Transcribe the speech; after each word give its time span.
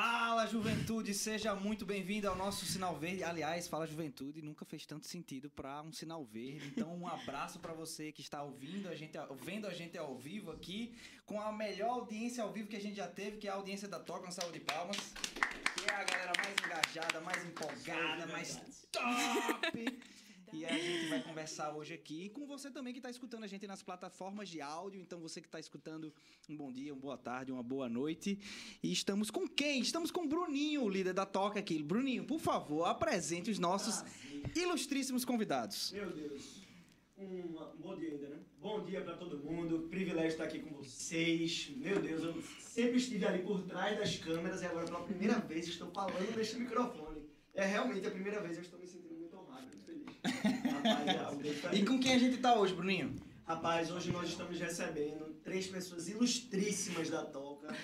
Fala 0.00 0.46
juventude, 0.46 1.12
seja 1.12 1.56
muito 1.56 1.84
bem-vindo 1.84 2.28
ao 2.28 2.36
nosso 2.36 2.64
sinal 2.64 2.96
verde. 2.96 3.24
Aliás, 3.24 3.66
fala 3.66 3.84
juventude, 3.84 4.40
nunca 4.40 4.64
fez 4.64 4.86
tanto 4.86 5.08
sentido 5.08 5.50
para 5.50 5.82
um 5.82 5.92
sinal 5.92 6.24
verde. 6.24 6.68
Então, 6.68 6.94
um 6.96 7.08
abraço 7.08 7.58
para 7.58 7.72
você 7.72 8.12
que 8.12 8.20
está 8.20 8.40
ouvindo 8.40 8.88
a 8.88 8.94
gente, 8.94 9.18
vendo 9.42 9.66
a 9.66 9.74
gente 9.74 9.98
ao 9.98 10.16
vivo 10.16 10.52
aqui, 10.52 10.94
com 11.26 11.40
a 11.40 11.50
melhor 11.50 11.88
audiência 11.94 12.44
ao 12.44 12.52
vivo 12.52 12.68
que 12.68 12.76
a 12.76 12.80
gente 12.80 12.94
já 12.94 13.08
teve, 13.08 13.38
que 13.38 13.48
é 13.48 13.50
a 13.50 13.54
audiência 13.54 13.88
da 13.88 13.98
Toca, 13.98 14.22
uma 14.22 14.30
salva 14.30 14.52
de 14.52 14.60
palmas. 14.60 14.98
Que 15.74 15.90
é 15.90 15.92
a 15.92 16.04
galera 16.04 16.32
mais 16.36 16.54
engajada, 16.64 17.20
mais 17.20 17.44
empolgada, 17.44 18.26
mais 18.28 18.60
top. 18.92 19.98
E 20.52 20.64
a 20.64 20.72
gente 20.72 21.08
vai 21.08 21.22
conversar 21.24 21.72
hoje 21.74 21.94
aqui 21.94 22.28
com 22.30 22.46
você 22.46 22.70
também 22.70 22.92
que 22.92 22.98
está 22.98 23.10
escutando 23.10 23.44
a 23.44 23.46
gente 23.46 23.66
nas 23.66 23.82
plataformas 23.82 24.48
de 24.48 24.60
áudio. 24.60 25.00
Então, 25.00 25.20
você 25.20 25.40
que 25.40 25.48
está 25.48 25.60
escutando, 25.60 26.12
um 26.48 26.56
bom 26.56 26.72
dia, 26.72 26.92
uma 26.92 27.00
boa 27.00 27.18
tarde, 27.18 27.52
uma 27.52 27.62
boa 27.62 27.88
noite. 27.88 28.38
E 28.82 28.92
estamos 28.92 29.30
com 29.30 29.46
quem? 29.46 29.80
Estamos 29.80 30.10
com 30.10 30.24
o 30.24 30.28
Bruninho, 30.28 30.82
o 30.84 30.88
líder 30.88 31.12
da 31.12 31.26
Toca 31.26 31.58
aqui. 31.58 31.82
Bruninho, 31.82 32.24
por 32.24 32.40
favor, 32.40 32.84
apresente 32.84 33.50
os 33.50 33.58
nossos 33.58 34.04
ilustríssimos 34.54 35.24
convidados. 35.24 35.92
Meu 35.92 36.10
Deus. 36.10 36.68
Um, 37.18 37.24
um 37.24 37.76
bom 37.80 37.96
dia 37.96 38.12
ainda, 38.12 38.28
né? 38.28 38.38
Bom 38.60 38.84
dia 38.84 39.00
para 39.00 39.16
todo 39.16 39.38
mundo. 39.38 39.88
Privilégio 39.90 40.30
estar 40.30 40.44
aqui 40.44 40.60
com 40.60 40.74
vocês. 40.76 41.72
Meu 41.76 42.00
Deus, 42.00 42.22
eu 42.22 42.40
sempre 42.60 42.96
estive 42.96 43.26
ali 43.26 43.42
por 43.42 43.62
trás 43.62 43.98
das 43.98 44.16
câmeras 44.18 44.62
e 44.62 44.66
agora 44.66 44.86
pela 44.86 45.02
primeira 45.02 45.38
vez 45.40 45.66
estou 45.66 45.90
falando 45.90 46.36
neste 46.36 46.56
microfone. 46.56 47.28
É 47.54 47.64
realmente 47.64 48.06
a 48.06 48.10
primeira 48.12 48.40
vez 48.40 48.56
eu 48.56 48.62
estou 48.62 48.78
me 48.78 48.86
sentindo 48.86 49.16
muito 49.16 49.36
honrado, 49.36 49.66
muito 49.66 49.84
feliz. 49.84 50.07
Rapaz, 50.24 51.64
é 51.72 51.76
E 51.76 51.84
com 51.84 51.98
quem 51.98 52.14
a 52.14 52.18
gente 52.18 52.36
está 52.36 52.58
hoje, 52.58 52.74
Bruninho? 52.74 53.14
Rapaz, 53.46 53.90
hoje 53.90 54.10
nós 54.10 54.28
estamos 54.28 54.58
recebendo 54.58 55.36
três 55.42 55.66
pessoas 55.66 56.08
ilustríssimas 56.08 57.08
da 57.08 57.24
Toca. 57.24 57.74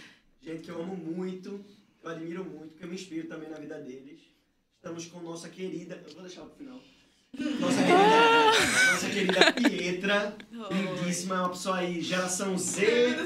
Gente 0.42 0.62
que 0.62 0.70
eu 0.70 0.83
amo 0.83 0.95
muito, 0.95 1.65
que 2.01 2.06
eu 2.06 2.11
admiro 2.11 2.45
muito, 2.45 2.77
que 2.77 2.84
eu 2.84 2.89
me 2.89 2.95
inspiro 2.95 3.28
também 3.28 3.48
na 3.48 3.56
vida 3.56 3.80
deles. 3.80 4.20
Estamos 4.77 5.06
com 5.06 5.20
nossa 5.20 5.48
querida. 5.48 6.03
Eu 6.06 6.12
vou 6.12 6.23
deixar 6.23 6.42
pro 6.42 6.56
final. 6.56 6.81
Nossa 7.58 7.83
querida, 7.83 8.92
nossa 8.92 9.11
querida 9.11 9.53
Pietra, 9.53 10.36
lindíssima, 10.70 11.34
é 11.34 11.39
uma 11.39 11.48
pessoa 11.48 11.78
aí, 11.78 12.01
geração 12.01 12.56
Z, 12.56 13.17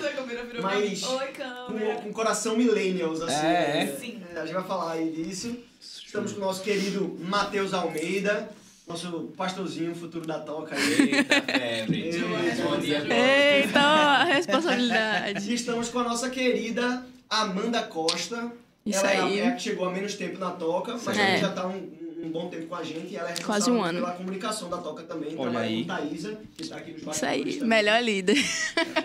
mas 0.63 1.03
com, 1.03 2.03
com 2.03 2.13
coração 2.13 2.57
millennials, 2.57 3.21
assim. 3.21 3.47
É, 3.47 3.83
é. 3.83 3.85
né? 3.85 3.97
Sim. 3.99 4.23
É, 4.35 4.39
a 4.39 4.47
gente 4.47 4.55
vai 4.55 4.65
falar 4.65 4.93
aí 4.93 5.11
disso. 5.13 5.59
Estamos 5.81 6.33
com 6.33 6.39
o 6.39 6.41
nosso 6.41 6.63
querido 6.63 7.19
Matheus 7.21 7.75
Almeida, 7.75 8.51
nosso 8.89 9.33
pastorzinho, 9.37 9.95
futuro 9.95 10.27
da 10.27 10.39
Toca 10.41 10.75
aí. 10.75 11.13
Eita 11.15 11.43
febre. 11.43 12.01
Eita. 12.03 12.63
Bom 12.63 12.79
dia, 12.79 13.01
boa 13.05 13.15
Eita, 13.15 13.81
a 13.81 14.25
responsabilidade. 14.25 15.51
E 15.51 15.55
estamos 15.55 15.89
com 15.89 15.99
a 15.99 16.05
nossa 16.05 16.31
querida 16.31 17.05
Amanda 17.29 17.83
Costa. 17.83 18.51
Isso 18.87 19.01
ela 19.01 19.11
é 19.13 19.21
aí. 19.21 19.39
é 19.41 19.49
a 19.49 19.53
que 19.53 19.63
chegou 19.63 19.87
há 19.87 19.93
menos 19.93 20.15
tempo 20.15 20.39
na 20.39 20.51
Toca, 20.53 20.93
mas 21.05 21.19
É. 21.19 21.25
também 21.27 21.41
já 21.41 21.49
está 21.51 21.67
um, 21.67 21.91
um 22.25 22.31
bom 22.31 22.49
tempo 22.49 22.67
com 22.67 22.75
a 22.77 22.83
gente. 22.83 23.13
E 23.13 23.17
ela 23.17 23.31
é 23.31 23.35
Quase 23.43 23.71
um 23.71 23.75
responsável 23.75 23.85
ano. 23.85 24.01
pela 24.01 24.13
comunicação 24.13 24.71
da 24.71 24.79
Toca 24.79 25.03
também. 25.03 25.29
Olha 25.37 25.51
trabalha 25.51 25.67
aí. 25.67 25.83
com 25.85 25.89
Thaísa, 25.89 26.41
que 26.57 26.63
está 26.63 26.77
aqui 26.77 26.93
nos 26.93 27.15
Isso 27.17 27.27
aí, 27.27 27.45
também. 27.55 27.69
melhor 27.69 28.03
líder. 28.03 28.37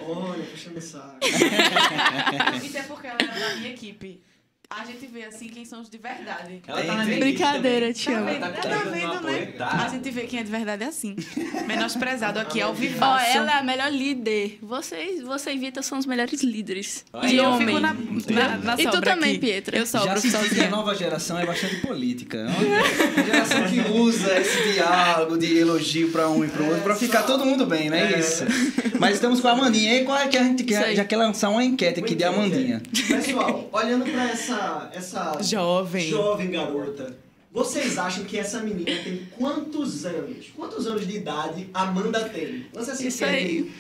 Olha, 0.08 0.44
puxando 0.46 0.78
o 0.78 0.82
saco. 0.82 1.18
Isso 2.66 2.78
é 2.78 2.84
porque 2.84 3.08
ela 3.08 3.18
é 3.20 3.28
da 3.50 3.56
minha 3.58 3.70
equipe. 3.72 4.22
A 4.76 4.86
gente 4.86 5.06
vê 5.08 5.24
assim 5.26 5.48
quem 5.48 5.64
são 5.66 5.82
os 5.82 5.90
de 5.90 5.98
verdade. 5.98 6.62
Ela 6.68 6.84
tá 6.84 6.96
na 6.96 7.06
minha 7.06 7.20
Brincadeira, 7.20 7.94
te 7.94 8.06
Tá 8.06 8.22
vendo? 8.22 8.40
Tá 8.40 8.50
Tá 8.50 8.78
vendo, 8.90 9.22
né? 9.22 9.54
A 9.60 9.88
gente 9.90 10.10
vê 10.10 10.22
quem 10.22 10.40
é 10.40 10.44
de 10.44 10.50
verdade 10.52 10.84
assim. 10.84 11.16
Menosprezado 11.68 12.40
aqui 12.40 12.60
ao 12.62 12.74
vivo. 12.74 12.98
Ó, 13.02 13.20
ela 13.20 13.52
é 13.52 13.60
a 13.60 13.64
melhor 13.64 13.92
líder. 13.92 14.58
Vocês, 14.62 15.22
você 15.22 15.54
e 15.54 15.58
Vitor 15.58 15.84
são 15.84 15.98
os 16.00 16.06
melhores 16.06 16.42
líderes. 16.44 17.06
E 17.24 17.36
eu 17.38 17.46
homem. 17.52 17.68
fico 17.68 17.80
na, 17.80 17.94
na, 17.94 18.58
na 18.58 18.74
E 18.82 18.88
tu 18.90 19.02
também, 19.02 19.32
aqui. 19.32 19.40
Pietra. 19.40 19.78
Eu 19.78 19.86
Já 19.86 20.00
sobro 20.00 20.20
senti 20.22 20.32
que 20.32 20.38
a 20.38 20.40
sozinha. 20.50 20.70
nova 20.70 20.96
geração 20.96 21.38
é 21.38 21.46
bastante 21.46 21.76
política. 21.78 22.38
É 22.40 22.46
uma 22.48 23.24
geração 23.24 23.64
que 23.68 23.80
usa 23.92 24.40
esse 24.40 24.74
diálogo 24.74 25.38
de 25.38 25.58
elogio 25.58 26.12
para 26.12 26.28
um 26.30 26.44
e 26.44 26.48
para 26.48 26.64
o 26.64 26.68
outro 26.68 26.82
para 26.84 26.96
ficar 26.96 27.24
todo 27.24 27.46
mundo 27.46 27.66
bem, 27.66 27.90
não 27.90 27.98
é, 27.98 28.14
É. 28.14 28.20
isso? 28.20 28.44
Mas 29.00 29.16
estamos 29.16 29.40
com 29.40 29.48
a 29.48 29.52
Amandinha. 29.52 29.96
E 30.02 30.04
qual 30.06 30.18
é 30.18 30.28
que 30.28 30.38
a 30.38 30.44
gente 30.44 30.64
quer? 30.64 30.96
Já 30.96 31.06
quer 31.06 31.18
lançar 31.18 31.50
uma 31.50 31.64
enquete 31.64 32.00
aqui 32.00 32.16
de 32.16 32.24
Amandinha. 32.24 32.82
Pessoal, 33.08 33.70
olhando 33.72 34.06
pra 34.10 34.30
essa, 34.32 34.56
essa 34.94 35.38
Jovem. 35.42 36.10
jovem 36.10 36.52
garota, 36.52 37.16
vocês 37.52 37.98
acham 37.98 38.24
que 38.24 38.38
essa 38.38 38.62
menina 38.62 39.04
tem 39.04 39.28
quantos 39.38 40.06
anos? 40.06 40.52
Quantos 40.56 40.88
anos 40.88 41.08
de 41.08 41.18
idade 41.18 41.70
Amanda 41.74 42.28
tem? 42.30 42.66
Lança 42.74 42.92
essa 42.92 43.08
Isso 43.08 43.24
aí. 43.24 43.72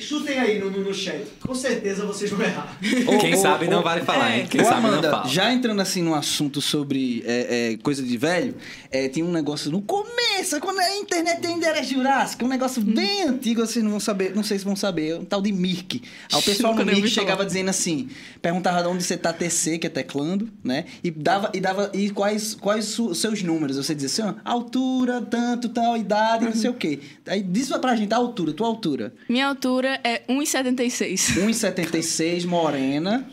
Chutem 0.00 0.38
aí 0.38 0.58
no, 0.58 0.70
no, 0.70 0.80
no 0.84 0.94
chat. 0.94 1.24
Com 1.40 1.54
certeza 1.54 2.04
vocês 2.06 2.30
vão 2.30 2.40
errar. 2.40 2.76
Quem 3.20 3.36
sabe 3.36 3.66
não 3.68 3.82
vale 3.82 4.02
falar, 4.02 4.36
hein? 4.38 4.46
Quem 4.48 4.60
Ô, 4.60 4.64
sabe 4.64 4.86
Amanda, 4.86 5.10
não 5.10 5.18
fala. 5.18 5.28
já 5.28 5.52
entrando 5.52 5.80
assim 5.80 6.02
num 6.02 6.14
assunto 6.14 6.60
sobre 6.60 7.22
é, 7.26 7.72
é, 7.72 7.76
coisa 7.78 8.02
de 8.02 8.16
velho, 8.16 8.54
é, 8.90 9.08
tem 9.08 9.22
um 9.22 9.30
negócio 9.30 9.70
no 9.70 9.82
começo, 9.82 10.58
quando 10.60 10.80
a 10.80 10.96
internet 10.96 11.46
ainda 11.46 11.66
era 11.66 11.82
jurássica, 11.82 12.44
um 12.44 12.48
negócio 12.48 12.82
Hum. 12.82 12.94
bem 12.94 13.22
antigo, 13.24 13.60
vocês 13.60 13.82
não 13.84 13.90
vão 13.92 14.00
saber, 14.00 14.34
não 14.34 14.42
sei 14.42 14.58
se 14.58 14.64
vão 14.64 14.76
saber, 14.76 15.16
um 15.16 15.24
tal 15.24 15.40
de 15.42 15.52
Mirk. 15.52 16.02
Aí 16.32 16.38
o 16.38 16.42
pessoal 16.42 16.74
no 16.74 16.78
Mirk 16.84 17.00
ouvi 17.00 17.10
falar. 17.10 17.22
chegava 17.26 17.46
dizendo 17.46 17.68
assim, 17.70 18.08
perguntava 18.40 18.82
de 18.82 18.88
onde 18.88 19.02
você 19.04 19.16
tá 19.16 19.32
TC, 19.32 19.78
que 19.78 19.86
é 19.86 19.90
teclando, 19.90 20.48
né? 20.62 20.84
E 21.02 21.10
dava, 21.10 21.50
e 21.54 21.60
dava, 21.60 21.90
e 21.94 22.10
quais, 22.10 22.54
quais 22.54 22.98
os 22.98 23.18
seus 23.18 23.42
números? 23.42 23.76
Você 23.76 23.94
dizia 23.94 24.24
assim, 24.26 24.34
ó, 24.44 24.50
altura, 24.50 25.20
tanto, 25.22 25.68
tal, 25.68 25.96
idade, 25.96 26.44
não 26.44 26.54
sei 26.54 26.70
o 26.70 26.74
quê. 26.74 27.00
Aí 27.26 27.42
diz 27.42 27.68
pra 27.78 27.94
gente 27.96 28.12
a 28.12 28.16
altura, 28.16 28.52
tua 28.52 28.66
altura. 28.66 29.12
Minha 29.28 29.48
altura 29.48 29.73
é 29.82 30.22
1,76. 30.28 31.34
1,76, 31.42 32.44
morena. 32.44 33.26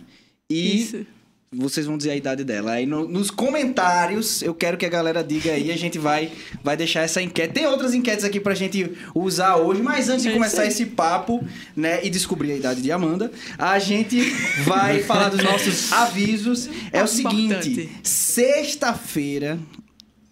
E 0.50 0.81
Isso. 0.81 1.06
vocês 1.53 1.85
vão 1.85 1.97
dizer 1.97 2.12
a 2.12 2.16
idade 2.16 2.44
dela. 2.44 2.72
Aí 2.74 2.85
no- 2.85 3.07
nos 3.07 3.29
comentários, 3.29 4.41
eu 4.41 4.53
quero 4.53 4.78
que 4.78 4.85
a 4.85 4.90
galera 4.90 5.22
diga 5.24 5.51
aí, 5.51 5.72
a 5.72 5.78
gente 5.78 5.97
vai, 6.00 6.31
vai 6.63 6.75
deixar 6.78 7.01
essa 7.01 7.22
enquete. 7.22 7.53
Tem 7.53 7.66
outras 7.68 7.94
enquetes 7.94 8.24
aqui 8.25 8.40
pra 8.40 8.53
gente 8.56 8.91
usar 9.13 9.57
hoje, 9.57 9.81
mas 9.81 10.09
antes 10.09 10.24
de 10.24 10.30
É 10.30 10.34
começar 10.34 10.66
esse 10.66 10.85
papo, 10.88 11.46
né, 11.75 12.00
e 12.03 12.09
descobrir 12.09 12.51
a 12.53 12.56
idade 12.56 12.81
de 12.81 12.91
Amanda, 12.91 13.31
a 13.57 13.78
gente 13.80 14.19
vai 14.66 15.03
falar 15.03 15.30
dos 15.30 15.44
nossos 15.44 15.91
avisos. 15.94 16.69
É 16.91 17.03
o 17.03 17.07
seguinte, 17.07 17.90
sexta-feira, 18.03 19.59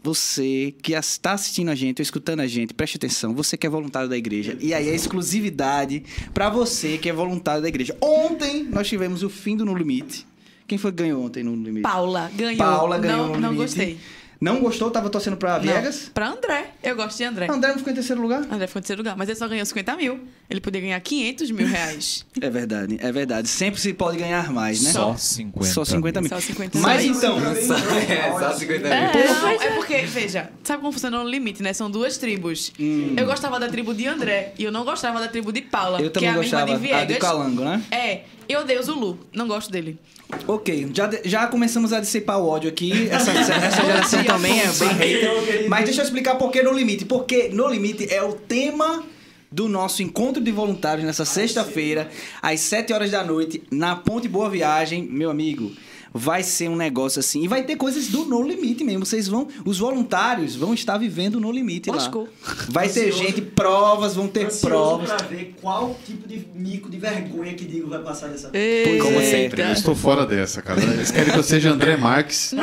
você 0.03 0.73
que 0.81 0.93
está 0.93 1.33
assistindo 1.33 1.69
a 1.69 1.75
gente 1.75 1.99
ou 2.01 2.03
escutando 2.03 2.39
a 2.39 2.47
gente, 2.47 2.73
preste 2.73 2.95
atenção, 2.97 3.33
você 3.33 3.57
que 3.57 3.67
é 3.67 3.69
voluntário 3.69 4.07
da 4.09 4.17
igreja. 4.17 4.57
E 4.59 4.73
aí 4.73 4.87
é 4.89 4.95
exclusividade 4.95 6.03
pra 6.33 6.49
você 6.49 6.97
que 6.97 7.09
é 7.09 7.13
voluntário 7.13 7.61
da 7.61 7.67
igreja. 7.67 7.95
Ontem 8.01 8.63
nós 8.63 8.87
tivemos 8.87 9.23
o 9.23 9.29
fim 9.29 9.55
do 9.57 9.65
No 9.65 9.75
Limite. 9.75 10.25
Quem 10.67 10.77
foi 10.77 10.91
que 10.91 10.97
ganhou 11.03 11.23
ontem 11.25 11.43
no 11.43 11.55
No 11.55 11.63
Limite? 11.63 11.81
Paula 11.83 12.31
ganhou. 12.35 12.57
Paula 12.57 12.97
ganhou 12.99 13.27
Não, 13.27 13.33
no 13.35 13.39
não 13.41 13.51
limite. 13.51 13.63
gostei. 13.75 13.97
Não 14.41 14.61
gostou? 14.61 14.89
Tava 14.89 15.09
torcendo 15.09 15.35
pra 15.35 15.57
Viegas? 15.59 16.05
Não. 16.05 16.13
Pra 16.13 16.29
André. 16.29 16.67
Eu 16.81 16.95
gosto 16.95 17.17
de 17.17 17.23
André. 17.25 17.47
André 17.51 17.71
não 17.71 17.77
ficou 17.77 17.91
em 17.91 17.95
terceiro 17.95 18.21
lugar? 18.21 18.41
André 18.49 18.67
foi 18.67 18.79
em 18.79 18.83
terceiro 18.83 19.01
lugar, 19.01 19.17
mas 19.17 19.27
ele 19.27 19.37
só 19.37 19.47
ganhou 19.49 19.65
50 19.65 19.95
mil. 19.97 20.19
Ele 20.49 20.61
podia 20.61 20.79
ganhar 20.79 20.99
500 21.01 21.51
mil 21.51 21.67
reais. 21.67 22.25
É 22.41 22.49
verdade, 22.49 22.97
é 23.01 23.11
verdade. 23.11 23.49
Sempre 23.49 23.81
se 23.81 23.93
pode 23.93 24.17
ganhar 24.17 24.49
mais, 24.51 24.81
né? 24.81 24.91
Só 24.91 25.13
50. 25.17 25.65
Só 25.73 25.83
50 25.83 26.21
mil. 26.21 26.29
Só 26.29 26.39
50 26.39 26.77
Mas 26.79 27.03
mil. 27.03 27.13
então, 27.15 27.37
É, 27.37 28.31
só 28.39 28.53
50 28.53 28.79
mil. 28.79 28.93
É, 28.93 29.27
Não, 29.27 29.49
é 29.49 29.69
porque, 29.75 29.97
veja, 30.03 30.49
sabe 30.63 30.79
como 30.79 30.93
funciona 30.93 31.21
no 31.21 31.29
limite, 31.29 31.61
né? 31.61 31.73
São 31.73 31.91
duas 31.91 32.17
tribos. 32.17 32.71
Hum. 32.79 33.13
Eu 33.17 33.25
gostava 33.25 33.59
da 33.59 33.67
tribo 33.67 33.93
de 33.93 34.07
André 34.07 34.53
e 34.57 34.63
eu 34.63 34.71
não 34.71 34.85
gostava 34.85 35.19
da 35.19 35.27
tribo 35.27 35.51
de 35.51 35.61
Paula, 35.61 35.99
eu 35.99 36.05
que 36.05 36.11
também 36.11 36.29
é 36.29 36.31
a 36.31 36.35
gostava. 36.37 36.65
mesma 36.71 36.79
de 36.87 36.93
A 36.93 36.99
de 37.01 37.05
Viegas. 37.07 37.29
Calango, 37.29 37.61
né? 37.63 37.83
É, 37.91 38.21
eu 38.49 38.61
odeio 38.61 38.79
o 38.79 38.83
Zulu, 38.83 39.19
não 39.31 39.47
gosto 39.47 39.71
dele. 39.71 39.99
Ok, 40.47 40.89
já, 40.93 41.09
já 41.23 41.47
começamos 41.47 41.93
a 41.93 41.99
dissipar 41.99 42.39
o 42.39 42.47
ódio 42.47 42.69
aqui. 42.69 43.07
Essa, 43.09 43.31
essa 43.31 43.85
geração 43.85 44.23
também 44.23 44.59
é 44.59 44.67
bem 44.67 44.89
hater. 44.89 45.69
Mas 45.69 45.85
deixa 45.85 46.01
eu 46.01 46.05
explicar 46.05 46.35
por 46.35 46.51
que 46.51 46.63
No 46.63 46.73
Limite. 46.73 47.05
Porque 47.05 47.49
No 47.49 47.67
Limite 47.67 48.11
é 48.11 48.23
o 48.23 48.33
tema 48.33 49.03
do 49.51 49.67
nosso 49.67 50.01
encontro 50.03 50.43
de 50.43 50.51
voluntários 50.51 51.05
nessa 51.05 51.25
sexta-feira, 51.25 52.09
às 52.41 52.59
7 52.61 52.93
horas 52.93 53.11
da 53.11 53.23
noite, 53.23 53.63
na 53.71 53.95
Ponte 53.95 54.27
Boa 54.27 54.49
Viagem. 54.49 55.03
Meu 55.03 55.29
amigo, 55.29 55.71
vai 56.13 56.43
ser 56.43 56.69
um 56.69 56.75
negócio 56.75 57.19
assim. 57.19 57.43
E 57.43 57.47
vai 57.47 57.63
ter 57.63 57.75
coisas 57.75 58.07
do 58.07 58.25
No 58.25 58.41
Limite 58.41 58.83
mesmo. 58.83 59.05
Vocês 59.05 59.27
vão. 59.27 59.47
Os 59.65 59.77
voluntários 59.79 60.55
vão 60.55 60.73
estar 60.73 60.97
vivendo 60.97 61.39
No 61.39 61.51
Limite 61.51 61.89
lá. 61.89 61.97
Lascou. 61.97 62.27
Vai 62.67 62.89
ter 62.89 63.07
Ansioso. 63.09 63.23
gente, 63.23 63.41
provas, 63.41 64.15
vão 64.15 64.27
ter 64.27 64.45
Ansioso 64.47 64.67
provas. 64.67 65.09
pra 65.11 65.25
ver 65.27 65.55
qual 65.61 65.95
tipo 66.05 66.27
de 66.27 66.45
mico 66.55 66.89
de 66.89 66.97
vergonha 66.97 67.53
que 67.53 67.65
Digo 67.65 67.89
vai 67.89 67.99
passar 67.99 68.27
dessa 68.29 68.49
vez. 68.49 69.01
Como 69.01 69.19
sempre, 69.21 69.61
Eu 69.61 69.67
né? 69.67 69.73
estou 69.73 69.95
fora 69.95 70.25
dessa, 70.25 70.61
cara. 70.61 70.81
Eles 70.81 71.11
querem 71.11 71.31
que 71.31 71.37
eu 71.39 71.43
seja 71.43 71.71
André 71.71 71.95
Marques. 71.97 72.53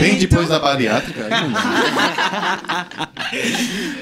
Bem 0.00 0.16
depois 0.18 0.48
da 0.48 0.58
bariátrica. 0.60 1.28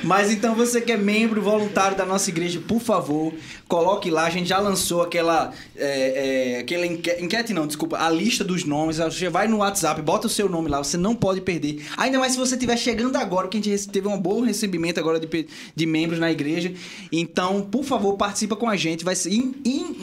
Mas 0.03 0.31
então 0.31 0.55
você 0.55 0.81
que 0.81 0.93
é 0.93 0.97
membro 0.97 1.41
voluntário 1.41 1.97
da 1.97 2.05
nossa 2.05 2.29
igreja, 2.31 2.61
por 2.67 2.81
favor, 2.81 3.33
coloque 3.69 4.11
lá. 4.11 4.27
A 4.27 4.31
gente 4.31 4.49
já 4.49 4.59
lançou 4.59 5.03
aquela, 5.03 5.53
é, 5.77 6.55
é, 6.57 6.59
aquela 6.61 6.87
enque- 6.87 7.17
enquete, 7.21 7.53
não, 7.53 7.67
desculpa, 7.67 7.99
a 7.99 8.11
lista 8.11 8.45
dos 8.45 8.65
nomes. 8.65 8.82
Você 8.87 9.29
vai 9.29 9.47
no 9.49 9.59
WhatsApp, 9.59 10.01
bota 10.03 10.27
o 10.27 10.31
seu 10.31 10.49
nome 10.49 10.69
lá, 10.69 10.79
você 10.83 10.97
não 10.97 11.15
pode 11.15 11.41
perder. 11.41 11.85
Ainda 11.97 12.19
mais 12.19 12.33
se 12.33 12.39
você 12.39 12.55
estiver 12.55 12.77
chegando 12.77 13.17
agora, 13.17 13.49
que 13.49 13.59
a 13.59 13.61
gente 13.63 13.89
teve 13.89 14.09
um 14.09 14.19
bom 14.21 14.41
recebimento 14.43 14.99
agora 14.99 15.21
de, 15.21 15.47
de 15.75 15.87
membros 15.87 16.19
na 16.19 16.31
igreja. 16.33 16.73
Então, 17.11 17.63
por 17.63 17.85
favor, 17.85 18.17
participa 18.17 18.57
com 18.57 18.69
a 18.69 18.77
gente. 18.77 19.05
Vai 19.05 19.15
ser 19.17 19.33
in- 19.33 19.55
in- 19.65 19.97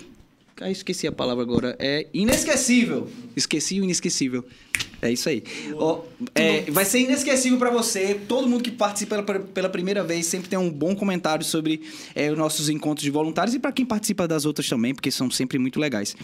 Ah, 0.61 0.69
esqueci 0.69 1.07
a 1.07 1.11
palavra 1.11 1.41
agora. 1.41 1.75
É 1.79 2.07
inesquecível. 2.13 3.07
Esqueci 3.35 3.79
o 3.79 3.83
inesquecível. 3.83 4.45
É 5.01 5.11
isso 5.11 5.29
aí. 5.29 5.43
Ó, 5.75 6.01
é, 6.35 6.69
vai 6.71 6.83
ser 6.83 6.99
inesquecível 6.99 7.57
pra 7.57 7.69
você. 7.69 8.19
Todo 8.27 8.47
mundo 8.47 8.63
que 8.63 8.71
participa 8.71 9.21
pela, 9.23 9.39
pela 9.39 9.69
primeira 9.69 10.03
vez 10.03 10.25
sempre 10.25 10.49
tem 10.49 10.59
um 10.59 10.69
bom 10.69 10.95
comentário 10.95 11.45
sobre 11.45 11.81
é, 12.13 12.29
os 12.31 12.37
nossos 12.37 12.69
encontros 12.69 13.03
de 13.03 13.09
voluntários 13.09 13.55
e 13.55 13.59
pra 13.59 13.71
quem 13.71 13.85
participa 13.85 14.27
das 14.27 14.45
outras 14.45 14.67
também, 14.67 14.93
porque 14.93 15.09
são 15.09 15.31
sempre 15.31 15.57
muito 15.57 15.79
legais. 15.79 16.15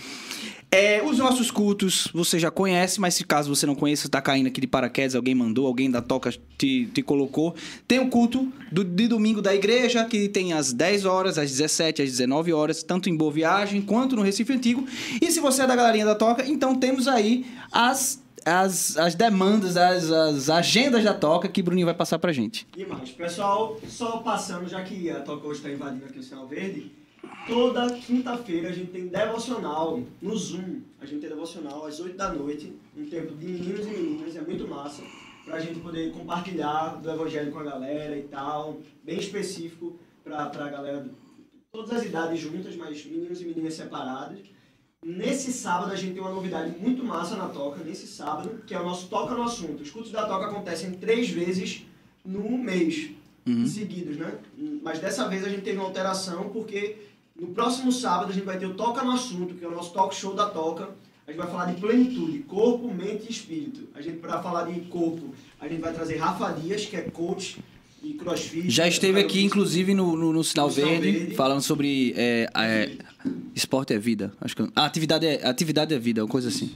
É, 0.71 1.01
os 1.01 1.17
nossos 1.17 1.49
cultos 1.49 2.09
você 2.13 2.37
já 2.37 2.51
conhece, 2.51 2.99
mas 2.99 3.13
se 3.13 3.23
caso 3.23 3.53
você 3.53 3.65
não 3.65 3.75
conheça, 3.75 4.09
tá 4.09 4.21
caindo 4.21 4.47
aqui 4.47 4.59
de 4.59 4.67
paraquedas, 4.67 5.15
alguém 5.15 5.33
mandou, 5.33 5.67
alguém 5.67 5.89
da 5.89 6.01
Toca 6.01 6.33
te, 6.57 6.87
te 6.87 7.01
colocou. 7.01 7.55
Tem 7.87 7.99
o 7.99 8.09
culto 8.09 8.51
do, 8.71 8.83
de 8.83 9.07
domingo 9.07 9.41
da 9.41 9.55
igreja, 9.55 10.03
que 10.05 10.27
tem 10.27 10.53
às 10.53 10.73
10 10.73 11.05
horas, 11.05 11.37
às 11.37 11.49
17, 11.49 12.01
às 12.01 12.09
19 12.09 12.51
horas, 12.51 12.83
tanto 12.83 13.09
em 13.09 13.15
Boa 13.15 13.31
Viagem 13.31 13.81
quanto 13.81 14.15
no 14.15 14.21
Recife 14.21 14.51
Antigo. 14.51 14.85
E 15.21 15.31
se 15.31 15.39
você 15.39 15.61
é 15.61 15.67
da 15.67 15.75
galerinha 15.75 16.05
da 16.05 16.15
Toca, 16.15 16.45
então 16.45 16.75
temos 16.75 16.94
aí 17.07 17.45
as, 17.71 18.23
as, 18.45 18.97
as 18.97 19.15
demandas, 19.15 19.75
as, 19.75 20.11
as 20.11 20.49
agendas 20.49 21.03
da 21.03 21.13
Toca 21.13 21.47
que 21.47 21.61
o 21.61 21.63
Bruninho 21.63 21.85
vai 21.85 21.95
passar 21.95 22.19
pra 22.19 22.31
gente. 22.31 22.67
E 22.75 22.85
mais, 22.85 23.11
pessoal, 23.11 23.79
só 23.87 24.17
passando, 24.17 24.67
já 24.67 24.83
que 24.83 25.09
a 25.09 25.21
Toca 25.21 25.47
hoje 25.47 25.59
está 25.59 25.69
invadindo 25.69 26.05
aqui 26.05 26.19
o 26.19 26.23
Sinal 26.23 26.47
Verde, 26.47 26.91
toda 27.47 27.89
quinta-feira 27.93 28.69
a 28.69 28.71
gente 28.71 28.91
tem 28.91 29.07
devocional 29.07 30.01
no 30.21 30.37
Zoom. 30.37 30.81
A 30.99 31.05
gente 31.05 31.21
tem 31.21 31.29
devocional 31.29 31.85
às 31.85 31.99
8 31.99 32.15
da 32.15 32.33
noite, 32.33 32.73
um 32.97 33.05
tempo 33.05 33.35
de 33.35 33.45
meninos 33.45 33.85
e 33.85 33.89
meninas, 33.89 34.35
é 34.35 34.41
muito 34.41 34.67
massa, 34.67 35.03
pra 35.45 35.59
gente 35.59 35.79
poder 35.79 36.11
compartilhar 36.11 36.99
do 37.01 37.11
evangelho 37.11 37.51
com 37.51 37.59
a 37.59 37.63
galera 37.63 38.17
e 38.17 38.23
tal, 38.23 38.79
bem 39.03 39.19
específico 39.19 39.99
pra, 40.23 40.47
pra 40.47 40.69
galera 40.69 41.05
todas 41.71 41.91
as 41.91 42.05
idades 42.05 42.39
juntas, 42.39 42.75
mas 42.75 43.05
meninos 43.05 43.41
e 43.41 43.45
meninas 43.45 43.73
separados. 43.73 44.54
Nesse 45.05 45.53
sábado 45.53 45.91
a 45.91 45.95
gente 45.95 46.13
tem 46.13 46.21
uma 46.21 46.31
novidade 46.31 46.75
muito 46.79 47.05
massa 47.05 47.35
na 47.35 47.47
Toca, 47.47 47.83
nesse 47.83 48.07
sábado, 48.07 48.63
que 48.65 48.73
é 48.73 48.79
o 48.79 48.83
nosso 48.83 49.05
Toca 49.07 49.35
no 49.35 49.43
Assunto. 49.43 49.83
Os 49.83 49.91
cultos 49.91 50.11
da 50.11 50.25
Toca 50.25 50.47
acontecem 50.47 50.93
três 50.93 51.29
vezes 51.29 51.83
no 52.25 52.57
mês, 52.57 53.11
seguidos, 53.67 54.17
né? 54.17 54.33
Mas 54.81 54.97
dessa 54.97 55.29
vez 55.29 55.45
a 55.45 55.49
gente 55.49 55.61
teve 55.61 55.77
uma 55.77 55.85
alteração 55.85 56.49
porque 56.49 56.95
no 57.39 57.49
próximo 57.49 57.91
sábado 57.91 58.31
a 58.31 58.33
gente 58.33 58.45
vai 58.45 58.57
ter 58.57 58.65
o 58.65 58.73
Toca 58.73 59.03
no 59.03 59.11
Assunto, 59.11 59.53
que 59.53 59.63
é 59.63 59.67
o 59.67 59.71
nosso 59.71 59.93
talk 59.93 60.15
show 60.15 60.33
da 60.33 60.49
Toca. 60.49 60.89
A 61.27 61.31
gente 61.31 61.39
vai 61.39 61.51
falar 61.51 61.65
de 61.65 61.79
plenitude, 61.79 62.39
corpo, 62.39 62.91
mente 62.91 63.27
e 63.27 63.31
espírito. 63.31 63.87
A 63.93 64.01
gente, 64.01 64.17
para 64.17 64.41
falar 64.41 64.63
de 64.63 64.79
corpo, 64.87 65.35
a 65.59 65.67
gente 65.67 65.81
vai 65.81 65.93
trazer 65.93 66.17
Rafa 66.17 66.51
Dias, 66.53 66.83
que 66.85 66.95
é 66.95 67.01
coach 67.01 67.59
e 68.01 68.13
crossfit. 68.13 68.71
Já 68.71 68.87
esteve 68.87 69.19
aqui, 69.19 69.43
inclusive, 69.43 69.93
no, 69.93 70.15
no, 70.17 70.33
no 70.33 70.43
Sinal 70.43 70.67
No 70.67 70.73
Verde, 70.73 71.11
Verde. 71.11 71.35
falando 71.35 71.61
sobre 71.61 72.13
é, 72.17 72.49
é, 72.55 72.97
esporte 73.53 73.93
é 73.93 73.97
vida. 73.97 74.33
Acho 74.41 74.55
que 74.55 74.63
ah, 74.75 74.85
atividade 74.85 75.25
é 75.25 75.47
atividade 75.47 75.93
é 75.93 75.99
vida, 75.99 76.23
uma 76.23 76.29
coisa 76.29 76.49
assim. 76.49 76.75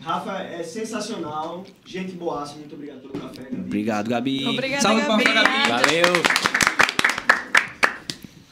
Rafa 0.00 0.42
é 0.42 0.62
sensacional, 0.64 1.64
gente 1.84 2.12
boaça, 2.12 2.56
muito 2.56 2.74
obrigado 2.74 3.00
pelo 3.02 3.12
café, 3.12 3.42
Gabi. 3.42 3.60
Obrigado, 3.60 4.08
Gabi. 4.10 4.46
Obrigada, 4.46 4.82
Salve 4.82 5.02
palmas 5.02 5.22
pra 5.24 5.34
Gabi. 5.34 5.68
Valeu! 5.68 6.22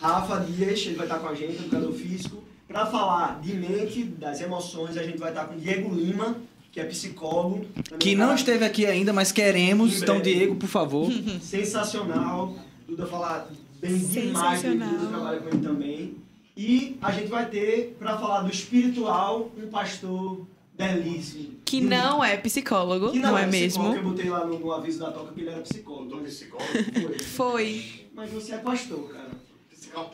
Rafa 0.00 0.40
Dias, 0.44 0.80
ele 0.86 0.94
vai 0.94 1.06
estar 1.06 1.18
com 1.18 1.28
a 1.28 1.34
gente, 1.34 1.56
educador 1.56 1.92
físico, 1.92 2.44
para 2.68 2.86
falar 2.86 3.40
de 3.40 3.54
mente, 3.54 4.04
das 4.04 4.40
emoções, 4.40 4.96
a 4.96 5.02
gente 5.02 5.18
vai 5.18 5.30
estar 5.30 5.46
com 5.46 5.56
Diego 5.56 5.94
Lima, 5.94 6.36
que 6.70 6.78
é 6.78 6.84
psicólogo. 6.84 7.66
Que 7.98 8.16
tá 8.16 8.26
não 8.26 8.34
esteve 8.34 8.64
aqui 8.64 8.84
ainda, 8.86 9.12
mas 9.12 9.32
queremos. 9.32 9.94
Em 9.94 10.02
Então, 10.02 10.18
breve. 10.18 10.34
Diego, 10.34 10.56
por 10.56 10.68
favor. 10.68 11.10
sensacional. 11.40 12.56
Duda 12.86 13.06
falar 13.06 13.48
bem 13.80 13.96
demais. 13.96 14.62
Duda 14.62 15.06
trabalha 15.08 15.40
com 15.40 15.48
ele 15.48 15.58
também. 15.58 16.14
E 16.56 16.96
a 17.02 17.10
gente 17.10 17.28
vai 17.28 17.48
ter, 17.48 17.96
para 17.98 18.16
falar 18.16 18.42
do 18.42 18.50
espiritual, 18.50 19.50
um 19.56 19.68
pastor 19.68 20.46
belíssimo. 20.72 21.56
Que 21.64 21.80
Lindo. 21.80 21.90
não 21.90 22.24
é 22.24 22.36
psicólogo, 22.36 23.10
Que 23.10 23.18
não, 23.18 23.36
é 23.36 23.46
psicólogo, 23.48 23.50
mesmo? 23.50 23.94
Eu 23.96 24.10
botei 24.10 24.30
lá 24.30 24.44
no, 24.44 24.58
no 24.58 24.72
aviso 24.72 25.00
da 25.00 25.10
toca 25.10 25.32
que 25.32 25.40
ele 25.40 25.50
era 25.50 25.60
psicólogo. 25.62 26.20
psicólogo? 26.22 26.68
Foi. 26.94 27.18
Foi. 27.24 27.84
Mas 28.14 28.30
você 28.30 28.54
é 28.54 28.58
pastor, 28.58 29.08
cara. 29.10 29.34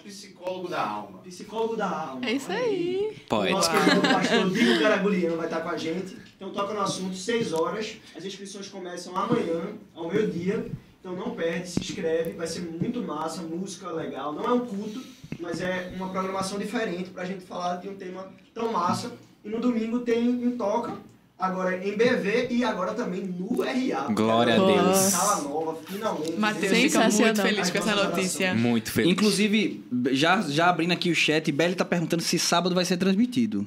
Psicólogo 0.05 0.69
da 0.69 0.87
alma. 0.87 1.19
Psicólogo 1.21 1.77
da 1.77 1.89
alma. 1.89 2.27
É 2.27 2.33
isso 2.33 2.53
aí. 2.53 3.17
O 3.31 3.51
nosso 3.51 3.71
querido 3.71 4.01
pastor 4.03 4.51
Diego 4.51 4.81
Garaguliano 4.81 5.37
vai 5.37 5.47
estar 5.47 5.61
com 5.61 5.69
a 5.71 5.77
gente. 5.77 6.17
Então 6.37 6.51
toca 6.51 6.75
no 6.75 6.81
assunto, 6.81 7.17
6 7.17 7.53
horas. 7.53 7.97
As 8.15 8.25
inscrições 8.25 8.69
começam 8.69 9.17
amanhã, 9.17 9.75
ao 9.95 10.11
meio-dia. 10.11 10.71
Então 11.01 11.15
não 11.15 11.31
perde, 11.31 11.69
se 11.69 11.81
inscreve, 11.81 12.33
vai 12.33 12.47
ser 12.47 12.61
muito 12.61 13.03
massa, 13.03 13.41
música 13.41 13.91
legal. 13.91 14.35
Não 14.35 14.45
é 14.45 14.53
um 14.53 14.67
culto, 14.67 15.03
mas 15.39 15.61
é 15.61 15.93
uma 15.97 16.09
programação 16.09 16.59
diferente 16.59 17.11
pra 17.11 17.25
gente 17.25 17.45
falar 17.45 17.77
de 17.77 17.89
um 17.89 17.95
tema 17.95 18.27
tão 18.55 18.73
massa. 18.73 19.13
E 19.45 19.49
no 19.49 19.61
domingo 19.61 20.01
tem 20.01 20.29
em 20.29 20.51
Toca, 20.53 20.95
agora 21.39 21.77
em 21.77 21.97
BV 21.97 22.49
e 22.51 22.63
agora 22.63 22.93
também 22.93 23.23
no 23.23 23.63
RA. 23.63 24.13
Glória 24.13 24.55
a 24.55 24.67
Deus. 24.67 24.97
Sala 24.97 25.43
nova, 25.43 25.79
finalmente. 25.87 26.39
Matheus 26.39 26.77
fica 26.79 27.09
muito 27.09 27.43
feliz 27.43 27.71
com 27.71 27.79
essa 27.79 27.95
notícia. 27.95 28.55
Muito 28.55 28.93
feliz. 28.93 29.11
Inclusive, 29.11 29.83
já, 30.13 30.43
já 30.43 30.69
abrindo 30.69 30.93
aqui 30.93 31.11
o 31.11 31.15
chat, 31.15 31.51
Belly 31.51 31.75
tá 31.75 31.85
perguntando 31.85 32.23
se 32.23 32.39
sábado 32.39 32.75
vai 32.75 32.85
ser 32.85 32.99
transmitido. 32.99 33.67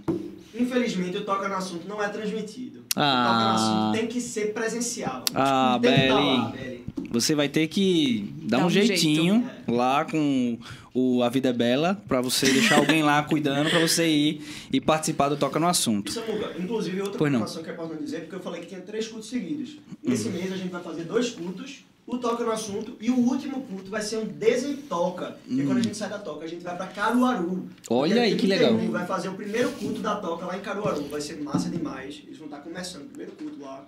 Infelizmente, 0.56 1.18
o 1.18 1.26
Toca 1.26 1.48
no 1.48 1.56
Assunto 1.56 1.88
não 1.88 2.02
é 2.02 2.08
transmitido. 2.10 2.84
Ah. 2.96 3.02
O 3.02 3.28
Toca 3.28 3.44
no 3.44 3.56
Assunto 3.56 3.98
tem 4.00 4.08
que 4.08 4.22
ser 4.22 4.54
presencial. 4.54 5.26
Ah, 5.34 5.80
tem 5.82 5.92
que 5.92 5.98
tá 5.98 6.16
Belly. 6.16 6.38
lá, 6.38 6.50
Belly. 6.50 6.84
Você 7.10 7.36
vai 7.36 7.50
ter 7.50 7.68
que 7.68 8.34
dar 8.44 8.58
Dá 8.58 8.64
um, 8.64 8.68
um 8.68 8.70
jeitinho 8.70 9.50
lá 9.68 10.06
com 10.06 10.58
o 10.94 11.24
A 11.24 11.30
Vida 11.30 11.50
é 11.50 11.54
Bela 11.54 12.02
pra 12.08 12.22
você 12.22 12.46
deixar 12.52 12.78
alguém 12.78 13.02
lá 13.04 13.22
cuidando 13.28 13.70
pra 13.70 13.80
você 13.80 14.08
ir 14.08 14.42
e 14.72 14.80
participar 14.80 15.30
do 15.30 15.38
Toca 15.38 15.60
no 15.60 15.68
Assunto. 15.68 16.12
Samuca, 16.12 16.54
inclusive, 16.60 17.02
outra 17.02 17.18
Pois 17.18 17.32
não. 17.32 17.40
informação 17.40 17.64
que 17.64 17.70
é 17.70 17.74
importante 17.74 18.04
dizer, 18.04 18.20
porque 18.22 18.36
eu 18.36 18.40
falei 18.42 18.62
que 18.62 18.68
tinha 18.68 18.82
três 18.82 19.08
cultos 19.08 19.30
seguidos. 19.30 19.78
Nesse 20.04 20.30
mês 20.30 20.52
a 20.52 20.58
gente 20.58 20.70
vai 20.72 20.82
fazer 20.84 21.04
dois 21.06 21.30
cultos, 21.32 21.84
o 22.06 22.18
Toca 22.18 22.44
no 22.44 22.52
Assunto, 22.52 22.98
e 23.00 23.10
o 23.10 23.16
último 23.18 23.62
culto 23.64 23.90
vai 23.90 24.02
ser 24.02 24.18
um 24.18 24.26
Desentoca. 24.26 25.38
Que 25.48 25.62
é 25.62 25.66
quando 25.66 25.78
a 25.78 25.82
gente 25.82 25.96
sai 25.98 26.10
da 26.10 26.20
Toca, 26.20 26.46
a 26.46 26.48
gente 26.48 26.64
vai 26.64 26.76
pra 26.76 26.88
Caruaru. 26.88 27.68
Olha 27.90 28.22
aí, 28.22 28.36
que 28.36 28.46
31, 28.48 28.76
legal. 28.78 28.92
Vai 28.92 29.06
fazer 29.08 29.30
o 29.30 29.34
primeiro 29.34 29.72
culto 29.72 30.02
da 30.02 30.16
Toca 30.18 30.46
lá 30.46 30.58
em 30.58 30.62
Caruaru. 30.62 31.04
Vai 31.10 31.22
ser 31.22 31.42
massa 31.42 31.70
demais. 31.70 32.22
Eles 32.26 32.38
vão 32.38 32.48
estar 32.48 32.60
começando 32.60 33.04
o 33.04 33.08
primeiro 33.08 33.32
culto 33.34 33.60
lá. 33.62 33.86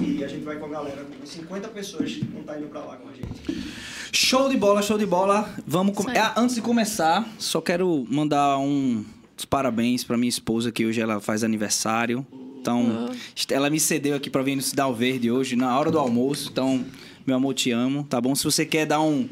E 0.00 0.24
a 0.24 0.28
gente 0.28 0.44
vai 0.44 0.56
com 0.56 0.66
a 0.66 0.68
galera, 0.68 1.04
com 1.04 1.26
50 1.26 1.68
pessoas 1.68 2.12
que 2.12 2.24
vão 2.24 2.40
estar 2.40 2.58
indo 2.58 2.68
pra 2.68 2.80
lá 2.80 2.96
com 2.96 3.08
a 3.08 3.12
gente. 3.12 3.64
Show 4.12 4.48
de 4.48 4.56
bola, 4.56 4.82
show 4.82 4.98
de 4.98 5.06
bola. 5.06 5.48
Vamos 5.66 5.96
com... 5.96 6.08
Ah, 6.10 6.34
antes 6.36 6.54
de 6.54 6.62
começar, 6.62 7.28
só 7.38 7.60
quero 7.60 8.06
mandar 8.08 8.58
um 8.58 9.04
os 9.42 9.44
parabéns 9.44 10.04
pra 10.04 10.16
minha 10.16 10.28
esposa 10.28 10.70
que 10.70 10.86
hoje 10.86 11.00
ela 11.00 11.20
faz 11.20 11.42
aniversário. 11.42 12.24
Então, 12.60 13.10
ela 13.50 13.68
me 13.68 13.80
cedeu 13.80 14.14
aqui 14.14 14.30
pra 14.30 14.40
vir 14.42 14.54
no 14.54 14.62
Cidal 14.62 14.94
Verde 14.94 15.30
hoje 15.30 15.56
na 15.56 15.76
hora 15.76 15.90
do 15.90 15.98
almoço. 15.98 16.48
Então, 16.52 16.84
meu 17.26 17.36
amor, 17.36 17.54
te 17.54 17.72
amo, 17.72 18.04
tá 18.04 18.20
bom? 18.20 18.36
Se 18.36 18.44
você 18.44 18.64
quer 18.64 18.86
dar 18.86 19.00
um 19.00 19.28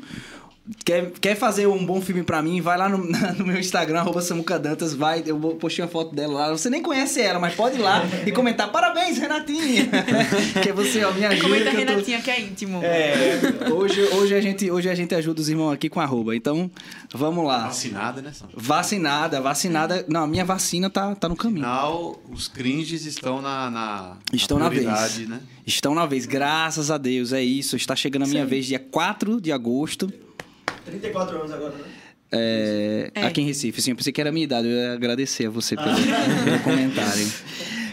Quer, 0.85 1.11
quer 1.21 1.35
fazer 1.37 1.67
um 1.67 1.85
bom 1.85 2.01
filme 2.01 2.23
pra 2.23 2.41
mim? 2.43 2.61
Vai 2.61 2.79
lá 2.79 2.89
no, 2.89 2.99
no 3.39 3.47
meu 3.47 3.59
Instagram, 3.59 4.01
arroba 4.01 4.21
Samuca 4.23 4.59
Dantas, 4.59 4.95
vai, 4.95 5.23
eu 5.27 5.39
vou- 5.39 5.57
postei 5.57 5.85
uma 5.85 5.91
foto 5.91 6.15
dela 6.15 6.33
lá. 6.47 6.51
Você 6.51 6.71
nem 6.71 6.81
conhece 6.83 7.21
ela, 7.21 7.39
mas 7.41 7.55
pode 7.55 7.77
ir 7.77 7.81
lá 7.83 8.03
e 8.27 8.31
comentar, 8.31 8.71
parabéns, 8.71 9.19
Renatinha! 9.19 9.89
que 10.63 10.73
você, 10.73 11.05
ó, 11.05 11.13
me 11.13 11.25
ajuda. 11.27 11.43
Comenta 11.43 11.71
que 11.71 11.77
eu 11.77 11.87
tô- 11.87 11.93
Renatinha, 11.93 12.21
que 12.21 12.31
é 12.31 12.41
íntimo. 12.41 12.81
é, 12.85 13.41
hoje, 13.73 14.01
hoje, 14.15 14.35
a 14.35 14.41
gente, 14.41 14.71
hoje 14.71 14.89
a 14.89 14.95
gente 14.95 15.15
ajuda 15.15 15.41
os 15.41 15.49
irmãos 15.49 15.73
aqui 15.73 15.89
com 15.89 16.01
arroba. 16.01 16.37
Então, 16.37 16.71
vamos 17.13 17.45
lá. 17.45 17.67
Vacinada, 17.67 18.23
né, 18.23 18.33
São? 18.33 18.49
Vacinada, 18.55 19.41
vacinada. 19.41 20.05
Não, 20.09 20.25
a 20.25 20.27
minha 20.27 20.45
vacina 20.45 20.89
tá, 20.89 21.15
tá 21.15 21.29
no 21.29 21.37
caminho. 21.37 21.67
Afinal, 21.67 22.23
os 22.31 22.47
cringes 22.49 23.05
estão 23.07 23.43
na, 23.43 23.71
na, 23.71 24.17
Estão 24.33 24.59
na 24.59 24.69
vez. 24.69 24.83
prioridade, 24.83 25.27
né? 25.27 25.41
Estão 25.67 25.95
na 25.95 26.07
vez, 26.07 26.27
graças 26.27 26.91
a 26.91 26.97
Deus, 26.99 27.33
é 27.33 27.43
isso. 27.43 27.77
Está 27.77 27.95
chegando 27.97 28.23
a 28.25 28.27
minha 28.27 28.47
vez, 28.47 28.67
dia 28.67 28.79
4 28.79 29.41
de 29.41 29.53
agosto, 29.53 30.13
34 30.85 31.39
anos 31.39 31.53
agora, 31.53 31.73
né? 31.75 31.85
é, 32.33 33.11
É. 33.15 33.27
aqui 33.27 33.41
em 33.41 33.45
Recife. 33.47 33.83
Sim, 33.83 33.91
eu 33.91 33.97
pensei 33.97 34.13
que 34.13 34.21
era 34.21 34.31
a 34.31 34.33
minha 34.33 34.45
idade, 34.45 34.69
eu 34.69 34.75
ia 34.75 34.93
agradecer 34.93 35.47
a 35.47 35.51
você 35.51 35.77
pelo, 35.77 35.89
pelo 36.45 36.61
comentário. 36.61 37.27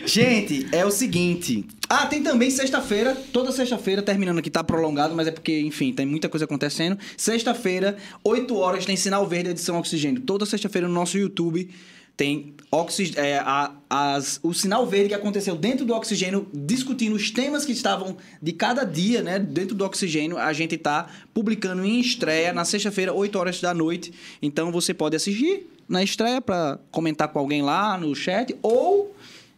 Gente, 0.06 0.68
é 0.72 0.86
o 0.86 0.92
seguinte. 0.92 1.66
Ah, 1.90 2.06
tem 2.06 2.24
também 2.24 2.50
sexta-feira, 2.50 3.14
toda 3.34 3.52
sexta-feira, 3.52 4.02
terminando 4.02 4.40
aqui, 4.40 4.50
tá 4.50 4.64
prolongado, 4.64 5.14
mas 5.14 5.28
é 5.28 5.32
porque, 5.32 5.60
enfim, 5.60 5.92
tem 5.92 6.06
muita 6.06 6.30
coisa 6.30 6.46
acontecendo. 6.46 6.98
Sexta-feira, 7.18 7.98
8 8.24 8.56
horas, 8.56 8.86
tem 8.86 8.96
Sinal 8.96 9.28
Verde, 9.28 9.50
edição 9.50 9.78
Oxigênio. 9.78 10.22
Toda 10.22 10.46
sexta-feira 10.46 10.88
no 10.88 10.94
nosso 10.94 11.18
YouTube 11.18 11.70
tem 12.16 12.54
oxi- 12.72 13.14
é, 13.16 13.38
a- 13.40 13.72
as- 13.90 14.40
o 14.44 14.54
sinal 14.54 14.86
verde 14.86 15.10
que 15.10 15.14
aconteceu 15.16 15.56
dentro 15.56 15.86
do 15.86 15.94
oxigênio, 15.94 16.48
discutindo 16.54 17.16
os 17.16 17.32
temas 17.32 17.64
que 17.66 17.72
estavam 17.72 18.18
de 18.42 18.52
cada 18.52 18.84
dia, 18.84 19.22
né? 19.22 19.40
Dentro 19.40 19.76
do 19.76 19.86
oxigênio, 19.86 20.38
a 20.38 20.52
gente 20.54 20.78
tá 20.78 21.08
publicando 21.34 21.84
em 21.86 22.00
estreia 22.00 22.52
na 22.54 22.66
sexta-feira, 22.66 23.14
8 23.14 23.38
horas 23.40 23.62
da 23.62 23.74
noite. 23.74 24.12
Então 24.42 24.72
você 24.72 24.94
pode 24.94 25.16
assistir 25.16 25.70
na 25.88 26.04
estreia 26.04 26.42
para 26.42 26.80
comentar 26.92 27.30
com 27.30 27.40
alguém 27.40 27.62
lá 27.62 27.98
no 27.98 28.14
chat 28.14 28.54
ou 28.62 29.16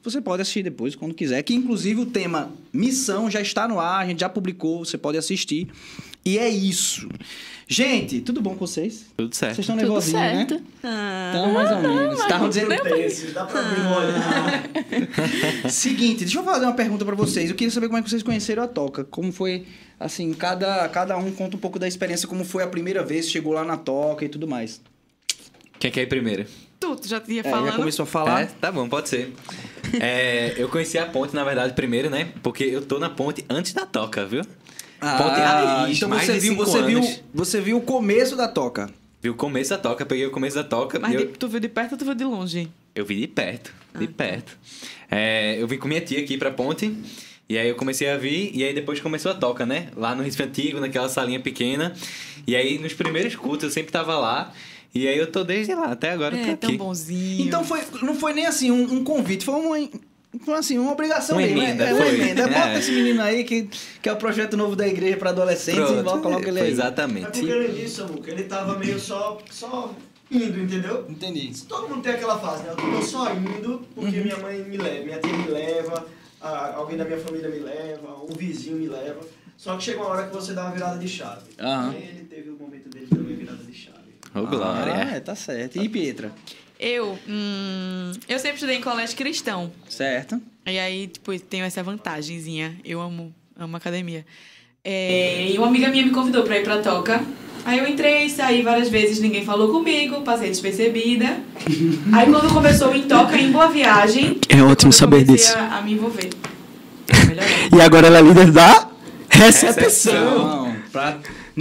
você 0.10 0.22
pode 0.22 0.42
assistir 0.42 0.64
depois, 0.64 0.96
quando 0.96 1.14
quiser. 1.14 1.42
Que 1.44 1.54
inclusive 1.54 2.00
o 2.02 2.06
tema 2.06 2.52
Missão 2.74 3.30
já 3.30 3.42
está 3.42 3.68
no 3.68 3.80
ar, 3.80 4.04
a 4.04 4.08
gente 4.08 4.20
já 4.22 4.30
publicou, 4.30 4.84
você 4.86 4.98
pode 4.98 5.18
assistir. 5.18 5.68
E 6.26 6.38
é 6.38 6.50
isso. 6.50 7.08
Gente, 7.68 8.20
tudo 8.22 8.42
bom 8.42 8.56
com 8.56 8.66
vocês? 8.66 9.06
Tudo 9.16 9.34
certo. 9.36 9.56
Vocês 9.56 9.64
estão 9.64 9.76
Tudo 9.78 9.86
nervosinhos, 9.86 10.22
né? 10.22 10.36
certo. 10.48 10.64
Ah, 10.84 11.32
Então, 11.34 11.54
mais 11.54 11.72
ou 11.72 11.80
menos. 11.82 12.20
Estavam 12.20 12.50
dizendo. 12.50 12.74
Esse, 12.74 13.28
dá 13.28 13.46
pra 13.46 13.60
abrir 13.60 13.82
olhar. 13.82 14.64
Seguinte, 15.70 16.26
deixa 16.26 16.40
eu 16.40 16.44
fazer 16.44 16.66
uma 16.66 16.74
pergunta 16.74 17.06
pra 17.06 17.16
vocês. 17.16 17.50
Eu 17.50 17.56
queria 17.56 17.72
saber 17.72 17.88
como 17.88 18.00
é 18.00 18.02
que 18.02 18.10
vocês 18.10 18.24
conheceram 18.24 18.64
a 18.64 18.68
Toca. 18.68 19.04
Como 19.04 19.32
foi, 19.32 19.66
assim, 20.00 20.34
cada, 20.34 20.90
cada 20.90 21.16
um 21.18 21.32
conta 21.32 21.56
um 21.56 21.60
pouco 21.60 21.78
da 21.80 21.88
experiência, 21.88 22.28
como 22.28 22.44
foi 22.44 22.64
a 22.64 22.68
primeira 22.68 23.04
vez, 23.04 23.30
chegou 23.30 23.54
lá 23.54 23.64
na 23.64 23.78
Toca 23.78 24.26
e 24.26 24.30
tudo 24.30 24.48
mais. 24.48 24.82
Quem 25.80 25.92
quer 25.92 26.02
ir 26.02 26.08
primeiro? 26.08 26.46
Tu, 26.80 26.96
tu 26.96 27.08
já 27.08 27.20
tinha 27.20 27.42
É, 27.42 27.44
já 27.44 27.50
falando. 27.52 27.76
começou 27.76 28.04
a 28.04 28.08
falar. 28.08 28.42
É, 28.42 28.46
tá 28.46 28.72
bom, 28.72 28.90
pode 28.90 29.10
ser. 29.10 29.34
É, 30.00 30.56
eu 30.58 30.70
conheci 30.70 30.98
a 30.98 31.06
ponte, 31.06 31.36
na 31.36 31.44
verdade, 31.44 31.74
primeiro, 31.74 32.10
né? 32.10 32.30
Porque 32.44 32.64
eu 32.64 32.82
tô 32.82 33.00
na 33.00 33.10
ponte 33.10 33.46
antes 33.50 33.74
da 33.74 33.86
toca, 33.86 34.26
viu? 34.26 34.44
Ponte 35.00 35.40
raiz, 35.40 35.98
então 35.98 36.10
mais 36.10 36.26
você 36.26 36.34
de 36.34 36.40
viu, 36.40 36.52
cinco 36.52 36.66
você 36.66 36.82
viu, 36.84 36.98
anos. 36.98 37.24
você 37.34 37.62
viu 37.62 37.78
o 37.78 37.82
começo 37.82 38.36
da 38.36 38.48
Toca. 38.48 38.90
Vi 39.22 39.30
o 39.30 39.36
começo 39.36 39.70
da 39.72 39.78
toca, 39.78 40.06
peguei 40.06 40.26
o 40.26 40.32
começo 40.32 40.56
da 40.56 40.64
toca. 40.64 40.98
Mas 41.00 41.14
eu, 41.14 41.32
tu 41.34 41.48
viu 41.48 41.60
de 41.60 41.68
perto 41.68 41.94
ou 41.94 41.98
tu 41.98 42.06
viu 42.06 42.16
de 42.16 42.24
longe? 42.24 42.70
eu 42.96 43.06
vi 43.06 43.20
de 43.20 43.28
perto, 43.28 43.74
de 43.98 44.08
perto. 44.08 44.58
É, 45.10 45.56
eu 45.62 45.68
vim 45.68 45.78
com 45.78 45.88
minha 45.88 46.02
tia 46.02 46.20
aqui 46.20 46.38
pra 46.38 46.52
ponte. 46.52 46.94
E 47.48 47.58
aí 47.58 47.68
eu 47.68 47.76
comecei 47.76 48.08
a 48.10 48.16
vir, 48.16 48.52
e 48.54 48.64
aí 48.64 48.74
depois 48.74 49.00
começou 49.00 49.32
a 49.32 49.36
toca, 49.36 49.66
né? 49.66 49.88
Lá 49.96 50.14
no 50.14 50.22
Recife 50.22 50.44
Antigo, 50.44 50.80
naquela 50.80 51.10
salinha 51.10 51.40
pequena. 51.40 51.94
E 52.46 52.56
aí, 52.56 52.78
nos 52.78 52.94
primeiros 52.94 53.36
cultos, 53.36 53.64
eu 53.64 53.70
sempre 53.72 53.92
tava 53.92 54.18
lá. 54.18 54.54
E 54.94 55.08
aí 55.08 55.18
eu 55.18 55.32
tô 55.32 55.44
desde 55.44 55.74
lá, 55.76 55.92
até 55.92 56.12
agora 56.12 56.36
eu 56.36 56.42
tô 56.42 56.48
É, 56.50 56.52
aqui. 56.54 56.68
tão 56.68 56.78
bonzinho. 56.78 57.46
Então 57.46 57.64
foi, 57.64 57.82
não 58.02 58.16
foi 58.16 58.34
nem 58.34 58.46
assim 58.48 58.72
um, 58.72 58.82
um 58.96 59.04
convite, 59.04 59.46
foi 59.46 59.54
uma, 59.56 59.90
foi 60.44 60.54
assim, 60.56 60.78
uma 60.80 60.92
obrigação 60.92 61.38
Uma 61.38 61.46
mesmo. 61.46 61.62
emenda, 61.62 61.84
é, 61.86 61.90
é 61.90 61.94
uma 61.94 62.06
foi. 62.06 62.16
emenda. 62.16 62.48
Bota 62.48 62.70
É. 62.70 62.80
esse 62.80 62.92
menino 62.92 63.22
aí 63.22 63.44
que, 63.44 63.70
que 64.02 64.10
é 64.10 64.12
o 64.14 64.16
projeto 64.18 64.58
novo 64.58 64.76
da 64.76 64.88
igreja 64.88 65.18
pra 65.18 65.30
adolescentes 65.30 65.92
e 65.92 66.04
Pronto, 66.04 66.22
coloca 66.24 66.42
ele 66.48 66.52
foi 66.58 66.62
aí. 66.62 66.68
É 66.68 66.72
exatamente. 66.72 67.28
porque 67.40 67.52
além 67.52 67.72
disso, 67.74 68.08
Samuca, 68.08 68.32
ele 68.32 68.44
tava 68.44 68.78
meio 68.80 69.00
só, 69.00 69.38
só 69.52 69.94
indo, 70.32 70.60
entendeu? 70.60 71.06
Entendi. 71.08 71.52
Todo 71.68 71.88
mundo 71.90 72.02
tem 72.02 72.14
aquela 72.14 72.40
fase, 72.40 72.64
né? 72.64 72.70
Eu 72.72 72.76
tô 72.76 73.02
só 73.04 73.32
indo 73.34 73.82
porque 73.96 74.18
Uhum. 74.18 74.24
minha 74.24 74.38
mãe 74.38 74.60
me 74.64 74.78
leva, 74.78 75.04
minha 75.06 75.20
tia 75.20 75.34
me 75.34 75.48
leva, 75.50 76.06
a- 76.42 76.74
alguém 76.76 76.98
da 76.98 77.06
minha 77.06 77.20
família 77.20 77.48
me 77.50 77.60
leva, 77.60 78.16
um 78.24 78.34
vizinho 78.36 78.78
me 78.78 78.88
leva. 78.88 79.20
Só 79.58 79.76
que 79.76 79.84
chega 79.84 80.00
uma 80.00 80.08
hora 80.10 80.28
que 80.28 80.34
você 80.34 80.54
dá 80.54 80.64
uma 80.66 80.72
virada 80.72 80.98
de 80.98 81.08
chave. 81.08 81.42
E 81.60 81.96
ele 81.98 82.24
teve 82.30 82.50
o 82.50 82.58
momento 82.58 82.88
dele 82.90 83.08
Ô, 84.34 84.42
Glória. 84.46 84.94
Ah, 84.94 85.16
é, 85.16 85.20
tá 85.20 85.36
certo. 85.36 85.82
E 85.82 85.90
Pietra? 85.90 86.32
Eu, 86.80 87.18
hum, 87.28 88.12
eu 88.28 88.40
sempre 88.40 88.56
estudei 88.56 88.78
em 88.78 88.82
colégio 88.82 89.18
cristão. 89.18 89.72
Certo. 89.90 90.42
E 90.66 90.80
aí, 90.80 91.08
tipo, 91.08 91.38
tenho 91.40 91.66
essa 91.66 91.84
vantagenzinha. 91.84 92.76
Eu 92.86 93.02
amo, 93.02 93.34
amo 93.58 93.76
academia. 93.76 94.26
É, 94.84 95.52
e 95.52 95.58
uma 95.58 95.68
amiga 95.68 95.90
minha 95.90 96.06
me 96.06 96.12
convidou 96.12 96.44
pra 96.44 96.58
ir 96.58 96.64
pra 96.64 96.78
toca. 96.78 97.22
Aí 97.66 97.80
eu 97.80 97.88
entrei, 97.88 98.30
saí 98.30 98.62
várias 98.62 98.88
vezes, 98.88 99.20
ninguém 99.20 99.44
falou 99.44 99.70
comigo, 99.70 100.22
passei 100.22 100.50
despercebida. 100.50 101.38
Aí 102.14 102.26
quando 102.26 102.54
começou 102.54 102.96
em 102.96 103.04
toca 103.04 103.36
em 103.36 103.52
Boa 103.52 103.68
Viagem, 103.68 104.40
É 104.48 104.62
ótimo 104.64 104.94
saber 104.94 105.26
disso. 105.26 105.56
A, 105.58 105.78
a 105.78 105.82
me 105.82 105.94
envolver. 105.94 106.30
E 107.76 107.82
agora 107.82 108.08
ela 108.08 108.18
é 108.18 108.22
líder 108.22 108.52
da 108.52 108.90
Não, 110.12 110.76
pra 110.92 111.18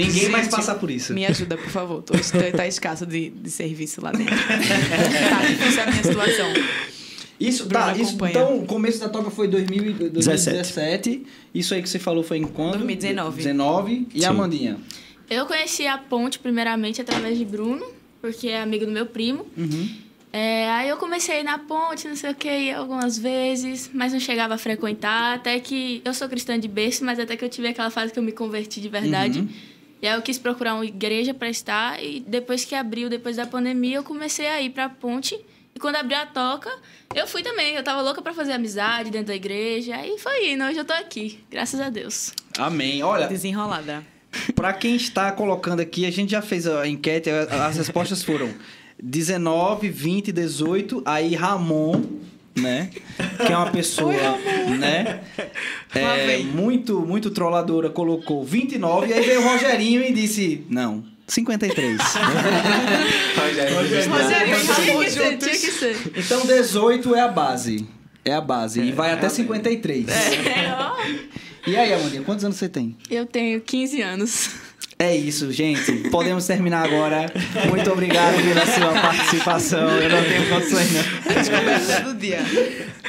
ninguém 0.06 0.28
mais 0.28 0.48
passar 0.48 0.76
por 0.76 0.90
isso. 0.90 1.12
Me 1.12 1.26
ajuda, 1.26 1.56
por 1.56 1.70
favor. 1.70 2.02
Tô, 2.02 2.14
tá, 2.14 2.56
tá 2.56 2.66
escasso 2.66 3.04
de, 3.06 3.30
de 3.30 3.50
serviço 3.50 4.02
lá 4.02 4.12
dentro. 4.12 4.34
tá, 4.36 5.46
difícil 5.46 5.82
a 5.82 5.86
minha 5.86 6.02
situação. 6.02 6.52
Isso, 7.40 7.66
Bruno 7.66 7.84
tá, 7.84 7.96
isso, 7.96 8.16
então 8.26 8.58
o 8.58 8.66
começo 8.66 8.98
da 8.98 9.08
toca 9.08 9.30
foi 9.30 9.46
2000, 9.46 9.84
e- 9.84 9.92
2017. 10.10 11.24
Isso 11.54 11.72
aí 11.72 11.82
que 11.82 11.88
você 11.88 11.98
falou 11.98 12.22
foi 12.24 12.38
em 12.38 12.44
quando? 12.44 12.78
2019. 12.84 13.36
19. 13.36 14.08
E 14.12 14.18
a 14.18 14.20
Sim. 14.22 14.26
Amandinha? 14.34 14.76
Eu 15.30 15.46
conheci 15.46 15.86
a 15.86 15.96
ponte 15.98 16.38
primeiramente 16.38 17.00
através 17.00 17.38
de 17.38 17.44
Bruno, 17.44 17.86
porque 18.20 18.48
é 18.48 18.60
amigo 18.60 18.86
do 18.86 18.92
meu 18.92 19.06
primo. 19.06 19.46
Uhum. 19.56 19.88
É, 20.32 20.68
aí 20.70 20.88
eu 20.88 20.96
comecei 20.96 21.40
a 21.40 21.44
na 21.44 21.58
ponte, 21.58 22.06
não 22.08 22.16
sei 22.16 22.30
o 22.30 22.34
que, 22.34 22.70
algumas 22.70 23.18
vezes, 23.18 23.90
mas 23.94 24.12
não 24.12 24.20
chegava 24.20 24.54
a 24.54 24.58
frequentar. 24.58 25.36
Até 25.36 25.58
que 25.60 26.02
eu 26.04 26.12
sou 26.12 26.28
cristã 26.28 26.58
de 26.58 26.68
berço, 26.68 27.04
mas 27.04 27.18
até 27.18 27.36
que 27.36 27.44
eu 27.44 27.48
tive 27.48 27.68
aquela 27.68 27.90
fase 27.90 28.12
que 28.12 28.18
eu 28.18 28.22
me 28.22 28.32
converti 28.32 28.80
de 28.80 28.88
verdade. 28.88 29.40
Uhum. 29.40 29.48
E 30.00 30.06
aí 30.06 30.14
eu 30.14 30.22
quis 30.22 30.38
procurar 30.38 30.74
uma 30.74 30.86
igreja 30.86 31.34
para 31.34 31.48
estar. 31.48 32.02
E 32.02 32.20
depois 32.20 32.64
que 32.64 32.74
abriu, 32.74 33.08
depois 33.08 33.36
da 33.36 33.46
pandemia, 33.46 33.96
eu 33.96 34.04
comecei 34.04 34.46
a 34.46 34.60
ir 34.60 34.70
pra 34.70 34.88
ponte. 34.88 35.38
E 35.74 35.78
quando 35.80 35.96
abriu 35.96 36.16
a 36.18 36.26
toca, 36.26 36.70
eu 37.14 37.26
fui 37.26 37.42
também. 37.42 37.74
Eu 37.74 37.82
tava 37.82 38.00
louca 38.02 38.20
para 38.22 38.32
fazer 38.32 38.52
amizade 38.52 39.10
dentro 39.10 39.28
da 39.28 39.34
igreja. 39.34 39.96
Aí 39.96 40.16
foi 40.18 40.52
indo, 40.52 40.64
hoje 40.64 40.78
eu 40.78 40.84
tô 40.84 40.92
aqui, 40.92 41.40
graças 41.50 41.80
a 41.80 41.88
Deus. 41.90 42.32
Amém. 42.58 43.02
Olha, 43.02 43.26
Desenrolada. 43.28 44.04
Pra 44.54 44.72
quem 44.72 44.94
está 44.96 45.32
colocando 45.32 45.80
aqui, 45.80 46.04
a 46.06 46.10
gente 46.10 46.30
já 46.32 46.42
fez 46.42 46.66
a 46.66 46.86
enquete, 46.86 47.30
a- 47.30 47.66
as 47.66 47.76
respostas 47.76 48.22
foram 48.22 48.52
19, 49.02 49.88
20, 49.88 50.30
18, 50.32 51.02
aí 51.04 51.34
Ramon, 51.34 52.02
né? 52.56 52.90
Que 53.46 53.52
é 53.52 53.56
uma 53.56 53.70
pessoa, 53.70 54.12
né? 54.78 55.20
Lá 55.94 56.16
É, 56.18 56.38
muito, 56.38 57.00
muito 57.00 57.30
trolladora, 57.30 57.88
colocou 57.90 58.44
29, 58.44 59.08
e 59.08 59.12
aí 59.12 59.24
veio 59.24 59.40
o 59.40 59.44
Rogerinho 59.48 60.02
e 60.02 60.12
disse, 60.12 60.64
não, 60.68 61.04
53. 61.26 61.98
Rogerinho, 63.36 63.88
Tinha 63.88 64.00
que 64.54 64.80
estamos 64.80 65.12
ser, 65.12 65.30
juntos. 65.30 65.46
tinha 65.46 65.60
que 65.60 65.70
ser. 65.72 65.96
então 66.16 66.46
18 66.46 67.14
é 67.14 67.20
a 67.20 67.28
base. 67.28 67.86
É 68.24 68.34
a 68.34 68.40
base. 68.40 68.80
E 68.80 68.92
vai 68.92 69.12
até 69.12 69.28
53. 69.28 70.06
É. 70.08 70.74
E 71.66 71.76
aí, 71.76 71.92
Amandinha, 71.92 72.22
quantos 72.22 72.44
anos 72.44 72.56
você 72.56 72.68
tem? 72.68 72.96
Eu 73.10 73.26
tenho 73.26 73.60
15 73.60 74.00
anos. 74.02 74.50
É 75.00 75.16
isso, 75.16 75.52
gente. 75.52 76.08
Podemos 76.10 76.44
terminar 76.44 76.84
agora. 76.84 77.32
Muito 77.68 77.88
obrigado 77.92 78.34
pela 78.42 78.66
sua 78.66 79.00
participação. 79.00 79.88
Eu 79.90 80.08
não 80.10 80.24
tenho 80.24 80.48
condições, 80.48 80.88
não. 80.92 81.34
Descoberta 81.34 82.00
do 82.02 82.14
dia. 82.18 82.40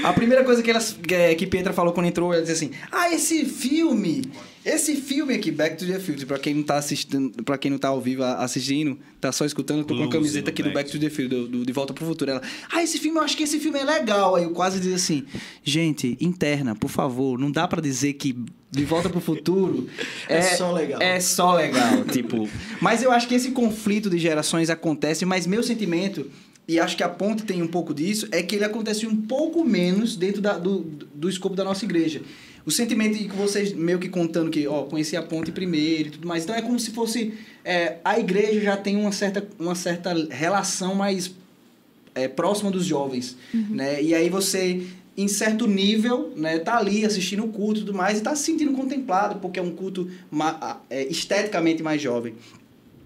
A 0.04 0.14
primeira 0.14 0.44
coisa 0.44 0.62
que, 0.62 0.70
elas, 0.70 0.94
que, 1.02 1.36
que 1.36 1.48
Pietra 1.48 1.74
falou 1.74 1.92
quando 1.92 2.06
entrou, 2.06 2.32
ela 2.32 2.42
disse 2.44 2.54
assim: 2.66 2.72
Ah, 2.92 3.12
esse 3.12 3.44
filme, 3.44 4.22
esse 4.64 4.96
filme 4.98 5.34
aqui, 5.34 5.50
Back 5.52 5.78
to 5.78 5.86
the 5.92 6.00
Future, 6.00 6.28
pra 6.28 6.38
quem 6.38 6.54
não 6.54 6.64
tá 6.64 6.78
assistindo, 6.78 7.44
pra 7.44 7.58
quem 7.58 7.72
não 7.72 7.80
tá 7.80 7.88
ao 7.88 8.00
vivo 8.00 8.22
a- 8.24 8.36
assistindo, 8.36 8.98
tá 9.20 9.32
só 9.32 9.44
escutando, 9.44 9.80
eu 9.80 9.84
tô 9.86 9.98
com 9.98 10.04
a 10.04 10.10
camiseta 10.10 10.52
aqui 10.52 10.62
do 10.62 10.70
Back 10.72 10.90
Back 10.90 10.92
to 10.92 11.00
the 11.00 11.10
Future, 11.10 11.28
do, 11.28 11.48
do 11.48 11.66
De 11.66 11.74
Volta 11.74 11.92
pro 11.94 12.06
Futuro. 12.06 12.30
Ela, 12.32 12.42
ah, 12.72 12.84
esse 12.84 13.00
filme, 13.00 13.18
eu 13.18 13.24
acho 13.24 13.36
que 13.36 13.44
esse 13.44 13.60
filme 13.60 13.80
é 13.80 13.84
legal. 13.84 14.36
Aí 14.36 14.44
eu 14.44 14.52
quase 14.52 14.80
disse 14.80 14.94
assim: 14.94 15.26
Gente, 15.64 16.16
interna, 16.22 16.76
por 16.76 16.90
favor, 16.90 17.38
não 17.40 17.52
dá 17.52 17.68
pra 17.68 17.82
dizer 17.82 18.14
que 18.14 18.38
De 18.72 18.86
Volta 18.86 19.10
pro 19.10 19.20
Futuro 19.20 19.90
É 20.28 20.42
só 20.42 20.72
legal. 20.72 21.02
É 21.02 21.20
só 21.20 21.54
legal, 21.56 22.04
tipo. 22.06 22.48
Mas 22.80 23.02
eu 23.02 23.12
acho 23.12 23.28
que 23.28 23.34
esse 23.36 23.52
conflito 23.52 24.10
de 24.10 24.18
gerações 24.20 24.70
acontece, 24.70 25.26
mas 25.26 25.48
meu 25.48 25.64
sentimento 25.64 26.30
e 26.68 26.80
acho 26.80 26.96
que 26.96 27.02
a 27.02 27.10
ponte 27.10 27.42
tem 27.44 27.64
um 27.64 27.68
pouco 27.68 27.96
disso, 27.96 28.28
é 28.32 28.44
que 28.44 28.56
ele 28.56 28.64
acontece 28.64 29.08
um 29.08 29.16
pouco 29.16 29.66
menos 29.66 30.16
dentro 30.16 30.40
da- 30.40 30.56
do, 30.60 30.82
do 31.16 31.28
escopo 31.28 31.56
da 31.56 31.64
nossa 31.64 31.84
igreja. 31.84 32.22
O 32.64 32.70
sentimento 32.70 33.18
de 33.18 33.24
que 33.28 33.36
vocês 33.36 33.74
meio 33.74 33.98
que 33.98 34.08
contando 34.08 34.52
que, 34.52 34.68
ó, 34.68 34.84
conheci 34.84 35.18
a 35.18 35.24
ponte 35.24 35.52
primeiro 35.52 36.10
e 36.10 36.12
tudo 36.12 36.28
mais. 36.28 36.44
Então 36.44 36.56
é 36.56 36.62
como 36.62 36.80
se 36.80 36.92
fosse. 36.92 37.34
é, 37.66 37.96
a 38.06 38.20
igreja 38.20 38.62
já 38.62 38.78
tem 38.78 38.96
uma 38.98 39.12
certa, 39.12 39.48
uma 39.58 39.74
certa 39.74 40.14
relação 40.30 40.94
mais 40.94 41.32
é, 42.14 42.28
próxima 42.28 42.70
dos 42.70 42.86
jovens, 42.86 43.36
né? 43.52 44.04
E 44.04 44.14
aí 44.14 44.30
você, 44.30 44.84
em 45.22 45.28
certo 45.28 45.68
nível, 45.68 46.32
né, 46.36 46.60
tá 46.60 46.78
ali 46.78 47.06
assistindo 47.06 47.44
o 47.44 47.50
culto 47.50 47.80
e 47.80 47.84
tudo 47.84 47.94
mais 47.94 48.20
e 48.20 48.22
tá 48.22 48.36
se 48.36 48.44
sentindo 48.44 48.72
contemplado, 48.74 49.40
porque 49.40 49.60
é 49.60 49.62
um 49.62 49.72
culto 49.72 50.10
é, 50.90 51.06
esteticamente 51.08 51.84
mais 51.84 52.02
jovem. 52.02 52.34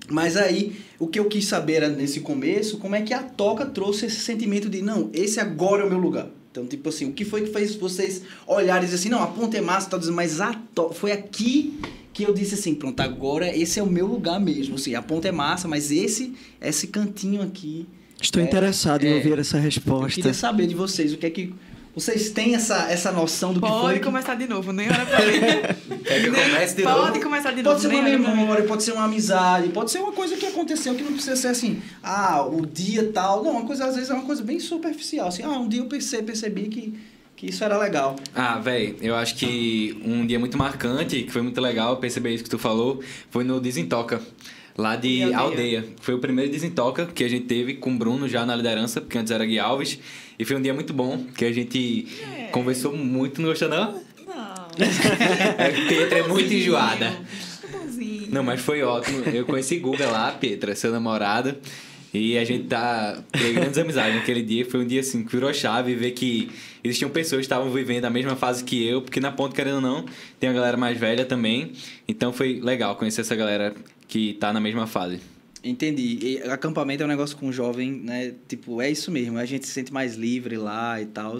Mas 0.09 0.35
aí, 0.35 0.75
o 0.99 1.07
que 1.07 1.17
eu 1.17 1.25
quis 1.25 1.45
saber 1.45 1.75
era, 1.75 1.89
nesse 1.89 2.19
começo, 2.19 2.77
como 2.77 2.95
é 2.95 3.01
que 3.01 3.13
a 3.13 3.23
toca 3.23 3.65
trouxe 3.65 4.05
esse 4.05 4.19
sentimento 4.19 4.69
de, 4.69 4.81
não, 4.81 5.09
esse 5.13 5.39
agora 5.39 5.83
é 5.83 5.85
o 5.85 5.89
meu 5.89 5.97
lugar. 5.97 6.27
Então, 6.51 6.67
tipo 6.67 6.89
assim, 6.89 7.05
o 7.05 7.13
que 7.13 7.25
foi 7.25 7.41
que 7.41 7.51
fez 7.51 7.75
vocês 7.75 8.21
olharem 8.45 8.83
e 8.83 8.85
dizer 8.85 8.97
assim, 8.97 9.09
não, 9.09 9.23
a 9.23 9.27
ponta 9.27 9.57
é 9.57 9.61
massa, 9.61 9.89
tá 9.89 9.99
mas 10.11 10.39
a 10.39 10.53
to... 10.75 10.91
foi 10.93 11.11
aqui 11.11 11.79
que 12.11 12.23
eu 12.23 12.33
disse 12.33 12.53
assim, 12.53 12.75
pronto, 12.75 12.99
agora 12.99 13.57
esse 13.57 13.79
é 13.79 13.83
o 13.83 13.87
meu 13.87 14.05
lugar 14.05 14.39
mesmo. 14.39 14.75
Assim, 14.75 14.93
a 14.93 15.01
ponta 15.01 15.27
é 15.27 15.31
massa, 15.31 15.67
mas 15.67 15.89
esse, 15.89 16.33
esse 16.61 16.87
cantinho 16.87 17.41
aqui, 17.41 17.87
Estou 18.23 18.41
É, 18.41 18.45
interessado 18.45 19.03
é. 19.03 19.09
em 19.09 19.13
ouvir 19.15 19.37
essa 19.37 19.57
eu 19.57 19.61
resposta. 19.61 20.15
queria 20.15 20.33
saber 20.33 20.67
de 20.67 20.75
vocês, 20.75 21.13
o 21.13 21.17
que 21.17 21.25
é 21.25 21.29
que... 21.29 21.53
Vocês 21.95 22.31
têm 22.31 22.55
essa, 22.55 22.89
essa 22.91 23.11
noção 23.11 23.53
do 23.53 23.61
que 23.61 23.67
foi? 23.67 23.79
Pode 23.79 23.99
começar 23.99 24.33
de 24.35 24.47
novo, 24.47 24.73
nem 24.73 24.89
hora 24.89 25.05
pra 25.05 25.19
mim. 25.25 25.99
Quer 26.03 26.23
que 26.23 26.31
comece 26.31 26.75
de 26.75 26.81
Pode 26.83 27.07
novo? 27.07 27.21
começar 27.21 27.51
de 27.51 27.61
novo, 27.61 27.75
Pode 27.75 27.81
ser 27.81 27.87
uma 27.95 28.03
olha 28.03 28.17
memória, 28.17 28.63
pode 28.65 28.83
ser 28.83 28.91
uma 28.93 29.03
amizade, 29.05 29.69
pode 29.69 29.91
ser 29.91 29.99
uma 29.99 30.11
coisa 30.11 30.35
que 30.35 30.45
aconteceu 30.47 30.95
que 30.95 31.03
não 31.03 31.13
precisa 31.13 31.35
ser 31.35 31.49
assim, 31.49 31.81
ah, 32.01 32.43
o 32.43 32.65
dia 32.65 33.11
tal. 33.13 33.43
Não, 33.43 33.51
uma 33.51 33.65
coisa 33.65 33.85
às 33.85 33.93
vezes 33.95 34.09
é 34.09 34.13
uma 34.13 34.23
coisa 34.25 34.41
bem 34.43 34.59
superficial. 34.59 35.27
Assim, 35.27 35.43
ah, 35.43 35.49
um 35.51 35.69
dia 35.69 35.81
eu 35.81 35.85
percebi, 35.85 36.23
percebi 36.23 36.63
que, 36.63 36.93
que 37.35 37.47
isso 37.51 37.63
era 37.63 37.77
legal. 37.77 38.15
Ah, 38.33 38.57
véi, 38.57 38.95
eu 38.99 39.15
acho 39.15 39.35
que 39.35 40.01
um 40.03 40.25
dia 40.25 40.39
muito 40.39 40.57
marcante, 40.57 41.21
que 41.21 41.31
foi 41.31 41.43
muito 41.43 41.61
legal 41.61 41.97
perceber 41.97 42.33
isso 42.33 42.43
que 42.43 42.49
tu 42.49 42.57
falou, 42.57 43.03
foi 43.29 43.43
no 43.43 43.59
Desentoca. 43.61 44.19
Lá 44.77 44.95
de 44.95 45.23
aldeia. 45.23 45.37
Aldeia. 45.37 45.85
Foi 46.01 46.13
o 46.13 46.19
primeiro 46.19 46.51
desentoca 46.51 47.05
que 47.05 47.23
a 47.23 47.27
gente 47.27 47.45
teve 47.45 47.75
com 47.75 47.93
o 47.93 47.97
Bruno 47.97 48.27
já 48.27 48.45
na 48.45 48.55
liderança, 48.55 49.01
porque 49.01 49.17
antes 49.17 49.31
era 49.31 49.45
Gui 49.45 49.59
Alves. 49.59 49.99
E 50.37 50.45
foi 50.45 50.55
um 50.55 50.61
dia 50.61 50.73
muito 50.73 50.93
bom, 50.93 51.25
que 51.37 51.45
a 51.45 51.51
gente 51.51 52.07
conversou 52.51 52.95
muito, 52.95 53.41
não 53.41 53.49
gostou 53.49 53.69
não? 53.69 53.93
Não. 53.93 54.03
É, 55.57 55.69
Pietra 55.87 56.19
é 56.19 56.27
muito 56.27 56.51
enjoada. 56.51 57.13
Bonzinho. 57.71 58.27
Não, 58.31 58.43
mas 58.43 58.59
foi 58.59 58.81
ótimo. 58.81 59.23
Eu 59.25 59.45
conheci 59.45 59.77
Guga 59.77 60.07
lá, 60.09 60.31
Pietra, 60.31 60.75
seu 60.75 60.91
namorado. 60.91 61.55
E 62.13 62.37
a 62.37 62.43
gente 62.43 62.65
tá 62.65 63.23
criando 63.31 63.55
grandes 63.55 63.77
amizades 63.77 64.15
naquele 64.15 64.43
dia. 64.43 64.65
Foi 64.65 64.81
um 64.81 64.85
dia 64.85 65.01
assim 65.01 65.23
que 65.23 65.31
virou 65.31 65.49
a 65.49 65.53
chave 65.53 65.95
ver 65.95 66.11
que 66.11 66.51
existiam 66.83 67.09
pessoas 67.09 67.39
que 67.39 67.45
estavam 67.45 67.71
vivendo 67.71 68.05
a 68.05 68.09
mesma 68.09 68.35
fase 68.35 68.63
que 68.63 68.85
eu, 68.87 69.01
porque 69.01 69.19
na 69.19 69.31
ponta, 69.31 69.55
querendo 69.55 69.75
ou 69.75 69.81
não, 69.81 70.05
tem 70.39 70.49
a 70.49 70.53
galera 70.53 70.77
mais 70.77 70.95
velha 70.95 71.25
também. 71.25 71.71
Então 72.07 72.31
foi 72.31 72.59
legal 72.61 72.95
conhecer 72.95 73.21
essa 73.21 73.35
galera 73.35 73.73
que 74.07 74.33
tá 74.33 74.51
na 74.53 74.59
mesma 74.59 74.87
fase. 74.87 75.19
Entendi. 75.63 76.19
E 76.21 76.37
acampamento 76.49 77.03
é 77.03 77.05
um 77.05 77.09
negócio 77.09 77.37
com 77.37 77.49
jovem, 77.51 77.89
né? 77.91 78.33
Tipo, 78.49 78.81
é 78.81 78.91
isso 78.91 79.09
mesmo. 79.09 79.37
A 79.37 79.45
gente 79.45 79.65
se 79.65 79.71
sente 79.71 79.93
mais 79.93 80.15
livre 80.15 80.57
lá 80.57 81.01
e 81.01 81.05
tal. 81.05 81.37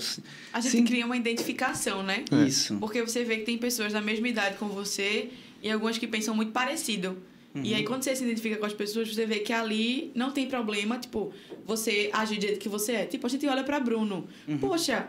A 0.53 0.61
gente 0.61 0.71
Sim. 0.71 0.85
cria 0.85 1.05
uma 1.05 1.17
identificação, 1.17 2.01
né? 2.01 2.23
Isso. 2.47 2.77
Porque 2.77 3.01
você 3.01 3.25
vê 3.25 3.37
que 3.37 3.43
tem 3.43 3.57
pessoas 3.57 3.91
da 3.91 4.01
mesma 4.01 4.27
idade 4.27 4.55
com 4.55 4.69
você 4.69 5.29
e 5.61 5.69
algumas 5.69 5.97
que 5.97 6.07
pensam 6.07 6.33
muito 6.33 6.53
parecido. 6.53 7.17
E 7.55 7.75
aí, 7.75 7.83
quando 7.83 8.01
você 8.01 8.15
se 8.15 8.23
identifica 8.23 8.57
com 8.57 8.65
as 8.65 8.73
pessoas, 8.73 9.13
você 9.13 9.27
vê 9.27 9.39
que 9.39 9.53
ali 9.53 10.11
não 10.15 10.31
tem 10.31 10.47
problema, 10.47 10.97
tipo, 10.97 11.31
você 11.67 12.09
agir 12.11 12.37
do 12.37 12.41
jeito 12.41 12.59
que 12.59 12.67
você 12.67 12.93
é. 12.93 13.05
Tipo, 13.05 13.27
a 13.27 13.29
gente 13.29 13.45
olha 13.45 13.63
pra 13.63 13.79
Bruno. 13.79 14.27
Poxa, 14.59 15.07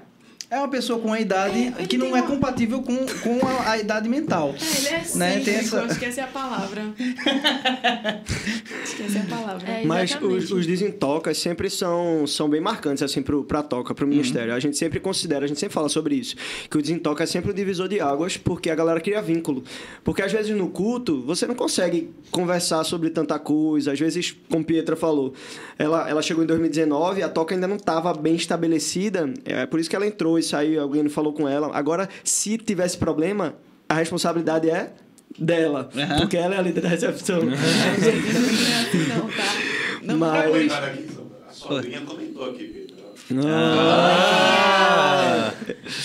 É 0.54 0.58
uma 0.58 0.68
pessoa 0.68 1.00
com 1.00 1.12
a 1.12 1.20
idade 1.20 1.74
É, 1.78 1.84
que 1.84 1.98
não 1.98 2.16
é 2.16 2.20
uma- 2.20 2.30
compatível 2.30 2.80
com, 2.80 2.96
com 3.22 3.44
a, 3.46 3.70
a 3.72 3.78
idade 3.78 4.08
mental. 4.08 4.54
é, 4.54 4.78
ele 4.78 4.88
é 4.88 5.16
Né, 5.16 5.40
tem 5.40 5.54
excêntrico, 5.56 5.76
essa- 5.92 6.04
essa 6.04 6.20
é 6.20 6.24
a 6.24 6.26
palavra. 6.28 6.82
Esquece 8.84 9.18
a 9.18 9.24
palavra. 9.36 9.68
É, 9.68 9.84
Mas 9.84 10.16
os, 10.20 10.50
os 10.52 10.66
desintocas 10.66 11.38
sempre 11.38 11.68
são, 11.68 12.26
são 12.26 12.48
bem 12.48 12.60
marcantes, 12.60 13.02
assim, 13.02 13.22
pro, 13.22 13.42
pra 13.44 13.62
toca, 13.62 13.94
pro 13.94 14.06
ministério. 14.06 14.54
A 14.54 14.60
gente 14.60 14.76
sempre 14.76 15.00
considera, 15.00 15.44
a 15.44 15.48
gente 15.48 15.58
sempre 15.58 15.74
fala 15.74 15.88
sobre 15.88 16.14
isso, 16.14 16.36
que 16.70 16.78
o 16.78 16.82
desintoca 16.82 17.24
é 17.24 17.26
sempre 17.26 17.50
o 17.50 17.54
divisor 17.54 17.88
de 17.88 18.00
águas, 18.00 18.36
porque 18.36 18.70
a 18.70 18.74
galera 18.74 19.00
cria 19.00 19.20
vínculo. 19.20 19.64
Porque 20.04 20.22
às 20.22 20.30
vezes 20.32 20.56
no 20.56 20.68
culto, 20.68 21.22
você 21.22 21.46
não 21.46 21.54
consegue 21.54 22.10
conversar 22.30 22.84
sobre 22.84 23.10
tanta 23.10 23.38
coisa. 23.38 23.92
Às 23.92 23.98
vezes, 23.98 24.36
como 24.48 24.64
Pietra 24.64 24.94
falou, 24.96 25.34
ela, 25.78 26.08
ela 26.08 26.22
chegou 26.22 26.44
em 26.44 26.46
2019, 26.46 27.22
a 27.22 27.28
toca 27.28 27.54
ainda 27.54 27.66
não 27.66 27.76
estava 27.76 28.12
bem 28.14 28.34
estabelecida, 28.36 29.32
é 29.44 29.66
por 29.66 29.80
isso 29.80 29.90
que 29.90 29.96
ela 29.96 30.06
entrou 30.06 30.38
e 30.44 30.48
saiu, 30.48 30.82
alguém 30.82 31.02
não 31.02 31.10
falou 31.10 31.32
com 31.32 31.48
ela. 31.48 31.70
Agora, 31.76 32.08
se 32.22 32.56
tivesse 32.58 32.96
problema, 32.96 33.54
a 33.88 33.94
responsabilidade 33.94 34.70
é 34.70 34.92
dela, 35.38 35.88
Aham. 35.96 36.18
porque 36.18 36.36
ela 36.36 36.54
é 36.54 36.58
a 36.58 36.62
líder 36.62 36.80
da 36.80 36.88
recepção. 36.88 37.42
Não 37.42 37.52
é 37.52 37.56
assim, 37.56 39.08
não, 39.08 39.28
tá? 39.28 39.54
Não 40.02 40.18
Mas-. 40.18 40.50
Comentário 40.50 40.88
aqui, 40.94 41.08
a 41.48 41.52
sobrinha 41.52 42.00
comentou 42.02 42.50
aqui. 42.50 42.83
Ah! 43.32 44.34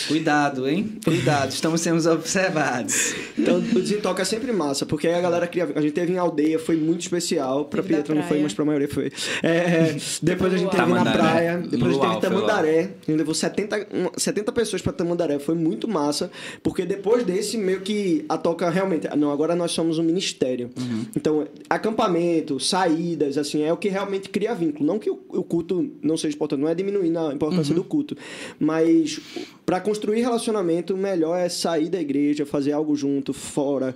Cuidado, 0.07 0.67
hein? 0.67 0.97
Cuidado, 1.03 1.51
estamos 1.51 1.81
sendo 1.81 2.09
observados. 2.11 3.13
Então, 3.37 3.57
o 3.57 3.61
desintoca 3.61 4.21
é 4.21 4.25
sempre 4.25 4.51
massa, 4.51 4.85
porque 4.85 5.07
aí 5.07 5.15
a 5.15 5.21
galera 5.21 5.47
cria. 5.47 5.69
A 5.75 5.81
gente 5.81 5.93
teve 5.93 6.13
em 6.13 6.17
aldeia, 6.17 6.57
foi 6.57 6.75
muito 6.75 7.01
especial. 7.01 7.65
Pra 7.65 7.81
Teve 7.81 7.95
Pietra 7.95 8.15
não 8.15 8.23
foi, 8.23 8.41
mas 8.41 8.53
pra 8.53 8.65
maioria 8.65 8.87
foi. 8.87 9.11
É, 9.43 9.95
depois 10.21 10.53
a 10.53 10.57
gente 10.57 10.69
teve 10.71 10.81
na 10.81 11.03
Tamandaré. 11.03 11.17
praia, 11.17 11.57
depois 11.57 11.83
a 11.83 11.93
gente 11.93 11.97
Luau, 11.97 12.19
teve. 12.19 12.33
Tamandaré. 12.33 12.79
A 12.79 13.11
gente 13.11 13.17
levou 13.17 13.33
70, 13.33 13.87
um, 13.93 14.09
70 14.17 14.51
pessoas 14.51 14.81
pra 14.81 14.93
Tamandaré, 14.93 15.39
foi 15.39 15.55
muito 15.55 15.87
massa, 15.87 16.31
porque 16.63 16.85
depois 16.85 17.23
desse, 17.23 17.57
meio 17.57 17.81
que 17.81 18.25
a 18.29 18.37
toca 18.37 18.69
realmente. 18.69 19.07
Não, 19.15 19.31
agora 19.31 19.55
nós 19.55 19.71
somos 19.71 19.99
um 19.99 20.03
ministério. 20.03 20.69
Então, 21.15 21.47
acampamento, 21.69 22.59
saídas, 22.59 23.37
assim, 23.37 23.63
é 23.63 23.71
o 23.71 23.77
que 23.77 23.89
realmente 23.89 24.29
cria 24.29 24.53
vínculo. 24.55 24.85
Não 24.85 24.99
que 24.99 25.09
o, 25.09 25.19
o 25.29 25.43
culto 25.43 25.89
não 26.01 26.17
seja 26.17 26.35
importante, 26.35 26.61
não 26.61 26.69
é 26.69 26.75
diminuindo 27.09 27.19
a 27.19 27.33
importância 27.33 27.73
do 27.73 27.83
culto, 27.83 28.15
mas 28.59 29.19
para 29.65 29.79
construir 29.81 30.21
relacionamento, 30.21 30.93
o 30.93 30.97
melhor 30.97 31.37
é 31.37 31.49
sair 31.49 31.89
da 31.89 31.99
igreja, 31.99 32.45
fazer 32.45 32.71
algo 32.71 32.95
junto, 32.95 33.33
fora, 33.33 33.95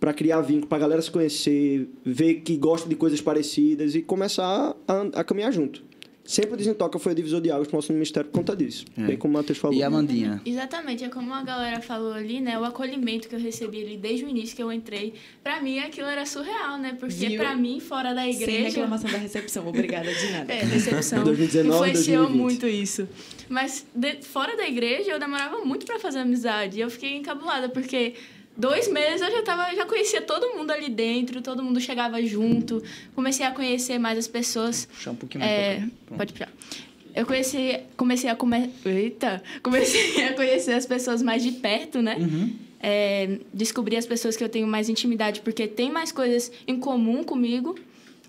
para 0.00 0.12
criar 0.12 0.40
vínculo, 0.40 0.66
pra 0.66 0.78
galera 0.78 1.00
se 1.00 1.10
conhecer, 1.10 1.88
ver 2.04 2.36
que 2.40 2.56
gosta 2.56 2.88
de 2.88 2.94
coisas 2.94 3.20
parecidas 3.20 3.94
e 3.94 4.02
começar 4.02 4.74
a, 4.86 5.00
a 5.20 5.24
caminhar 5.24 5.52
junto. 5.52 5.82
Sempre 6.26 6.54
o 6.54 6.56
Desentoca 6.56 6.98
foi 6.98 7.12
o 7.12 7.14
divisor 7.14 7.38
de 7.40 7.50
águas 7.50 7.68
pro 7.68 7.76
nosso 7.76 7.92
ministério 7.92 8.30
por 8.30 8.38
conta 8.38 8.56
disso. 8.56 8.86
Bem 8.96 9.14
como 9.16 9.34
o 9.34 9.36
Matheus 9.36 9.58
falou. 9.58 9.76
E 9.76 9.82
a 9.82 9.90
Mandinha? 9.90 10.40
Exatamente, 10.46 11.04
é 11.04 11.08
como 11.10 11.34
a 11.34 11.42
galera 11.42 11.82
falou 11.82 12.14
ali, 12.14 12.40
né? 12.40 12.58
O 12.58 12.64
acolhimento 12.64 13.28
que 13.28 13.34
eu 13.34 13.38
recebi 13.38 13.82
ali 13.84 13.96
desde 13.98 14.24
o 14.24 14.28
início 14.30 14.56
que 14.56 14.62
eu 14.62 14.72
entrei, 14.72 15.12
pra 15.42 15.60
mim 15.60 15.78
aquilo 15.80 16.06
era 16.08 16.24
surreal, 16.24 16.78
né? 16.78 16.96
Porque 16.98 17.36
pra 17.36 17.54
mim, 17.54 17.78
fora 17.78 18.14
da 18.14 18.22
Sem 18.22 18.32
igreja. 18.40 18.68
reclamação 18.68 19.10
da 19.10 19.18
recepção. 19.18 19.68
Obrigada 19.68 20.12
de 20.14 20.30
nada. 20.32 20.50
É, 20.50 20.64
decepção. 20.64 21.24
2019, 21.24 21.76
Influenciou 21.90 22.22
2020. 22.26 22.40
muito 22.42 22.66
isso. 22.66 23.06
Mas 23.48 23.84
de- 23.94 24.22
fora 24.22 24.56
da 24.56 24.66
igreja, 24.66 25.10
eu 25.10 25.18
demorava 25.20 25.58
muito 25.58 25.84
pra 25.84 25.98
fazer 25.98 26.20
amizade. 26.20 26.78
E 26.78 26.80
eu 26.80 26.88
fiquei 26.88 27.16
encabulada, 27.16 27.68
porque 27.68 28.14
dois 28.56 28.88
meses 28.88 29.20
eu 29.20 29.30
já, 29.30 29.42
tava, 29.42 29.74
já 29.74 29.84
conhecia 29.86 30.22
todo 30.22 30.56
mundo 30.56 30.70
ali 30.70 30.88
dentro, 30.88 31.42
todo 31.42 31.62
mundo 31.62 31.80
chegava 31.80 32.22
junto. 32.22 32.82
Comecei 33.14 33.44
a 33.44 33.50
conhecer 33.50 33.98
mais 33.98 34.18
as 34.18 34.28
pessoas. 34.28 34.86
Puxar 34.86 35.10
um 35.10 35.16
pouquinho 35.16 35.44
mais 35.44 35.52
É, 35.52 35.88
pode 36.16 36.32
puxar. 36.32 36.52
Eu 37.14 37.24
conheci, 37.26 37.80
comecei 37.96 38.28
a 38.28 38.34
comer, 38.34 38.70
eita, 38.84 39.42
comecei 39.62 40.24
a 40.26 40.34
conhecer 40.34 40.72
as 40.72 40.84
pessoas 40.84 41.22
mais 41.22 41.42
de 41.42 41.52
perto, 41.52 42.02
né? 42.02 42.16
Uhum. 42.18 42.52
É, 42.80 43.38
descobri 43.52 43.96
as 43.96 44.04
pessoas 44.04 44.36
que 44.36 44.42
eu 44.42 44.48
tenho 44.48 44.66
mais 44.66 44.88
intimidade 44.88 45.40
porque 45.40 45.66
tem 45.66 45.90
mais 45.90 46.10
coisas 46.10 46.50
em 46.66 46.78
comum 46.78 47.22
comigo. 47.22 47.76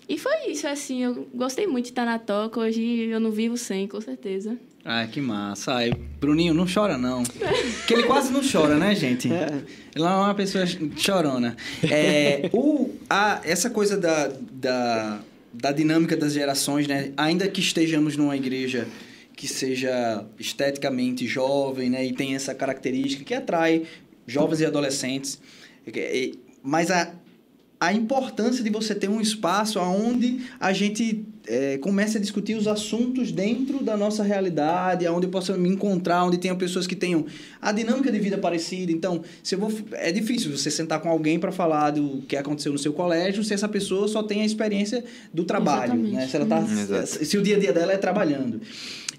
E 0.08 0.16
foi 0.16 0.50
isso, 0.50 0.68
assim, 0.68 1.02
eu 1.02 1.28
gostei 1.34 1.66
muito 1.66 1.86
de 1.86 1.90
estar 1.90 2.04
na 2.04 2.18
toca. 2.18 2.60
Hoje 2.60 2.80
eu 2.80 3.18
não 3.18 3.32
vivo 3.32 3.56
sem, 3.56 3.88
com 3.88 4.00
certeza. 4.00 4.56
Ah, 4.88 5.04
que 5.10 5.20
massa. 5.20 5.74
Ai, 5.74 5.92
Bruninho, 6.20 6.54
não 6.54 6.64
chora 6.64 6.96
não. 6.96 7.24
Porque 7.24 7.92
ele 7.92 8.04
quase 8.04 8.32
não 8.32 8.40
chora, 8.40 8.76
né, 8.76 8.94
gente? 8.94 9.30
É. 9.32 9.46
Ele 9.92 10.04
não 10.04 10.08
é 10.08 10.24
uma 10.26 10.34
pessoa 10.34 10.64
chorona. 10.96 11.56
É, 11.90 12.48
o, 12.52 12.94
a, 13.10 13.40
essa 13.42 13.68
coisa 13.68 13.96
da, 13.96 14.30
da, 14.52 15.20
da 15.52 15.72
dinâmica 15.72 16.16
das 16.16 16.34
gerações, 16.34 16.86
né? 16.86 17.10
Ainda 17.16 17.48
que 17.48 17.60
estejamos 17.60 18.16
numa 18.16 18.36
igreja 18.36 18.86
que 19.34 19.48
seja 19.48 20.24
esteticamente 20.38 21.26
jovem, 21.26 21.90
né? 21.90 22.06
E 22.06 22.12
tem 22.12 22.36
essa 22.36 22.54
característica 22.54 23.24
que 23.24 23.34
atrai 23.34 23.82
jovens 24.24 24.60
e 24.60 24.66
adolescentes. 24.66 25.40
É, 25.92 26.26
é, 26.26 26.30
Mas 26.62 26.92
a, 26.92 27.12
a 27.78 27.92
importância 27.92 28.64
de 28.64 28.70
você 28.70 28.94
ter 28.94 29.08
um 29.08 29.20
espaço 29.20 29.78
onde 29.78 30.40
a 30.58 30.72
gente 30.72 31.26
é, 31.46 31.78
comece 31.78 32.16
a 32.16 32.20
discutir 32.20 32.56
os 32.56 32.66
assuntos 32.66 33.30
dentro 33.30 33.82
da 33.82 33.96
nossa 33.96 34.22
realidade, 34.22 35.06
onde 35.08 35.26
eu 35.26 35.30
possa 35.30 35.56
me 35.56 35.68
encontrar, 35.68 36.24
onde 36.24 36.38
tenha 36.38 36.54
pessoas 36.54 36.86
que 36.86 36.96
tenham 36.96 37.26
a 37.60 37.72
dinâmica 37.72 38.10
de 38.10 38.18
vida 38.18 38.38
parecida. 38.38 38.90
Então, 38.90 39.22
se 39.42 39.54
eu 39.54 39.58
vou, 39.58 39.70
é 39.92 40.10
difícil 40.10 40.56
você 40.56 40.70
sentar 40.70 41.00
com 41.00 41.08
alguém 41.08 41.38
para 41.38 41.52
falar 41.52 41.90
do 41.90 42.22
que 42.22 42.36
aconteceu 42.36 42.72
no 42.72 42.78
seu 42.78 42.92
colégio, 42.92 43.44
se 43.44 43.52
essa 43.52 43.68
pessoa 43.68 44.08
só 44.08 44.22
tem 44.22 44.42
a 44.42 44.44
experiência 44.44 45.04
do 45.32 45.44
trabalho, 45.44 45.94
né? 45.94 46.26
Se 46.26 46.36
ela 46.36 46.46
tá, 46.46 46.60
Exato. 46.60 47.24
se 47.24 47.36
o 47.36 47.42
dia 47.42 47.56
a 47.56 47.60
dia 47.60 47.72
dela 47.72 47.92
é 47.92 47.98
trabalhando. 47.98 48.60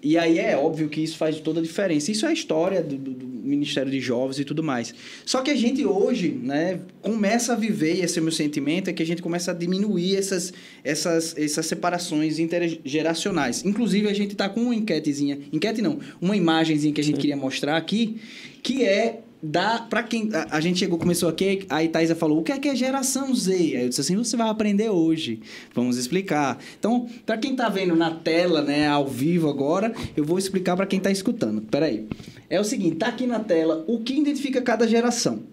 E 0.02 0.18
aí 0.18 0.38
é 0.40 0.56
óbvio 0.56 0.90
que 0.90 1.02
isso 1.02 1.18
faz 1.18 1.40
toda 1.40 1.60
a 1.60 1.64
diferença. 1.64 2.12
Isso 2.12 2.26
é 2.26 2.30
a 2.30 2.34
história 2.34 2.82
do, 2.84 2.98
do- 2.98 3.14
do 3.14 3.28
Ministério 3.48 3.90
de 3.90 4.00
Jovens 4.02 4.40
e 4.40 4.44
tudo 4.44 4.62
mais. 4.62 4.94
Só 5.26 5.42
que 5.42 5.50
a 5.50 5.56
gente 5.56 5.86
hoje, 5.86 6.30
né, 6.44 6.82
começa 7.02 7.54
a 7.54 7.56
viver, 7.56 7.96
e 7.96 8.02
esse 8.02 8.20
é 8.20 8.22
o 8.22 8.24
meu 8.24 8.32
sentimento, 8.34 8.90
é 8.90 8.94
que 8.94 9.02
a 9.02 9.06
gente 9.06 9.22
começa 9.22 9.52
a 9.52 9.54
diminuir 9.54 10.18
essas, 10.18 10.54
essas, 10.84 11.34
essas 11.38 11.66
separações 11.66 12.40
intergeracionais. 12.40 13.64
Inclusive, 13.66 14.08
a 14.10 14.14
gente 14.14 14.36
tá 14.36 14.50
com 14.50 14.62
uma 14.64 14.76
enquetezinha, 14.76 15.40
enquete 15.52 15.82
não, 15.82 16.00
uma 16.22 16.36
imagenzinha 16.36 16.94
que 16.94 17.00
a 17.02 17.04
gente 17.04 17.20
queria 17.20 17.38
mostrar 17.38 17.78
aqui, 17.78 18.18
que 18.62 18.84
é 18.84 19.22
da 19.42 19.80
para 19.80 20.04
quem 20.04 20.30
a, 20.34 20.58
a 20.58 20.60
gente 20.60 20.80
chegou 20.80 20.98
começou 20.98 21.30
aqui 21.30 21.66
aí 21.70 21.88
Thaisa 21.88 22.16
falou 22.16 22.40
o 22.40 22.44
que 22.44 22.52
é 22.52 22.58
que 22.58 22.68
é 22.68 22.76
geração 22.76 23.34
Z? 23.36 23.54
Aí 23.54 23.84
eu 23.84 23.90
disse 23.90 24.02
assim 24.02 24.16
você 24.16 24.36
vai 24.36 24.50
aprender 24.50 24.90
hoje 24.90 25.42
vamos 25.74 25.98
explicar. 25.98 26.58
Então 26.80 27.08
para 27.26 27.38
quem 27.38 27.56
tá 27.56 27.70
vendo 27.70 27.96
na 27.96 28.12
tela 28.12 28.62
né 28.62 28.88
ao 28.88 29.08
vivo 29.08 29.50
agora 29.50 29.94
eu 30.16 30.24
vou 30.24 30.38
explicar 30.38 30.76
para 30.76 30.88
quem 30.88 31.00
tá 31.00 31.12
escutando. 31.12 31.62
Peraí. 31.62 32.08
É 32.50 32.60
o 32.60 32.64
seguinte 32.64 32.98
tá 32.98 33.08
aqui 33.08 33.28
na 33.28 33.40
tela 33.40 33.84
o 33.88 34.00
que 34.00 34.14
identifica 34.14 34.62
cada 34.62 34.88
geração. 34.88 35.44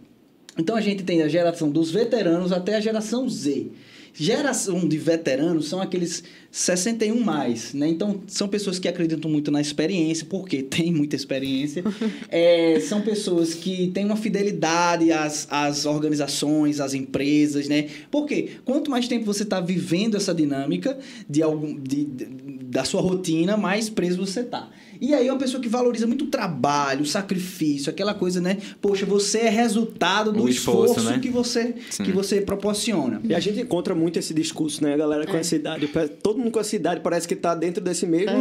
Então 0.56 0.76
a 0.76 0.80
gente 0.80 1.02
tem 1.02 1.22
a 1.22 1.28
geração 1.28 1.68
dos 1.68 1.90
veteranos 1.90 2.52
até 2.52 2.76
a 2.76 2.80
geração 2.80 3.28
Z. 3.28 3.70
Geração 4.16 4.86
de 4.86 4.96
veteranos 4.96 5.68
são 5.68 5.80
aqueles 5.82 6.22
61 6.50 7.18
mais, 7.20 7.74
né? 7.74 7.88
Então 7.88 8.20
são 8.28 8.46
pessoas 8.46 8.78
que 8.78 8.86
acreditam 8.86 9.28
muito 9.28 9.50
na 9.50 9.60
experiência, 9.60 10.24
porque 10.30 10.62
tem 10.64 10.92
muita 10.92 11.16
experiência. 11.16 11.82
É, 12.28 12.78
são 12.80 13.00
pessoas 13.02 13.54
que 13.54 13.88
têm 13.88 14.04
uma 14.04 14.16
fidelidade 14.16 15.10
às, 15.10 15.48
às 15.50 15.84
organizações, 15.84 16.78
às 16.80 16.94
empresas, 16.94 17.66
né? 17.68 17.88
Porque 18.10 18.50
quanto 18.64 18.88
mais 18.90 19.08
tempo 19.08 19.24
você 19.24 19.42
está 19.42 19.60
vivendo 19.60 20.16
essa 20.16 20.32
dinâmica 20.32 20.96
de 21.28 21.42
algum 21.42 21.74
de, 21.76 22.04
de- 22.04 22.24
da 22.64 22.84
sua 22.84 23.00
rotina, 23.00 23.56
mais 23.56 23.88
preso 23.88 24.24
você 24.24 24.44
tá. 24.44 24.70
E 25.00 25.12
aí 25.14 25.26
é 25.28 25.32
uma 25.32 25.38
pessoa 25.38 25.62
que 25.62 25.68
valoriza 25.68 26.06
muito 26.06 26.24
o 26.24 26.28
trabalho, 26.28 27.02
o 27.02 27.06
sacrifício, 27.06 27.90
aquela 27.90 28.14
coisa, 28.14 28.40
né? 28.40 28.58
Poxa, 28.80 29.04
você 29.04 29.38
é 29.40 29.48
resultado 29.48 30.32
do 30.32 30.42
O 30.44 30.48
esforço, 30.48 30.94
esforço, 30.98 31.10
né? 31.10 31.18
que, 31.18 31.28
você, 31.30 31.74
Sim. 31.90 32.04
que 32.04 32.12
você 32.12 32.40
proporciona. 32.40 33.20
É. 33.24 33.32
E 33.32 33.34
a 33.34 33.40
gente 33.40 33.60
encontra 33.60 33.94
muito 33.94 34.18
esse 34.18 34.32
discurso, 34.32 34.82
né? 34.82 34.94
A 34.94 34.96
galera 34.96 35.26
com 35.26 35.36
essa 35.36 35.54
idade. 35.56 35.88
Todo 36.22 36.38
mundo 36.38 36.50
com 36.50 36.60
essa 36.60 36.74
idade 36.76 37.00
parece 37.00 37.26
que 37.26 37.36
tá 37.36 37.54
dentro 37.54 37.82
desse 37.82 38.06
mesmo 38.06 38.38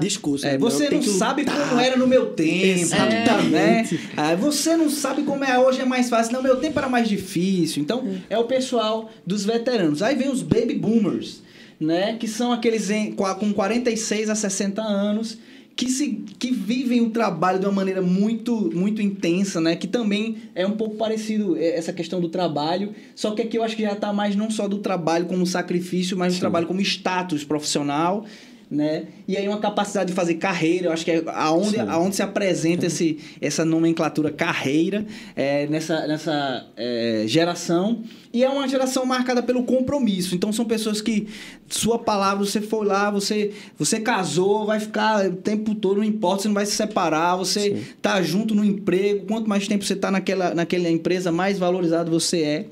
discurso. 0.00 0.46
É, 0.46 0.52
né? 0.52 0.58
você 0.58 0.88
não 0.88 1.02
sabe 1.02 1.42
lutar. 1.42 1.68
como 1.68 1.80
era 1.80 1.96
no 1.96 2.06
meu 2.06 2.26
tempo, 2.32 2.80
Exatamente. 2.80 3.50
né? 3.50 3.86
Ah, 4.16 4.34
você 4.34 4.76
não 4.76 4.88
sabe 4.90 5.22
como 5.22 5.44
é 5.44 5.58
hoje, 5.58 5.80
é 5.80 5.84
mais 5.84 6.08
fácil. 6.08 6.32
Não, 6.32 6.42
meu 6.42 6.56
tempo 6.56 6.78
era 6.78 6.88
mais 6.88 7.08
difícil. 7.08 7.82
Então, 7.82 8.04
é 8.28 8.38
o 8.38 8.44
pessoal 8.44 9.10
dos 9.26 9.44
veteranos. 9.44 10.02
Aí 10.02 10.14
vem 10.14 10.28
os 10.30 10.42
baby 10.42 10.74
boomers, 10.74 11.42
né? 11.78 12.16
Que 12.18 12.26
são 12.28 12.52
aqueles 12.52 12.90
em- 12.90 13.12
com 13.12 13.52
46 13.52 14.28
a 14.30 14.34
60 14.34 14.82
anos 14.82 15.38
que, 15.80 15.88
se, 15.88 16.10
que 16.38 16.50
vivem 16.52 17.00
o 17.00 17.08
trabalho 17.08 17.58
de 17.58 17.64
uma 17.64 17.72
maneira 17.72 18.02
muito, 18.02 18.70
muito 18.74 19.00
intensa, 19.00 19.62
né? 19.62 19.74
Que 19.74 19.86
também 19.86 20.36
é 20.54 20.66
um 20.66 20.72
pouco 20.72 20.96
parecido 20.96 21.56
eh, 21.56 21.74
essa 21.74 21.90
questão 21.90 22.20
do 22.20 22.28
trabalho, 22.28 22.94
só 23.14 23.30
que 23.30 23.40
aqui 23.40 23.56
eu 23.56 23.62
acho 23.62 23.76
que 23.76 23.82
já 23.82 23.92
está 23.92 24.12
mais 24.12 24.36
não 24.36 24.50
só 24.50 24.68
do 24.68 24.80
trabalho 24.80 25.24
como 25.24 25.46
sacrifício, 25.46 26.18
mas 26.18 26.34
do 26.34 26.40
trabalho 26.40 26.66
como 26.66 26.82
status 26.82 27.44
profissional, 27.44 28.26
né? 28.70 29.06
E 29.26 29.36
aí 29.36 29.48
uma 29.48 29.58
capacidade 29.58 30.10
de 30.10 30.14
fazer 30.14 30.34
carreira, 30.34 30.86
eu 30.86 30.92
acho 30.92 31.04
que 31.04 31.10
é 31.10 31.22
aonde, 31.26 31.80
aonde 31.80 32.14
se 32.14 32.22
apresenta 32.22 32.86
esse, 32.86 33.18
essa 33.40 33.64
nomenclatura 33.64 34.30
carreira 34.30 35.04
é, 35.34 35.66
nessa, 35.66 36.06
nessa 36.06 36.66
é, 36.76 37.24
geração. 37.26 38.02
E 38.32 38.44
é 38.44 38.48
uma 38.48 38.68
geração 38.68 39.04
marcada 39.04 39.42
pelo 39.42 39.64
compromisso. 39.64 40.36
Então 40.36 40.52
são 40.52 40.64
pessoas 40.64 41.00
que 41.02 41.26
sua 41.68 41.98
palavra, 41.98 42.44
você 42.44 42.60
foi 42.60 42.86
lá, 42.86 43.10
você, 43.10 43.50
você 43.76 43.98
casou, 43.98 44.66
vai 44.66 44.78
ficar 44.78 45.26
o 45.28 45.34
tempo 45.34 45.74
todo, 45.74 45.96
não 45.96 46.04
importa, 46.04 46.42
você 46.42 46.48
não 46.48 46.54
vai 46.54 46.66
se 46.66 46.72
separar, 46.72 47.34
você 47.34 47.82
tá 48.00 48.22
junto 48.22 48.54
no 48.54 48.64
emprego, 48.64 49.26
quanto 49.26 49.48
mais 49.48 49.66
tempo 49.66 49.84
você 49.84 49.96
tá 49.96 50.12
naquela, 50.12 50.54
naquela 50.54 50.88
empresa, 50.88 51.32
mais 51.32 51.58
valorizado 51.58 52.08
você 52.08 52.42
é. 52.42 52.66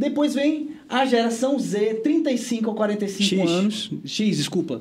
Depois 0.00 0.32
vem 0.32 0.70
a 0.88 1.04
geração 1.04 1.58
Z, 1.58 2.00
35 2.02 2.70
a 2.70 2.74
45 2.74 3.22
X. 3.22 3.50
anos. 3.50 3.90
X, 4.02 4.36
desculpa. 4.38 4.80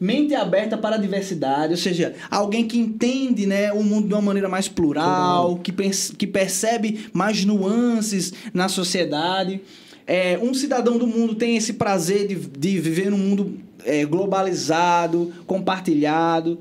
Mente 0.00 0.34
aberta 0.34 0.78
para 0.78 0.94
a 0.96 0.98
diversidade, 0.98 1.72
ou 1.72 1.76
seja, 1.76 2.14
alguém 2.30 2.66
que 2.66 2.78
entende 2.78 3.46
né, 3.46 3.72
o 3.72 3.82
mundo 3.82 4.06
de 4.06 4.14
uma 4.14 4.22
maneira 4.22 4.48
mais 4.48 4.68
plural, 4.68 5.56
que, 5.58 5.72
que 6.16 6.26
percebe 6.26 7.06
mais 7.12 7.44
nuances 7.44 8.32
na 8.54 8.68
sociedade. 8.68 9.60
É, 10.06 10.38
um 10.40 10.54
cidadão 10.54 10.96
do 10.98 11.06
mundo 11.06 11.34
tem 11.34 11.56
esse 11.56 11.72
prazer 11.74 12.28
de, 12.28 12.34
de 12.36 12.78
viver 12.78 13.10
num 13.10 13.18
mundo 13.18 13.54
é, 13.84 14.04
globalizado, 14.04 15.32
compartilhado 15.46 16.58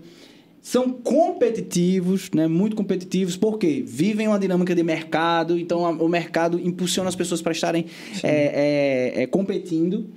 são 0.60 0.92
competitivos, 0.92 2.30
né? 2.36 2.46
Muito 2.46 2.76
competitivos, 2.76 3.38
porque 3.38 3.82
vivem 3.88 4.28
uma 4.28 4.38
dinâmica 4.38 4.76
de 4.76 4.84
mercado, 4.84 5.58
então 5.58 5.86
a- 5.86 5.92
o 5.92 6.10
mercado 6.10 6.60
impulsiona 6.60 7.08
as 7.08 7.16
pessoas 7.16 7.42
para 7.42 7.54
estarem 7.54 7.86
é, 8.22 9.14
é, 9.16 9.24
é, 9.24 9.28
competindo. 9.28 10.08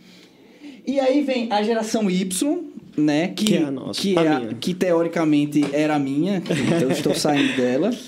E 0.84 0.98
aí 0.98 1.22
vem 1.22 1.52
a 1.52 1.62
geração 1.62 2.10
Y, 2.10 2.58
né? 3.00 3.28
Que, 3.28 3.44
Que 3.44 3.56
é 3.56 3.64
a 3.64 3.70
nossa, 3.70 4.00
que, 4.00 4.18
a 4.18 4.22
é 4.22 4.54
que 4.60 4.74
teoricamente 4.74 5.64
era 5.72 5.98
minha, 5.98 6.40
que 6.40 6.52
eu 6.82 6.90
estou 6.90 7.14
saindo 7.14 7.56
dela. 7.56 7.90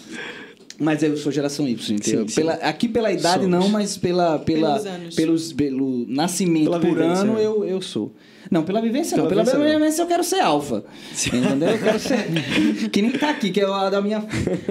Mas 0.82 1.00
eu 1.00 1.16
sou 1.16 1.30
geração 1.30 1.66
Y, 1.68 1.94
entendeu? 1.94 2.22
Sim, 2.22 2.28
sim. 2.28 2.34
Pela, 2.34 2.54
aqui 2.54 2.88
pela 2.88 3.12
idade 3.12 3.44
Somos. 3.44 3.50
não, 3.50 3.68
mas 3.68 3.96
pela, 3.96 4.40
pela, 4.40 4.70
Pelos 4.80 4.86
anos. 4.86 5.14
pelos, 5.14 5.52
pelo 5.52 6.06
nascimento 6.08 6.64
Pela 6.64 6.80
por 6.80 6.90
vivência, 6.90 7.22
ano 7.22 7.38
é. 7.38 7.46
eu, 7.46 7.64
eu 7.64 7.80
sou. 7.80 8.12
Não, 8.50 8.64
pela 8.64 8.82
vivência 8.82 9.16
não. 9.16 9.28
Pela 9.28 9.44
Pela 9.44 9.56
vivência, 9.56 9.72
não. 9.72 9.78
vivência 9.78 10.02
eu 10.02 10.06
quero 10.08 10.24
ser 10.24 10.40
alfa. 10.40 10.84
Entendeu? 11.32 11.68
Eu 11.68 11.78
quero 11.78 11.98
ser. 12.00 12.26
que 12.90 13.00
nem 13.00 13.12
tá 13.12 13.30
aqui, 13.30 13.50
que 13.50 13.60
é 13.60 13.64
a 13.64 13.88
da 13.90 14.02
minha. 14.02 14.26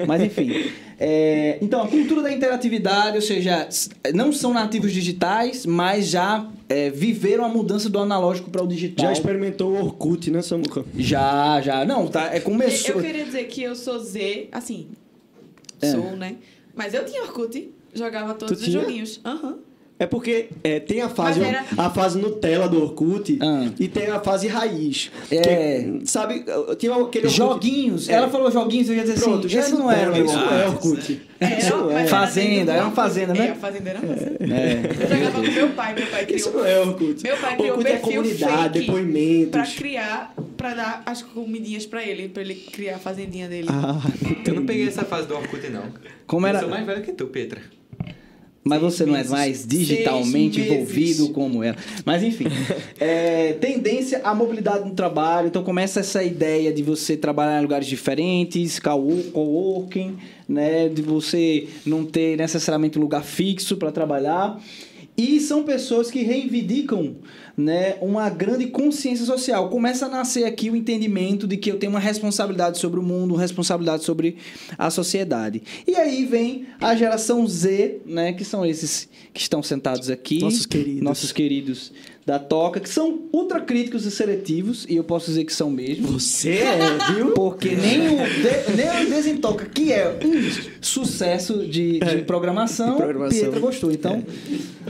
Mas 0.05 0.21
enfim. 0.21 0.51
É, 0.99 1.57
então, 1.61 1.81
a 1.81 1.87
cultura 1.87 2.21
da 2.21 2.31
interatividade, 2.31 3.15
ou 3.15 3.21
seja, 3.21 3.67
não 4.13 4.33
são 4.33 4.53
nativos 4.53 4.91
digitais, 4.91 5.65
mas 5.65 6.09
já 6.09 6.45
é, 6.67 6.89
viveram 6.89 7.45
a 7.45 7.49
mudança 7.49 7.89
do 7.89 7.97
analógico 7.97 8.51
para 8.51 8.61
o 8.61 8.67
digital. 8.67 9.05
Já 9.07 9.13
experimentou 9.13 9.71
o 9.71 9.81
Orkut, 9.81 10.29
né, 10.29 10.41
Samuca? 10.41 10.83
Já, 10.95 11.61
já. 11.61 11.85
Não, 11.85 12.05
tá. 12.07 12.35
É, 12.35 12.41
começou. 12.41 12.97
Eu 12.97 13.01
queria 13.01 13.23
dizer 13.23 13.45
que 13.45 13.63
eu 13.63 13.75
sou 13.75 13.97
Z, 13.97 14.49
assim. 14.51 14.89
Sou, 15.85 16.15
né? 16.15 16.37
Mas 16.75 16.93
eu 16.93 17.05
tinha 17.05 17.21
Orkut, 17.23 17.73
jogava 17.93 18.33
todos 18.33 18.57
Tu 18.57 18.61
os 18.61 18.69
tinha? 18.69 18.81
joguinhos. 18.81 19.19
Aham. 19.25 19.59
É 20.01 20.07
porque 20.07 20.47
é, 20.63 20.79
tem 20.79 20.99
a 21.01 21.09
fase, 21.09 21.43
era- 21.43 21.63
a 21.77 21.89
fase 21.91 22.17
Nutella 22.17 22.67
do 22.67 22.81
Orkut 22.81 23.37
Ah. 23.39 23.67
e 23.79 23.87
tem 23.87 24.07
a 24.07 24.19
fase 24.19 24.47
raiz. 24.47 25.11
É. 25.29 25.39
Que, 25.99 26.01
sabe, 26.09 26.43
tinha 26.79 26.91
aquele 26.95 27.27
Orkut- 27.27 27.27
Joguinhos. 27.29 28.09
É. 28.09 28.13
Ela 28.13 28.27
falou 28.27 28.49
joguinhos, 28.49 28.89
eu 28.89 28.95
ia 28.95 29.03
dizer 29.03 29.19
Pronto, 29.19 29.39
assim. 29.45 29.49
já 29.49 29.59
Esse 29.59 29.73
não 29.73 29.91
era 29.91 30.11
o 30.11 30.17
Nutella, 30.17 30.17
meu. 30.17 30.25
Isso 30.25 30.37
não 30.37 30.59
é 30.59 30.67
Orkut. 30.67 31.21
Era, 31.39 31.57
Isso 31.59 31.69
não 31.77 31.83
mas 31.85 31.93
é. 31.95 31.99
era 31.99 32.07
Fazenda, 32.07 32.47
dentro 32.49 32.65
do 32.65 32.71
era 32.71 32.79
uma 32.81 32.87
Orkut. 32.87 32.95
fazenda, 33.01 33.33
né? 33.35 33.45
É, 33.47 33.51
a 33.51 33.55
fazenda 33.55 33.89
era 33.91 33.99
fazenda. 33.99 34.37
É. 34.41 34.81
Eu 35.03 35.07
jogava 35.17 35.31
com 35.47 35.51
meu 35.53 35.69
pai, 35.69 35.93
meu 35.93 36.07
pai 36.07 36.23
criou. 36.25 36.37
Isso 36.39 36.51
não 36.51 36.65
é 36.65 36.79
Orkut. 36.79 37.23
Meu 37.23 37.37
pai 37.37 37.55
criou 37.57 37.67
um 37.67 37.77
Orkut 37.77 37.87
é 37.87 37.91
perfil 37.97 38.11
comunidade, 38.21 38.61
fake 38.73 38.79
depoimentos. 38.79 39.51
Pra 39.51 39.65
criar, 39.67 40.33
pra 40.57 40.73
dar 40.73 41.03
as 41.05 41.21
comidinhas 41.21 41.85
pra 41.85 42.03
ele, 42.03 42.27
pra 42.27 42.41
ele 42.41 42.55
criar 42.55 42.95
a 42.95 42.99
fazendinha 42.99 43.47
dele. 43.47 43.67
Ah, 43.69 44.01
Eu 44.47 44.55
não 44.55 44.65
peguei 44.65 44.87
essa 44.87 45.05
fase 45.05 45.27
do 45.27 45.35
Orkut, 45.35 45.67
não. 45.69 45.83
Como 46.25 46.47
era- 46.47 46.57
Eu 46.57 46.61
sou 46.61 46.69
mais 46.71 46.85
velho 46.87 47.03
que 47.03 47.11
tu, 47.11 47.27
Petra. 47.27 47.61
Mas 48.63 48.79
você 48.79 49.05
não 49.07 49.15
é 49.15 49.23
mais 49.23 49.65
digitalmente 49.65 50.61
envolvido 50.61 51.29
como 51.29 51.63
ela. 51.63 51.75
Mas 52.05 52.21
enfim, 52.21 52.45
é, 52.99 53.53
tendência 53.53 54.21
à 54.23 54.35
mobilidade 54.35 54.87
no 54.87 54.93
trabalho. 54.93 55.47
Então 55.47 55.63
começa 55.63 55.99
essa 56.01 56.23
ideia 56.23 56.71
de 56.71 56.83
você 56.83 57.17
trabalhar 57.17 57.57
em 57.59 57.63
lugares 57.63 57.87
diferentes, 57.87 58.77
co- 58.79 59.01
coworking, 59.33 60.15
né? 60.47 60.87
De 60.89 61.01
você 61.01 61.67
não 61.85 62.05
ter 62.05 62.37
necessariamente 62.37 62.99
um 62.99 63.01
lugar 63.01 63.23
fixo 63.23 63.77
para 63.77 63.91
trabalhar. 63.91 64.61
E 65.21 65.39
são 65.39 65.61
pessoas 65.61 66.09
que 66.09 66.23
reivindicam 66.23 67.17
né, 67.55 67.95
uma 68.01 68.27
grande 68.27 68.65
consciência 68.65 69.23
social. 69.23 69.69
Começa 69.69 70.07
a 70.07 70.09
nascer 70.09 70.45
aqui 70.45 70.71
o 70.71 70.75
entendimento 70.75 71.47
de 71.47 71.57
que 71.57 71.71
eu 71.71 71.77
tenho 71.77 71.91
uma 71.91 71.99
responsabilidade 71.99 72.79
sobre 72.79 72.99
o 72.99 73.03
mundo, 73.03 73.35
uma 73.35 73.39
responsabilidade 73.39 74.03
sobre 74.03 74.37
a 74.75 74.89
sociedade. 74.89 75.61
E 75.87 75.95
aí 75.95 76.25
vem 76.25 76.65
a 76.79 76.95
geração 76.95 77.45
Z, 77.47 78.01
né, 78.03 78.33
que 78.33 78.43
são 78.43 78.65
esses 78.65 79.07
que 79.31 79.41
estão 79.41 79.61
sentados 79.61 80.09
aqui. 80.09 80.39
Nossos 80.39 80.65
queridos. 80.65 81.03
Nossos 81.03 81.31
queridos 81.31 81.93
da 82.25 82.37
Toca, 82.37 82.79
que 82.79 82.89
são 82.89 83.21
ultra 83.33 83.59
críticos 83.61 84.05
e 84.05 84.11
seletivos, 84.11 84.85
e 84.87 84.95
eu 84.95 85.03
posso 85.03 85.25
dizer 85.27 85.43
que 85.43 85.53
são 85.53 85.69
mesmo. 85.71 86.07
você 86.07 86.59
é, 86.59 86.77
viu? 87.13 87.31
Porque 87.31 87.69
nem 87.75 88.09
o, 88.09 88.17
de, 88.17 88.75
nem 88.75 89.05
o 89.05 89.09
Desentoca, 89.09 89.65
que 89.65 89.91
é 89.91 90.19
um 90.23 90.51
sucesso 90.81 91.65
de, 91.65 91.99
de 91.99 92.17
programação, 92.23 92.91
de 92.91 92.97
programação. 92.97 93.39
Pietra 93.39 93.59
gostou. 93.59 93.91
Então, 93.91 94.23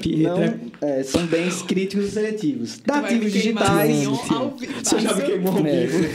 Pietra. 0.01 0.59
não, 0.81 0.87
é, 0.89 1.03
são 1.03 1.25
bens 1.25 1.61
críticos 1.61 2.07
e 2.07 2.11
seletivos. 2.11 2.79
Nativos 2.85 3.31
queimar 3.31 3.87
digitais. 3.87 4.05
Você 4.83 4.99
já 4.99 5.15
me 5.15 5.21
queimou 5.23 5.53
ao 5.57 5.65
É. 5.65 5.85
vivo. 5.85 6.07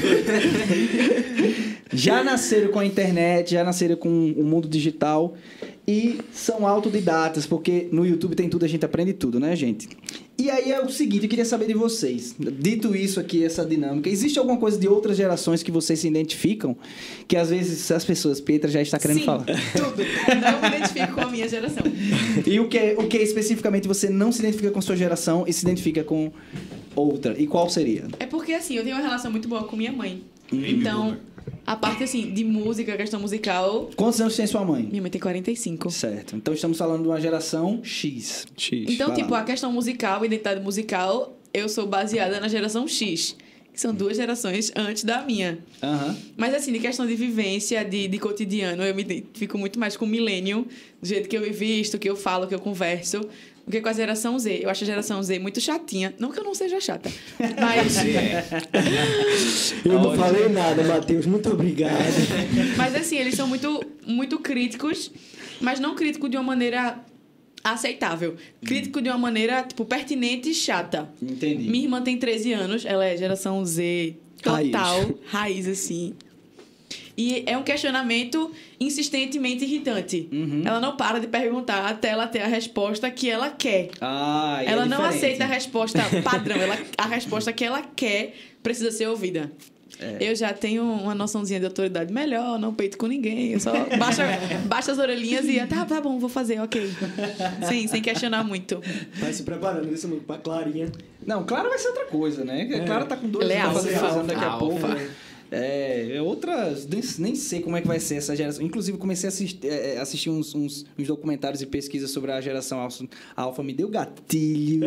já 1.92 2.22
nasceram 2.22 2.68
com 2.70 2.78
a 2.78 2.84
internet, 2.84 3.52
já 3.52 3.64
nasceram 3.64 3.96
com 3.96 4.08
o 4.08 4.44
mundo 4.44 4.68
digital 4.68 5.34
e 5.86 6.18
são 6.32 6.66
autodidatas, 6.66 7.46
porque 7.46 7.88
no 7.92 8.04
YouTube 8.04 8.34
tem 8.34 8.48
tudo, 8.48 8.64
a 8.64 8.68
gente 8.68 8.84
aprende 8.84 9.12
tudo, 9.12 9.38
né, 9.38 9.54
gente? 9.54 9.88
E 10.38 10.50
aí 10.50 10.70
é 10.70 10.80
o 10.80 10.88
seguinte, 10.90 11.24
eu 11.24 11.30
queria 11.30 11.44
saber 11.46 11.66
de 11.66 11.74
vocês. 11.74 12.34
Dito 12.38 12.94
isso 12.94 13.18
aqui, 13.18 13.42
essa 13.42 13.64
dinâmica, 13.64 14.10
existe 14.10 14.38
alguma 14.38 14.58
coisa 14.58 14.78
de 14.78 14.86
outras 14.86 15.16
gerações 15.16 15.62
que 15.62 15.70
vocês 15.70 15.98
se 15.98 16.08
identificam? 16.08 16.76
Que 17.26 17.36
às 17.36 17.48
vezes 17.48 17.90
as 17.90 18.04
pessoas, 18.04 18.38
Petra 18.38 18.70
já 18.70 18.82
está 18.82 18.98
querendo 18.98 19.20
Sim, 19.20 19.24
falar. 19.24 19.44
tudo. 19.72 20.02
Não 20.40 20.60
me 20.60 20.76
identifico 20.76 21.14
com 21.14 21.20
a 21.22 21.30
minha 21.30 21.48
geração. 21.48 21.82
E 22.46 22.60
o 22.60 22.68
que, 22.68 22.94
o 22.98 23.08
que 23.08 23.16
especificamente 23.16 23.88
você 23.88 24.10
não 24.10 24.30
se 24.30 24.40
identifica 24.40 24.70
com 24.70 24.80
sua 24.82 24.96
geração 24.96 25.44
e 25.46 25.52
se 25.54 25.64
identifica 25.64 26.04
com 26.04 26.30
outra? 26.94 27.34
E 27.40 27.46
qual 27.46 27.70
seria? 27.70 28.04
É 28.20 28.26
porque, 28.26 28.52
assim, 28.52 28.74
eu 28.74 28.84
tenho 28.84 28.96
uma 28.96 29.02
relação 29.02 29.30
muito 29.30 29.48
boa 29.48 29.64
com 29.64 29.74
minha 29.74 29.92
mãe. 29.92 30.22
Hum. 30.52 30.62
Então, 30.66 31.16
a 31.66 31.76
parte, 31.76 32.04
assim, 32.04 32.32
de 32.32 32.44
música, 32.44 32.96
questão 32.96 33.20
musical... 33.20 33.90
Quantos 33.96 34.20
anos 34.20 34.36
tem 34.36 34.46
sua 34.46 34.64
mãe? 34.64 34.84
Minha 34.84 35.02
mãe 35.02 35.10
tem 35.10 35.20
45. 35.20 35.90
Certo. 35.90 36.36
Então 36.36 36.54
estamos 36.54 36.78
falando 36.78 37.02
de 37.02 37.08
uma 37.08 37.20
geração 37.20 37.80
X. 37.82 38.46
X. 38.56 38.86
Então, 38.88 39.08
vai 39.08 39.16
tipo, 39.16 39.32
lá. 39.32 39.40
a 39.40 39.44
questão 39.44 39.72
musical, 39.72 40.24
identidade 40.24 40.60
musical, 40.60 41.36
eu 41.52 41.68
sou 41.68 41.86
baseada 41.86 42.38
na 42.38 42.48
geração 42.48 42.86
X. 42.86 43.36
Que 43.72 43.80
são 43.80 43.92
duas 43.92 44.16
gerações 44.16 44.72
antes 44.74 45.04
da 45.04 45.20
minha. 45.22 45.58
Aham. 45.82 46.16
Mas 46.36 46.54
assim, 46.54 46.72
de 46.72 46.78
questão 46.78 47.06
de 47.06 47.14
vivência, 47.14 47.84
de, 47.84 48.08
de 48.08 48.18
cotidiano, 48.18 48.82
eu 48.82 48.94
me 48.94 49.02
identifico 49.02 49.58
muito 49.58 49.78
mais 49.78 49.96
com 49.96 50.06
o 50.06 50.08
millennium, 50.08 50.64
do 51.00 51.06
jeito 51.06 51.28
que 51.28 51.36
eu 51.36 51.42
me 51.42 51.50
visto, 51.50 51.98
que 51.98 52.08
eu 52.08 52.16
falo, 52.16 52.46
que 52.46 52.54
eu 52.54 52.58
converso, 52.58 53.28
do 53.66 53.72
que 53.72 53.80
com 53.80 53.88
a 53.88 53.92
geração 53.92 54.38
Z. 54.38 54.60
Eu 54.62 54.70
acho 54.70 54.84
a 54.84 54.86
geração 54.86 55.20
Z 55.22 55.38
muito 55.38 55.60
chatinha. 55.60 56.14
Não 56.18 56.30
que 56.30 56.38
eu 56.38 56.44
não 56.44 56.54
seja 56.54 56.80
chata, 56.80 57.10
mas, 57.60 57.96
Eu 59.84 60.00
não 60.00 60.16
falei 60.16 60.48
nada, 60.48 60.84
Matheus. 60.84 61.26
Muito 61.26 61.50
obrigado. 61.50 61.92
mas 62.78 62.94
assim, 62.94 63.16
eles 63.16 63.34
são 63.34 63.48
muito, 63.48 63.84
muito 64.06 64.38
críticos, 64.38 65.10
mas 65.60 65.80
não 65.80 65.96
críticos 65.96 66.30
de 66.30 66.36
uma 66.36 66.44
maneira 66.44 67.00
aceitável. 67.64 68.36
Crítico 68.64 69.02
de 69.02 69.08
uma 69.08 69.18
maneira, 69.18 69.62
tipo, 69.64 69.84
pertinente 69.84 70.50
e 70.50 70.54
chata. 70.54 71.10
Entendi. 71.20 71.68
Minha 71.68 71.84
irmã 71.84 72.02
tem 72.02 72.16
13 72.16 72.52
anos, 72.52 72.84
ela 72.84 73.04
é 73.04 73.16
geração 73.16 73.64
Z 73.64 74.14
total, 74.40 75.00
Raiz. 75.00 75.16
raiz, 75.26 75.68
assim. 75.68 76.14
E 77.16 77.44
é 77.46 77.56
um 77.56 77.62
questionamento 77.62 78.52
insistentemente 78.78 79.64
irritante. 79.64 80.28
Uhum. 80.30 80.62
Ela 80.64 80.80
não 80.80 80.96
para 80.96 81.18
de 81.18 81.26
perguntar 81.26 81.86
até 81.86 82.08
ela 82.08 82.26
ter 82.26 82.40
a 82.40 82.46
resposta 82.46 83.10
que 83.10 83.30
ela 83.30 83.50
quer. 83.50 83.88
Ah, 84.00 84.60
e 84.62 84.66
é 84.66 84.70
ela 84.70 84.84
não 84.84 85.02
aceita 85.02 85.44
a 85.44 85.46
resposta 85.46 86.02
padrão. 86.22 86.56
Ela, 86.56 86.78
a 86.98 87.06
resposta 87.06 87.52
que 87.52 87.64
ela 87.64 87.82
quer 87.82 88.34
precisa 88.62 88.90
ser 88.90 89.06
ouvida. 89.06 89.50
É. 89.98 90.18
Eu 90.20 90.34
já 90.34 90.52
tenho 90.52 90.82
uma 90.82 91.14
noçãozinha 91.14 91.58
de 91.58 91.64
autoridade 91.64 92.12
melhor, 92.12 92.58
não 92.58 92.74
peito 92.74 92.98
com 92.98 93.06
ninguém. 93.06 93.52
Eu 93.52 93.60
só 93.60 93.72
baixa, 93.98 94.24
baixa 94.66 94.92
as 94.92 94.98
orelhinhas 94.98 95.46
e 95.46 95.58
tá, 95.66 95.86
tá 95.86 96.00
bom, 96.00 96.18
vou 96.18 96.28
fazer, 96.28 96.60
ok. 96.60 96.90
Sim, 97.66 97.86
sem 97.86 98.02
questionar 98.02 98.44
muito. 98.44 98.82
Vai 99.14 99.32
se 99.32 99.42
preparando 99.42 99.90
isso 99.92 100.08
pra 100.26 100.36
Clarinha. 100.36 100.92
Não, 101.24 101.44
Clara 101.44 101.68
vai 101.68 101.78
ser 101.78 101.88
outra 101.88 102.04
coisa, 102.06 102.44
né? 102.44 102.66
Clara 102.84 103.06
tá 103.06 103.16
com 103.16 103.28
dois 103.28 103.48
Ela 103.48 103.54
é 103.54 103.60
anos 103.62 103.86
fazendo 103.86 104.26
daqui 104.26 104.44
a 104.44 104.50
pouco. 104.50 104.86
É, 104.86 105.08
é 105.50 106.20
outras. 106.22 106.86
Nem, 106.86 107.02
nem 107.18 107.34
sei 107.34 107.60
como 107.60 107.76
é 107.76 107.80
que 107.80 107.86
vai 107.86 108.00
ser 108.00 108.16
essa 108.16 108.34
geração. 108.34 108.64
Inclusive, 108.64 108.98
comecei 108.98 109.28
a 109.28 109.30
assistir, 109.30 109.66
é, 109.66 109.98
assistir 109.98 110.30
uns, 110.30 110.54
uns, 110.54 110.84
uns 110.98 111.06
documentários 111.06 111.62
e 111.62 111.66
pesquisas 111.66 112.10
sobre 112.10 112.32
a 112.32 112.40
geração 112.40 112.78
alfa. 112.80 113.04
alfa 113.36 113.62
me 113.62 113.72
deu 113.72 113.88
gatilho. 113.88 114.86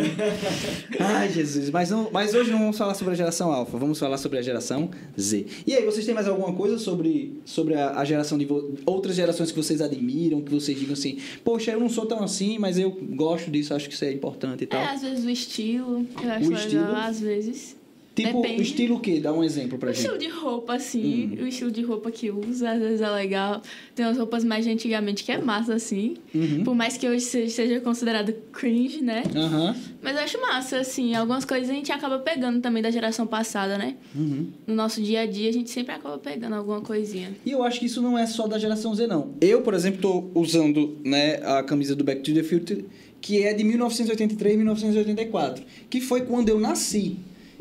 Ai, 0.99 1.29
Jesus. 1.31 1.69
Mas, 1.69 1.89
não, 1.89 2.09
mas 2.11 2.33
hoje 2.33 2.51
não 2.51 2.59
vamos 2.59 2.77
falar 2.77 2.93
sobre 2.93 3.13
a 3.13 3.17
geração 3.17 3.51
alfa, 3.51 3.77
vamos 3.77 3.99
falar 3.99 4.17
sobre 4.17 4.37
a 4.39 4.41
geração 4.41 4.89
Z. 5.19 5.45
E 5.65 5.73
aí, 5.73 5.85
vocês 5.85 6.05
têm 6.05 6.13
mais 6.13 6.27
alguma 6.27 6.53
coisa 6.53 6.77
sobre, 6.77 7.39
sobre 7.45 7.75
a, 7.75 7.99
a 7.99 8.05
geração 8.05 8.37
de 8.37 8.47
outras 8.85 9.15
gerações 9.15 9.51
que 9.51 9.57
vocês 9.57 9.81
admiram, 9.81 10.41
que 10.41 10.51
vocês 10.51 10.77
digam 10.77 10.93
assim, 10.93 11.17
poxa, 11.43 11.71
eu 11.71 11.79
não 11.79 11.89
sou 11.89 12.05
tão 12.05 12.23
assim, 12.23 12.57
mas 12.59 12.77
eu 12.77 12.91
gosto 12.91 13.49
disso, 13.51 13.73
acho 13.73 13.87
que 13.87 13.93
isso 13.93 14.05
é 14.05 14.11
importante 14.11 14.63
e 14.63 14.67
tal. 14.67 14.81
É, 14.81 14.93
às 14.93 15.01
vezes 15.01 15.25
o 15.25 15.29
estilo, 15.29 16.05
eu 16.23 16.31
acho 16.31 16.45
O 16.45 16.49
legal, 16.49 16.65
estilo? 16.65 16.95
às 16.95 17.19
vezes. 17.19 17.78
Tipo, 18.23 18.41
depende. 18.41 18.61
estilo 18.61 18.95
o 18.95 18.99
quê? 18.99 19.19
Dá 19.19 19.31
um 19.33 19.43
exemplo 19.43 19.77
pra 19.77 19.89
O 19.89 19.93
gente. 19.93 20.01
estilo 20.05 20.17
de 20.17 20.27
roupa, 20.27 20.75
assim, 20.75 21.37
Hum. 21.39 21.43
o 21.43 21.47
estilo 21.47 21.71
de 21.71 21.81
roupa 21.81 22.11
que 22.11 22.29
usa, 22.31 22.71
às 22.71 22.79
vezes 22.79 23.01
é 23.01 23.09
legal. 23.09 23.61
Tem 23.95 24.05
umas 24.05 24.17
roupas 24.17 24.43
mais 24.43 24.65
de 24.65 24.71
antigamente 24.71 25.23
que 25.23 25.31
é 25.31 25.37
massa, 25.37 25.73
assim. 25.73 26.15
Uhum. 26.33 26.63
Por 26.63 26.75
mais 26.75 26.97
que 26.97 27.07
hoje 27.07 27.21
seja, 27.21 27.79
considerado 27.81 28.33
cringe, 28.51 29.01
né? 29.01 29.23
Aham. 29.35 29.75
Mas 30.01 30.15
eu 30.15 30.23
acho 30.23 30.41
massa, 30.41 30.79
assim. 30.79 31.13
Algumas 31.15 31.45
coisas 31.45 31.69
a 31.69 31.73
gente 31.73 31.91
acaba 31.91 32.19
pegando 32.19 32.61
também 32.61 32.81
da 32.81 32.91
geração 32.91 33.27
passada, 33.27 33.77
né? 33.77 33.95
Uhum. 34.15 34.47
No 34.67 34.75
nosso 34.75 35.01
dia 35.01 35.21
a 35.21 35.25
dia, 35.25 35.49
a 35.49 35.53
gente 35.53 35.69
sempre 35.69 35.93
acaba 35.93 36.17
pegando 36.17 36.55
alguma 36.55 36.81
coisinha. 36.81 37.31
E 37.45 37.51
eu 37.51 37.63
acho 37.63 37.79
que 37.79 37.85
isso 37.85 38.01
não 38.01 38.17
é 38.17 38.25
só 38.25 38.47
da 38.47 38.57
geração 38.57 38.93
Z, 38.95 39.07
não. 39.07 39.33
Eu, 39.41 39.61
por 39.61 39.73
exemplo, 39.73 39.99
tô 40.01 40.39
usando 40.39 40.97
né, 41.03 41.35
a 41.43 41.63
camisa 41.63 41.95
do 41.95 42.03
Back 42.03 42.21
to 42.21 42.33
the 42.33 42.43
Future, 42.43 42.85
que 43.21 43.43
é 43.43 43.53
de 43.53 43.63
1983 43.65 44.55
1984, 44.57 45.63
que 45.89 45.99
foi 45.99 46.21
quando 46.21 46.49
eu 46.49 46.59
nasci. 46.59 47.17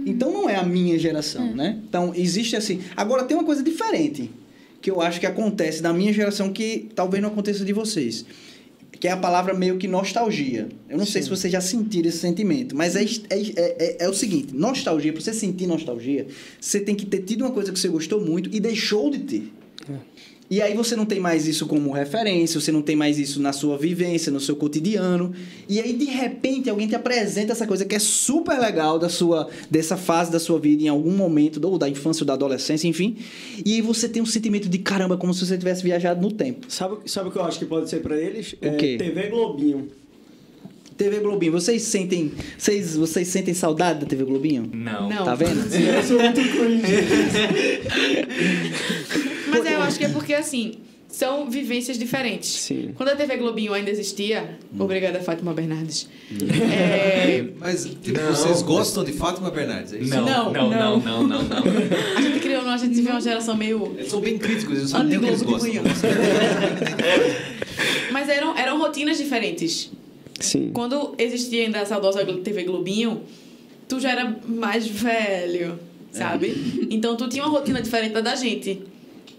Então 0.07 0.33
não 0.33 0.49
é 0.49 0.57
a 0.57 0.63
minha 0.63 0.99
geração, 0.99 1.55
né? 1.55 1.81
Então 1.89 2.13
existe 2.15 2.57
assim. 2.57 2.81
Agora 2.97 3.25
tem 3.25 3.37
uma 3.37 3.45
coisa 3.45 3.63
diferente 3.63 4.31
que 4.81 4.91
eu 4.91 5.01
acho 5.01 5.19
que 5.19 5.27
acontece 5.27 5.83
da 5.83 5.93
minha 5.93 6.13
geração 6.13 6.53
que 6.53 6.89
talvez 6.95 7.23
não 7.23 7.31
aconteça 7.31 7.65
de 7.65 7.73
vocês. 7.73 8.25
Que 8.93 9.07
é 9.07 9.13
a 9.13 9.17
palavra 9.17 9.55
meio 9.55 9.77
que 9.77 9.87
nostalgia. 9.87 10.69
Eu 10.89 10.99
não 10.99 11.07
sei 11.07 11.23
se 11.23 11.29
vocês 11.29 11.53
já 11.53 11.61
sentiram 11.61 12.09
esse 12.09 12.19
sentimento, 12.19 12.75
mas 12.75 12.97
é, 12.97 13.05
é, 13.05 13.37
é, 13.57 13.97
é 14.05 14.09
o 14.09 14.15
seguinte: 14.15 14.55
nostalgia, 14.55 15.13
pra 15.13 15.21
você 15.21 15.33
sentir 15.33 15.67
nostalgia, 15.67 16.27
você 16.61 16.81
tem 16.81 16.95
que 16.95 17.07
ter 17.07 17.23
tido 17.23 17.43
uma 17.43 17.53
coisa 17.53 17.73
que 17.73 17.79
você 17.79 17.89
gostou 17.89 18.21
muito 18.25 18.51
e 18.53 18.59
deixou 18.59 19.11
de 19.11 19.19
ter. 19.21 19.53
E 20.51 20.63
aí 20.63 20.75
você 20.75 20.97
não 20.97 21.05
tem 21.05 21.21
mais 21.21 21.47
isso 21.47 21.67
como 21.67 21.93
referência, 21.93 22.59
você 22.59 22.73
não 22.73 22.81
tem 22.81 22.97
mais 22.97 23.19
isso 23.19 23.39
na 23.41 23.53
sua 23.53 23.77
vivência, 23.77 24.33
no 24.33 24.41
seu 24.41 24.57
cotidiano. 24.57 25.35
E 25.69 25.79
aí, 25.79 25.93
de 25.93 26.07
repente, 26.07 26.71
alguém 26.71 26.89
te 26.89 26.95
apresenta 26.95 27.53
essa 27.53 27.67
coisa 27.67 27.85
que 27.85 27.95
é 27.95 27.99
super 27.99 28.59
legal 28.59 28.99
da 28.99 29.11
sua, 29.11 29.49
dessa 29.71 29.97
fase 29.97 30.33
da 30.33 30.41
sua 30.41 30.59
vida, 30.59 30.85
em 30.85 30.89
algum 30.89 31.13
momento, 31.13 31.61
ou 31.67 31.77
da 31.77 31.87
infância 31.87 32.23
ou 32.23 32.27
da 32.27 32.33
adolescência, 32.33 32.89
enfim. 32.89 33.17
E 33.63 33.75
aí 33.75 33.83
você 33.83 34.09
tem 34.09 34.23
um 34.23 34.27
sentimento 34.27 34.71
de 34.71 34.79
caramba, 34.79 35.19
como 35.19 35.35
se 35.35 35.45
você 35.45 35.59
tivesse 35.59 35.83
viajado 35.83 36.21
no 36.23 36.33
tempo. 36.33 36.67
Sabe, 36.71 36.97
sabe 37.05 37.29
o 37.29 37.33
que 37.33 37.37
eu 37.39 37.45
acho 37.45 37.59
que 37.59 37.67
pode 37.67 37.91
ser 37.91 38.01
pra 38.01 38.17
eles? 38.19 38.55
O 38.55 38.57
É 38.63 38.71
quê? 38.71 38.97
TV 38.97 39.29
Globinho. 39.29 39.89
TV 40.97 41.21
Globinho, 41.21 41.53
vocês 41.53 41.83
sentem. 41.83 42.33
Vocês, 42.57 42.97
vocês 42.97 43.29
sentem 43.29 43.53
saudade 43.55 44.01
da 44.01 44.07
TV 44.07 44.25
Globinho? 44.25 44.69
Não. 44.73 45.09
Não. 45.11 45.25
Tá 45.27 45.35
vendo? 45.35 45.61
Eu 45.77 46.03
sou 46.03 46.19
muito 46.19 46.41
cringe. 46.41 46.95
Mas 49.49 49.67
eu 49.67 49.83
acho 49.83 49.99
que 49.99 50.05
é 50.05 50.09
porque, 50.09 50.35
assim, 50.35 50.75
são 51.09 51.49
vivências 51.51 51.99
diferentes. 51.99 52.51
Sim. 52.51 52.91
Quando 52.95 53.09
a 53.09 53.17
TV 53.17 53.37
Globinho 53.39 53.73
ainda 53.73 53.91
existia, 53.91 54.59
obrigada, 54.79 55.21
Fátima 55.21 55.55
Bernardes. 55.55 56.09
É, 56.71 57.45
Mas, 57.59 57.85
tipo, 58.03 58.21
vocês 58.21 58.61
gostam 58.63 59.03
de 59.05 59.13
Fátima 59.13 59.51
Bernardes? 59.51 59.95
É 59.95 59.99
isso? 59.99 60.15
Não, 60.15 60.25
Não, 60.27 60.53
não, 60.53 60.71
não. 60.71 61.01
não, 61.01 61.01
não, 61.01 61.23
não, 61.23 61.43
não. 61.43 61.63
a 62.17 62.21
gente 62.21 62.41
criou, 62.41 62.61
a 62.63 62.77
gente 62.77 62.95
viveu 62.95 63.13
uma 63.13 63.21
geração 63.21 63.57
meio 63.57 63.95
Eles 63.97 64.11
são 64.11 64.21
bem 64.21 64.37
críticos, 64.37 64.77
eles 64.77 64.93
não 64.93 65.01
sabem 65.01 65.09
nem 65.09 65.19
o 65.19 65.23
que 65.23 65.29
eles 65.29 65.43
gostam. 65.43 65.73
Mas 68.13 68.29
eram, 68.29 68.57
eram 68.57 68.79
rotinas 68.79 69.17
diferentes. 69.17 69.91
Sim. 70.39 70.71
Quando 70.73 71.15
existia 71.19 71.65
ainda 71.65 71.81
a 71.81 71.87
saudosa 71.87 72.25
TV 72.25 72.65
Globinho, 72.65 73.23
tu 73.89 73.99
já 73.99 74.11
era 74.11 74.37
mais 74.47 74.87
velho, 74.87 75.79
sabe? 76.13 76.87
Então 76.91 77.17
tu 77.17 77.29
tinha 77.29 77.43
uma 77.45 77.51
rotina 77.51 77.81
diferente 77.81 78.13
da 78.13 78.21
da 78.21 78.37
gente. 78.37 78.83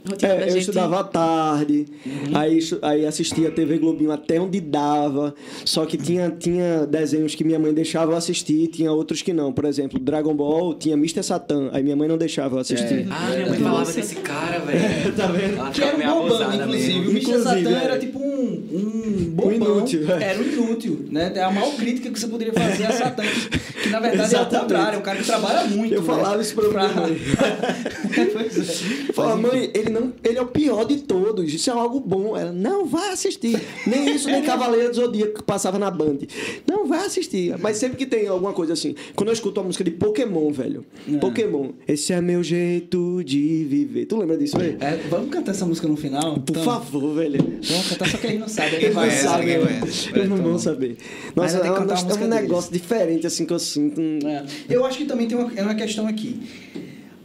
Rotina 0.10 0.36
da 0.36 0.40
É, 0.42 0.44
eu 0.46 0.50
gente. 0.52 0.60
estudava 0.62 1.00
à 1.00 1.04
tarde, 1.04 1.86
aí, 2.34 2.58
estu- 2.58 2.80
aí 2.82 3.06
assistia 3.06 3.52
TV 3.52 3.78
Globinho 3.78 4.12
até 4.12 4.40
onde 4.40 4.60
dava. 4.60 5.34
Só 5.66 5.86
que 5.86 5.98
tinha, 5.98 6.30
tinha 6.30 6.86
desenhos 6.86 7.36
que 7.36 7.44
minha 7.44 7.60
mãe 7.60 7.74
deixava 7.74 8.12
eu 8.12 8.18
assistir, 8.18 8.68
tinha 8.68 8.92
outros 8.92 9.22
que 9.22 9.32
não. 9.34 9.52
Por 9.54 9.66
exemplo, 9.66 10.00
Dragon 10.00 10.34
Ball 10.36 10.74
tinha 10.74 10.96
Mr. 10.96 11.24
Satan, 11.24 11.70
aí 11.72 11.84
minha 11.84 11.96
mãe 11.96 12.08
não 12.08 12.18
deixava 12.18 12.56
eu 12.56 12.60
assistir. 12.60 13.08
Ah, 13.10 13.30
minha 13.36 13.48
mãe 13.50 13.60
falava 13.60 13.92
desse 13.92 14.16
cara, 14.16 14.60
velho. 14.66 15.14
Tá 15.16 15.28
vendo? 15.28 15.58
Ela 15.58 15.72
Que 15.72 15.82
era 15.84 15.96
um 15.96 15.98
meio 15.98 16.10
bobão, 16.12 16.26
abusada 16.28 16.56
inclusive. 16.56 17.00
mesmo. 17.00 17.08
O 17.10 17.12
Mr. 17.12 17.44
Satan 17.44 17.70
é. 17.70 17.84
era 17.84 18.00
tipo 18.00 18.20
um, 18.20 18.68
um 18.74 19.30
bobão. 19.32 19.54
inútil, 19.54 20.12
é. 20.12 20.24
Era 20.24 20.40
um 20.40 20.44
inútil, 20.44 21.06
né? 21.12 21.32
É 21.36 21.44
a 21.44 21.52
maior 21.52 21.76
crítica 21.76 22.10
que 22.10 22.20
você 22.20 22.28
poderia 22.28 22.54
fazer 22.54 22.86
a 22.86 22.92
Satan. 22.92 23.24
Que, 23.24 23.60
que, 23.84 23.90
na 23.90 24.00
verdade 24.00 24.22
é 24.36 24.38
o 24.38 24.42
Exatamente. 24.42 24.62
contrário. 24.62 24.96
É 24.96 25.00
um 25.00 25.02
cara 25.02 25.18
que 25.20 25.26
trabalha 25.26 25.64
muito. 25.68 25.94
Eu 25.94 26.02
né? 26.02 26.08
falava 26.08 26.42
isso 26.42 26.56
pra 26.56 26.70
minha 26.70 27.02
mãe. 27.02 27.18
pois 28.34 28.58
é. 28.58 28.84
Eu 29.10 29.14
falava, 29.14 29.38
mãe, 29.42 29.72
ele, 29.74 29.90
não, 29.90 29.99
ele 30.24 30.38
é 30.38 30.42
o 30.42 30.48
pior 30.48 30.86
de 30.86 30.98
todos, 31.04 31.54
isso 31.54 31.70
é 31.70 31.74
algo 31.74 32.00
bom. 32.00 32.36
Ela, 32.38 32.52
não, 32.52 32.86
vai 32.86 33.12
assistir. 33.12 33.60
Nem 33.88 34.16
isso, 34.16 34.28
nem 34.30 34.42
Cavaleiro 34.44 34.90
do 34.90 34.96
Zodíaco 34.96 35.36
que 35.36 35.44
passava 35.44 35.78
na 35.80 35.90
Band. 35.92 36.20
Não, 36.68 36.86
vai 36.88 37.06
assistir. 37.06 37.56
Mas 37.60 37.78
sempre 37.78 37.98
que 37.98 38.06
tem 38.06 38.28
alguma 38.28 38.54
coisa 38.54 38.74
assim, 38.74 38.96
quando 39.16 39.30
eu 39.30 39.34
escuto 39.34 39.60
uma 39.60 39.68
música 39.68 39.84
de 39.84 39.92
Pokémon, 39.92 40.52
velho. 40.52 40.86
Pokémon, 41.20 41.72
esse 41.88 42.14
é 42.14 42.22
meu 42.22 42.44
jeito 42.44 43.24
de 43.24 43.66
viver. 43.66 44.06
Tu 44.06 44.18
lembra 44.18 44.38
disso, 44.38 44.58
velho? 44.58 44.78
É, 44.80 44.96
vamos 45.10 45.30
cantar 45.30 45.52
essa 45.52 45.66
música 45.66 45.88
no 45.88 45.96
final? 45.98 46.36
Por 46.40 46.52
Então, 46.52 46.64
favor, 46.64 47.14
velho. 47.16 47.38
Vamos 47.62 47.90
cantar, 47.90 48.10
só 48.10 48.18
que 48.18 48.28
eles 48.28 48.40
não 48.40 48.48
sabem. 48.48 48.76
Eles 48.76 48.96
não 48.96 49.10
sabem, 49.12 49.60
conhece. 49.60 50.10
Eles 50.16 50.30
não 50.30 50.38
vão 50.38 50.60
saber. 50.60 50.98
Nossa, 51.36 51.58
é, 51.58 51.72
um, 51.72 51.74
a 51.74 51.78
é 51.78 51.82
um 51.82 51.86
deles. 52.06 52.28
negócio 52.30 52.72
diferente, 52.72 53.28
assim, 53.28 53.46
que 53.46 53.54
eu 53.54 53.60
sinto. 53.60 54.00
um- 54.00 54.20
É. 54.28 54.46
Eu 54.70 54.86
acho 54.86 54.98
que 54.98 55.06
também 55.06 55.28
tem 55.28 55.38
uma, 55.38 55.52
é 55.56 55.62
uma 55.64 55.76
questão 55.76 56.08
aqui. 56.08 56.40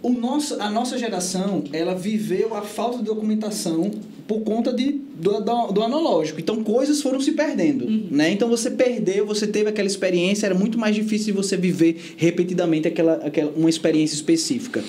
O 0.05 0.11
nosso, 0.11 0.61
a 0.61 0.71
nossa 0.71 0.99
geração, 0.99 1.65
ela 1.73 1.95
viveu 1.95 2.55
a 2.55 2.61
falta 2.61 2.99
de 2.99 3.05
documentação 3.05 3.91
por 4.29 4.43
conta 4.43 4.71
de, 4.71 5.01
do, 5.15 5.41
do, 5.41 5.73
do 5.73 5.83
analógico. 5.83 6.39
Então, 6.39 6.63
coisas 6.63 7.01
foram 7.01 7.19
se 7.23 7.33
perdendo, 7.33 7.87
né? 8.11 8.31
Então, 8.31 8.47
você 8.47 8.71
perdeu, 8.71 9.25
você 9.25 9.47
teve 9.47 9.71
aquela 9.71 9.89
experiência, 9.89 10.45
era 10.45 10.55
muito 10.55 10.79
mais 10.79 10.95
difícil 10.95 11.29
de 11.29 11.33
você 11.33 11.57
viver 11.57 12.17
repetidamente 12.19 12.87
aquela, 12.87 13.15
aquela, 13.15 13.51
uma 13.57 13.71
experiência 13.71 14.15
específica. 14.15 14.85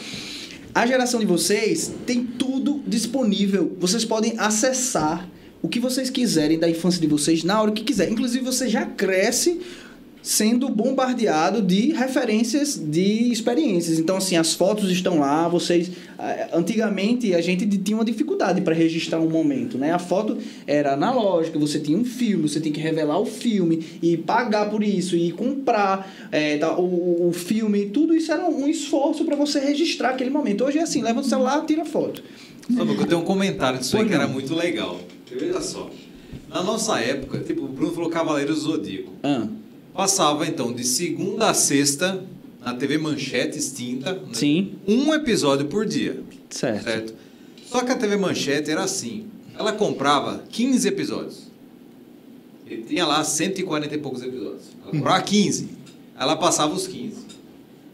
A 0.73 0.85
geração 0.85 1.21
de 1.21 1.25
vocês 1.25 1.93
tem 2.05 2.21
tudo 2.21 2.83
disponível. 2.85 3.71
Vocês 3.79 4.03
podem 4.03 4.33
acessar 4.37 5.29
o 5.61 5.69
que 5.69 5.79
vocês 5.79 6.09
quiserem 6.09 6.59
da 6.59 6.69
infância 6.69 6.99
de 6.99 7.07
vocês 7.07 7.41
na 7.41 7.61
hora 7.61 7.71
que 7.71 7.85
quiser. 7.85 8.11
Inclusive, 8.11 8.43
você 8.43 8.67
já 8.67 8.85
cresce 8.85 9.61
sendo 10.25 10.69
bombardeado 10.69 11.61
de 11.61 11.91
referências 11.93 12.75
de 12.75 13.31
experiências. 13.31 13.99
Então, 13.99 14.17
assim, 14.17 14.35
as 14.35 14.55
fotos 14.55 14.89
estão 14.89 15.19
lá, 15.19 15.47
vocês... 15.47 15.91
ah, 16.17 16.49
Antigamente, 16.51 17.35
a 17.35 17.41
gente 17.41 17.67
tinha 17.77 17.95
uma 17.95 18.03
dificuldade 18.03 18.59
para 18.61 18.73
registrar 18.73 19.19
um 19.19 19.29
momento, 19.29 19.77
né? 19.77 19.91
A 19.91 19.99
foto 19.99 20.35
era 20.65 20.93
analógica, 20.93 21.59
você 21.59 21.79
tinha 21.79 21.95
um 21.95 22.03
filme, 22.03 22.49
você 22.49 22.59
tinha 22.59 22.73
que 22.73 22.79
revelar 22.81 23.19
o 23.19 23.25
filme 23.27 23.85
e 24.01 24.17
pagar 24.17 24.71
por 24.71 24.81
isso, 24.81 25.15
e 25.15 25.31
comprar 25.31 26.11
é, 26.31 26.57
tá, 26.57 26.75
o, 26.75 27.27
o 27.27 27.31
filme, 27.31 27.85
tudo 27.85 28.15
isso 28.15 28.31
era 28.31 28.49
um 28.49 28.67
esforço 28.67 29.25
para 29.25 29.35
você 29.35 29.59
registrar 29.59 30.09
aquele 30.09 30.31
momento. 30.31 30.63
Hoje 30.63 30.79
é 30.79 30.81
assim, 30.81 31.03
leva 31.03 31.21
no 31.21 31.27
celular, 31.27 31.63
tira 31.67 31.85
foto. 31.85 32.23
Sabe, 32.75 32.95
eu 32.95 33.05
tenho 33.05 33.21
um 33.21 33.25
comentário 33.25 33.77
disso 33.77 33.95
aí 33.95 34.07
que 34.07 34.13
era 34.15 34.27
muito 34.27 34.55
legal. 34.55 34.99
Veja 35.31 35.61
só. 35.61 35.87
Na 36.49 36.63
nossa 36.63 36.99
época, 36.99 37.37
tipo, 37.39 37.65
o 37.65 37.67
Bruno 37.67 37.93
falou 37.93 38.09
Cavaleiros 38.09 38.63
do 38.63 38.71
Zodíaco. 38.71 39.11
Ah, 39.21 39.47
Passava, 39.95 40.45
então, 40.45 40.73
de 40.73 40.83
segunda 40.83 41.49
a 41.49 41.53
sexta, 41.53 42.21
na 42.59 42.73
TV 42.73 42.97
Manchete 42.97 43.57
extinta, 43.57 44.11
né? 44.11 44.19
sim, 44.33 44.73
um 44.85 45.13
episódio 45.13 45.67
por 45.67 45.85
dia, 45.85 46.21
certo. 46.49 46.83
certo? 46.83 47.13
Só 47.65 47.81
que 47.81 47.91
a 47.91 47.95
TV 47.95 48.17
Manchete 48.17 48.69
era 48.69 48.83
assim. 48.83 49.27
Ela 49.57 49.71
comprava 49.71 50.43
15 50.49 50.87
episódios. 50.87 51.43
Ele 52.67 52.83
tinha 52.83 53.05
lá 53.05 53.23
140 53.23 53.95
e 53.95 53.97
poucos 53.97 54.21
episódios. 54.21 54.63
Ela 54.81 54.91
comprava 54.91 55.21
15. 55.21 55.69
Ela 56.19 56.35
passava 56.35 56.73
os 56.73 56.87
15. 56.87 57.25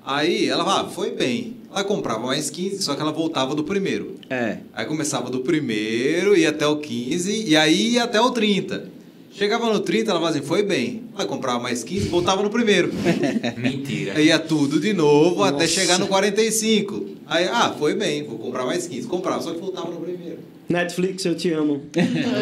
Aí 0.04 0.48
ela 0.48 0.82
ah, 0.82 0.86
foi 0.86 1.12
bem. 1.12 1.58
Ela 1.70 1.84
comprava 1.84 2.26
mais 2.26 2.50
15, 2.50 2.82
só 2.82 2.96
que 2.96 3.02
ela 3.02 3.12
voltava 3.12 3.54
do 3.54 3.64
primeiro. 3.64 4.16
É. 4.30 4.58
Aí 4.74 4.86
começava 4.86 5.30
do 5.30 5.42
primeiro, 5.42 6.36
ia 6.36 6.50
até 6.50 6.66
o 6.66 6.78
15, 6.78 7.46
e 7.48 7.56
aí 7.56 7.94
ia 7.94 8.04
até 8.04 8.20
o 8.20 8.32
30. 8.32 8.90
Chegava 9.34 9.72
no 9.72 9.80
30, 9.80 10.12
ela 10.12 10.20
falava 10.20 10.38
assim, 10.38 10.46
foi 10.46 10.62
bem. 10.64 11.04
Aí 11.16 11.26
comprava 11.26 11.60
mais 11.60 11.84
15, 11.84 12.10
voltava 12.10 12.44
no 12.44 12.50
primeiro. 12.50 12.92
Mentira. 13.58 14.14
Aí 14.18 14.28
ia 14.28 14.38
tudo 14.40 14.80
de 14.80 14.94
novo 14.94 15.44
até 15.44 15.68
chegar 15.68 15.98
no 15.98 16.08
45. 16.08 17.06
Aí, 17.28 17.46
ah, 17.48 17.74
foi 17.78 17.96
bem, 17.96 18.24
vou 18.24 18.38
comprar 18.38 18.66
mais 18.66 18.88
15. 18.88 19.08
Comprava, 19.08 19.42
só 19.42 19.52
que 19.54 19.60
voltava 19.60 19.90
no 19.90 20.02
primeiro. 20.02 20.40
Netflix, 20.68 21.26
eu 21.26 21.36
te 21.36 21.52
amo. 21.52 21.82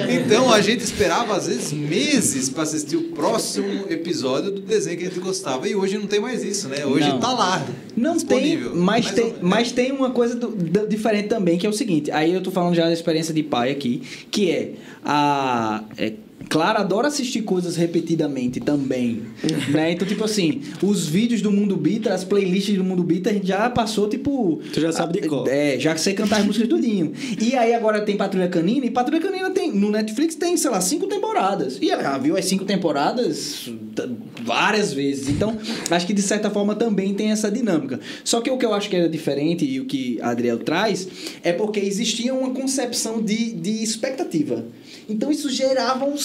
Então 0.09 0.51
a 0.51 0.61
gente 0.61 0.83
esperava 0.83 1.35
às 1.35 1.47
vezes 1.47 1.71
meses 1.73 2.49
para 2.49 2.63
assistir 2.63 2.95
o 2.95 3.03
próximo 3.11 3.85
episódio 3.89 4.51
do 4.51 4.61
desenho 4.61 4.97
que 4.97 5.05
a 5.05 5.09
gente 5.09 5.19
gostava. 5.19 5.67
E 5.67 5.75
hoje 5.75 5.97
não 5.97 6.07
tem 6.07 6.19
mais 6.19 6.43
isso, 6.43 6.67
né? 6.67 6.85
Hoje 6.85 7.07
Não. 7.07 7.19
tá 7.19 7.31
lá. 7.33 7.65
Não 7.95 8.13
disponível. 8.15 8.71
tem, 8.71 8.79
mas 8.79 9.05
Mais 9.05 9.15
tem, 9.15 9.35
mas 9.41 9.71
tem 9.71 9.91
uma 9.91 10.09
coisa 10.11 10.35
do- 10.35 10.49
do- 10.49 10.87
diferente 10.87 11.27
também, 11.27 11.57
que 11.57 11.65
é 11.65 11.69
o 11.69 11.73
seguinte. 11.73 12.11
Aí 12.11 12.33
eu 12.33 12.41
tô 12.41 12.51
falando 12.51 12.75
já 12.75 12.85
da 12.85 12.93
experiência 12.93 13.33
de 13.33 13.41
pai 13.43 13.71
aqui, 13.71 14.01
que 14.31 14.51
é 14.51 14.71
a. 15.03 15.83
É, 15.97 16.13
Clara 16.49 16.79
adora 16.79 17.07
assistir 17.07 17.43
coisas 17.43 17.75
repetidamente 17.75 18.59
também, 18.59 19.21
né? 19.69 19.91
Então, 19.91 20.07
tipo 20.07 20.23
assim, 20.23 20.61
os 20.81 21.07
vídeos 21.07 21.41
do 21.41 21.51
Mundo 21.51 21.77
Bita, 21.77 22.11
as 22.11 22.23
playlists 22.23 22.75
do 22.75 22.83
Mundo 22.83 23.03
Bita, 23.03 23.29
a 23.29 23.33
gente 23.33 23.47
já 23.47 23.69
passou, 23.69 24.09
tipo... 24.09 24.59
Tu 24.73 24.81
já 24.81 24.91
sabe 24.91 25.21
de 25.21 25.27
cor. 25.27 25.47
É, 25.47 25.79
já 25.79 25.95
sei 25.95 26.15
cantar 26.15 26.39
as 26.39 26.45
músicas 26.45 26.67
tudinho. 26.67 27.13
E 27.39 27.55
aí 27.55 27.73
agora 27.73 28.01
tem 28.01 28.17
Patrulha 28.17 28.47
Canina, 28.47 28.87
e 28.87 28.89
Patrulha 28.89 29.21
Canina 29.21 29.51
tem, 29.51 29.71
no 29.71 29.91
Netflix 29.91 30.33
tem, 30.33 30.57
sei 30.57 30.71
lá, 30.71 30.81
cinco 30.81 31.05
temporadas. 31.05 31.77
E 31.79 31.91
ela 31.91 32.17
viu 32.17 32.35
as 32.35 32.45
cinco 32.45 32.65
temporadas 32.65 33.69
várias 34.43 34.91
vezes. 34.91 35.29
Então, 35.29 35.55
acho 35.89 36.07
que 36.07 36.13
de 36.13 36.21
certa 36.21 36.49
forma 36.49 36.73
também 36.73 37.13
tem 37.13 37.31
essa 37.31 37.51
dinâmica. 37.51 37.99
Só 38.23 38.41
que 38.41 38.49
o 38.49 38.57
que 38.57 38.65
eu 38.65 38.73
acho 38.73 38.89
que 38.89 38.95
era 38.95 39.07
diferente 39.07 39.65
e 39.65 39.79
o 39.79 39.85
que 39.85 40.19
Adriel 40.21 40.59
traz 40.59 41.07
é 41.43 41.53
porque 41.53 41.79
existia 41.79 42.33
uma 42.33 42.51
concepção 42.51 43.21
de, 43.21 43.51
de 43.51 43.83
expectativa. 43.83 44.65
Então 45.07 45.31
isso 45.31 45.49
gerava 45.49 46.05
um, 46.05 46.17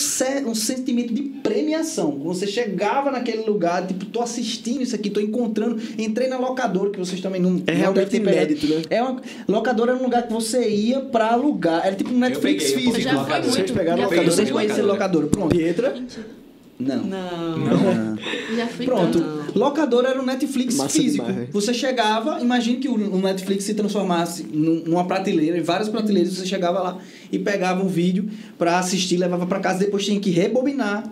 um 0.46 0.54
sentimento 0.54 1.12
de 1.12 1.22
premiação. 1.22 2.12
Quando 2.12 2.34
você 2.34 2.46
chegava 2.46 3.10
naquele 3.10 3.42
lugar, 3.42 3.86
tipo, 3.86 4.04
tô 4.06 4.20
assistindo 4.20 4.82
isso 4.82 4.94
aqui, 4.94 5.10
tô 5.10 5.20
encontrando, 5.20 5.80
entrei 5.98 6.28
na 6.28 6.38
locadora, 6.38 6.90
que 6.90 6.98
vocês 6.98 7.20
também 7.20 7.40
não. 7.40 7.62
É 7.66 7.72
não 7.72 7.80
realmente 7.80 8.10
pegado. 8.10 8.30
inédito, 8.36 8.66
né? 8.66 8.82
É 8.90 9.02
uma 9.02 9.20
locadora 9.48 9.92
era 9.92 10.00
um 10.00 10.04
lugar 10.04 10.22
que 10.26 10.32
você 10.32 10.68
ia 10.68 11.00
pra 11.00 11.32
alugar. 11.32 11.86
Era 11.86 11.94
tipo 11.96 12.10
um 12.12 12.18
Netflix 12.18 12.64
peguei 12.64 12.88
um 12.88 12.92
pouquinho 12.92 12.94
físico. 12.94 13.10
de 13.10 13.16
locadora. 13.20 13.52
Vocês 13.52 13.70
pegaram 13.70 13.98
Já 13.98 14.04
locadora? 14.04 14.30
Vocês 14.30 14.50
muito. 14.50 14.62
conheceram 14.66 14.88
locadora, 14.88 15.26
pronto. 15.26 15.48
Pietra? 15.56 15.94
Não. 16.78 17.04
Não. 17.04 17.58
Não. 17.58 18.18
Já 18.56 18.66
fui 18.66 18.84
Pronto. 18.86 19.18
tanto. 19.20 19.43
Locadora 19.54 20.08
era 20.08 20.20
um 20.20 20.24
Netflix 20.24 20.76
Massa 20.76 20.90
físico. 21.00 21.24
demais, 21.26 21.48
você 21.50 21.72
chegava, 21.72 22.40
imagine 22.40 22.78
que 22.78 22.88
o 22.88 23.18
Netflix 23.20 23.64
se 23.64 23.74
transformasse 23.74 24.42
num- 24.44 24.82
numa 24.86 25.04
prateleira, 25.06 25.56
em 25.58 25.62
várias 25.62 25.88
prateleiras, 25.88 26.32
você 26.34 26.46
chegava 26.46 26.80
lá 26.80 26.98
e 27.30 27.38
pegava 27.38 27.82
um 27.84 27.88
vídeo 27.88 28.28
pra 28.58 28.78
assistir, 28.78 29.16
levava 29.16 29.46
pra 29.46 29.60
casa, 29.60 29.78
depois 29.80 30.04
tinha 30.04 30.18
que 30.20 30.30
rebobinar. 30.30 31.04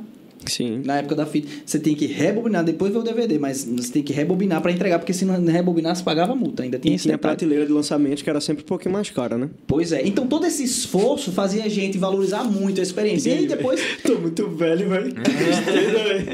Sim. 0.46 0.82
Na 0.84 0.98
época 0.98 1.14
da 1.14 1.26
fita, 1.26 1.48
você 1.64 1.78
tem 1.78 1.94
que 1.94 2.06
rebobinar, 2.06 2.64
depois 2.64 2.92
ver 2.92 2.98
o 2.98 3.02
DVD, 3.02 3.38
mas 3.38 3.64
você 3.64 3.92
tem 3.92 4.02
que 4.02 4.12
rebobinar 4.12 4.60
pra 4.60 4.70
entregar, 4.72 4.98
porque 4.98 5.12
se 5.12 5.24
não 5.24 5.42
rebobinar, 5.44 5.94
você 5.96 6.02
pagava 6.02 6.34
multa. 6.34 6.62
Ainda 6.62 6.78
tinha 6.78 6.94
E 6.94 6.98
tinha 6.98 7.12
detalhe. 7.16 7.36
prateleira 7.36 7.66
de 7.66 7.72
lançamento 7.72 8.22
que 8.22 8.30
era 8.30 8.40
sempre 8.40 8.62
um 8.64 8.66
pouquinho 8.66 8.92
mais 8.92 9.10
cara, 9.10 9.36
né? 9.38 9.48
Pois 9.66 9.92
é. 9.92 10.06
Então 10.06 10.26
todo 10.26 10.46
esse 10.46 10.62
esforço 10.64 11.32
fazia 11.32 11.64
a 11.64 11.68
gente 11.68 11.98
valorizar 11.98 12.44
muito 12.44 12.80
a 12.80 12.82
experiência. 12.82 13.30
E 13.30 13.38
aí 13.38 13.46
depois. 13.46 13.80
Tô 14.04 14.16
muito 14.18 14.48
velho, 14.48 14.88
velho. 14.88 15.14
Que 15.14 15.20
tristeza, 15.22 16.04
velho. 16.04 16.26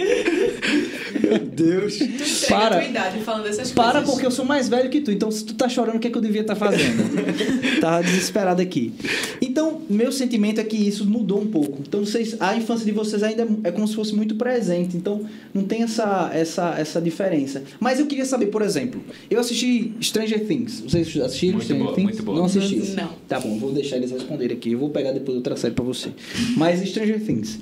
Meu 1.22 1.38
Deus. 1.38 1.98
Tu 1.98 2.48
Para. 2.48 2.76
a 2.76 2.80
tua 2.80 2.88
idade 2.88 3.18
falando 3.20 3.44
dessas 3.44 3.70
Para 3.72 3.92
coisas. 3.92 4.10
porque 4.10 4.26
eu 4.26 4.30
sou 4.30 4.44
mais 4.44 4.68
velho 4.68 4.88
que 4.90 5.00
tu. 5.00 5.10
Então, 5.10 5.30
se 5.30 5.44
tu 5.44 5.54
tá 5.54 5.68
chorando, 5.68 5.96
o 5.96 5.98
que, 5.98 6.08
é 6.08 6.10
que 6.10 6.16
eu 6.16 6.22
devia 6.22 6.40
estar 6.42 6.54
fazendo? 6.54 7.02
Tava 7.80 8.02
desesperado 8.02 8.62
aqui. 8.62 8.92
Então, 9.40 9.82
meu 9.88 10.10
sentimento 10.12 10.60
é 10.60 10.64
que 10.64 10.76
isso 10.76 11.04
mudou 11.04 11.40
um 11.40 11.46
pouco. 11.46 11.82
Então, 11.86 12.04
vocês, 12.04 12.36
a 12.40 12.56
infância 12.56 12.84
de 12.84 12.92
vocês 12.92 13.22
ainda 13.22 13.46
é 13.64 13.70
como 13.70 13.86
se 13.86 13.96
fosse 13.98 14.14
muito 14.14 14.36
presente. 14.36 14.96
Então, 14.96 15.26
não 15.52 15.64
tem 15.64 15.82
essa, 15.82 16.30
essa, 16.32 16.74
essa 16.78 17.00
diferença. 17.00 17.62
Mas 17.80 17.98
eu 17.98 18.06
queria 18.06 18.24
saber, 18.24 18.46
por 18.46 18.62
exemplo, 18.62 19.02
eu 19.28 19.40
assisti 19.40 19.92
Stranger 20.00 20.46
Things. 20.46 20.80
Vocês 20.80 21.16
assistiram 21.16 21.54
Muito 21.54 21.64
Stranger 21.64 21.84
boa, 21.84 21.94
Things? 21.94 22.04
muito 22.04 22.22
boa. 22.22 22.38
Não 22.38 22.44
assisti. 22.44 22.76
Não. 22.94 23.10
Tá 23.26 23.40
bom, 23.40 23.58
vou 23.58 23.72
deixar 23.72 23.96
eles 23.96 24.10
responderem 24.10 24.56
aqui. 24.56 24.72
Eu 24.72 24.78
vou 24.78 24.90
pegar 24.90 25.12
depois 25.12 25.36
outra 25.36 25.56
série 25.56 25.74
pra 25.74 25.84
você. 25.84 26.10
Mas 26.56 26.80
Stranger 26.88 27.20
Things. 27.24 27.58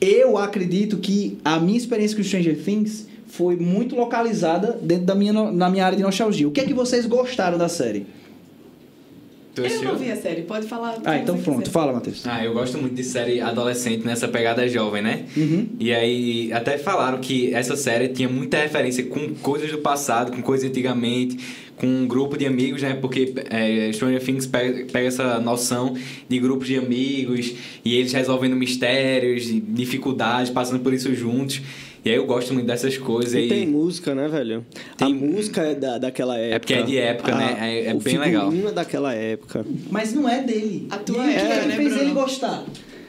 Eu 0.00 0.38
acredito 0.38 0.96
que 0.98 1.38
a 1.44 1.58
minha 1.58 1.76
experiência 1.76 2.16
com 2.16 2.22
Stranger 2.22 2.56
Things 2.56 3.06
foi 3.26 3.56
muito 3.56 3.94
localizada 3.94 4.78
dentro 4.82 5.04
da 5.04 5.14
minha, 5.14 5.32
na 5.32 5.68
minha 5.68 5.84
área 5.84 5.96
de 5.96 6.02
nostalgia. 6.02 6.48
O 6.48 6.50
que 6.50 6.60
é 6.60 6.64
que 6.64 6.74
vocês 6.74 7.06
gostaram 7.06 7.58
da 7.58 7.68
série? 7.68 8.06
Tu 9.60 9.66
Eu 9.66 9.66
assistiu? 9.66 9.92
não 9.92 9.98
vi 9.98 10.10
a 10.10 10.16
série, 10.16 10.42
pode 10.42 10.66
falar. 10.66 10.96
Ah, 11.04 11.16
então 11.18 11.38
pronto. 11.38 11.60
quiser. 11.60 11.70
Fala, 11.72 11.92
Matheus. 11.92 12.26
Ah, 12.26 12.44
eu 12.44 12.52
gosto 12.52 12.78
muito 12.78 12.94
de 12.94 13.04
série 13.04 13.40
adolescente 13.40 14.04
nessa 14.04 14.26
pegada 14.28 14.66
jovem, 14.68 15.02
né? 15.02 15.24
Uhum. 15.36 15.66
E 15.78 15.92
aí, 15.92 16.52
até 16.52 16.78
falaram 16.78 17.18
que 17.18 17.52
essa 17.54 17.76
série 17.76 18.08
tinha 18.08 18.28
muita 18.28 18.58
referência 18.58 19.04
com 19.04 19.34
coisas 19.34 19.70
do 19.70 19.78
passado, 19.78 20.32
com 20.32 20.42
coisas 20.42 20.68
antigamente, 20.68 21.36
com 21.76 21.86
um 21.86 22.06
grupo 22.06 22.36
de 22.36 22.46
amigos, 22.46 22.82
né? 22.82 22.94
Porque 22.94 23.32
é, 23.50 23.90
Stranger 23.92 24.22
Things 24.22 24.46
pega, 24.46 24.84
pega 24.92 25.08
essa 25.08 25.40
noção 25.40 25.94
de 26.28 26.38
grupos 26.38 26.66
de 26.68 26.76
amigos 26.76 27.54
e 27.84 27.96
eles 27.96 28.12
resolvendo 28.12 28.54
mistérios, 28.54 29.44
dificuldades, 29.68 30.50
passando 30.50 30.80
por 30.80 30.92
isso 30.92 31.14
juntos. 31.14 31.62
E 32.04 32.08
aí 32.10 32.16
eu 32.16 32.24
gosto 32.26 32.54
muito 32.54 32.66
dessas 32.66 32.96
coisas. 32.96 33.34
E 33.34 33.38
aí 33.38 33.48
tem 33.48 33.66
música, 33.66 34.14
né, 34.14 34.26
velho? 34.28 34.64
A 34.92 35.04
Tem- 35.04 35.14
música 35.14 35.60
é 35.62 35.74
da, 35.74 35.98
daquela 35.98 36.38
época. 36.38 36.54
É 36.56 36.58
porque 36.58 36.74
é 36.74 36.82
de 36.82 36.96
época, 36.98 37.34
né? 37.34 37.56
É- 37.60 37.86
é 37.90 37.94
o 37.94 37.98
bem 38.00 38.18
legal. 38.18 38.50
é 38.52 38.72
daquela 38.72 39.12
época. 39.14 39.66
Mas 39.90 40.12
não 40.14 40.28
é 40.28 40.42
dele. 40.42 40.86
A 40.90 40.96
tua 40.96 41.16
e 41.18 41.20
o 41.20 41.22
que 41.24 41.30
é 41.30 41.34
época, 41.42 41.60
que 41.60 41.68
né, 41.68 41.76
fez 41.76 41.88
Bruno? 41.88 42.02
ele 42.02 42.12
gostar? 42.14 42.64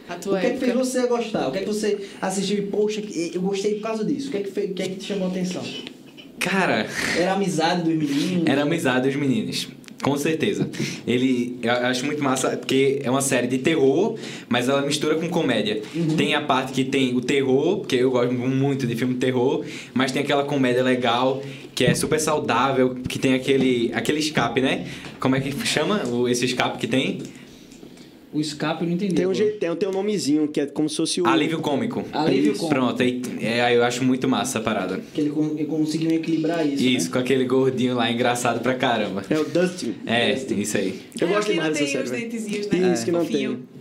A 0.10 0.16
O 0.16 0.20
tua 0.20 0.40
que 0.40 0.46
é 0.46 0.50
que 0.52 0.58
fez 0.58 0.74
você 0.74 1.08
gostar? 1.08 1.48
O 1.48 1.52
que 1.54 1.58
é 1.60 1.62
que 1.62 1.68
você 1.68 2.06
assistiu 2.22 2.58
e, 2.58 2.62
poxa, 2.64 3.02
eu 3.34 3.42
gostei 3.42 3.76
por 3.76 3.84
causa 3.84 4.04
disso? 4.04 4.28
O 4.28 4.32
que 4.32 4.38
é 4.38 4.42
que, 4.42 4.52
fez, 4.52 4.72
o 4.72 4.74
que, 4.74 4.82
é 4.84 4.88
que 4.90 4.96
te 4.96 5.06
chamou 5.06 5.28
a 5.30 5.32
atenção? 5.32 5.64
Cara, 6.38 6.86
Era 7.18 7.32
a 7.32 7.36
amizade 7.36 7.84
dos 7.84 7.94
meninos? 8.10 8.44
Era 8.48 8.62
a 8.62 8.64
amizade 8.66 9.08
dos 9.08 9.16
meninos. 9.16 9.70
Com 10.02 10.18
certeza. 10.18 10.70
Ele, 11.06 11.60
eu 11.62 11.72
acho 11.72 12.06
muito 12.06 12.24
massa, 12.24 12.58
porque 12.58 13.00
é 13.04 13.10
uma 13.10 13.22
série 13.22 13.48
de 13.48 13.60
terror, 13.60 14.16
mas 14.50 14.68
ela 14.68 14.82
mistura 14.82 15.16
com 15.16 15.30
comédia. 15.30 15.82
Tem 16.18 16.34
a 16.34 16.42
parte 16.42 16.74
que 16.74 16.84
tem 16.84 17.16
o 17.16 17.22
terror, 17.22 17.86
que 17.86 17.98
eu 17.98 18.10
gosto 18.10 18.34
muito 18.34 18.88
de 18.88 18.96
filme 18.96 19.14
de 19.14 19.20
terror, 19.20 19.64
mas 19.94 20.12
tem 20.12 20.24
aquela 20.24 20.44
comédia 20.44 20.82
legal, 20.82 21.42
que 21.76 21.86
é 21.86 21.94
super 21.94 22.20
saudável, 22.20 22.96
que 23.08 23.20
tem 23.20 23.34
aquele, 23.34 23.92
aquele 23.94 24.20
escape, 24.20 24.60
né? 24.60 24.88
Como 25.20 25.36
é 25.36 25.40
que 25.40 25.52
chama 25.66 26.02
esse 26.30 26.46
escape 26.46 26.80
que 26.80 26.88
tem? 26.88 27.20
O 28.34 28.40
escape 28.40 28.84
eu 28.84 28.88
não 28.88 28.96
entendi. 28.96 29.14
Tem 29.14 29.28
um, 29.28 29.34
jeito, 29.34 29.60
tem, 29.60 29.76
tem 29.76 29.90
um 29.90 29.92
nomezinho 29.92 30.48
que 30.48 30.62
é 30.62 30.66
como 30.66 30.88
se 30.88 30.96
fosse 30.96 31.22
o. 31.22 31.28
Alívio 31.28 31.60
cômico. 31.60 32.04
Alívio 32.14 32.54
Isso. 32.54 32.62
cômico. 32.62 32.80
Pronto, 32.80 33.02
aí, 33.02 33.22
é, 33.42 33.76
eu 33.76 33.84
acho 33.84 34.04
muito 34.06 34.28
massa 34.28 34.60
a 34.60 34.62
parada. 34.62 35.02
Que 35.14 35.20
ele, 35.22 35.34
ele 35.58 35.66
conseguiu 35.66 36.12
equilibrar 36.12 36.66
isso. 36.66 36.82
Isso, 36.82 37.06
Né? 37.08 37.12
com 37.12 37.20
aquele 37.20 37.44
gordinho 37.44 37.94
lá, 37.96 38.10
engraçado 38.10 38.62
pra 38.62 38.74
caramba. 38.76 39.24
É 39.30 39.38
o 39.38 39.44
Dustin. 39.44 39.96
É, 40.06 40.32
isso 40.34 40.78
aí. 40.78 41.02
Eu 41.20 41.28
É, 41.28 41.34
gosto 41.34 41.52
demais 41.52 41.70
dessa 41.74 41.80
tem 41.84 41.92
série. 41.92 42.04
os 42.06 42.12
dentezinhos, 42.12 42.68
né? 42.68 42.94
Isso 42.94 43.04
que 43.06 43.12
não 43.12 43.20
Fofinho. 43.26 43.52
tem. 43.52 43.81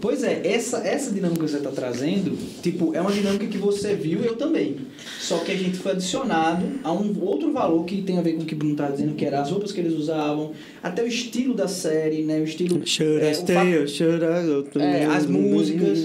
Pois 0.00 0.22
é, 0.22 0.42
essa, 0.44 0.78
essa 0.86 1.10
dinâmica 1.10 1.44
que 1.44 1.50
você 1.50 1.56
está 1.56 1.70
trazendo, 1.70 2.36
tipo, 2.62 2.94
é 2.94 3.00
uma 3.00 3.10
dinâmica 3.10 3.46
que 3.46 3.56
você 3.56 3.94
viu 3.94 4.20
e 4.22 4.26
eu 4.26 4.36
também. 4.36 4.76
Só 5.18 5.38
que 5.38 5.50
a 5.50 5.56
gente 5.56 5.78
foi 5.78 5.92
adicionado 5.92 6.66
a 6.84 6.92
um 6.92 7.14
outro 7.22 7.50
valor 7.52 7.84
que 7.84 8.02
tem 8.02 8.18
a 8.18 8.22
ver 8.22 8.34
com 8.34 8.42
o 8.42 8.44
que 8.44 8.54
o 8.54 8.56
Bruno 8.56 8.74
está 8.74 8.88
dizendo, 8.90 9.14
que 9.14 9.24
era 9.24 9.40
as 9.40 9.50
roupas 9.50 9.72
que 9.72 9.80
eles 9.80 9.94
usavam, 9.94 10.52
até 10.82 11.02
o 11.02 11.06
estilo 11.06 11.54
da 11.54 11.66
série, 11.66 12.22
né? 12.22 12.38
O 12.38 12.44
estilo. 12.44 12.86
Should 12.86 13.24
é, 13.24 13.28
I 13.28 13.32
o 13.32 13.34
stay 13.34 13.54
fato- 13.56 13.80
or 13.80 13.88
should 13.88 14.24
I 14.24 14.46
go? 14.46 14.78
é, 14.80 15.04
as 15.06 15.26
músicas, 15.26 16.04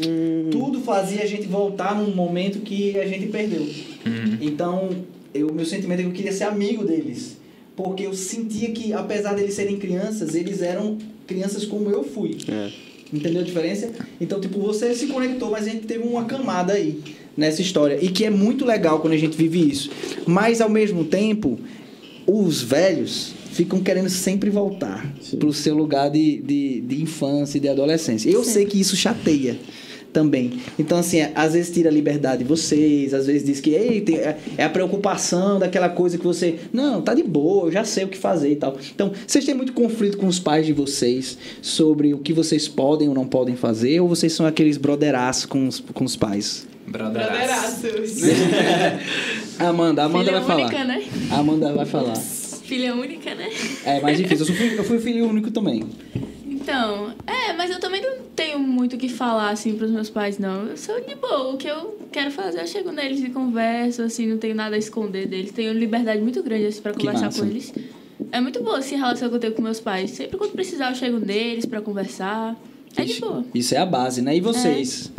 tudo 0.50 0.80
fazia 0.80 1.22
a 1.24 1.28
gente 1.28 1.46
voltar 1.48 1.96
num 2.02 2.16
momento 2.16 2.60
que 2.60 2.98
a 2.98 3.06
gente 3.06 3.28
perdeu. 3.28 3.68
Então, 4.42 4.90
eu, 5.34 5.54
meu 5.54 5.66
sentimento 5.66 6.00
é 6.00 6.04
que 6.04 6.10
eu 6.10 6.14
queria 6.14 6.32
ser 6.32 6.46
amigo 6.46 6.86
deles. 6.86 7.38
Porque 7.76 8.04
eu 8.06 8.14
sentia 8.14 8.70
que, 8.72 8.94
apesar 8.94 9.34
deles 9.34 9.56
serem 9.56 9.78
crianças, 9.78 10.36
eles 10.36 10.62
eram 10.62 10.98
crianças 11.26 11.66
como 11.66 11.90
eu 11.90 12.04
fui. 12.04 12.38
É. 12.48 12.70
Entendeu 13.14 13.42
a 13.42 13.46
diferença? 13.46 13.92
Então, 14.20 14.42
tipo, 14.42 14.60
você 14.60 14.96
se 14.96 15.06
conectou, 15.06 15.52
mas 15.52 15.68
a 15.68 15.70
gente 15.70 15.86
teve 15.86 16.04
uma 16.04 16.26
camada 16.26 16.74
aí 16.74 17.00
nessa 17.38 17.62
história. 17.62 18.00
E 18.02 18.10
que 18.10 18.26
é 18.26 18.30
muito 18.30 18.66
legal 18.66 19.00
quando 19.00 19.14
a 19.14 19.18
gente 19.18 19.38
vive 19.38 19.70
isso. 19.70 19.92
Mas, 20.26 20.60
ao 20.60 20.70
mesmo 20.70 21.06
tempo, 21.06 21.60
os 22.26 22.62
velhos 22.62 23.36
ficam 23.52 23.82
querendo 23.82 24.10
sempre 24.10 24.50
voltar 24.50 25.14
pro 25.40 25.54
seu 25.54 25.76
lugar 25.76 26.10
de, 26.10 26.38
de, 26.38 26.82
de 26.82 27.02
infância 27.04 27.60
e 27.60 27.62
de 27.62 27.70
adolescência. 27.70 28.30
Eu 28.30 28.44
sei 28.44 28.66
que 28.66 28.80
isso 28.80 28.96
chateia 28.96 29.58
também. 30.14 30.54
Então, 30.80 30.98
assim, 31.00 31.20
é, 31.20 31.32
às 31.36 31.54
vezes 31.54 31.74
tira 31.74 31.90
a 31.90 31.92
liberdade 31.92 32.44
de 32.44 32.48
vocês, 32.48 33.14
às 33.14 33.26
vezes 33.26 33.44
diz 33.44 33.60
que 33.60 33.72
Ei, 33.72 34.00
tem- 34.02 34.18
é 34.18 34.38
é 34.58 34.64
a 34.64 34.70
preocupação 34.70 35.58
daquela 35.60 35.90
coisa 35.90 36.18
que 36.18 36.24
você. 36.24 36.56
Não, 36.72 37.02
tá 37.02 37.14
de 37.14 37.24
boa, 37.24 37.68
eu 37.68 37.72
já 37.72 37.84
sei 37.84 38.04
o 38.06 38.08
que 38.08 38.18
fazer 38.18 38.52
e 38.52 38.56
tal. 38.56 38.78
Então, 38.94 39.12
vocês 39.28 39.44
têm 39.44 39.56
muito 39.56 39.74
conflito 39.74 40.18
com 40.18 40.28
os 40.28 40.40
pais 40.40 40.66
de 40.66 40.72
vocês 40.74 41.38
sobre 41.62 42.14
o 42.14 42.20
que 42.20 42.32
vocês 42.32 42.68
podem 42.68 43.10
ou 43.10 43.16
não 43.16 43.26
podem 43.26 43.56
fazer, 43.56 44.00
ou 44.00 44.08
vocês 44.08 44.32
são 44.32 44.46
aqueles 44.46 44.78
brotheraços 44.78 45.46
com 45.46 45.68
os, 45.68 45.80
com 45.80 46.06
os 46.06 46.16
pais? 46.16 46.68
Brotheraço. 46.88 47.82
Brotheraços. 47.82 48.22
Amanda, 49.60 50.04
Amanda 50.04 50.26
Filha 50.26 50.40
vai 50.42 50.48
falar. 50.48 50.64
única, 50.66 50.84
né? 50.84 51.04
Amanda 51.32 51.74
vai 51.74 51.86
falar. 51.86 52.16
Filha 52.18 52.96
única, 52.96 53.36
né? 53.36 53.50
É 53.86 54.00
mais 54.02 54.18
difícil. 54.18 54.46
Eu, 54.48 54.54
filho- 54.54 54.76
eu 54.78 54.84
fui 54.84 55.00
filho 55.00 55.28
único 55.28 55.52
também. 55.52 55.84
Então, 56.64 57.14
é, 57.28 57.52
mas 57.52 57.70
eu 57.70 57.80
também 57.80 58.02
não 58.02 58.20
tenho 58.34 58.58
muito 58.58 58.96
o 58.96 58.98
que 58.98 59.10
falar, 59.10 59.50
assim, 59.50 59.76
pros 59.76 59.92
meus 59.92 60.10
pais, 60.10 60.40
não. 60.40 60.66
Eu 60.66 60.78
sou 60.78 61.00
de 61.02 61.14
boa. 61.14 61.54
O 61.54 61.58
que 61.58 61.68
eu 61.68 62.00
quero 62.10 62.32
fazer, 62.32 62.62
eu 62.62 62.68
chego 62.68 62.90
neles 62.90 63.22
e 63.22 63.30
converso, 63.30 64.02
assim, 64.02 64.26
não 64.28 64.38
tenho 64.38 64.56
nada 64.56 64.76
a 64.76 64.80
esconder 64.80 65.28
deles. 65.28 65.52
Tenho 65.52 65.74
liberdade 65.74 66.22
muito 66.22 66.42
grande, 66.42 66.68
assim, 66.68 66.82
pra 66.82 66.94
conversar 66.94 67.34
com 67.34 67.46
eles. 67.46 67.74
É 68.32 68.40
muito 68.40 68.64
boa, 68.64 68.78
assim, 68.78 68.96
a 68.96 69.00
relação 69.00 69.28
que 69.28 69.36
eu 69.36 69.40
tenho 69.40 69.54
com 69.54 69.62
meus 69.62 69.82
pais. 69.82 70.12
Sempre 70.12 70.38
quando 70.38 70.54
precisar, 70.54 70.92
eu 70.92 70.96
chego 70.96 71.20
neles 71.20 71.66
pra 71.66 71.82
conversar. 71.82 72.56
É 72.96 73.04
de 73.04 73.20
boa. 73.20 73.44
Isso 73.54 73.76
é 73.76 73.80
a 73.80 73.86
base, 73.86 74.22
né? 74.22 74.38
E 74.38 74.40
vocês? 74.40 75.12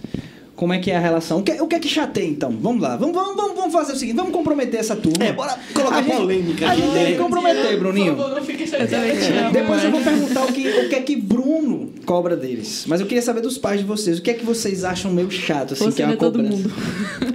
Como 0.56 0.72
é 0.72 0.78
que 0.78 0.90
é 0.90 0.96
a 0.96 1.00
relação? 1.00 1.38
O 1.40 1.42
que, 1.42 1.52
o 1.60 1.66
que 1.66 1.74
é 1.74 1.78
que 1.80 1.88
chateia, 1.88 2.28
então? 2.28 2.50
Vamos 2.60 2.80
lá. 2.80 2.96
Vamos, 2.96 3.14
vamos, 3.14 3.36
vamos, 3.36 3.56
vamos 3.56 3.72
fazer 3.72 3.92
o 3.92 3.96
seguinte. 3.96 4.14
Vamos 4.14 4.32
comprometer 4.32 4.78
essa 4.78 4.94
turma. 4.94 5.24
É, 5.24 5.32
bora 5.32 5.58
colocar 5.74 5.98
A 5.98 6.02
polêmica 6.02 6.68
A 6.70 6.76
gente 6.76 6.92
tem 6.92 7.06
que 7.06 7.18
comprometer, 7.18 7.76
Bruninho. 7.78 8.14
Por 8.14 8.22
favor, 8.22 8.36
não 8.36 8.44
fique 8.44 8.66
chateado. 8.66 8.94
amo. 8.94 9.52
Depois 9.52 9.82
eu 9.84 9.90
vou 9.90 10.00
perguntar 10.00 10.44
o 10.44 10.52
que, 10.52 10.68
o 10.68 10.88
que 10.88 10.94
é 10.94 11.00
que 11.02 11.16
Bruno 11.16 11.90
cobra 12.06 12.36
deles. 12.36 12.84
Mas 12.86 13.00
eu 13.00 13.06
queria 13.06 13.22
saber 13.22 13.40
dos 13.40 13.58
pais 13.58 13.80
de 13.80 13.86
vocês. 13.86 14.18
O 14.18 14.22
que 14.22 14.30
é 14.30 14.34
que 14.34 14.44
vocês 14.44 14.84
acham 14.84 15.12
meio 15.12 15.30
chato, 15.30 15.74
assim, 15.74 15.86
Você 15.86 15.96
que 15.96 16.02
é 16.02 16.06
uma 16.06 16.10
não 16.10 16.14
é 16.14 16.20
todo 16.20 16.36
cobrança? 16.42 16.56
mundo. 16.56 16.72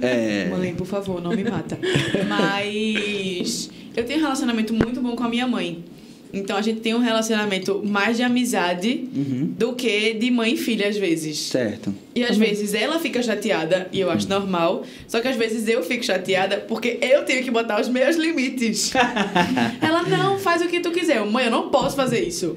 É. 0.02 0.48
Mãe, 0.48 0.74
por 0.74 0.86
favor, 0.86 1.20
não 1.20 1.30
me 1.30 1.44
mata. 1.44 1.78
Mas 2.26 3.68
eu 3.94 4.04
tenho 4.04 4.18
um 4.18 4.22
relacionamento 4.22 4.72
muito 4.72 5.00
bom 5.02 5.14
com 5.14 5.24
a 5.24 5.28
minha 5.28 5.46
mãe. 5.46 5.84
Então 6.32 6.56
a 6.56 6.62
gente 6.62 6.80
tem 6.80 6.94
um 6.94 6.98
relacionamento 7.00 7.82
mais 7.84 8.16
de 8.16 8.22
amizade 8.22 9.08
Uhum. 9.14 9.52
do 9.58 9.72
que 9.74 10.14
de 10.14 10.30
mãe 10.30 10.54
e 10.54 10.56
filha, 10.56 10.88
às 10.88 10.96
vezes. 10.96 11.38
Certo. 11.38 11.92
E 12.14 12.22
às 12.24 12.36
vezes 12.36 12.72
ela 12.74 12.98
fica 13.00 13.22
chateada, 13.22 13.88
e 13.92 13.98
eu 14.00 14.10
acho 14.10 14.28
normal. 14.28 14.84
Só 15.08 15.20
que 15.20 15.28
às 15.28 15.36
vezes 15.36 15.66
eu 15.68 15.82
fico 15.82 16.04
chateada 16.04 16.58
porque 16.68 16.98
eu 17.00 17.24
tenho 17.24 17.42
que 17.42 17.50
botar 17.50 17.80
os 17.80 17.88
meus 17.88 18.16
limites. 18.16 18.92
ela, 19.82 20.02
não, 20.04 20.38
faz 20.38 20.62
o 20.62 20.68
que 20.68 20.80
tu 20.80 20.90
quiser. 20.90 21.24
Mãe, 21.26 21.46
eu 21.46 21.50
não 21.50 21.68
posso 21.70 21.96
fazer 21.96 22.22
isso. 22.26 22.54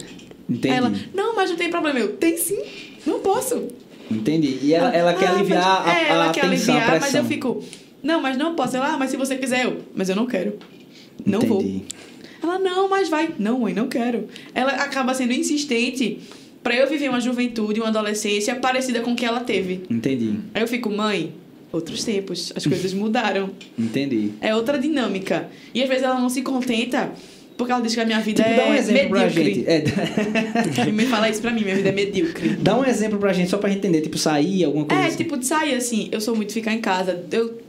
Entendi. 0.49 0.75
Ela, 0.75 0.91
não, 1.13 1.35
mas 1.35 1.49
não 1.49 1.57
tem 1.57 1.69
problema. 1.69 1.99
Eu, 1.99 2.09
tem 2.17 2.37
sim, 2.37 2.59
não 3.05 3.19
posso. 3.21 3.67
Entendi. 4.11 4.59
E 4.61 4.73
ela, 4.73 4.93
ela 4.93 5.13
quer 5.13 5.27
"Ah, 5.29 5.33
aliviar 5.35 5.83
mas- 5.85 5.95
a, 5.95 5.99
é, 5.99 6.03
a 6.03 6.07
ela 6.13 6.31
quer 6.31 6.41
tensão, 6.49 6.75
aliviar, 6.75 6.83
a 6.83 6.91
mas 6.91 6.99
pressão. 7.03 7.21
eu 7.21 7.25
fico, 7.25 7.63
não, 8.03 8.21
mas 8.21 8.37
não 8.37 8.53
posso. 8.53 8.75
Ela, 8.77 8.93
ah, 8.93 8.97
mas 8.97 9.09
se 9.09 9.17
você 9.17 9.35
quiser, 9.37 9.65
eu, 9.65 9.77
mas 9.95 10.09
eu 10.09 10.15
não 10.15 10.25
quero. 10.27 10.57
Não 11.25 11.39
vou. 11.39 11.63
Ela, 12.43 12.59
não, 12.59 12.89
mas 12.89 13.09
vai. 13.09 13.29
Não, 13.39 13.59
mãe, 13.59 13.73
não 13.73 13.87
quero. 13.87 14.27
Ela 14.53 14.71
acaba 14.73 15.13
sendo 15.13 15.33
insistente 15.33 16.19
pra 16.61 16.75
eu 16.75 16.87
viver 16.89 17.09
uma 17.09 17.19
juventude, 17.21 17.79
uma 17.79 17.89
adolescência 17.89 18.55
parecida 18.55 18.99
com 19.01 19.13
o 19.13 19.15
que 19.15 19.25
ela 19.25 19.39
teve. 19.41 19.81
Entendi. 19.89 20.35
Aí 20.53 20.61
eu 20.61 20.67
fico, 20.67 20.89
mãe, 20.89 21.31
outros 21.71 22.03
tempos, 22.03 22.51
as 22.55 22.65
coisas 22.65 22.93
mudaram. 22.93 23.49
Entendi. 23.77 24.31
É 24.41 24.53
outra 24.55 24.77
dinâmica. 24.77 25.49
E 25.73 25.81
às 25.81 25.89
vezes 25.89 26.03
ela 26.03 26.19
não 26.19 26.29
se 26.29 26.41
contenta 26.41 27.11
porque 27.57 27.71
ela 27.71 27.81
diz 27.81 27.93
que 27.93 28.01
a 28.01 28.05
minha 28.05 28.19
vida 28.19 28.41
Tipo, 28.43 28.55
é 28.55 28.57
dá 28.65 28.65
um 28.71 28.73
exemplo 28.73 29.09
pra 29.09 29.19
medíocre. 29.25 29.53
gente. 29.53 29.69
É, 30.79 30.85
me 30.91 31.05
fala 31.05 31.29
isso 31.29 31.39
pra 31.41 31.51
mim, 31.51 31.61
minha 31.63 31.75
vida 31.75 31.89
é 31.89 31.91
medíocre. 31.91 32.49
dá 32.49 32.77
um 32.77 32.83
exemplo 32.83 33.19
pra 33.19 33.31
gente, 33.31 33.49
só 33.49 33.57
pra 33.57 33.69
gente 33.69 33.79
entender. 33.79 34.01
Tipo, 34.01 34.17
sair, 34.17 34.63
alguma 34.63 34.85
coisa 34.85 35.03
É, 35.03 35.07
assim. 35.07 35.17
tipo, 35.17 35.37
de 35.37 35.45
sair 35.45 35.75
assim, 35.75 36.09
eu 36.11 36.19
sou 36.19 36.35
muito 36.35 36.51
ficar 36.53 36.73
em 36.73 36.79
casa. 36.81 37.23
Eu 37.31 37.61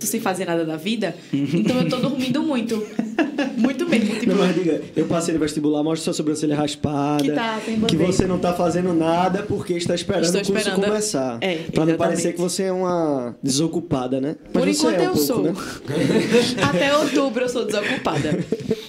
tô 0.00 0.06
sem 0.06 0.20
fazer 0.20 0.44
nada 0.46 0.64
da 0.64 0.76
vida, 0.76 1.14
então 1.32 1.78
eu 1.82 1.88
tô 1.88 1.96
dormindo 1.98 2.42
muito. 2.42 2.84
Muito 3.56 3.88
mesmo. 3.88 4.14
Tipo, 4.14 4.26
Não, 4.26 4.36
mas 4.36 4.54
diga, 4.54 4.80
eu 4.96 5.06
passei 5.06 5.34
no 5.34 5.40
vestibular, 5.40 5.82
mostra 5.82 6.04
sua 6.04 6.12
sobrancelha 6.12 6.54
raspada. 6.56 7.22
Que 7.24 7.30
tá, 7.32 7.60
tem 7.64 7.74
que 7.74 7.96
band-aid. 7.96 8.06
você 8.16 8.26
não 8.26 8.38
tá 8.38 8.52
fazendo 8.52 8.92
nada 8.92 9.42
porque 9.42 9.74
está 9.74 9.94
esperando 9.94 10.24
Estou 10.24 10.40
o 10.40 10.44
curso 10.44 10.58
esperando. 10.68 10.84
começar. 10.84 11.38
É, 11.40 11.56
pra 11.72 11.86
não 11.86 11.96
parecer 11.96 12.32
que 12.32 12.40
você 12.40 12.64
é 12.64 12.72
uma 12.72 13.34
desocupada, 13.42 14.20
né? 14.20 14.36
Por 14.52 14.62
você 14.62 14.70
enquanto 14.70 14.94
é 14.94 15.00
um 15.00 15.04
eu 15.04 15.10
pouco, 15.12 15.26
sou. 15.26 15.42
Né? 15.42 15.52
Até 16.62 16.96
outubro 16.96 17.44
eu 17.44 17.48
sou 17.48 17.64
desocupada. 17.64 18.44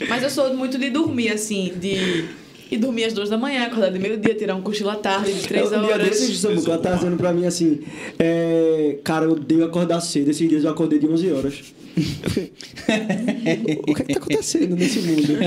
Mas 0.09 0.23
eu 0.23 0.29
sou 0.29 0.53
muito 0.53 0.77
de 0.77 0.89
dormir, 0.89 1.29
assim, 1.29 1.73
de 1.79 2.25
ir 2.71 2.77
dormir 2.77 3.05
às 3.05 3.13
duas 3.13 3.29
da 3.29 3.37
manhã, 3.37 3.65
acordar 3.65 3.91
de 3.91 3.99
meio-dia, 3.99 4.33
tirar 4.33 4.55
um 4.55 4.61
cochilo 4.61 4.89
à 4.89 4.95
tarde 4.95 5.33
de 5.33 5.47
três 5.47 5.67
um 5.71 5.81
dia 5.81 5.93
horas. 5.93 6.09
desses, 6.09 6.39
Samuca, 6.39 6.71
ela 6.71 6.81
tá 6.81 6.95
dizendo 6.95 7.17
pra 7.17 7.31
mim 7.31 7.45
assim: 7.45 7.81
é, 8.17 8.97
Cara, 9.03 9.25
eu 9.25 9.31
odeio 9.31 9.63
acordar 9.65 10.01
cedo. 10.01 10.29
Esses 10.29 10.47
dias 10.49 10.63
eu 10.63 10.71
acordei 10.71 10.99
de 10.99 11.07
11 11.07 11.31
horas. 11.31 11.63
O 13.87 13.93
que 13.93 14.01
é 14.01 14.05
que 14.05 14.13
tá 14.13 14.19
acontecendo 14.19 14.75
nesse 14.75 14.99
mundo? 14.99 15.37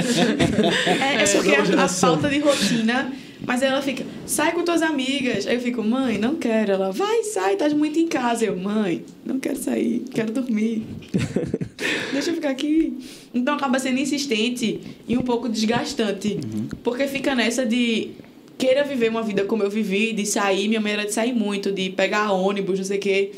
É, 0.86 1.22
Essa 1.22 1.38
porque 1.38 1.56
nova 1.56 1.82
a, 1.82 1.88
falta 1.88 2.28
de 2.28 2.38
rotina. 2.38 3.12
Mas 3.44 3.62
aí 3.62 3.68
ela 3.68 3.82
fica, 3.82 4.04
sai 4.24 4.52
com 4.52 4.64
tuas 4.64 4.82
amigas. 4.82 5.46
Aí 5.46 5.56
eu 5.56 5.60
fico, 5.60 5.82
mãe, 5.82 6.18
não 6.18 6.36
quero. 6.36 6.72
Ela, 6.72 6.90
vai, 6.90 7.22
sai, 7.24 7.52
estás 7.52 7.72
muito 7.72 7.98
em 7.98 8.06
casa. 8.06 8.44
Eu, 8.44 8.56
mãe, 8.56 9.04
não 9.24 9.38
quero 9.38 9.56
sair, 9.56 10.04
quero 10.12 10.32
dormir. 10.32 10.84
Deixa 12.12 12.30
eu 12.30 12.34
ficar 12.34 12.50
aqui. 12.50 12.96
Então 13.34 13.54
acaba 13.54 13.78
sendo 13.78 14.00
insistente 14.00 14.80
e 15.06 15.16
um 15.16 15.22
pouco 15.22 15.48
desgastante. 15.48 16.40
Porque 16.82 17.06
fica 17.06 17.34
nessa 17.34 17.66
de 17.66 18.12
queira 18.56 18.84
viver 18.84 19.10
uma 19.10 19.22
vida 19.22 19.44
como 19.44 19.62
eu 19.62 19.70
vivi, 19.70 20.12
de 20.12 20.24
sair, 20.24 20.66
minha 20.66 20.80
mãe 20.80 20.92
era 20.92 21.04
de 21.04 21.12
sair 21.12 21.34
muito, 21.34 21.70
de 21.70 21.90
pegar 21.90 22.32
ônibus, 22.32 22.78
não 22.78 22.86
sei 22.86 22.96
o 22.96 23.00
quê. 23.00 23.32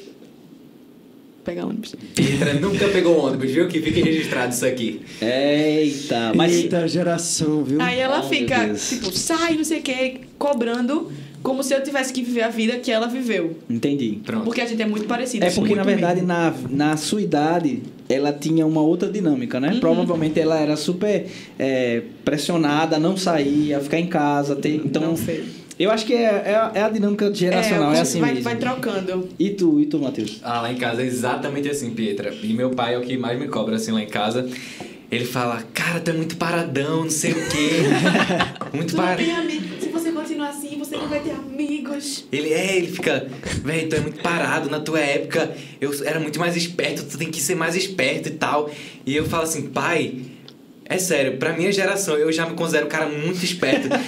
Pegar 1.49 1.65
ônibus. 1.65 1.95
Pietra 2.15 2.53
nunca 2.61 2.87
pegou 2.89 3.25
ônibus, 3.25 3.51
viu? 3.51 3.67
Que 3.69 3.81
fique 3.81 4.03
registrado 4.03 4.53
isso 4.53 4.67
aqui. 4.67 5.01
Eita, 5.23 6.33
mas. 6.35 6.55
Eita 6.55 6.87
geração, 6.87 7.65
viu? 7.65 7.81
Aí 7.81 7.99
ela 7.99 8.21
Oh, 8.21 8.29
fica, 8.29 8.75
tipo, 8.75 9.11
sai, 9.17 9.55
não 9.55 9.65
sei 9.65 9.79
o 9.79 9.83
quê, 9.83 10.21
cobrando 10.39 11.11
como 11.43 11.63
se 11.63 11.73
eu 11.73 11.83
tivesse 11.83 12.13
que 12.13 12.23
viver 12.23 12.43
a 12.43 12.49
vida 12.49 12.77
que 12.77 12.91
ela 12.91 13.07
viveu. 13.07 13.57
Entendi. 13.71 14.19
Pronto. 14.27 14.45
Porque 14.45 14.61
a 14.61 14.67
gente 14.67 14.83
é 14.83 14.87
muito 14.87 15.07
parecido. 15.07 15.47
É 15.47 15.51
porque, 15.51 15.75
na 15.75 15.85
verdade, 15.85 16.21
mesmo. 16.21 16.29
na, 16.29 16.55
na 16.69 16.97
sua 16.99 17.23
idade, 17.23 17.83
ela 18.11 18.31
tinha 18.31 18.67
uma 18.67 18.83
outra 18.83 19.11
dinâmica, 19.11 19.59
né? 19.59 19.79
Provavelmente 19.81 20.39
ela 20.39 20.59
era 20.61 20.77
super 20.77 21.27
é, 21.59 22.03
pressionada 22.27 22.99
não 22.99 23.17
sair, 23.17 23.73
a 23.73 23.81
ficar 23.81 23.99
em 23.99 24.07
casa. 24.09 24.55
Ter, 24.57 24.75
então, 24.85 25.01
Não 25.03 25.17
sei. 25.17 25.47
Eu 25.85 25.91
acho 25.91 26.05
que 26.07 26.15
é, 26.15 26.23
é, 26.47 26.55
a- 26.55 26.73
é 26.75 26.83
a 26.83 26.89
dinâmica 26.89 27.33
geracional, 27.35 27.93
é, 27.93 27.99
é, 27.99 28.01
assim 28.01 28.21
vai, 28.21 28.31
mesmo. 28.31 28.45
vai 28.45 28.57
trocando. 28.57 29.29
E 29.39 29.51
tu, 29.51 29.81
e 29.81 29.87
tu, 29.87 29.99
Matheus? 29.99 30.39
Ah, 30.43 30.61
lá 30.63 30.73
em 30.73 30.77
casa 30.77 31.03
é 31.03 31.07
exatamente 31.07 31.69
assim, 31.69 31.91
Pietra. 31.91 32.35
E 32.43 32.53
meu 32.53 32.71
pai 32.71 32.95
é 32.95 32.99
o 32.99 33.03
que 33.03 33.17
mais 33.17 33.39
me 33.39 33.49
cobra 33.49 33.77
assim 33.77 33.93
lá 33.93 34.03
em 34.03 34.07
casa. 34.09 34.49
Ele 35.11 35.25
fala, 35.25 35.63
cara, 35.73 36.01
tu 36.01 36.11
é 36.11 36.15
muito 36.15 36.37
paradão, 36.37 37.05
não 37.05 37.11
sei 37.11 37.33
o 37.33 37.49
quê. 37.49 37.71
muito 38.77 38.95
paradão. 38.95 39.25
tem 39.25 39.35
amigo. 39.35 39.65
Se 39.81 39.89
você 39.89 40.13
continuar 40.13 40.49
assim, 40.51 40.77
você 40.79 40.97
não 40.97 41.09
vai 41.09 41.21
ter 41.21 41.31
amigos. 41.31 42.27
Ele 42.31 42.53
é, 42.53 42.77
ele 42.77 42.89
fica, 42.89 43.27
velho, 43.65 43.89
tu 43.89 43.97
é 43.97 44.01
muito 44.01 44.21
parado. 44.23 44.69
Na 44.69 44.81
tua 44.81 45.01
época 45.01 45.51
eu 45.81 45.91
era 46.05 46.21
muito 46.21 46.39
mais 46.39 46.57
esperto, 46.57 47.05
tu 47.05 47.17
tem 47.17 47.31
que 47.31 47.41
ser 47.41 47.55
mais 47.55 47.75
esperto 47.75 48.29
e 48.29 48.33
tal. 48.33 48.71
E 49.07 49.17
eu 49.17 49.25
falo 49.27 49.45
assim, 49.45 49.63
pai. 49.69 50.15
É 50.91 50.97
sério, 50.97 51.37
pra 51.37 51.53
minha 51.53 51.71
geração, 51.71 52.17
eu 52.17 52.33
já 52.33 52.47
me 52.47 52.55
considero 52.55 52.87
um 52.87 52.89
cara 52.89 53.07
muito 53.07 53.45
esperto. 53.45 53.89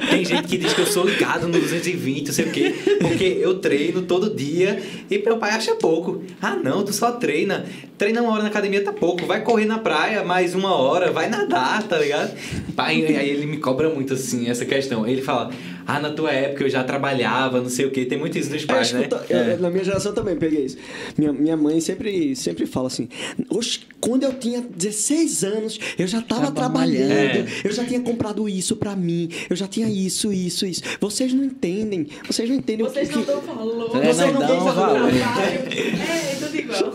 Tem, 0.00 0.08
tem 0.08 0.24
gente 0.24 0.48
que 0.48 0.56
diz 0.56 0.72
que 0.72 0.80
eu 0.80 0.86
sou 0.86 1.04
ligado 1.06 1.46
no 1.46 1.52
220, 1.60 2.26
não 2.26 2.32
sei 2.34 2.46
o 2.46 2.50
quê. 2.50 2.74
Porque 3.00 3.24
eu 3.38 3.58
treino 3.58 4.02
todo 4.02 4.34
dia 4.34 4.82
e 5.10 5.18
meu 5.18 5.36
pai 5.36 5.50
acha 5.50 5.74
pouco. 5.74 6.22
Ah, 6.40 6.56
não, 6.56 6.82
tu 6.82 6.92
só 6.92 7.12
treina. 7.12 7.66
Treina 7.98 8.22
uma 8.22 8.32
hora 8.32 8.42
na 8.44 8.48
academia 8.48 8.82
tá 8.82 8.94
pouco. 8.94 9.26
Vai 9.26 9.42
correr 9.42 9.66
na 9.66 9.78
praia 9.78 10.24
mais 10.24 10.54
uma 10.54 10.74
hora, 10.74 11.12
vai 11.12 11.28
nadar, 11.28 11.82
tá 11.82 11.98
ligado? 11.98 12.34
Pai, 12.74 13.04
aí 13.04 13.28
ele 13.28 13.44
me 13.44 13.58
cobra 13.58 13.90
muito 13.90 14.14
assim, 14.14 14.48
essa 14.48 14.64
questão. 14.64 15.06
Ele 15.06 15.20
fala, 15.20 15.50
ah, 15.96 16.00
na 16.00 16.10
tua 16.10 16.30
época 16.32 16.64
eu 16.64 16.70
já 16.70 16.82
trabalhava, 16.84 17.60
não 17.60 17.68
sei 17.68 17.86
o 17.86 17.90
quê. 17.90 18.04
Tem 18.04 18.18
muito 18.18 18.38
isso 18.38 18.50
dos 18.50 18.62
É, 18.62 18.66
pais, 18.66 18.92
né? 18.92 19.02
escuta, 19.02 19.26
é, 19.32 19.56
Na 19.56 19.70
minha 19.70 19.84
geração 19.84 20.12
também 20.12 20.36
peguei 20.36 20.64
isso. 20.66 20.76
Minha, 21.16 21.32
minha 21.32 21.56
mãe 21.56 21.80
sempre, 21.80 22.34
sempre 22.36 22.66
fala 22.66 22.86
assim: 22.88 23.08
Oxe, 23.48 23.80
quando 24.00 24.24
eu 24.24 24.32
tinha 24.34 24.60
16 24.60 25.44
anos, 25.44 25.78
eu 25.98 26.06
já 26.06 26.20
tava 26.22 26.50
Trabalhando. 26.50 27.08
trabalhando, 27.08 27.48
É. 27.48 27.60
eu 27.64 27.72
já 27.72 27.84
tinha 27.84 28.00
comprado 28.00 28.48
isso 28.48 28.76
pra 28.76 28.94
mim, 28.96 29.28
eu 29.48 29.56
já 29.56 29.66
tinha 29.66 29.88
isso, 29.88 30.32
isso, 30.32 30.66
isso. 30.66 30.82
Vocês 31.00 31.32
não 31.32 31.44
entendem, 31.44 32.06
vocês 32.26 32.48
não 32.48 32.56
entendem 32.56 32.86
Vocês 32.86 33.08
o 33.08 33.12
que. 33.12 33.18
não 33.18 33.24
dão 33.24 33.40
valor. 33.40 33.96
É, 34.02 34.12
vocês 34.12 34.32
não 34.32 34.40
não 34.40 34.46
dão 34.46 34.60
valor. 34.60 35.10
trabalho. 35.10 35.60
É, 35.70 36.36
tudo 36.40 36.56
igual. 36.56 36.94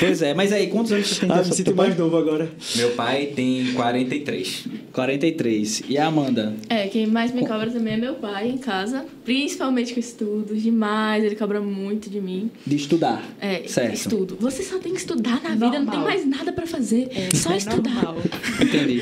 Pois 0.00 0.22
é, 0.22 0.34
mas 0.34 0.52
aí, 0.52 0.66
quantos 0.68 0.90
anos 0.92 1.08
você 1.08 1.20
tem? 1.20 1.30
Ah, 1.30 1.42
me 1.42 1.54
sinto 1.54 1.74
mais 1.76 1.96
novo 1.96 2.16
agora. 2.16 2.50
Meu 2.76 2.90
pai 2.90 3.26
tem 3.36 3.72
43. 3.74 4.64
43. 4.92 5.82
E 5.88 5.96
a 5.98 6.06
Amanda? 6.06 6.54
É, 6.68 6.86
quem 6.88 7.06
mais 7.06 7.32
me 7.32 7.46
cobra 7.46 7.70
também 7.70 7.81
é 7.90 7.96
meu 7.96 8.14
pai 8.14 8.48
em 8.48 8.58
casa. 8.58 9.04
Principalmente 9.24 9.94
com 9.94 10.00
estudos, 10.00 10.62
demais. 10.62 11.24
Ele 11.24 11.34
cobra 11.36 11.60
muito 11.60 12.08
de 12.10 12.20
mim. 12.20 12.50
De 12.66 12.76
estudar. 12.76 13.22
É, 13.40 13.62
Certo. 13.66 13.94
estudo. 13.94 14.36
Você 14.40 14.62
só 14.62 14.78
tem 14.78 14.92
que 14.92 14.98
estudar 15.00 15.42
na 15.42 15.50
vida, 15.50 15.64
não 15.66 15.70
tem 15.70 15.80
Normal. 16.00 16.04
mais 16.04 16.26
nada 16.26 16.52
pra 16.52 16.66
fazer. 16.66 17.08
só 17.34 17.52
é 17.52 17.56
estudar. 17.56 17.92
normal. 17.94 18.16
Entendi. 18.60 19.00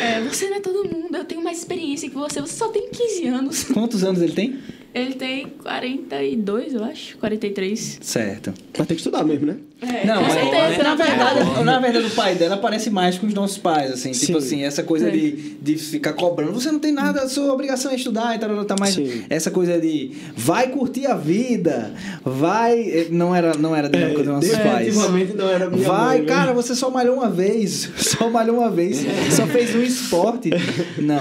É, 0.00 0.20
você 0.22 0.48
não 0.48 0.56
é 0.56 0.60
todo 0.60 0.84
mundo, 0.88 1.16
eu 1.16 1.24
tenho 1.24 1.42
mais 1.42 1.58
experiência 1.58 2.08
que 2.08 2.14
você. 2.14 2.40
Você 2.40 2.54
só 2.54 2.68
tem 2.68 2.88
15 2.90 3.26
anos. 3.26 3.64
Quantos 3.64 4.02
anos 4.04 4.20
ele 4.22 4.32
tem? 4.32 4.58
Ele 4.94 5.14
tem 5.14 5.46
42, 5.62 6.74
eu 6.74 6.82
acho. 6.84 7.16
43. 7.18 7.98
Certo. 8.00 8.52
Mas 8.76 8.86
tem 8.86 8.96
que 8.96 9.00
estudar 9.00 9.22
mesmo, 9.24 9.46
né? 9.46 9.56
É, 9.80 10.04
Não, 10.04 10.22
mas 10.22 10.32
certeza. 10.32 10.82
na 10.82 10.94
verdade, 10.96 11.64
na 11.64 11.78
verdade 11.78 12.06
o 12.06 12.10
pai 12.10 12.34
dela 12.34 12.56
parece 12.56 12.90
mais 12.90 13.16
com 13.16 13.28
os 13.28 13.34
nossos 13.34 13.58
pais, 13.58 13.92
assim, 13.92 14.12
Sim. 14.12 14.26
tipo 14.26 14.38
assim, 14.38 14.64
essa 14.64 14.82
coisa 14.82 15.06
É. 15.06 15.10
de, 15.12 15.30
de 15.62 15.76
ficar 15.76 16.14
cobrando, 16.14 16.52
você 16.52 16.72
não 16.72 16.80
tem 16.80 16.90
nada, 16.90 17.22
a 17.22 17.28
sua 17.28 17.52
obrigação 17.52 17.92
é 17.92 17.94
estudar 17.94 18.34
e 18.34 18.40
tal, 18.40 18.64
tá 18.64 18.74
mais 18.76 18.94
Sim. 18.94 19.22
essa 19.30 19.52
coisa 19.52 19.78
de 19.80 20.16
vai 20.36 20.68
curtir 20.70 21.06
a 21.06 21.14
vida, 21.14 21.94
vai, 22.24 22.80
eh, 22.80 23.06
não 23.10 23.32
era 23.32 23.56
não 23.56 23.76
era 23.76 23.88
dinâmica 23.88 24.18
dos 24.24 24.32
nossos 24.32 24.56
pais. 24.56 24.96
não 24.96 25.48
era 25.48 25.70
minha 25.70 25.86
Vai, 25.86 26.16
mãe, 26.18 26.20
né? 26.22 26.26
cara, 26.26 26.52
você 26.52 26.74
só 26.74 26.90
malhou 26.90 27.14
uma 27.16 27.28
vez. 27.30 27.88
Só 28.18 28.28
malhou 28.30 28.56
uma 28.58 28.70
vez. 28.70 29.04
Só 29.30 29.46
fez 29.46 29.74
um 29.76 29.82
esporte. 29.82 30.50
Não. 30.98 31.20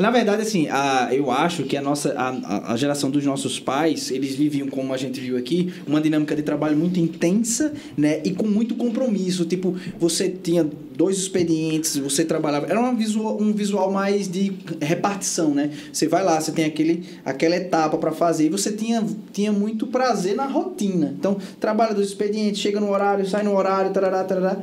Na 0.00 0.12
verdade, 0.12 0.42
assim, 0.42 0.68
a, 0.68 1.08
eu 1.12 1.28
acho 1.28 1.64
que 1.64 1.76
a 1.76 1.82
nossa. 1.82 2.12
A, 2.16 2.72
a- 2.72 2.76
geração 2.76 3.10
dos 3.10 3.24
nossos 3.24 3.58
pais, 3.58 4.12
eles 4.12 4.36
viviam, 4.36 4.68
como 4.68 4.94
a 4.94 4.96
gente 4.96 5.18
viu 5.20 5.36
aqui, 5.36 5.72
uma 5.88 6.00
dinâmica 6.00 6.36
de 6.36 6.42
trabalho 6.42 6.76
muito 6.76 7.00
intensa, 7.00 7.72
né? 7.96 8.20
E 8.24 8.30
com 8.30 8.46
muito 8.46 8.76
compromisso. 8.76 9.44
Tipo, 9.44 9.74
você 9.98 10.28
tinha 10.28 10.64
dois 10.94 11.18
expedientes, 11.18 11.96
você 11.96 12.24
trabalhava. 12.24 12.66
Era 12.66 12.80
um 12.80 12.96
visual, 12.96 13.42
um 13.42 13.52
visual 13.52 13.90
mais 13.90 14.28
de 14.28 14.52
repartição, 14.80 15.52
né? 15.52 15.72
Você 15.92 16.06
vai 16.06 16.22
lá, 16.22 16.40
você 16.40 16.52
tem 16.52 16.64
aquele, 16.64 17.02
aquela 17.24 17.56
etapa 17.56 17.98
para 17.98 18.12
fazer 18.12 18.46
e 18.46 18.48
você 18.50 18.70
tinha, 18.70 19.04
tinha 19.32 19.50
muito 19.52 19.88
prazer 19.88 20.36
na 20.36 20.46
rotina. 20.46 21.12
Então, 21.18 21.38
trabalha 21.58 21.92
dois 21.92 22.06
expedientes, 22.08 22.60
chega 22.60 22.78
no 22.78 22.92
horário, 22.92 23.26
sai 23.26 23.42
no 23.42 23.56
horário, 23.56 23.90
tarará, 23.92 24.22
tarará. 24.22 24.58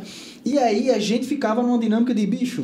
E 0.46 0.58
aí 0.58 0.90
a 0.92 1.00
gente 1.00 1.28
ficava 1.28 1.62
numa 1.62 1.78
dinâmica 1.78 2.14
de 2.14 2.26
bicho. 2.26 2.64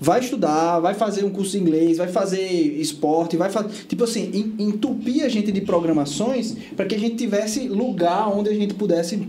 Vai 0.00 0.20
estudar, 0.20 0.78
vai 0.80 0.94
fazer 0.94 1.24
um 1.24 1.30
curso 1.30 1.52
de 1.52 1.58
inglês, 1.58 1.96
vai 1.98 2.08
fazer 2.08 2.40
esporte, 2.42 3.36
vai 3.36 3.50
fazer. 3.50 3.68
Tipo 3.88 4.04
assim, 4.04 4.30
en- 4.58 4.64
entupir 4.68 5.24
a 5.24 5.28
gente 5.28 5.50
de 5.50 5.60
programações 5.62 6.54
para 6.76 6.84
que 6.86 6.94
a 6.94 6.98
gente 6.98 7.16
tivesse 7.16 7.68
lugar 7.68 8.28
onde 8.28 8.50
a 8.50 8.54
gente 8.54 8.74
pudesse 8.74 9.26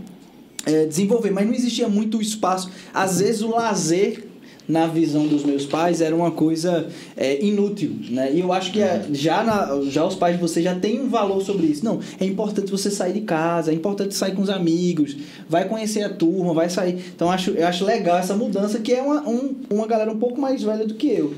é, 0.66 0.84
desenvolver, 0.84 1.30
mas 1.30 1.46
não 1.46 1.54
existia 1.54 1.88
muito 1.88 2.20
espaço. 2.20 2.70
Às 2.92 3.20
vezes 3.20 3.40
o 3.42 3.48
lazer, 3.50 4.27
na 4.68 4.86
visão 4.86 5.26
dos 5.26 5.44
meus 5.44 5.64
pais, 5.64 6.02
era 6.02 6.14
uma 6.14 6.30
coisa 6.30 6.88
é, 7.16 7.42
inútil, 7.42 7.96
né? 8.10 8.30
E 8.32 8.40
eu 8.40 8.52
acho 8.52 8.70
que 8.70 8.82
é, 8.82 9.06
já, 9.12 9.42
na, 9.42 9.80
já 9.88 10.04
os 10.04 10.14
pais 10.14 10.36
de 10.36 10.42
vocês 10.42 10.62
já 10.62 10.74
têm 10.74 11.00
um 11.00 11.08
valor 11.08 11.40
sobre 11.40 11.66
isso. 11.66 11.82
Não, 11.82 12.00
é 12.20 12.26
importante 12.26 12.70
você 12.70 12.90
sair 12.90 13.14
de 13.14 13.22
casa, 13.22 13.70
é 13.70 13.74
importante 13.74 14.14
sair 14.14 14.34
com 14.34 14.42
os 14.42 14.50
amigos, 14.50 15.16
vai 15.48 15.66
conhecer 15.66 16.02
a 16.02 16.10
turma, 16.10 16.52
vai 16.52 16.68
sair. 16.68 17.02
Então 17.14 17.28
eu 17.28 17.32
acho, 17.32 17.50
eu 17.52 17.66
acho 17.66 17.84
legal 17.84 18.18
essa 18.18 18.36
mudança, 18.36 18.78
que 18.78 18.92
é 18.92 19.00
uma, 19.00 19.26
um, 19.26 19.54
uma 19.70 19.86
galera 19.86 20.12
um 20.12 20.18
pouco 20.18 20.38
mais 20.38 20.62
velha 20.62 20.86
do 20.86 20.94
que 20.94 21.08
eu, 21.08 21.32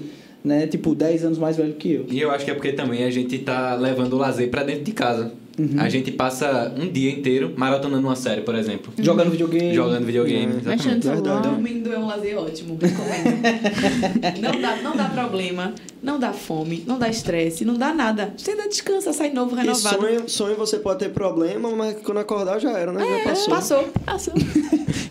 né? 0.45 0.67
Tipo, 0.67 0.93
10 0.93 1.27
anos 1.27 1.39
mais 1.39 1.57
velho 1.57 1.75
que 1.75 1.93
eu. 1.93 2.07
E 2.11 2.21
eu 2.21 2.33
acho 2.33 2.45
que 2.45 2.51
é 2.51 2.55
porque 2.55 2.73
também 2.73 3.05
a 3.05 3.11
gente 3.11 3.39
tá 3.39 3.77
levando 3.77 4.15
o 4.15 4.19
lazer 4.19 4.51
pra 4.51 4.65
dentro 4.65 4.83
de 4.83 4.93
casa. 4.93 5.33
A 5.79 5.89
gente 5.89 6.11
passa 6.11 6.73
um 6.77 6.91
dia 6.91 7.11
inteiro 7.11 7.53
maratonando 7.57 8.07
uma 8.07 8.17
série, 8.17 8.43
por 8.43 8.55
exemplo. 8.55 8.93
Jogando 8.99 9.31
videogame. 9.31 9.75
Jogando 9.75 10.07
videogame. 10.07 10.55
Mexendo 10.55 10.71
Exatamente. 10.73 11.03
celular. 11.03 11.43
Dormindo 11.43 11.93
é 11.93 11.99
um 11.99 12.07
lazer 12.07 12.39
ótimo, 12.39 12.79
recomendo. 12.81 14.41
não, 14.41 14.61
dá, 14.61 14.77
não 14.77 14.97
dá 14.97 15.05
problema, 15.09 15.75
não 16.03 16.19
dá 16.19 16.33
fome, 16.33 16.85
não 16.87 16.99
dá 16.99 17.09
estresse, 17.09 17.65
não 17.65 17.75
dá 17.75 17.93
nada. 17.93 18.33
Você 18.37 18.53
ainda 18.53 18.69
descansa, 18.69 19.13
sai 19.13 19.31
novo, 19.33 19.55
E 19.57 19.61
renovado. 19.61 20.01
sonho, 20.01 20.29
sonho 20.29 20.57
você 20.57 20.79
pode 20.79 21.01
ter 21.01 21.11
problema, 21.11 21.71
mas 21.71 21.97
quando 22.03 22.19
acordar 22.19 22.59
já 22.59 22.71
era, 22.79 22.93
né? 22.93 23.05
já 23.05 23.31
passou. 23.31 23.55
Passou. 23.55 23.89
Passou. 24.05 24.35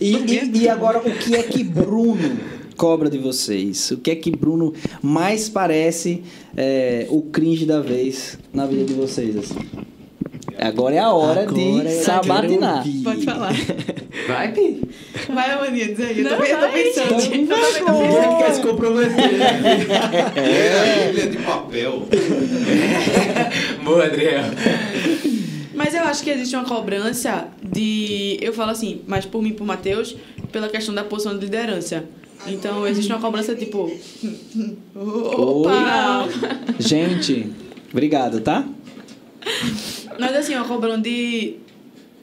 E, 0.02 0.16
e, 0.16 0.58
e 0.62 0.70
agora, 0.70 1.00
o 1.00 1.12
que 1.12 1.36
é 1.36 1.44
que 1.44 1.62
Bruno 1.62 2.38
cobra 2.78 3.10
de 3.10 3.18
vocês? 3.18 3.92
O 3.92 3.98
que 3.98 4.12
é 4.12 4.16
que 4.16 4.32
Bruno 4.32 4.74
mais 5.02 5.50
parece 5.50 6.24
é, 6.56 7.06
o 7.10 7.22
cringe 7.24 7.66
da 7.66 7.82
vez 7.82 8.40
na 8.54 8.66
vida 8.66 8.86
de 8.86 8.94
vocês? 8.94 9.36
Assim? 9.36 9.60
Agora 10.62 10.96
é 10.96 11.00
a 11.00 11.12
hora 11.14 11.42
Agora 11.44 11.54
de 11.56 11.88
é- 11.88 11.90
sabatinar. 12.02 12.84
Pode 13.04 13.24
falar. 13.24 13.54
Vai, 14.28 14.52
Pi. 14.52 14.82
Vai, 15.34 15.56
Maninha, 15.60 15.88
diz 15.88 16.00
aí. 16.02 16.18
Eu 16.20 16.24
Não, 16.26 16.32
também 16.32 16.54
tô 16.54 16.60
vai, 16.60 16.72
pensando. 16.84 17.20
gente. 17.22 17.40
Eu 17.42 17.48
também 17.48 17.74
tô 17.86 17.86
pensando. 17.86 18.38
quer 18.40 18.54
se 18.54 18.62
comprometer. 18.62 19.32
né? 19.38 19.86
É, 20.36 21.04
a 21.04 21.08
Bíblia 21.08 21.28
de 21.30 21.38
papel. 21.38 22.04
Boa, 23.84 24.06
Adriel. 24.06 24.44
Mas 25.74 25.94
eu 25.94 26.02
acho 26.04 26.24
que 26.24 26.30
existe 26.30 26.56
uma 26.56 26.66
cobrança 26.66 27.48
de. 27.64 28.38
Eu 28.42 28.52
falo 28.52 28.72
assim, 28.72 29.02
mas 29.08 29.26
por 29.26 29.42
mim 29.42 29.50
e 29.50 29.54
por 29.54 29.66
Matheus, 29.66 30.16
pela 30.52 30.68
questão 30.68 30.94
da 30.94 31.04
posição 31.06 31.34
de 31.36 31.46
liderança. 31.46 32.04
Então 32.48 32.86
existe 32.88 33.10
uma 33.12 33.22
cobrança 33.22 33.56
tipo. 33.56 33.90
Opa! 34.96 36.28
Gente, 36.80 37.50
obrigado, 37.92 38.42
tá? 38.42 38.66
Mas 40.20 40.36
assim, 40.36 40.56
uma 40.56 40.66
cobrança 40.66 41.02
de. 41.02 41.56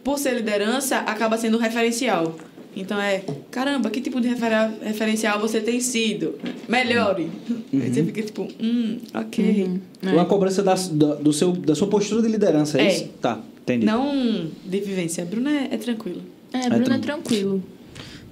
Por 0.05 0.19
ser 0.19 0.35
liderança, 0.35 0.99
acaba 0.99 1.37
sendo 1.37 1.59
referencial. 1.59 2.37
Então 2.77 3.01
é, 3.01 3.25
caramba, 3.51 3.89
que 3.89 4.01
tipo 4.03 4.21
de 4.21 4.29
refer- 4.29 4.71
referencial 4.83 5.41
você 5.41 5.61
tem 5.61 5.81
sido? 5.81 6.39
Melhore. 6.69 7.29
Aí 7.73 7.91
você 7.93 8.05
fica 8.05 8.23
tipo, 8.23 8.47
hum, 8.61 8.99
ok. 9.15 9.81
Uma 10.03 10.27
cobrança 10.27 10.63
da, 10.63 10.75
da, 10.75 11.15
do 11.15 11.33
seu, 11.33 11.53
da 11.53 11.75
sua 11.75 11.89
postura 11.89 12.21
de 12.23 12.29
liderança, 12.29 12.79
é, 12.81 12.85
É. 12.87 12.93
isso? 12.93 13.09
Tá, 13.21 13.41
entendi. 13.63 13.87
Não 13.87 14.47
de 14.65 14.81
vivência. 14.81 15.25
Bruna 15.25 15.51
é, 15.51 15.69
é 15.73 15.77
tranquilo. 15.79 16.21
É, 16.53 16.69
Bruno 16.69 16.85
tran- 16.85 16.97
é 16.97 16.99
tranquilo. 16.99 17.63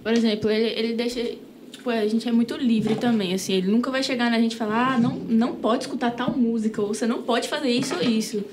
Por 0.02 0.12
exemplo, 0.12 0.50
ele, 0.50 0.78
ele 0.78 0.92
deixa. 0.92 1.20
Tipo, 1.72 1.88
a 1.90 2.06
gente 2.06 2.28
é 2.28 2.32
muito 2.32 2.54
livre 2.54 2.94
também, 2.96 3.32
assim. 3.34 3.54
Ele 3.54 3.68
nunca 3.72 3.90
vai 3.90 4.02
chegar 4.02 4.30
na 4.30 4.38
gente 4.38 4.52
e 4.52 4.56
falar, 4.56 4.94
ah, 4.94 4.98
não, 5.00 5.16
não 5.16 5.54
pode 5.56 5.84
escutar 5.84 6.10
tal 6.10 6.30
música, 6.36 6.80
ou 6.82 6.88
você 6.94 7.06
não 7.06 7.22
pode 7.22 7.48
fazer 7.48 7.70
isso 7.70 7.94
ou 7.96 8.02
isso. 8.02 8.44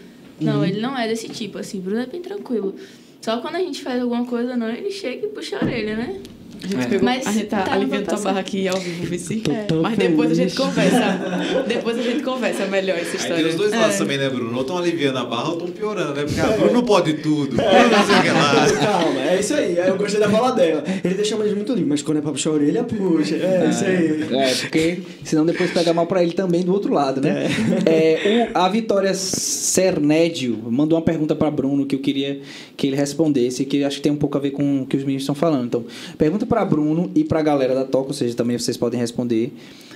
Não, 0.41 0.65
ele 0.65 0.81
não 0.81 0.97
é 0.97 1.07
desse 1.07 1.29
tipo, 1.29 1.57
assim. 1.57 1.79
Bruno 1.79 2.01
é 2.01 2.05
bem 2.05 2.21
tranquilo. 2.21 2.75
Só 3.21 3.39
quando 3.39 3.55
a 3.55 3.59
gente 3.59 3.83
faz 3.83 4.01
alguma 4.01 4.25
coisa, 4.25 4.57
não, 4.57 4.67
ele 4.67 4.89
chega 4.89 5.27
e 5.27 5.29
puxa 5.29 5.57
a 5.57 5.63
orelha, 5.63 5.95
né? 5.95 6.19
A 6.63 6.67
gente, 6.67 6.81
É. 6.81 6.85
pegou, 6.89 7.03
Mas 7.05 7.25
a 7.27 7.31
gente 7.31 7.45
tá, 7.47 7.63
tá, 7.63 7.73
aliviando 7.73 8.05
tua 8.05 8.15
vai 8.17 8.23
barra 8.25 8.39
aqui 8.39 8.67
ao 8.67 8.77
vivo, 8.79 9.05
Vici. 9.05 9.43
Tão 9.67 9.81
Mas 9.81 9.97
depois 9.97 10.31
a 10.31 10.33
gente 10.35 10.55
conversa. 10.55 11.19
depois 11.67 11.97
a 11.97 12.01
gente 12.03 12.23
conversa 12.23 12.65
melhor 12.67 12.97
essa 12.97 13.09
Aí 13.11 13.15
história. 13.17 13.35
tem 13.43 13.45
os 13.47 13.55
dois 13.55 13.71
lados 13.71 13.97
também, 13.97 14.17
né, 14.17 14.29
Bruno? 14.29 14.53
Ou 14.55 14.61
estão 14.61 14.77
aliviando 14.77 15.17
a 15.17 15.25
barra 15.25 15.49
ou 15.49 15.53
estão 15.57 15.67
piorando, 15.71 16.13
né? 16.13 16.23
Porque 16.23 16.39
a 16.39 16.47
Bruno 16.57 16.83
pode 16.83 17.13
tudo. 17.15 17.55
Bruno 17.55 17.63
não 17.63 18.05
sei 18.05 18.15
o 18.15 18.21
que 18.21 18.29
lá. 18.29 18.67
Calma, 18.85 19.21
é 19.21 19.39
isso 19.39 19.53
aí. 19.55 19.75
Eu 19.77 19.97
gostei 19.97 20.19
da 20.19 20.29
fala 20.29 20.51
dela. 20.51 20.83
Ele 21.03 21.13
deixa 21.15 21.35
mais 21.35 21.53
muito 21.53 21.73
livre, 21.73 21.89
mas 21.89 22.01
quando 22.01 22.17
é 22.17 22.21
pra 22.21 22.31
puxar 22.31 22.51
a 22.51 22.53
orelha, 22.53 22.83
puxa. 22.83 23.35
É 23.35 23.67
isso 23.69 23.83
aí. 23.85 24.21
É, 24.31 24.53
porque 24.55 24.99
senão 25.23 25.45
depois 25.45 25.71
pega 25.71 25.93
mal 25.93 26.05
pra 26.05 26.21
ele 26.23 26.33
também 26.33 26.61
do 26.61 26.71
outro 26.73 26.93
lado, 26.93 27.19
né? 27.21 27.47
É, 27.85 28.49
o- 28.53 28.57
a 28.57 28.69
Vitória 28.69 29.13
Cernédio 29.15 30.57
mandou 30.69 30.97
uma 30.97 31.03
pergunta 31.03 31.35
pra 31.35 31.49
Bruno 31.49 31.85
que 31.85 31.95
eu 31.95 31.99
queria 31.99 32.39
que 32.77 32.87
ele 32.87 32.95
respondesse, 32.95 33.65
que 33.65 33.83
acho 33.83 33.97
que 33.97 34.01
tem 34.03 34.11
um 34.11 34.15
pouco 34.17 34.37
a 34.37 34.41
ver 34.41 34.51
com 34.51 34.81
o 34.81 34.85
que 34.85 34.95
os 34.97 35.03
meninos 35.03 35.23
estão 35.23 35.35
falando. 35.35 35.65
Então, 35.65 35.83
pergunta 36.17 36.45
pra 36.51 36.65
Bruno 36.65 37.09
e 37.15 37.23
pra 37.23 37.41
galera 37.41 37.73
da 37.73 37.85
Toca, 37.85 38.09
ou 38.09 38.13
seja, 38.13 38.35
também 38.35 38.59
vocês 38.59 38.75
podem 38.75 38.99
responder. 38.99 39.53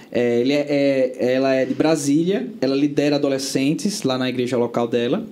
É, 0.10 0.40
ele 0.40 0.54
é- 0.54 0.66
é- 1.20 1.34
ela 1.34 1.54
é 1.54 1.66
de 1.66 1.74
Brasília, 1.74 2.48
ela 2.62 2.74
lidera 2.74 3.18
adolescentes 3.18 4.04
lá 4.04 4.18
na 4.18 4.30
igreja 4.30 4.56
local 4.56 4.88
dela. 4.88 5.26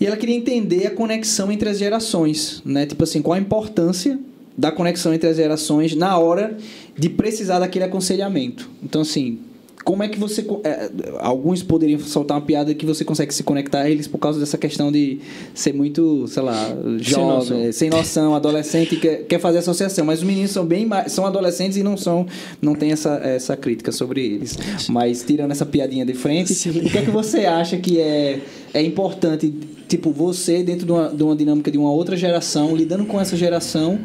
E 0.00 0.06
ela 0.06 0.16
queria 0.16 0.34
entender 0.34 0.86
a 0.86 0.90
conexão 0.90 1.52
entre 1.52 1.68
as 1.68 1.78
gerações, 1.78 2.62
né? 2.64 2.86
Tipo 2.86 3.04
assim, 3.04 3.20
qual 3.20 3.34
a 3.34 3.38
importância 3.38 4.18
da 4.56 4.72
conexão 4.72 5.12
entre 5.12 5.28
as 5.28 5.36
gerações 5.36 5.94
na 5.94 6.16
hora 6.16 6.56
de 6.96 7.10
precisar 7.10 7.58
daquele 7.58 7.84
aconselhamento. 7.84 8.70
Então, 8.82 9.02
assim, 9.02 9.40
como 9.84 10.02
é 10.02 10.08
que 10.08 10.18
você. 10.18 10.44
é, 10.64 10.90
alguns 11.20 11.62
poderiam 11.62 12.00
soltar 12.00 12.38
uma 12.38 12.44
piada 12.44 12.74
que 12.74 12.86
você 12.86 13.04
consegue 13.04 13.34
se 13.34 13.42
conectar 13.42 13.82
a 13.82 13.90
eles 13.90 14.08
por 14.08 14.18
causa 14.18 14.40
dessa 14.40 14.56
questão 14.56 14.90
de 14.90 15.20
ser 15.54 15.74
muito, 15.74 16.26
sei 16.26 16.42
lá, 16.42 16.74
jovem, 16.98 17.70
sem 17.70 17.90
noção, 17.90 18.34
adolescente, 18.34 18.94
e 18.94 18.98
quer, 18.98 19.24
quer 19.24 19.38
fazer 19.38 19.58
associação. 19.58 20.04
Mas 20.06 20.20
os 20.20 20.24
meninos 20.24 20.50
são 20.50 20.64
bem 20.64 20.88
são 21.08 21.26
adolescentes 21.26 21.76
e 21.76 21.82
não 21.82 21.96
são. 21.96 22.26
Não 22.62 22.74
tem 22.74 22.92
essa, 22.92 23.20
essa 23.22 23.56
crítica 23.56 23.92
sobre 23.92 24.24
eles. 24.24 24.58
Mas 24.88 25.22
tirando 25.22 25.50
essa 25.50 25.66
piadinha 25.66 26.06
de 26.06 26.14
frente, 26.14 26.52
o 26.68 26.90
que 26.90 26.98
é 26.98 27.02
que 27.02 27.10
você 27.10 27.44
acha 27.44 27.76
que 27.76 28.00
é, 28.00 28.40
é 28.72 28.82
importante, 28.82 29.52
tipo, 29.86 30.10
você 30.10 30.62
dentro 30.62 30.86
de 30.86 30.92
uma, 30.92 31.08
de 31.10 31.22
uma 31.22 31.36
dinâmica 31.36 31.70
de 31.70 31.76
uma 31.76 31.90
outra 31.90 32.16
geração, 32.16 32.74
lidando 32.74 33.04
com 33.04 33.20
essa 33.20 33.36
geração 33.36 34.00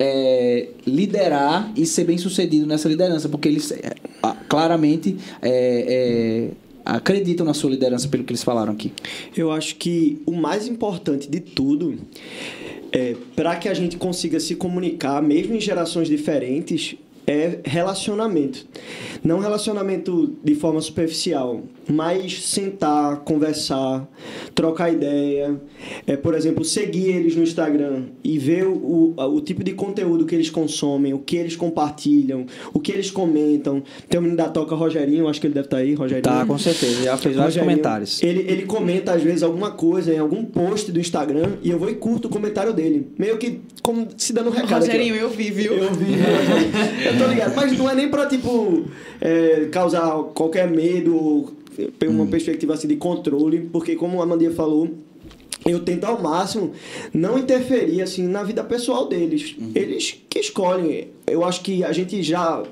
é, 0.00 0.68
liderar 0.86 1.70
e 1.76 1.84
ser 1.84 2.04
bem 2.04 2.16
sucedido 2.16 2.66
nessa 2.66 2.88
liderança, 2.88 3.28
porque 3.28 3.46
eles 3.46 3.70
é, 3.70 3.94
claramente 4.48 5.18
é, 5.42 5.50
é, 5.52 6.50
acreditam 6.82 7.44
na 7.44 7.52
sua 7.52 7.68
liderança 7.68 8.08
pelo 8.08 8.24
que 8.24 8.32
eles 8.32 8.42
falaram 8.42 8.72
aqui. 8.72 8.90
Eu 9.36 9.52
acho 9.52 9.76
que 9.76 10.22
o 10.24 10.32
mais 10.32 10.66
importante 10.66 11.28
de 11.28 11.38
tudo 11.38 11.98
é 12.90 13.14
para 13.36 13.56
que 13.56 13.68
a 13.68 13.74
gente 13.74 13.98
consiga 13.98 14.40
se 14.40 14.54
comunicar, 14.54 15.22
mesmo 15.22 15.54
em 15.54 15.60
gerações 15.60 16.08
diferentes, 16.08 16.96
é 17.26 17.60
relacionamento. 17.62 18.66
Não 19.22 19.38
relacionamento 19.38 20.34
de 20.42 20.54
forma 20.54 20.80
superficial, 20.80 21.62
mas 21.90 22.42
sentar, 22.44 23.16
conversar, 23.20 24.08
trocar 24.54 24.92
ideia. 24.92 25.60
É, 26.06 26.16
por 26.16 26.34
exemplo, 26.34 26.64
seguir 26.64 27.08
eles 27.08 27.34
no 27.34 27.42
Instagram 27.42 28.04
e 28.22 28.38
ver 28.38 28.66
o, 28.66 29.14
o, 29.16 29.36
o 29.36 29.40
tipo 29.40 29.64
de 29.64 29.72
conteúdo 29.72 30.24
que 30.24 30.34
eles 30.34 30.50
consomem, 30.50 31.12
o 31.12 31.18
que 31.18 31.36
eles 31.36 31.56
compartilham, 31.56 32.46
o 32.72 32.78
que 32.78 32.92
eles 32.92 33.10
comentam. 33.10 33.82
Tem 34.08 34.18
o 34.18 34.22
menino 34.22 34.36
da 34.36 34.48
Toca 34.48 34.74
Rogerinho, 34.74 35.28
acho 35.28 35.40
que 35.40 35.46
ele 35.46 35.54
deve 35.54 35.66
estar 35.66 35.78
aí, 35.78 35.94
Rogerinho. 35.94 36.22
Tá, 36.22 36.44
com 36.46 36.58
certeza. 36.58 37.02
Já 37.02 37.16
fez 37.16 37.36
vários 37.36 37.56
comentários. 37.56 38.22
Ele, 38.22 38.44
ele 38.48 38.62
comenta, 38.66 39.12
às 39.12 39.22
vezes, 39.22 39.42
alguma 39.42 39.70
coisa 39.72 40.14
em 40.14 40.18
algum 40.18 40.44
post 40.44 40.92
do 40.92 41.00
Instagram 41.00 41.54
e 41.62 41.70
eu 41.70 41.78
vou 41.78 41.90
e 41.90 41.94
curto 41.94 42.26
o 42.26 42.30
comentário 42.30 42.72
dele. 42.72 43.08
Meio 43.18 43.36
que 43.38 43.60
como 43.82 44.06
se 44.16 44.32
dando 44.32 44.50
um 44.50 44.52
recado. 44.52 44.84
aqui. 44.84 44.86
Rogerinho, 44.86 45.16
eu 45.16 45.30
vi, 45.30 45.50
viu? 45.50 45.74
Eu 45.74 45.92
vi, 45.92 46.14
Rogerinho. 46.16 47.06
eu 47.06 47.18
tô 47.18 47.26
ligado. 47.26 47.54
Mas 47.56 47.76
não 47.76 47.90
é 47.90 47.94
nem 47.94 48.08
pra, 48.08 48.26
tipo, 48.26 48.84
é, 49.20 49.68
causar 49.70 50.10
qualquer 50.34 50.70
medo 50.70 51.52
uma 52.08 52.26
perspectiva 52.26 52.74
assim 52.74 52.88
de 52.88 52.96
controle, 52.96 53.68
porque 53.72 53.96
como 53.96 54.20
a 54.20 54.24
Amandia 54.24 54.50
falou, 54.50 54.90
eu 55.66 55.80
tento 55.80 56.04
ao 56.04 56.20
máximo 56.20 56.72
não 57.12 57.38
interferir 57.38 58.02
assim 58.02 58.26
na 58.26 58.42
vida 58.42 58.64
pessoal 58.64 59.06
deles. 59.06 59.56
Eles 59.74 60.20
que 60.30 60.38
escolhem. 60.38 61.08
Eu 61.26 61.44
acho 61.44 61.60
que 61.60 61.84
a 61.84 61.92
gente 61.92 62.22
já, 62.22 62.62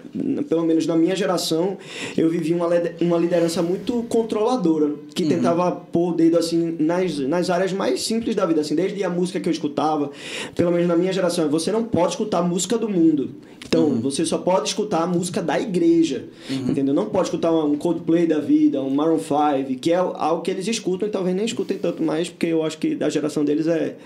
pelo 0.49 0.64
menos 0.64 0.86
na 0.86 0.97
minha 0.97 1.14
geração, 1.14 1.76
eu 2.16 2.28
vivi 2.28 2.55
uma, 2.55 2.66
uma 3.01 3.18
liderança 3.18 3.62
muito 3.62 4.05
controladora, 4.09 4.95
que 5.14 5.26
tentava 5.26 5.70
pôr 5.70 6.12
o 6.12 6.14
dedo 6.14 6.39
assim 6.39 6.76
nas, 6.78 7.18
nas 7.18 7.51
áreas 7.51 7.72
mais 7.72 8.03
simples 8.03 8.34
da 8.34 8.47
vida, 8.47 8.61
assim, 8.61 8.74
desde 8.74 9.05
a 9.05 9.11
música 9.11 9.39
que 9.39 9.49
eu 9.49 9.53
escutava, 9.53 10.11
pelo 10.57 10.72
menos 10.72 10.89
na 10.89 10.97
minha 10.97 11.12
geração, 11.12 11.49
você 11.49 11.70
não 11.70 11.84
pode 11.84 12.12
escutar 12.12 12.39
a 12.39 12.43
música 12.43 12.76
do 12.76 12.89
mundo. 12.89 13.30
Então, 13.64 14.01
você 14.01 14.24
só 14.24 14.39
pode 14.39 14.68
escutar 14.68 15.03
a 15.03 15.07
música 15.07 15.43
da 15.43 15.61
igreja, 15.61 16.24
entendeu? 16.51 16.95
Não 16.95 17.07
pode 17.07 17.28
escutar 17.28 17.53
um 17.53 17.76
Coldplay 17.76 18.26
da 18.26 18.39
vida, 18.39 18.80
um 18.80 18.91
Maroon 18.91 19.18
5, 19.18 19.78
que 19.78 19.93
é 19.93 19.97
algo 19.97 20.43
que 20.43 20.51
eles 20.51 20.66
escutam 20.66 21.07
e 21.07 21.11
talvez 21.11 21.36
nem 21.36 21.45
escutem 21.45 21.76
tanto 21.76 22.03
mais, 22.03 22.30
porque 22.30 22.47
eu 22.47 22.62
acho 22.62 22.78
que 22.79 22.95
da 22.95 23.09
geração 23.09 23.45
deles 23.45 23.66
é... 23.66 23.97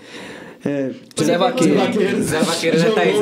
é 0.65 0.91
Zé 1.21 1.37
Vaqueiro. 1.37 2.23
Zé 2.23 2.39
Vaqueiro 2.39 2.77
já 2.77 2.85
João 2.85 2.95
tá 2.95 3.01
aí, 3.01 3.15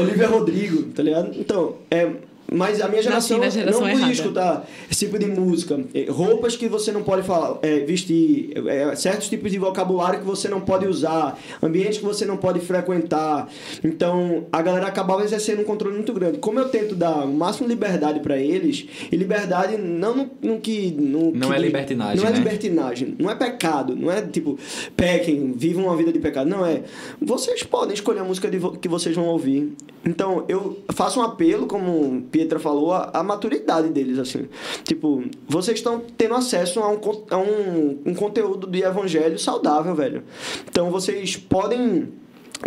Olivia 0.00 0.28
Rodrigo, 0.28 0.82
tá 0.94 1.02
ligado? 1.02 1.32
Então, 1.38 1.76
é. 1.90 2.08
Mas 2.54 2.80
a 2.80 2.88
minha 2.88 3.02
geração, 3.02 3.38
na 3.38 3.48
geração 3.48 3.80
não 3.80 3.88
podia 3.88 3.98
errada. 4.00 4.12
escutar 4.12 4.68
esse 4.90 5.06
tipo 5.06 5.18
de 5.18 5.26
música. 5.26 5.80
É, 5.94 6.06
Roupas 6.10 6.56
que 6.56 6.68
você 6.68 6.92
não 6.92 7.02
pode 7.02 7.22
falar, 7.26 7.58
é, 7.62 7.80
vestir, 7.80 8.52
é, 8.66 8.94
certos 8.94 9.28
tipos 9.28 9.50
de 9.50 9.58
vocabulário 9.58 10.20
que 10.20 10.26
você 10.26 10.48
não 10.48 10.60
pode 10.60 10.86
usar, 10.86 11.38
ambientes 11.62 11.98
que 11.98 12.04
você 12.04 12.24
não 12.26 12.36
pode 12.36 12.60
frequentar. 12.60 13.48
Então, 13.82 14.46
a 14.52 14.60
galera 14.62 14.86
acabava 14.86 15.24
exercendo 15.24 15.60
um 15.60 15.64
controle 15.64 15.94
muito 15.96 16.12
grande. 16.12 16.38
Como 16.38 16.58
eu 16.58 16.68
tento 16.68 16.94
dar 16.94 17.24
o 17.24 17.32
máximo 17.32 17.66
de 17.68 17.74
liberdade 17.74 18.20
pra 18.20 18.36
eles, 18.36 18.86
e 19.10 19.16
liberdade 19.16 19.76
não 19.76 20.14
no, 20.14 20.30
no 20.42 20.60
que... 20.60 20.90
No 20.92 21.32
Não 21.32 21.48
que- 21.50 21.54
é 21.56 21.58
libertinagem, 21.58 22.16
Não 22.20 22.28
é 22.28 22.32
né? 22.32 22.38
libertinagem, 22.38 23.14
não 23.18 23.30
é 23.30 23.34
pecado, 23.34 23.94
não 23.96 24.10
é 24.10 24.20
tipo, 24.22 24.58
pequem, 24.96 25.52
vivam 25.52 25.84
uma 25.84 25.96
vida 25.96 26.12
de 26.12 26.18
pecado. 26.18 26.48
Não 26.48 26.64
é. 26.64 26.82
Vocês 27.20 27.62
podem 27.62 27.94
escolher 27.94 28.20
a 28.20 28.24
música 28.24 28.50
de 28.50 28.58
vo- 28.58 28.72
que 28.76 28.88
vocês 28.88 29.14
vão 29.14 29.26
ouvir. 29.26 29.72
Então, 30.04 30.44
eu 30.48 30.78
faço 30.92 31.20
um 31.20 31.22
apelo, 31.22 31.66
como 31.66 32.22
Pietra 32.42 32.58
falou, 32.58 32.92
à, 32.92 33.10
à 33.14 33.22
maturidade 33.22 33.88
deles, 33.90 34.18
assim. 34.18 34.46
Tipo, 34.84 35.22
vocês 35.48 35.78
estão 35.78 36.02
tendo 36.18 36.34
acesso 36.34 36.80
a, 36.80 36.88
um, 36.90 36.98
a 37.30 37.36
um, 37.38 37.98
um 38.06 38.14
conteúdo 38.14 38.66
de 38.66 38.82
evangelho 38.82 39.38
saudável, 39.38 39.94
velho. 39.94 40.22
Então, 40.68 40.90
vocês 40.90 41.36
podem 41.36 42.08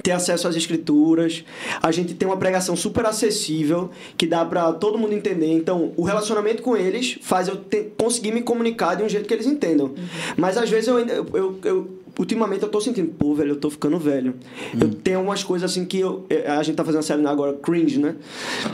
ter 0.04 0.12
acesso 0.12 0.46
às 0.48 0.56
escrituras. 0.58 1.46
A 1.82 1.90
gente 1.92 2.14
tem 2.14 2.28
uma 2.28 2.36
pregação 2.36 2.76
super 2.76 3.06
acessível 3.06 3.90
que 4.18 4.28
dá 4.28 4.44
pra 4.44 4.74
todo 4.74 4.98
mundo 4.98 5.14
entender. 5.14 5.52
Então, 5.54 5.94
o 5.96 6.04
relacionamento 6.04 6.62
com 6.62 6.76
eles 6.76 7.18
faz 7.22 7.48
eu 7.48 7.56
te- 7.56 7.92
conseguir 7.98 8.34
me 8.34 8.42
comunicar 8.42 8.96
de 8.96 9.04
um 9.04 9.10
jeito 9.10 9.26
que 9.28 9.34
eles 9.34 9.46
entendam. 9.46 9.94
Mas 10.36 10.58
às 10.58 10.70
vezes 10.70 10.88
eu 10.90 10.98
ainda 10.98 11.14
eu, 11.14 11.26
eu, 11.34 11.60
eu- 11.64 11.95
ultimamente 12.18 12.64
eu 12.64 12.70
tô 12.70 12.80
sentindo, 12.80 13.12
pô, 13.14 13.34
velho, 13.34 13.52
eu 13.52 13.56
tô 13.56 13.70
ficando 13.70 13.98
velho. 14.00 14.36
Eu 14.80 14.90
tenho 14.90 15.22
umas 15.22 15.44
coisas 15.44 15.70
assim 15.70 15.86
que 15.86 16.00
eu, 16.00 16.26
eh, 16.30 16.48
a 16.48 16.62
gente 16.64 16.76
tá 16.76 16.84
fazendo 16.84 17.00
a 17.00 17.04
série 17.04 17.26
agora 17.26 17.54
cringe, 17.54 18.00
né? 18.00 18.16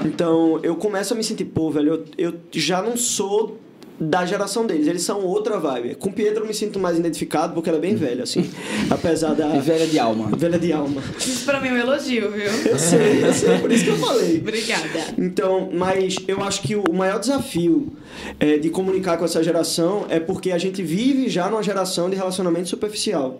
Então, 0.06 0.60
eu 0.64 0.76
começo 0.76 1.14
a 1.14 1.18
me 1.18 1.24
sentir, 1.24 1.46
pô, 1.46 1.70
velho, 1.70 2.06
eu, 2.18 2.32
eu 2.32 2.40
já 2.52 2.82
não 2.82 2.96
sou 2.96 3.58
da 4.04 4.26
geração 4.26 4.66
deles, 4.66 4.88
eles 4.88 5.04
são 5.04 5.24
outra 5.24 5.60
vibe. 5.60 5.94
Com 5.96 6.12
Pietro 6.12 6.44
eu 6.44 6.48
me 6.48 6.54
sinto 6.56 6.80
mais 6.80 6.98
identificado 6.98 7.54
porque 7.54 7.70
ela 7.70 7.78
é 7.78 7.82
bem 7.82 7.96
velha, 7.96 8.24
assim. 8.24 8.50
Apesar 8.90 9.36
da. 9.36 9.56
E 9.56 9.60
velha 9.60 9.86
de 9.86 10.00
alma. 10.00 10.36
Velha 10.36 10.58
de 10.58 10.74
alma. 10.74 11.02
Isso 11.20 11.46
pra 11.46 11.60
mim 11.62 11.68
é 11.68 11.74
um 11.74 11.78
elogio, 11.78 12.32
viu? 12.32 12.44
Eu 12.66 12.80
sei, 12.80 13.24
eu 13.24 13.32
sei, 13.34 13.60
por 13.60 13.72
isso 13.72 13.84
que 13.84 13.90
eu 13.92 13.98
falei. 13.98 14.38
Obrigada. 14.40 14.82
Então, 15.18 15.70
mas 15.72 16.16
eu 16.28 16.42
acho 16.44 16.62
que 16.64 16.76
o 16.76 16.84
maior 16.92 17.20
desafio 17.20 17.92
é, 18.40 18.58
de 18.58 18.70
comunicar 18.72 19.18
com 19.18 19.26
essa 19.26 19.44
geração 19.44 20.06
é 20.10 20.20
porque 20.20 20.52
a 20.52 20.58
gente 20.58 20.82
vive 20.82 21.30
já 21.30 21.48
numa 21.50 21.62
geração 21.62 22.10
de 22.10 22.16
relacionamento 22.16 22.70
superficial. 22.70 23.40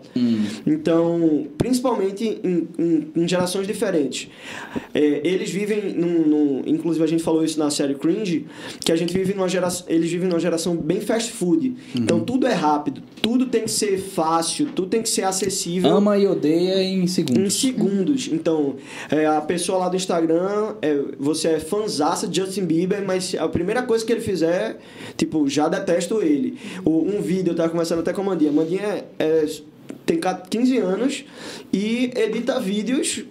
Então, 0.66 1.46
principalmente 1.58 2.24
em, 2.44 2.68
em- 2.78 3.08
em 3.16 3.28
gerações 3.28 3.66
diferentes. 3.66 4.28
É, 4.94 5.20
eles 5.24 5.50
vivem 5.50 5.92
num, 5.94 6.26
num- 6.26 6.62
Inclusive, 6.66 7.04
a 7.04 7.08
gente 7.08 7.22
falou 7.22 7.44
isso 7.44 7.58
na 7.58 7.70
série 7.70 7.94
Cringe, 7.94 8.46
que 8.84 8.92
a 8.92 8.96
gente 8.96 9.12
vive 9.12 9.34
numa 9.34 9.48
geração. 9.48 9.86
Eles 9.88 10.10
vivem 10.10 10.28
numa 10.28 10.38
geração 10.38 10.51
bem 10.76 11.00
fast 11.00 11.32
food. 11.32 11.74
Então, 11.94 12.20
tudo 12.20 12.46
é 12.46 12.52
rápido, 12.52 13.02
tudo 13.20 13.46
tem 13.46 13.62
que 13.62 13.70
ser 13.70 13.98
fácil, 13.98 14.66
tudo 14.74 14.88
tem 14.88 15.02
que 15.02 15.08
ser 15.08 15.22
acessível 15.22 15.90
Ama 15.96 16.18
e 16.18 16.26
odeia 16.26 16.82
em 16.82 17.02
em 17.02 17.06
segundos. 17.06 17.60
segundos. 17.60 18.28
Então, 18.32 18.76
é, 19.10 19.26
a 19.26 19.40
pessoa 19.40 19.78
lá 19.78 19.88
do 19.88 19.96
Instagram, 19.96 20.74
é, 20.82 20.98
você 21.18 21.48
é 21.48 21.60
fanzaça 21.60 22.26
de 22.26 22.40
Justin 22.40 22.64
Bieber, 22.64 23.04
mas 23.06 23.34
a 23.34 23.48
primeira 23.48 23.82
coisa 23.82 24.04
que 24.04 24.12
ele 24.12 24.20
fizer, 24.20 24.78
tipo, 25.16 25.48
já 25.48 25.68
detesto 25.68 26.22
ele. 26.22 26.58
O, 26.84 27.02
um 27.02 27.20
vídeo, 27.20 27.52
eu 27.52 27.56
tava 27.56 27.68
conversando 27.70 28.00
até 28.00 28.12
com 28.12 28.20
a 28.22 28.24
Mandinha. 28.24 28.52
Mandinha 28.52 28.82
é, 28.82 29.04
é- 29.18 29.46
tem 30.04 30.18
15 30.50 30.78
anos 30.78 31.24
e 31.72 32.10
edita 32.16 32.60
vídeos 32.60 33.24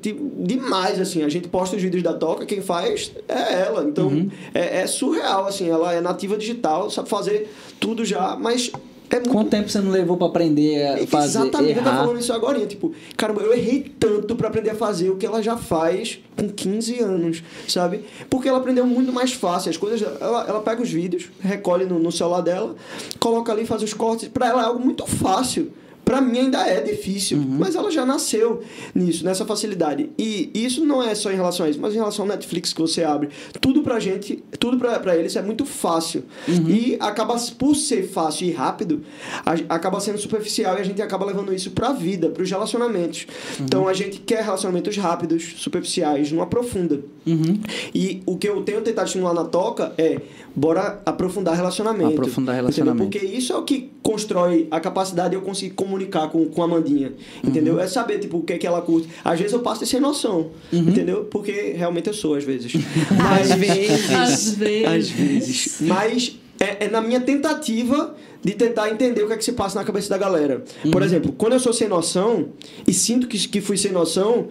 tipo, 0.00 0.30
demais, 0.38 1.00
assim. 1.00 1.22
A 1.22 1.28
gente 1.28 1.48
posta 1.48 1.76
os 1.76 1.82
vídeos 1.82 2.02
da 2.02 2.12
Toca, 2.14 2.46
quem 2.46 2.60
faz 2.60 3.12
é 3.28 3.62
ela. 3.62 3.84
Então, 3.84 4.30
é, 4.54 4.80
é 4.80 4.86
surreal, 4.86 5.46
assim. 5.46 5.68
Ela 5.68 5.92
é 5.92 6.00
nativa 6.00 6.36
digital, 6.36 6.90
sabe 6.90 7.08
fazer 7.08 7.50
tudo 7.80 8.04
já, 8.04 8.36
mas... 8.36 8.70
É 9.08 9.20
muito 9.20 9.30
Quanto 9.30 9.50
tempo 9.50 9.68
você 9.68 9.78
não 9.78 9.92
levou 9.92 10.16
pra 10.16 10.26
aprender 10.26 10.84
a 10.84 11.06
fazer 11.06 11.38
Exatamente, 11.38 11.78
eu 11.78 11.78
errar? 11.78 11.98
falando 11.98 12.18
isso 12.18 12.32
agora. 12.32 12.66
Tipo, 12.66 12.92
caramba, 13.16 13.40
eu 13.40 13.52
errei 13.52 13.92
tanto 14.00 14.34
pra 14.34 14.48
aprender 14.48 14.70
a 14.70 14.74
fazer 14.74 15.10
o 15.10 15.16
que 15.16 15.24
ela 15.24 15.40
já 15.40 15.56
faz 15.56 16.18
com 16.36 16.48
15 16.48 16.98
anos, 16.98 17.44
sabe? 17.68 18.00
Porque 18.28 18.48
ela 18.48 18.58
aprendeu 18.58 18.84
muito 18.84 19.12
mais 19.12 19.32
fácil. 19.32 19.70
As 19.70 19.76
coisas. 19.76 20.02
Ela, 20.02 20.46
ela 20.48 20.60
pega 20.60 20.82
os 20.82 20.90
vídeos, 20.90 21.30
recolhe 21.38 21.84
no, 21.84 22.00
no 22.00 22.10
celular 22.10 22.40
dela, 22.40 22.74
coloca 23.20 23.52
ali, 23.52 23.64
faz 23.64 23.80
os 23.80 23.94
cortes. 23.94 24.26
Pra 24.26 24.48
ela 24.48 24.62
é 24.62 24.64
algo 24.64 24.84
muito 24.84 25.06
fácil. 25.06 25.70
Pra 26.06 26.20
mim 26.20 26.38
ainda 26.38 26.58
é 26.68 26.80
difícil, 26.80 27.36
mas 27.36 27.74
ela 27.74 27.90
já 27.90 28.06
nasceu 28.06 28.62
nisso, 28.94 29.24
nessa 29.24 29.44
facilidade. 29.44 30.08
E 30.16 30.50
isso 30.54 30.86
não 30.86 31.02
é 31.02 31.12
só 31.16 31.32
em 31.32 31.34
relação 31.34 31.66
a 31.66 31.68
isso, 31.68 31.80
mas 31.80 31.94
em 31.94 31.96
relação 31.96 32.24
ao 32.24 32.28
Netflix 32.28 32.72
que 32.72 32.80
você 32.80 33.02
abre. 33.02 33.28
Tudo 33.60 33.82
pra 33.82 33.98
gente, 33.98 34.42
tudo 34.60 34.78
pra, 34.78 35.00
pra 35.00 35.16
eles 35.16 35.34
é 35.34 35.42
muito 35.42 35.66
fácil. 35.66 36.22
E 36.48 36.96
acaba, 37.00 37.34
por 37.58 37.74
ser 37.74 38.06
fácil 38.08 38.46
e 38.46 38.52
rápido, 38.52 39.02
a- 39.44 39.74
acaba 39.74 39.98
sendo 39.98 40.16
superficial 40.18 40.76
e 40.78 40.80
a 40.80 40.84
gente 40.84 41.02
acaba 41.02 41.26
levando 41.26 41.52
isso 41.52 41.72
pra 41.72 41.92
vida, 41.92 42.28
pros 42.28 42.48
relacionamentos. 42.48 43.26
Então 43.60 43.88
a 43.88 43.92
gente 43.92 44.20
quer 44.20 44.44
relacionamentos 44.44 44.96
rápidos, 44.96 45.54
superficiais, 45.58 46.30
não 46.30 46.40
aprofunda. 46.40 47.00
E 47.92 48.22
o 48.24 48.36
que 48.36 48.48
eu 48.48 48.62
tenho 48.62 48.80
tentado 48.80 49.06
estimular 49.08 49.34
na 49.34 49.44
toca 49.44 49.92
é 49.98 50.20
bora 50.54 51.02
aprofundar 51.04 51.56
relacionamento. 51.56 52.12
Aprofundar 52.12 52.54
Entendeu? 52.54 52.72
relacionamento. 52.72 53.10
Porque 53.10 53.26
isso 53.26 53.52
é 53.52 53.56
o 53.56 53.62
que 53.64 53.90
constrói 54.04 54.68
a 54.70 54.78
capacidade 54.78 55.30
de 55.30 55.36
eu 55.36 55.42
conseguir 55.42 55.74
comunicar 55.74 55.95
com, 56.30 56.44
com 56.46 56.62
a 56.62 56.68
Mandinha. 56.68 57.12
Entendeu? 57.42 57.80
É 57.80 57.86
saber, 57.86 58.18
tipo, 58.18 58.38
o 58.38 58.42
que 58.42 58.52
é 58.52 58.58
que 58.58 58.66
ela 58.66 58.82
curte. 58.82 59.08
Às 59.24 59.38
vezes 59.38 59.52
eu 59.52 59.60
passo 59.60 59.86
sem 59.86 60.00
noção. 60.00 60.50
Entendeu? 60.72 61.24
Porque 61.24 61.72
realmente 61.76 62.08
eu 62.08 62.14
sou, 62.14 62.34
às 62.34 62.44
vezes. 62.44 62.72
Mas, 63.16 63.50
Às 63.50 63.58
vezes. 63.58 64.10
Às 64.10 64.50
vezes. 64.50 64.86
às 64.86 65.08
vezes. 65.10 65.76
Mas 65.80 66.38
é, 66.60 66.84
é 66.84 66.88
na 66.88 67.00
minha 67.00 67.20
tentativa 67.20 68.14
de 68.42 68.52
tentar 68.52 68.90
entender 68.90 69.22
o 69.22 69.26
que 69.26 69.32
é 69.32 69.36
que 69.36 69.44
se 69.44 69.52
passa 69.52 69.78
na 69.78 69.84
cabeça 69.84 70.08
da 70.08 70.18
galera. 70.18 70.62
Por 70.92 71.02
exemplo, 71.02 71.32
quando 71.32 71.54
eu 71.54 71.60
sou 71.60 71.72
sem 71.72 71.88
noção 71.88 72.50
e 72.86 72.92
sinto 72.92 73.26
que, 73.26 73.38
que 73.48 73.60
fui 73.60 73.76
sem 73.76 73.92
noção, 73.92 74.48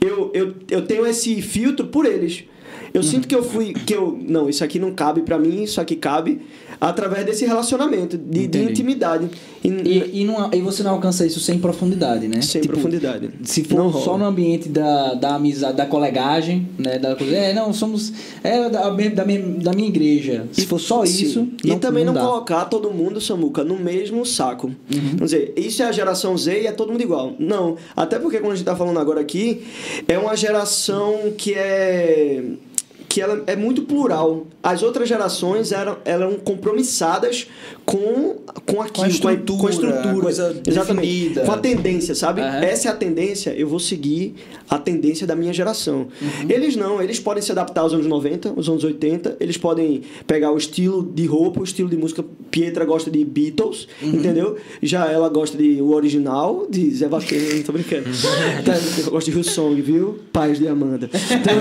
eu, 0.00 0.30
eu, 0.34 0.54
eu 0.70 0.82
tenho 0.82 1.06
esse 1.06 1.40
filtro 1.40 1.86
por 1.86 2.06
eles. 2.06 2.44
Eu 2.92 3.02
sinto 3.02 3.28
que 3.28 3.34
eu 3.34 3.42
fui. 3.42 3.72
que 3.72 3.94
eu 3.94 4.18
Não, 4.20 4.48
isso 4.48 4.64
aqui 4.64 4.78
não 4.78 4.92
cabe 4.92 5.22
pra 5.22 5.38
mim, 5.38 5.62
isso 5.62 5.80
aqui 5.80 5.94
cabe. 5.94 6.40
Através 6.80 7.26
desse 7.26 7.44
relacionamento, 7.44 8.16
de, 8.16 8.46
de 8.46 8.62
intimidade. 8.62 9.28
E, 9.62 9.68
E, 9.68 10.20
e, 10.22 10.24
não, 10.24 10.50
e 10.52 10.60
você 10.62 10.82
não 10.82 10.92
alcança 10.92 11.26
isso 11.26 11.38
sem 11.38 11.58
profundidade, 11.58 12.26
né? 12.26 12.40
sem 12.40 12.62
Tipo, 12.62 12.74
profundidade. 12.74 13.30
Se 13.42 13.62
for 13.64 13.76
Não 13.76 13.88
rola. 13.88 14.04
só 14.04 14.16
no 14.16 14.24
ambiente 14.24 14.68
da, 14.68 15.12
da 15.14 15.34
amizade, 15.34 15.76
da 15.76 15.84
colegagem, 15.84 16.66
né? 16.78 16.98
Da 16.98 17.14
coisa, 17.14 17.36
é, 17.36 17.52
não, 17.52 17.72
somos. 17.72 18.12
É 18.42 18.70
da, 18.70 18.88
da, 18.88 19.24
minha, 19.24 19.40
da 19.40 19.72
minha 19.72 19.88
igreja. 19.88 20.46
Se 20.52 20.64
for 20.64 20.78
só 20.78 21.04
isso. 21.04 21.48
e 21.62 21.76
também 21.76 22.04
não, 22.04 22.14
dá. 22.14 22.20
colocar 22.22 22.64
todo 22.64 22.90
mundo, 22.90 23.20
Samuca, 23.20 23.62
no 23.62 23.78
mesmo 23.78 24.24
saco. 24.24 24.68
Uhum. 24.68 25.16
Quer 25.18 25.24
dizer, 25.24 25.52
isso 25.56 25.82
é 25.82 25.86
a 25.86 25.92
geração 25.92 26.36
Z 26.38 26.62
e 26.62 26.66
é 26.66 26.72
todo 26.72 26.90
mundo 26.92 27.02
igual. 27.02 27.34
Não. 27.38 27.76
Até 27.94 28.18
porque, 28.18 28.38
como 28.38 28.52
a 28.52 28.56
gente 28.56 28.64
tá 28.64 28.74
falando 28.74 28.98
agora 28.98 29.20
aqui, 29.20 29.62
é 30.08 30.18
uma 30.18 30.34
geração 30.36 31.32
que 31.36 31.52
é. 31.54 32.42
Que 33.10 33.20
ela 33.20 33.42
é 33.48 33.56
muito 33.56 33.82
plural. 33.82 34.46
As 34.62 34.84
outras 34.84 35.08
gerações 35.08 35.72
eram, 35.72 35.96
eram 36.04 36.34
compromissadas 36.36 37.48
com, 37.84 38.36
com 38.64 38.80
aquilo, 38.80 38.92
Com 38.94 39.02
a 39.02 39.08
estrutura, 39.08 39.58
com 39.58 39.66
a 39.66 39.70
estrutura. 39.70 40.20
coisa 40.20 40.62
Exatamente. 40.64 41.06
definida. 41.08 41.40
Com 41.42 41.50
a 41.52 41.58
tendência, 41.58 42.14
sabe? 42.14 42.40
Aham. 42.40 42.60
Essa 42.62 42.88
é 42.88 42.90
a 42.92 42.94
tendência, 42.94 43.50
eu 43.50 43.66
vou 43.66 43.80
seguir 43.80 44.36
a 44.68 44.78
tendência 44.78 45.26
da 45.26 45.34
minha 45.34 45.52
geração. 45.52 46.06
Uhum. 46.22 46.46
Eles 46.48 46.76
não, 46.76 47.02
eles 47.02 47.18
podem 47.18 47.42
se 47.42 47.50
adaptar 47.50 47.80
aos 47.80 47.92
anos 47.92 48.06
90, 48.06 48.50
aos 48.56 48.68
anos 48.68 48.84
80, 48.84 49.38
eles 49.40 49.56
podem 49.56 50.02
pegar 50.24 50.52
o 50.52 50.56
estilo 50.56 51.02
de 51.02 51.26
roupa, 51.26 51.60
o 51.60 51.64
estilo 51.64 51.88
de 51.88 51.96
música. 51.96 52.24
Pietra 52.48 52.84
gosta 52.84 53.10
de 53.10 53.24
Beatles, 53.24 53.88
Uhum. 54.02 54.10
entendeu? 54.10 54.56
Já 54.80 55.10
ela 55.10 55.28
gosta 55.28 55.58
de 55.58 55.82
o 55.82 55.90
original, 55.94 56.66
de 56.70 56.90
Zé 56.94 57.08
Vaqueiro, 57.08 57.64
tô 57.64 57.72
brincando. 57.72 58.06
Uhum. 58.08 58.12
Tá, 58.64 58.74
eu 59.04 59.10
gosto 59.10 59.30
de 59.30 59.36
Hillsong, 59.36 59.80
viu? 59.82 60.18
Paz 60.32 60.58
de 60.60 60.68
Amanda. 60.68 61.10
Então, 61.40 61.54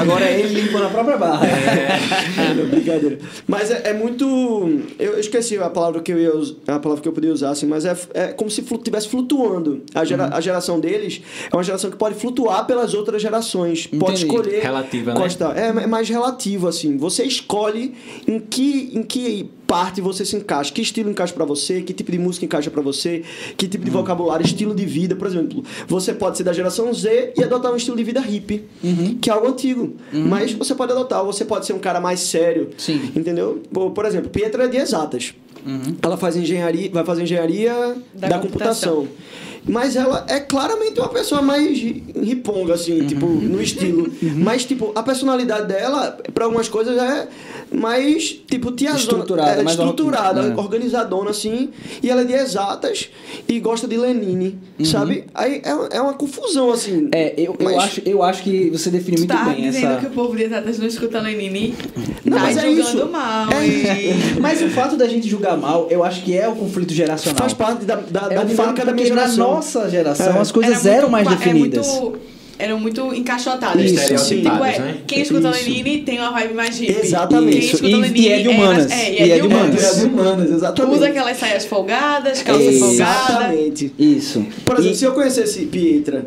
Agora 0.00 0.24
é 0.24 0.40
ele 0.40 0.51
limpando 0.52 0.84
a 0.84 0.88
própria 0.90 1.16
barra. 1.16 1.46
é, 1.46 2.54
não, 2.54 2.66
brincadeira. 2.68 3.18
Mas 3.46 3.70
é, 3.70 3.90
é 3.90 3.92
muito. 3.92 4.80
Eu 4.98 5.18
esqueci 5.18 5.56
a 5.58 5.68
palavra 5.70 6.00
que 6.00 6.12
eu 6.12 6.18
ia 6.18 6.32
a 6.66 6.78
palavra 6.78 7.02
que 7.02 7.08
eu 7.08 7.12
podia 7.12 7.32
usar, 7.32 7.50
assim, 7.50 7.66
mas 7.66 7.84
é, 7.84 7.96
é 8.14 8.26
como 8.28 8.50
se 8.50 8.60
estivesse 8.62 9.08
flutuando. 9.08 9.82
A, 9.94 10.04
gera, 10.04 10.24
Uhum. 10.26 10.34
a 10.34 10.40
geração 10.40 10.80
deles 10.80 11.20
é 11.52 11.56
uma 11.56 11.62
geração 11.62 11.90
que 11.90 11.96
pode 11.96 12.14
flutuar 12.14 12.66
pelas 12.66 12.94
outras 12.94 13.20
gerações. 13.20 13.86
Pode 13.86 14.02
Entendi. 14.22 14.26
escolher. 14.26 14.62
Relativa, 14.62 15.14
né? 15.14 15.20
É, 15.56 15.82
é 15.84 15.86
mais 15.86 16.08
relativo, 16.08 16.68
assim. 16.68 16.96
Você 16.96 17.24
escolhe 17.24 17.94
em 18.26 18.38
que, 18.38 18.90
em 18.94 19.02
que 19.02 19.50
parte 19.66 20.02
você 20.02 20.22
se 20.24 20.36
encaixa, 20.36 20.70
que 20.70 20.82
estilo 20.82 21.08
encaixa 21.10 21.32
pra 21.32 21.46
você, 21.46 21.80
que 21.80 21.94
tipo 21.94 22.12
de 22.12 22.18
música 22.18 22.44
encaixa 22.44 22.70
pra 22.70 22.82
você, 22.82 23.22
que 23.56 23.66
tipo 23.66 23.82
de 23.84 23.90
Uhum. 23.90 23.96
vocabulário, 23.98 24.44
estilo 24.44 24.74
de 24.74 24.84
vida, 24.84 25.16
por 25.16 25.26
exemplo. 25.26 25.64
Você 25.88 26.12
pode 26.12 26.36
ser 26.36 26.44
da 26.44 26.52
geração 26.52 26.92
Z 26.92 27.32
e 27.38 27.42
adotar 27.42 27.72
um 27.72 27.76
estilo 27.76 27.96
de 27.96 28.04
vida 28.04 28.20
hippie, 28.20 28.64
Uhum. 28.84 29.16
que 29.18 29.30
é 29.30 29.32
algo 29.32 29.48
antigo. 29.48 29.94
Mas 30.12 30.41
você 30.52 30.74
pode 30.74 30.92
adotar, 30.92 31.24
você 31.24 31.44
pode 31.44 31.66
ser 31.66 31.72
um 31.72 31.78
cara 31.78 32.00
mais 32.00 32.20
sério. 32.20 32.70
Sim. 32.76 33.12
Entendeu? 33.14 33.62
Por, 33.72 34.04
exemplo, 34.04 34.30
Pietra 34.30 34.64
é 34.64 34.68
de 34.68 34.76
exatas. 34.76 35.34
Ela 36.02 36.16
faz 36.16 36.36
engenharia, 36.36 36.90
vai 36.92 37.04
fazer 37.04 37.22
engenharia 37.22 37.72
da, 38.12 38.28
Da 38.28 38.38
computação. 38.40 38.96
computação. 38.96 39.08
Mas 39.66 39.94
ela 39.96 40.24
é 40.28 40.40
claramente 40.40 40.98
uma 40.98 41.08
pessoa 41.08 41.40
mais 41.40 41.78
riponga, 41.78 42.74
assim, 42.74 43.06
tipo, 43.06 43.26
no 43.26 43.62
estilo. 43.62 44.10
Mas, 44.36 44.64
tipo, 44.64 44.90
a 44.94 45.02
personalidade 45.02 45.68
dela, 45.68 46.18
pra 46.34 46.46
algumas 46.46 46.68
coisas, 46.68 46.96
é 46.96 47.28
mais, 47.72 48.30
tipo, 48.50 48.72
tiazona. 48.72 48.98
Estruturada, 49.00 49.60
é, 49.60 49.62
mais 49.62 49.78
estruturada, 49.78 50.40
or- 50.42 50.52
é. 50.52 50.54
organizadona, 50.56 51.30
assim. 51.30 51.70
E 52.02 52.10
ela 52.10 52.22
é 52.22 52.24
de 52.24 52.32
exatas 52.32 53.08
e 53.48 53.60
gosta 53.60 53.86
de 53.86 53.96
Lenine, 53.96 54.58
sabe? 54.84 55.24
Aí 55.32 55.62
é, 55.64 55.96
é 55.96 56.00
uma 56.00 56.14
confusão, 56.14 56.72
assim. 56.72 57.08
É, 57.12 57.32
eu, 57.38 57.54
eu, 57.58 57.64
Mas- 57.64 57.76
acho, 57.84 58.02
eu 58.04 58.22
acho 58.22 58.42
que 58.42 58.68
você 58.70 58.90
define 58.90 59.18
muito 59.18 59.30
tá 59.32 59.44
bem 59.44 59.68
essa. 59.68 59.96
que 60.00 60.06
o 60.06 60.10
povo 60.10 60.36
de 60.36 60.42
exatas 60.42 60.78
não 60.78 60.86
escuta 60.86 61.20
Lenine? 61.20 61.74
Não, 62.24 62.36
tá 62.36 62.42
mas 62.44 62.56
é 62.56 62.62
julgando 62.62 62.80
isso. 62.88 63.06
mal, 63.08 63.52
É 63.52 63.64
hein? 63.66 64.14
Mas 64.40 64.60
o 64.60 64.68
fato 64.68 64.96
da 64.96 65.06
gente 65.08 65.28
julgar 65.28 65.56
mal, 65.56 65.86
eu 65.88 66.02
acho 66.04 66.22
que 66.24 66.36
é 66.36 66.48
o 66.48 66.54
conflito 66.56 66.92
geracional. 66.92 67.38
Faz 67.38 67.54
parte 67.54 67.84
da, 67.84 67.96
da, 67.96 68.26
é 68.30 68.34
da 68.34 68.44
dinâmica 68.44 68.84
da 68.84 68.92
minha 68.92 69.06
geração. 69.06 69.51
Nossa 69.54 69.88
geração 69.90 70.36
É. 70.36 70.38
as 70.40 70.52
coisas 70.52 70.86
Era 70.86 70.96
eram 70.98 71.08
mais 71.10 71.26
qua- 71.26 71.34
é 71.34 71.36
definidas. 71.36 71.86
muito- 71.86 72.18
eram 72.62 72.78
muito 72.78 73.12
encaixotadas. 73.14 73.90
Isso, 73.90 74.24
Tipo, 74.28 74.64
é, 74.64 74.78
né? 74.78 74.96
quem 75.06 75.22
escuta 75.22 75.50
Isso. 75.50 75.64
Lenine 75.68 76.02
tem 76.02 76.18
uma 76.18 76.30
vibe 76.30 76.54
mais 76.54 76.78
hippie. 76.78 77.00
Exatamente. 77.02 77.58
Quem 77.58 77.66
escuta 77.66 77.86
E- 77.88 77.94
Lenine 77.96 78.20
e 78.20 78.28
é 78.32 78.38
de 78.42 78.48
humanas. 78.48 78.90
É, 78.90 79.12
E 79.12 79.30
é 79.32 79.38
de 79.38 79.46
humanas. 79.46 79.84
É 79.84 80.00
de 80.00 80.06
humanas, 80.06 80.50
exatamente. 80.50 80.94
Usa 80.96 81.06
aquelas 81.08 81.36
saias 81.36 81.64
folgadas, 81.64 82.42
calça 82.42 82.72
folgada. 82.72 82.92
Exatamente. 82.94 83.92
Isso. 83.98 84.46
Por 84.64 84.74
exemplo, 84.76 84.92
E- 84.94 84.96
se 84.98 85.04
eu 85.04 85.12
conhecesse 85.12 85.66
Pietra 85.66 86.26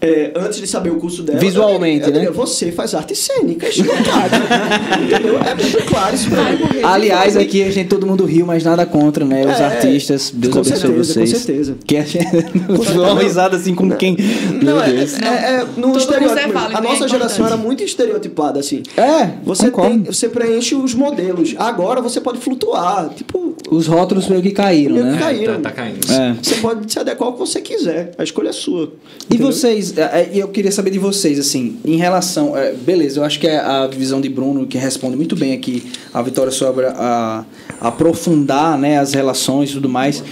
é, 0.00 0.32
antes 0.36 0.60
de 0.60 0.66
saber 0.66 0.90
o 0.90 0.96
curso 0.96 1.22
dela. 1.22 1.38
Visualmente, 1.38 2.00
eu 2.06 2.06
diria, 2.06 2.20
né? 2.22 2.26
eu 2.26 2.30
diria, 2.32 2.44
Você 2.46 2.72
faz 2.72 2.94
artes 2.94 3.18
cênicas, 3.18 3.76
cara. 3.76 5.00
Entendeu? 5.02 5.38
É 5.38 5.54
muito 5.54 5.82
claro 5.86 6.14
isso 6.14 6.28
pra 6.28 6.42
mim. 6.52 6.58
Aliás, 6.82 7.36
aqui 7.36 7.62
a 7.62 7.70
gente 7.70 7.88
todo 7.88 8.06
mundo 8.06 8.24
riu, 8.24 8.44
mas 8.44 8.64
nada 8.64 8.84
contra, 8.84 9.24
né? 9.24 9.44
Os 9.46 9.60
É, 9.60 9.64
artistas. 9.64 10.32
Deus 10.34 10.52
com 10.52 10.60
abençoe 10.60 10.78
certeza, 10.78 11.04
vocês. 11.14 11.32
com 11.32 11.38
certeza. 11.38 11.76
Que 11.86 11.96
a 11.96 12.02
gente 12.04 12.26
uma 12.98 13.22
risada 13.22 13.56
assim 13.56 13.74
com 13.74 13.90
quem. 13.90 14.16
Não, 14.62 14.74
Meu 14.76 14.82
é, 14.82 14.90
Deus. 14.92 15.14
é, 15.20 15.26
é 15.26 15.66
no 15.76 15.88
Todo 15.88 15.98
estereótipo. 15.98 16.38
é 16.38 16.42
a 16.42 16.46
é 16.46 16.50
nossa 16.50 16.76
importante. 16.78 17.10
geração 17.10 17.46
era 17.46 17.56
muito 17.56 17.82
estereotipada, 17.82 18.60
assim. 18.60 18.82
É, 18.96 19.30
Você, 19.44 19.70
tem, 19.70 20.02
você 20.02 20.28
preenche 20.28 20.74
os 20.74 20.94
modelos. 20.94 21.54
Agora 21.58 22.00
você 22.00 22.20
pode 22.20 22.38
flutuar. 22.38 23.10
Tipo, 23.14 23.54
Os 23.70 23.86
rótulos 23.86 24.26
meio 24.28 24.42
que 24.42 24.50
caíram, 24.50 24.94
meio 24.94 25.06
que 25.06 25.12
né? 25.12 25.18
caíram. 25.18 25.54
Tá, 25.60 25.70
tá 25.70 25.72
caindo. 25.72 26.12
É. 26.12 26.34
Você 26.42 26.54
pode 26.56 26.90
se 26.92 26.98
adequar 26.98 27.28
ao 27.28 27.32
que 27.34 27.38
você 27.38 27.60
quiser. 27.60 28.12
A 28.18 28.24
escolha 28.24 28.48
é 28.48 28.52
sua. 28.52 28.84
E 29.28 29.34
Entendeu? 29.34 29.52
vocês, 29.52 29.96
é, 29.96 30.02
é, 30.02 30.30
eu 30.34 30.48
queria 30.48 30.72
saber 30.72 30.90
de 30.90 30.98
vocês, 30.98 31.38
assim, 31.38 31.78
em 31.84 31.96
relação. 31.96 32.56
é, 32.56 32.72
beleza, 32.72 33.20
eu 33.20 33.24
acho 33.24 33.38
que 33.38 33.46
é 33.46 33.58
a 33.58 33.86
visão 33.86 34.20
de 34.20 34.28
Bruno 34.28 34.66
que 34.66 34.78
responde 34.78 35.16
muito 35.16 35.36
bem 35.36 35.52
aqui 35.52 35.82
a 36.12 36.22
Vitória 36.22 36.50
sobre 36.52 36.86
a, 36.86 37.44
a 37.80 37.88
aprofundar 37.88 38.78
né, 38.78 38.98
as 38.98 39.12
relações 39.12 39.70
e 39.70 39.72
tudo 39.74 39.88
mais. 39.88 40.22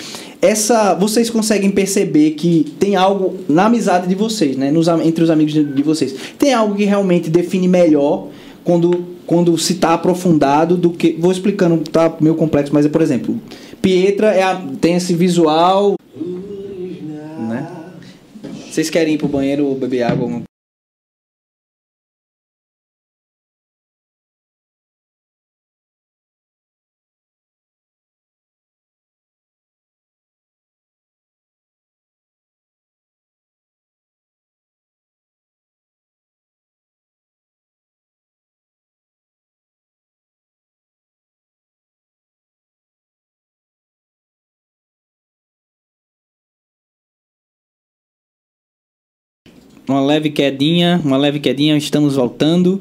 Essa, 0.45 0.93
vocês 0.95 1.31
conseguem 1.31 1.71
perceber 1.71 2.33
que 2.33 2.75
tem 2.79 2.97
algo 2.97 3.39
na 3.49 3.65
amizade 3.65 4.07
de 4.07 4.15
vocês, 4.15 4.57
né? 4.59 4.71
Nos, 4.71 4.89
entre 4.89 5.25
os 5.25 5.31
amigos 5.31 5.55
de, 5.55 5.65
de 5.65 5.83
vocês. 5.83 6.15
Tem 6.39 6.53
algo 6.53 6.75
que 6.75 6.85
realmente 6.85 7.31
define 7.31 7.67
melhor 7.67 8.29
quando, 8.63 9.05
quando 9.27 9.57
se 9.57 9.73
está 9.73 9.95
aprofundado 9.95 10.77
do 10.77 10.91
que. 10.91 11.13
Vou 11.19 11.33
explicando, 11.33 11.79
tá 11.91 12.15
meio 12.21 12.35
complexo, 12.35 12.75
mas 12.75 12.85
é, 12.85 12.89
por 12.91 13.01
exemplo, 13.01 13.41
Pietra 13.81 14.29
é 14.35 14.43
a- 14.43 14.63
tem 14.81 14.97
esse 14.97 15.15
visual. 15.15 15.95
Né? 17.49 17.67
Vocês 18.71 18.91
querem 18.91 19.15
ir 19.15 19.19
pro 19.19 19.29
banheiro 19.29 19.65
ou 19.65 19.75
beber 19.75 20.03
água? 20.03 20.43
Uma 49.87 50.01
leve 50.01 50.31
quedinha, 50.31 50.99
uma 51.05 51.17
leve 51.19 51.39
quedinha, 51.39 51.77
estamos 51.77 52.17
voltando. 52.17 52.81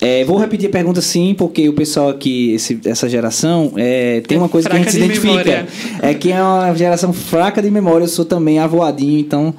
É, 0.00 0.24
vou 0.24 0.36
repetir 0.36 0.68
a 0.68 0.72
pergunta 0.72 1.00
sim, 1.00 1.32
porque 1.38 1.68
o 1.68 1.72
pessoal 1.72 2.08
aqui, 2.08 2.52
esse- 2.52 2.80
essa 2.86 3.08
geração, 3.08 3.72
é, 3.76 4.20
tem 4.26 4.36
uma 4.36 4.48
coisa 4.48 4.68
que 4.68 4.74
a 4.74 4.78
gente 4.78 4.90
se 4.90 4.98
de 4.98 5.04
identifica. 5.04 5.28
memória. 5.28 5.68
É 6.02 6.12
que 6.12 6.32
é 6.32 6.42
uma 6.42 6.74
geração 6.74 7.12
fraca 7.12 7.62
de 7.62 7.70
memória, 7.70 8.04
eu 8.04 8.08
sou 8.08 8.24
também 8.24 8.58
avoadinho, 8.58 9.20
então 9.20 9.54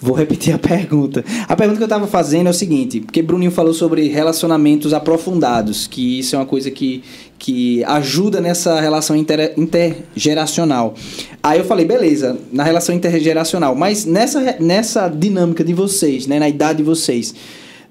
vou 0.00 0.16
repetir 0.16 0.52
a 0.52 0.58
pergunta. 0.58 1.24
A 1.46 1.54
pergunta 1.54 1.76
que 1.78 1.84
eu 1.84 1.86
estava 1.86 2.08
fazendo 2.08 2.48
é 2.48 2.50
o 2.50 2.54
seguinte, 2.54 2.98
porque 2.98 3.22
Bruninho 3.22 3.52
falou 3.52 3.72
sobre 3.72 4.08
relacionamentos 4.08 4.92
aprofundados, 4.92 5.86
que 5.86 6.18
isso 6.18 6.34
é 6.34 6.38
uma 6.40 6.44
coisa 6.46 6.72
que, 6.72 7.04
que 7.42 7.82
ajuda 7.86 8.40
nessa 8.40 8.80
relação 8.80 9.16
inter, 9.16 9.52
intergeracional. 9.56 10.94
Aí 11.42 11.58
eu 11.58 11.64
falei, 11.64 11.84
beleza, 11.84 12.38
na 12.52 12.62
relação 12.62 12.94
intergeracional, 12.94 13.74
mas 13.74 14.04
nessa, 14.04 14.56
nessa 14.60 15.08
dinâmica 15.08 15.64
de 15.64 15.74
vocês, 15.74 16.28
né, 16.28 16.38
na 16.38 16.48
idade 16.48 16.78
de 16.78 16.84
vocês, 16.84 17.34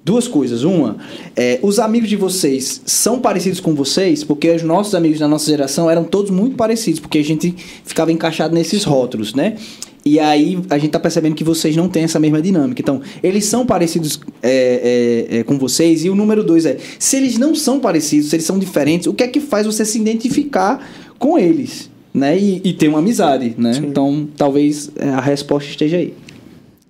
Duas 0.04 0.26
coisas. 0.26 0.64
Uma, 0.64 0.96
é, 1.36 1.60
os 1.62 1.78
amigos 1.78 2.08
de 2.08 2.16
vocês 2.16 2.82
são 2.84 3.20
parecidos 3.20 3.60
com 3.60 3.72
vocês, 3.72 4.24
porque 4.24 4.50
os 4.50 4.64
nossos 4.64 4.96
amigos 4.96 5.20
da 5.20 5.28
nossa 5.28 5.48
geração 5.48 5.88
eram 5.88 6.02
todos 6.02 6.28
muito 6.28 6.56
parecidos, 6.56 6.98
porque 6.98 7.18
a 7.18 7.22
gente 7.22 7.54
ficava 7.84 8.10
encaixado 8.10 8.52
nesses 8.52 8.82
rótulos, 8.82 9.32
né? 9.32 9.56
E 10.04 10.18
aí 10.18 10.58
a 10.68 10.78
gente 10.78 10.90
tá 10.90 10.98
percebendo 10.98 11.34
que 11.34 11.44
vocês 11.44 11.76
não 11.76 11.88
têm 11.88 12.04
essa 12.04 12.18
mesma 12.18 12.42
dinâmica. 12.42 12.80
Então, 12.80 13.00
eles 13.22 13.44
são 13.44 13.64
parecidos 13.64 14.20
é, 14.42 15.28
é, 15.30 15.38
é, 15.38 15.42
com 15.44 15.58
vocês. 15.58 16.04
E 16.04 16.10
o 16.10 16.14
número 16.14 16.42
dois 16.42 16.66
é, 16.66 16.76
se 16.98 17.16
eles 17.16 17.38
não 17.38 17.54
são 17.54 17.78
parecidos, 17.78 18.30
se 18.30 18.36
eles 18.36 18.46
são 18.46 18.58
diferentes, 18.58 19.06
o 19.06 19.14
que 19.14 19.22
é 19.22 19.28
que 19.28 19.40
faz 19.40 19.66
você 19.66 19.84
se 19.84 19.98
identificar 19.98 20.84
com 21.18 21.38
eles? 21.38 21.90
Né? 22.12 22.38
E, 22.38 22.60
e 22.64 22.72
ter 22.74 22.88
uma 22.88 22.98
amizade, 22.98 23.54
né? 23.56 23.72
Então, 23.82 24.28
talvez 24.36 24.90
é, 24.96 25.08
a 25.08 25.20
resposta 25.20 25.70
esteja 25.70 25.96
aí. 25.96 26.12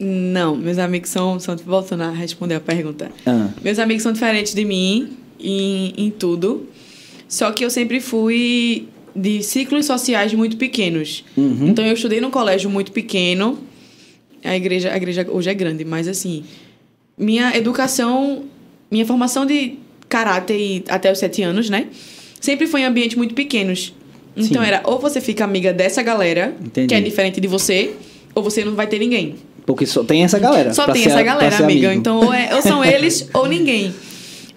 Não, 0.00 0.56
meus 0.56 0.78
amigos 0.78 1.10
são, 1.10 1.38
são. 1.38 1.54
Voltando 1.56 2.02
a 2.02 2.10
responder 2.10 2.56
a 2.56 2.60
pergunta. 2.60 3.08
Ah. 3.24 3.50
Meus 3.62 3.78
amigos 3.78 4.02
são 4.02 4.12
diferentes 4.12 4.52
de 4.52 4.64
mim 4.64 5.10
em, 5.38 5.94
em 5.96 6.10
tudo. 6.10 6.66
Só 7.28 7.52
que 7.52 7.64
eu 7.64 7.70
sempre 7.70 8.00
fui 8.00 8.88
de 9.14 9.42
ciclos 9.42 9.86
sociais 9.86 10.32
muito 10.34 10.56
pequenos. 10.56 11.24
Uhum. 11.36 11.68
Então 11.68 11.84
eu 11.84 11.94
estudei 11.94 12.20
num 12.20 12.30
colégio 12.30 12.70
muito 12.70 12.92
pequeno. 12.92 13.58
A 14.44 14.56
igreja, 14.56 14.92
a 14.92 14.96
igreja 14.96 15.26
hoje 15.30 15.50
é 15.50 15.54
grande, 15.54 15.84
mas 15.84 16.08
assim, 16.08 16.44
minha 17.16 17.56
educação, 17.56 18.44
minha 18.90 19.06
formação 19.06 19.46
de 19.46 19.74
caráter 20.08 20.82
até 20.88 21.10
os 21.12 21.18
sete 21.18 21.42
anos, 21.42 21.70
né? 21.70 21.86
Sempre 22.40 22.66
foi 22.66 22.80
em 22.80 22.84
ambientes 22.84 23.16
muito 23.16 23.34
pequenos. 23.34 23.94
Então 24.36 24.62
Sim. 24.62 24.68
era 24.68 24.80
ou 24.84 24.98
você 24.98 25.20
fica 25.20 25.44
amiga 25.44 25.72
dessa 25.72 26.02
galera, 26.02 26.54
Entendi. 26.64 26.88
que 26.88 26.94
é 26.94 27.00
diferente 27.00 27.40
de 27.40 27.46
você, 27.46 27.92
ou 28.34 28.42
você 28.42 28.64
não 28.64 28.74
vai 28.74 28.86
ter 28.86 28.98
ninguém. 28.98 29.36
Porque 29.64 29.86
só 29.86 30.02
tem 30.02 30.24
essa 30.24 30.38
galera. 30.38 30.74
Só 30.74 30.86
tem 30.90 31.02
ser- 31.04 31.10
essa 31.10 31.22
galera, 31.22 31.54
amiga. 31.58 31.88
amigo. 31.88 32.00
Então, 32.00 32.18
ou, 32.18 32.32
é- 32.32 32.54
ou 32.54 32.62
são 32.62 32.82
eles 32.84 33.28
ou 33.32 33.46
ninguém. 33.46 33.94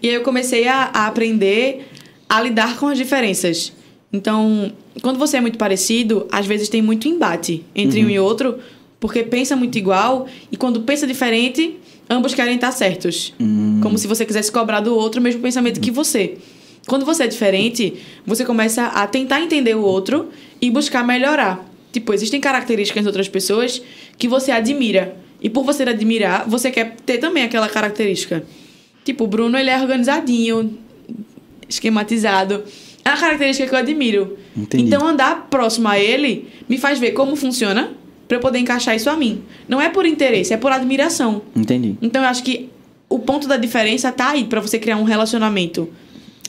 E 0.01 0.09
aí 0.09 0.15
eu 0.15 0.21
comecei 0.21 0.67
a, 0.67 0.89
a 0.93 1.07
aprender 1.07 1.85
a 2.27 2.41
lidar 2.41 2.77
com 2.77 2.87
as 2.87 2.97
diferenças. 2.97 3.71
Então, 4.15 4.71
quando 5.01 5.19
você 5.19 5.37
é 5.37 5.41
muito 5.41 5.57
parecido, 5.57 6.25
às 6.31 6.45
vezes 6.45 6.69
tem 6.69 6.81
muito 6.81 7.07
embate 7.07 7.63
entre 7.75 7.99
Uhum. 7.99 8.07
um 8.07 8.09
e 8.09 8.19
outro, 8.19 8.57
porque 8.99 9.23
pensa 9.23 9.55
muito 9.55 9.77
igual, 9.77 10.25
e 10.51 10.55
quando 10.55 10.81
pensa 10.81 11.05
diferente, 11.05 11.75
ambos 12.09 12.33
querem 12.33 12.55
estar 12.55 12.71
certos. 12.71 13.33
Hum. 13.39 13.79
Como 13.83 13.97
se 13.97 14.07
você 14.07 14.25
quisesse 14.25 14.51
cobrar 14.51 14.79
do 14.79 14.95
outro 14.95 15.19
o 15.19 15.23
mesmo 15.23 15.41
pensamento 15.41 15.79
que 15.81 15.91
você. 15.91 16.37
Quando 16.87 17.05
você 17.05 17.23
é 17.23 17.27
diferente, 17.27 17.95
você 18.25 18.45
começa 18.45 18.85
a 18.85 19.05
tentar 19.05 19.41
entender 19.41 19.75
o 19.75 19.81
outro 19.81 20.29
e 20.61 20.71
buscar 20.71 21.05
melhorar. 21.05 21.67
Tipo, 21.91 22.13
existem 22.13 22.39
características 22.39 23.03
de 23.03 23.07
outras 23.07 23.27
pessoas 23.27 23.81
que 24.17 24.27
você 24.27 24.51
admira. 24.51 25.17
E 25.41 25.49
por 25.49 25.63
você 25.63 25.83
admirar, 25.83 26.47
você 26.47 26.71
quer 26.71 26.95
ter 27.05 27.17
também 27.17 27.43
aquela 27.43 27.67
característica. 27.67 28.45
Tipo, 29.03 29.25
o 29.25 29.27
Bruno, 29.27 29.57
ele 29.57 29.69
é 29.69 29.79
organizadinho, 29.79 30.77
esquematizado. 31.67 32.63
É 33.05 33.09
uma 33.09 33.17
característica 33.19 33.69
que 33.69 33.73
eu 33.75 33.79
admiro. 33.79 34.37
Entendi. 34.57 34.85
Então, 34.85 35.05
andar 35.07 35.47
próximo 35.49 35.87
a 35.87 35.99
ele 35.99 36.47
me 36.67 36.77
faz 36.79 36.97
ver 36.97 37.11
como 37.11 37.35
funciona 37.35 37.91
para 38.27 38.37
eu 38.37 38.41
poder 38.41 38.57
encaixar 38.57 38.95
isso 38.95 39.09
a 39.09 39.15
mim. 39.15 39.43
Não 39.69 39.79
é 39.79 39.89
por 39.89 40.05
interesse, 40.07 40.53
é 40.53 40.57
por 40.57 40.71
admiração. 40.71 41.43
Entendi. 41.55 41.95
Então, 42.01 42.23
eu 42.23 42.27
acho 42.27 42.43
que 42.43 42.69
o 43.07 43.19
ponto 43.19 43.47
da 43.47 43.57
diferença 43.57 44.11
tá 44.11 44.31
aí 44.31 44.45
para 44.45 44.59
você 44.59 44.79
criar 44.79 44.97
um 44.97 45.03
relacionamento. 45.03 45.87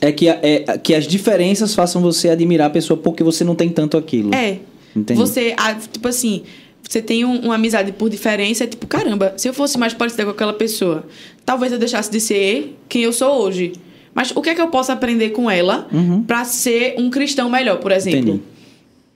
É 0.01 0.11
que, 0.11 0.27
é 0.27 0.77
que 0.81 0.95
as 0.95 1.07
diferenças 1.07 1.75
façam 1.75 2.01
você 2.01 2.29
admirar 2.29 2.67
a 2.67 2.69
pessoa 2.71 2.97
porque 2.97 3.23
você 3.23 3.43
não 3.43 3.53
tem 3.55 3.69
tanto 3.69 3.95
aquilo. 3.95 4.33
É. 4.33 4.57
Entendi. 4.95 5.19
Você, 5.19 5.55
tipo 5.91 6.07
assim, 6.07 6.41
você 6.81 7.01
tem 7.01 7.23
um- 7.25 7.39
uma 7.41 7.55
amizade 7.55 7.91
por 7.91 8.09
diferença, 8.09 8.63
é 8.63 8.67
tipo, 8.67 8.87
caramba, 8.87 9.33
se 9.37 9.47
eu 9.47 9.53
fosse 9.53 9.77
mais 9.77 9.93
parecida 9.93 10.23
com 10.25 10.31
aquela 10.31 10.53
pessoa, 10.53 11.05
talvez 11.45 11.71
eu 11.71 11.77
deixasse 11.77 12.09
de 12.11 12.19
ser 12.19 12.75
quem 12.89 13.03
eu 13.03 13.13
sou 13.13 13.41
hoje. 13.43 13.73
Mas 14.17 14.31
o 14.35 14.41
que 14.41 14.49
é 14.49 14.55
que 14.55 14.61
eu 14.61 14.69
posso 14.69 14.91
aprender 14.91 15.29
com 15.29 15.49
ela 15.49 15.87
Uhum. 15.93 16.23
pra 16.23 16.43
ser 16.43 16.95
um 16.97 17.07
cristão 17.11 17.51
melhor, 17.51 17.77
por 17.77 17.91
exemplo? 17.91 18.19
Entendi. 18.19 18.41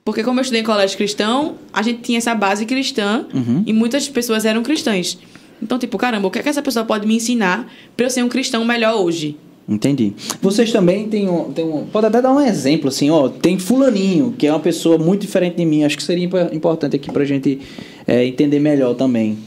Porque 0.06 0.24
como 0.24 0.40
eu 0.40 0.42
estudei 0.44 0.62
em 0.62 0.64
colégio 0.64 0.96
cristão, 0.96 1.56
a 1.74 1.82
gente 1.82 2.02
tinha 2.02 2.20
essa 2.20 2.36
base 2.36 2.68
cristã 2.68 3.26
Uhum. 3.34 3.64
e 3.66 3.74
muitas 3.74 4.08
pessoas 4.08 4.46
eram 4.46 4.62
cristãs. 4.62 5.18
Então, 5.62 5.80
tipo, 5.80 5.98
caramba, 5.98 6.28
o 6.28 6.32
que 6.32 6.38
é 6.38 6.44
que 6.44 6.50
essa 6.50 6.62
pessoa 6.62 6.86
pode 6.86 7.08
me 7.08 7.16
ensinar 7.16 7.68
pra 7.98 8.06
eu 8.06 8.10
ser 8.12 8.24
um 8.24 8.30
cristão 8.30 8.64
melhor 8.64 8.96
hoje? 9.02 9.36
Entendi. 9.68 10.14
Vocês 10.40 10.72
também 10.72 11.08
têm 11.08 11.28
um, 11.30 11.52
têm 11.52 11.66
um. 11.66 11.86
Pode 11.86 12.06
até 12.06 12.22
dar 12.22 12.32
um 12.34 12.40
exemplo, 12.42 12.90
assim, 12.90 13.10
ó. 13.10 13.28
Tem 13.30 13.58
Fulaninho, 13.58 14.36
que 14.38 14.46
é 14.46 14.52
uma 14.52 14.60
pessoa 14.60 14.98
muito 15.00 15.22
diferente 15.22 15.56
de 15.58 15.66
mim. 15.66 15.84
Acho 15.84 15.98
que 15.98 16.04
seria 16.04 16.26
impo- 16.26 16.38
importante 16.54 16.96
aqui 16.96 17.12
pra 17.12 17.26
gente 17.26 17.60
é, 18.08 18.26
entender 18.26 18.60
melhor 18.60 18.94
também 18.96 19.38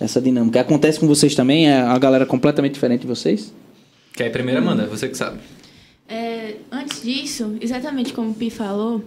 essa 0.00 0.20
dinâmica. 0.20 0.60
Acontece 0.60 0.98
com 0.98 1.06
vocês 1.06 1.34
também? 1.36 1.68
É 1.68 1.80
a 1.82 1.98
galera 1.98 2.24
completamente 2.26 2.72
diferente 2.74 3.02
de 3.02 3.06
vocês? 3.06 3.52
Quer 4.16 4.26
ir 4.26 4.30
primeiro, 4.30 4.60
Amanda? 4.60 4.86
Você 4.86 5.08
que 5.08 5.16
sabe. 5.16 5.40
É, 6.08 6.56
antes 6.70 7.02
disso, 7.02 7.56
exatamente 7.60 8.12
como 8.12 8.30
o 8.30 8.34
Pi 8.34 8.48
falou, 8.48 9.02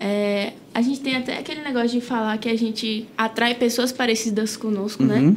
é, 0.00 0.54
a 0.72 0.80
gente 0.80 1.00
tem 1.00 1.16
até 1.16 1.38
aquele 1.38 1.62
negócio 1.62 1.90
de 1.90 2.00
falar 2.00 2.38
que 2.38 2.48
a 2.48 2.56
gente 2.56 3.06
atrai 3.18 3.54
pessoas 3.54 3.92
parecidas 3.92 4.56
conosco, 4.56 5.02
né? 5.02 5.20
Uhum. 5.20 5.36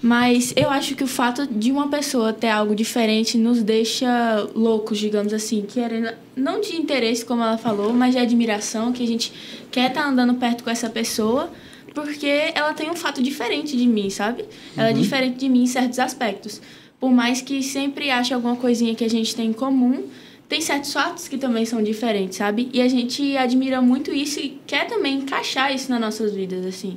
Mas 0.00 0.52
eu 0.56 0.68
acho 0.68 0.96
que 0.96 1.04
o 1.04 1.06
fato 1.06 1.46
de 1.46 1.70
uma 1.70 1.88
pessoa 1.88 2.32
ter 2.32 2.48
algo 2.48 2.74
diferente 2.74 3.38
nos 3.38 3.62
deixa 3.62 4.48
loucos, 4.52 4.98
digamos 4.98 5.32
assim, 5.32 5.62
querendo 5.62 6.12
não 6.34 6.60
de 6.60 6.74
interesse, 6.74 7.24
como 7.24 7.42
ela 7.42 7.56
falou, 7.56 7.92
mas 7.92 8.12
de 8.12 8.18
admiração, 8.18 8.92
que 8.92 9.02
a 9.02 9.06
gente 9.06 9.32
quer 9.70 9.90
estar 9.90 10.04
andando 10.04 10.34
perto 10.34 10.64
com 10.64 10.70
essa 10.70 10.90
pessoa, 10.90 11.52
porque 11.94 12.50
ela 12.52 12.74
tem 12.74 12.90
um 12.90 12.96
fato 12.96 13.22
diferente 13.22 13.76
de 13.76 13.86
mim, 13.86 14.10
sabe? 14.10 14.44
Ela 14.76 14.90
é 14.90 14.92
diferente 14.92 15.38
de 15.38 15.48
mim 15.48 15.62
em 15.62 15.66
certos 15.66 16.00
aspectos. 16.00 16.60
Por 17.02 17.10
mais 17.10 17.40
que 17.40 17.64
sempre 17.64 18.10
ache 18.12 18.32
alguma 18.32 18.54
coisinha 18.54 18.94
que 18.94 19.02
a 19.04 19.10
gente 19.10 19.34
tem 19.34 19.48
em 19.48 19.52
comum, 19.52 20.04
tem 20.48 20.60
certos 20.60 20.92
fatos 20.92 21.26
que 21.26 21.36
também 21.36 21.64
são 21.66 21.82
diferentes, 21.82 22.36
sabe? 22.38 22.68
E 22.72 22.80
a 22.80 22.86
gente 22.86 23.36
admira 23.36 23.82
muito 23.82 24.12
isso 24.14 24.38
e 24.38 24.60
quer 24.68 24.86
também 24.86 25.16
encaixar 25.16 25.74
isso 25.74 25.90
nas 25.90 26.00
nossas 26.00 26.32
vidas, 26.32 26.64
assim. 26.64 26.96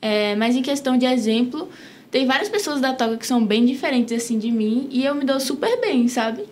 É, 0.00 0.34
mas 0.36 0.56
em 0.56 0.62
questão 0.62 0.96
de 0.96 1.04
exemplo, 1.04 1.68
tem 2.10 2.24
várias 2.24 2.48
pessoas 2.48 2.80
da 2.80 2.94
Toga 2.94 3.18
que 3.18 3.26
são 3.26 3.44
bem 3.44 3.66
diferentes, 3.66 4.14
assim, 4.16 4.38
de 4.38 4.50
mim 4.50 4.88
e 4.90 5.04
eu 5.04 5.14
me 5.14 5.26
dou 5.26 5.38
super 5.38 5.78
bem, 5.78 6.08
sabe? 6.08 6.44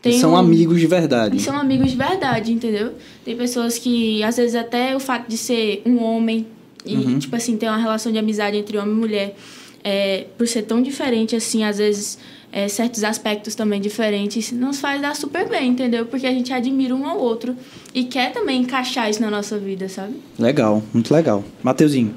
Tem 0.00 0.12
São 0.12 0.36
amigos 0.36 0.78
de 0.78 0.86
verdade. 0.86 1.40
são 1.40 1.58
amigos 1.58 1.90
de 1.90 1.96
verdade, 1.96 2.52
entendeu? 2.52 2.92
Tem 3.24 3.36
pessoas 3.36 3.76
que, 3.76 4.22
às 4.22 4.36
vezes, 4.36 4.54
até 4.54 4.94
o 4.94 5.00
fato 5.00 5.28
de 5.28 5.36
ser 5.36 5.82
um 5.84 6.00
homem 6.00 6.46
e, 6.86 6.94
Uhum. 6.94 7.18
tipo 7.18 7.34
assim, 7.34 7.56
ter 7.56 7.66
uma 7.66 7.76
relação 7.76 8.12
de 8.12 8.18
amizade 8.18 8.56
entre 8.56 8.78
homem 8.78 8.94
e 8.94 8.98
mulher, 8.98 9.36
é, 9.84 10.26
por 10.36 10.46
ser 10.46 10.62
tão 10.62 10.82
diferente, 10.82 11.34
assim, 11.36 11.64
às 11.64 11.78
vezes, 11.78 12.18
é, 12.52 12.68
certos 12.68 13.02
aspectos 13.04 13.54
também 13.54 13.80
diferentes, 13.80 14.50
nos 14.52 14.80
faz 14.80 15.00
dar 15.00 15.14
super 15.16 15.48
bem, 15.48 15.68
entendeu? 15.68 16.06
Porque 16.06 16.26
a 16.26 16.32
gente 16.32 16.52
admira 16.52 16.94
um 16.94 17.06
ao 17.06 17.18
outro 17.18 17.56
e 17.94 18.04
quer 18.04 18.32
também 18.32 18.60
encaixar 18.62 19.08
isso 19.08 19.20
na 19.22 19.30
nossa 19.30 19.58
vida, 19.58 19.88
sabe? 19.88 20.14
Legal, 20.38 20.82
muito 20.92 21.12
legal. 21.14 21.44
Mateuzinho, 21.62 22.14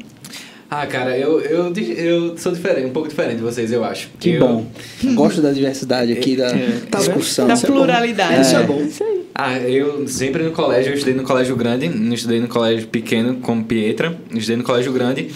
Ah, 0.75 0.87
cara, 0.87 1.15
eu, 1.15 1.39
eu, 1.39 1.71
eu 1.75 2.35
sou 2.37 2.51
diferente, 2.51 2.87
um 2.87 2.91
pouco 2.91 3.07
diferente 3.07 3.35
de 3.35 3.43
vocês, 3.43 3.71
eu 3.71 3.83
acho. 3.83 4.09
que 4.19 4.31
Eu- 4.31 4.39
bom. 4.39 4.65
Gosto 5.13 5.39
da 5.39 5.51
diversidade 5.51 6.11
aqui, 6.11 6.35
da 6.35 6.49
Tá 6.49 6.55
vendo? 6.55 6.97
discussão. 6.97 7.45
Da 7.47 7.53
Isso 7.53 7.67
é 7.67 7.69
bom. 7.69 7.75
pluralidade. 7.75 8.41
Isso 8.41 8.55
é 8.55 8.63
bom. 8.63 8.87
Ah, 9.35 9.59
eu 9.59 10.07
sempre 10.07 10.41
no 10.41 10.51
colégio, 10.51 10.91
eu 10.91 10.95
estudei 10.95 11.13
no 11.13 11.23
colégio 11.23 11.55
grande, 11.55 11.89
não 11.89 12.13
estudei 12.15 12.39
no 12.39 12.47
colégio 12.47 12.87
pequeno 12.87 13.35
como 13.35 13.63
Pietra, 13.63 14.17
eu 14.31 14.37
estudei 14.37 14.57
no 14.57 14.63
colégio 14.63 14.91
grande. 14.91 15.29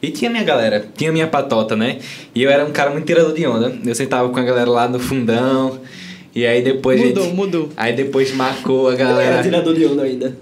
E 0.00 0.10
tinha 0.10 0.30
minha 0.30 0.44
galera, 0.44 0.86
tinha 0.96 1.10
minha 1.10 1.26
patota, 1.26 1.74
né? 1.74 1.98
E 2.34 2.42
eu 2.42 2.50
era 2.50 2.64
um 2.64 2.70
cara 2.70 2.90
muito 2.90 3.04
tirador 3.04 3.32
de 3.32 3.46
onda. 3.46 3.76
Eu 3.84 3.94
sentava 3.94 4.28
com 4.28 4.38
a 4.38 4.42
galera 4.42 4.70
lá 4.70 4.88
no 4.88 4.98
fundão. 4.98 5.78
E 6.34 6.46
aí 6.46 6.62
depois 6.62 7.00
a 7.00 7.06
Mudou, 7.06 7.24
gente, 7.24 7.34
mudou. 7.34 7.68
Aí 7.76 7.92
depois 7.94 8.32
marcou 8.34 8.88
a 8.88 8.92
Ele 8.92 9.02
é 9.02 9.04
galera. 9.04 9.42
tirador 9.42 9.74
de 9.74 9.86
onda 9.86 10.02
ainda. 10.02 10.38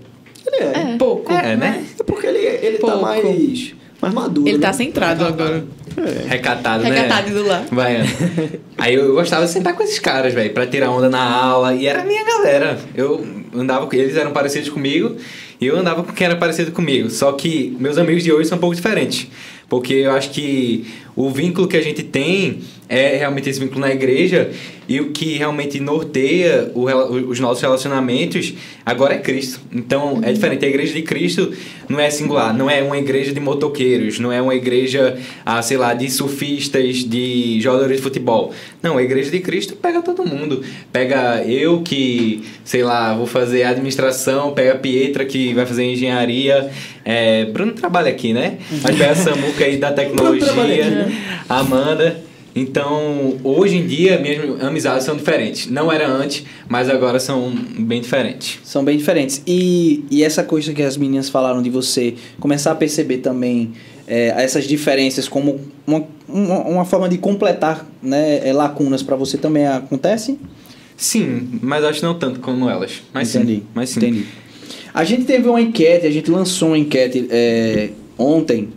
Ele 0.47 0.57
é. 0.57 0.97
Pouco. 0.99 1.33
É, 1.33 1.57
né? 1.57 1.85
É 1.99 2.03
porque 2.03 2.27
ele, 2.27 2.39
ele 2.39 2.79
tá 2.79 2.97
mais, 2.97 3.75
mais 4.01 4.15
maduro. 4.15 4.47
Ele 4.47 4.59
né? 4.59 4.67
tá 4.67 4.73
centrado 4.73 5.25
agora. 5.25 5.65
Recatado, 6.29 6.85
né? 6.85 6.91
Recatado 6.91 7.31
do 7.31 7.47
lá. 7.47 7.65
Baiano. 7.71 8.09
Aí 8.77 8.95
eu, 8.95 9.07
eu 9.07 9.15
gostava 9.15 9.47
de 9.47 9.51
sentar 9.51 9.75
com 9.75 9.83
esses 9.83 9.99
caras, 9.99 10.35
velho, 10.35 10.53
pra 10.53 10.67
tirar 10.67 10.91
onda 10.91 11.09
na 11.09 11.23
aula. 11.23 11.75
E 11.75 11.87
era 11.87 12.03
a 12.03 12.05
minha 12.05 12.25
galera. 12.25 12.79
Eu 12.95 13.27
andava 13.55 13.87
com 13.87 13.97
eles, 13.97 14.17
eram 14.17 14.33
parecidos 14.33 14.69
comigo. 14.69 15.17
E 15.61 15.67
eu 15.67 15.77
andava 15.79 16.03
com 16.03 16.13
quem 16.13 16.27
era 16.27 16.37
parecido 16.37 16.71
comigo. 16.71 17.09
Só 17.09 17.33
que 17.33 17.75
meus 17.81 17.97
amigos 17.97 18.23
de 18.23 18.33
hoje 18.33 18.49
são 18.49 18.59
um 18.59 18.61
pouco 18.61 18.77
diferentes. 18.77 19.27
Porque 19.69 19.95
eu 19.95 20.13
acho 20.13 20.31
que 20.31 20.87
o 21.17 21.31
vínculo 21.31 21.67
que 21.67 21.77
a 21.77 21.83
gente 21.83 22.03
tem 22.03 22.61
é 22.89 23.17
realmente 23.17 23.49
esse 23.51 23.59
vínculo 23.59 23.81
na 23.81 23.91
igreja. 23.91 24.51
E 24.89 25.01
o 25.01 25.11
que 25.11 25.37
realmente 25.37 25.81
norteia 25.81 26.71
o 26.75 26.85
os 27.29 27.41
nossos 27.41 27.61
relacionamentos 27.61 28.55
agora 28.85 29.15
é 29.15 29.19
Cristo. 29.19 29.61
Então 29.73 30.21
é 30.23 30.33
diferente. 30.33 30.65
A 30.65 30.69
igreja 30.69 30.93
de 30.93 31.03
Cristo 31.03 31.53
não 31.89 31.99
é 31.99 32.11
singular, 32.11 32.55
não 32.55 32.71
é 32.71 32.83
uma 32.83 32.97
igreja 32.97 33.33
de 33.33 33.41
motoqueiros, 33.41 34.21
não 34.21 34.31
é 34.31 34.41
uma 34.41 34.55
igreja, 34.55 35.19
ah, 35.45 35.61
sei 35.63 35.77
lá, 35.77 35.86
de 35.95 36.11
surfistas, 36.11 37.05
de 37.05 37.61
jogadores 37.61 37.97
de 37.97 38.03
futebol. 38.03 38.53
Não, 38.83 38.99
a 38.99 39.03
igreja 39.03 39.31
de 39.31 39.41
Cristo 39.41 39.77
pega 39.77 40.03
todo 40.03 40.25
mundo. 40.25 40.63
Pega 40.93 41.43
eu 41.45 41.83
que, 41.83 42.45
sei 42.65 42.83
lá, 42.83 43.15
vou 43.15 43.27
fazer 43.27 43.65
administração, 43.65 44.53
pega 44.53 44.73
a 44.73 44.77
Pietra 44.77 45.25
que 45.25 45.53
vai 45.55 45.67
fazer 45.67 45.85
engenharia. 45.85 46.71
É, 47.05 47.45
Bruno 47.47 47.73
trabalha 47.73 48.11
aqui, 48.11 48.33
né? 48.33 48.59
Mas 48.83 48.97
pega 48.97 49.13
a 49.13 49.15
Samuca 49.15 49.65
aí 49.65 49.77
da 49.77 49.93
tecnologia, 49.93 51.09
a 51.49 51.59
Amanda. 51.59 52.27
Então, 52.57 53.37
hoje 53.45 53.77
em 53.77 53.87
dia, 53.87 54.19
minhas 54.19 54.63
amizades 54.63 55.05
são 55.05 55.15
diferentes. 55.15 55.67
Não 55.67 55.93
era 55.93 56.09
antes, 56.09 56.43
mas 56.67 56.89
agora 56.89 57.21
são 57.21 57.55
bem 57.79 58.01
diferentes. 58.01 58.59
São 58.65 58.83
bem 58.83 58.97
diferentes. 58.97 59.43
E, 59.47 60.07
e 60.11 60.25
essa 60.25 60.43
coisa 60.43 60.73
que 60.73 60.83
as 60.83 60.97
meninas 60.97 61.29
falaram 61.29 61.61
de 61.61 61.69
você 61.69 62.15
começar 62.41 62.73
a 62.73 62.75
perceber 62.75 63.19
também 63.19 63.75
é, 64.07 64.29
essas 64.43 64.65
diferenças 64.65 65.29
como 65.29 65.61
uma, 65.87 66.05
uma, 66.29 66.59
uma 66.65 66.85
forma 66.85 67.09
de 67.09 67.19
completar 67.19 67.87
né, 68.03 68.47
é, 68.47 68.53
lacunas 68.53 69.03
para 69.03 69.17
você 69.17 69.37
também 69.37 69.67
acontece? 69.67 70.39
Sim, 70.97 71.59
mas 71.63 71.85
acho 71.85 72.01
que 72.01 72.07
não 72.07 72.15
tanto 72.19 72.41
como 72.41 72.69
elas. 72.71 73.03
Mas 73.13 73.35
Entendi. 73.35 73.55
sim, 73.57 73.63
mas 73.75 73.91
sim. 73.91 73.99
Entendi. 74.01 74.25
A 74.95 75.05
gente 75.05 75.25
teve 75.25 75.47
uma 75.49 75.61
enquete, 75.61 76.07
a 76.07 76.11
gente 76.11 76.31
lançou 76.31 76.69
uma 76.69 76.79
enquete 76.79 77.27
é, 77.31 77.91
ontem, 78.19 78.71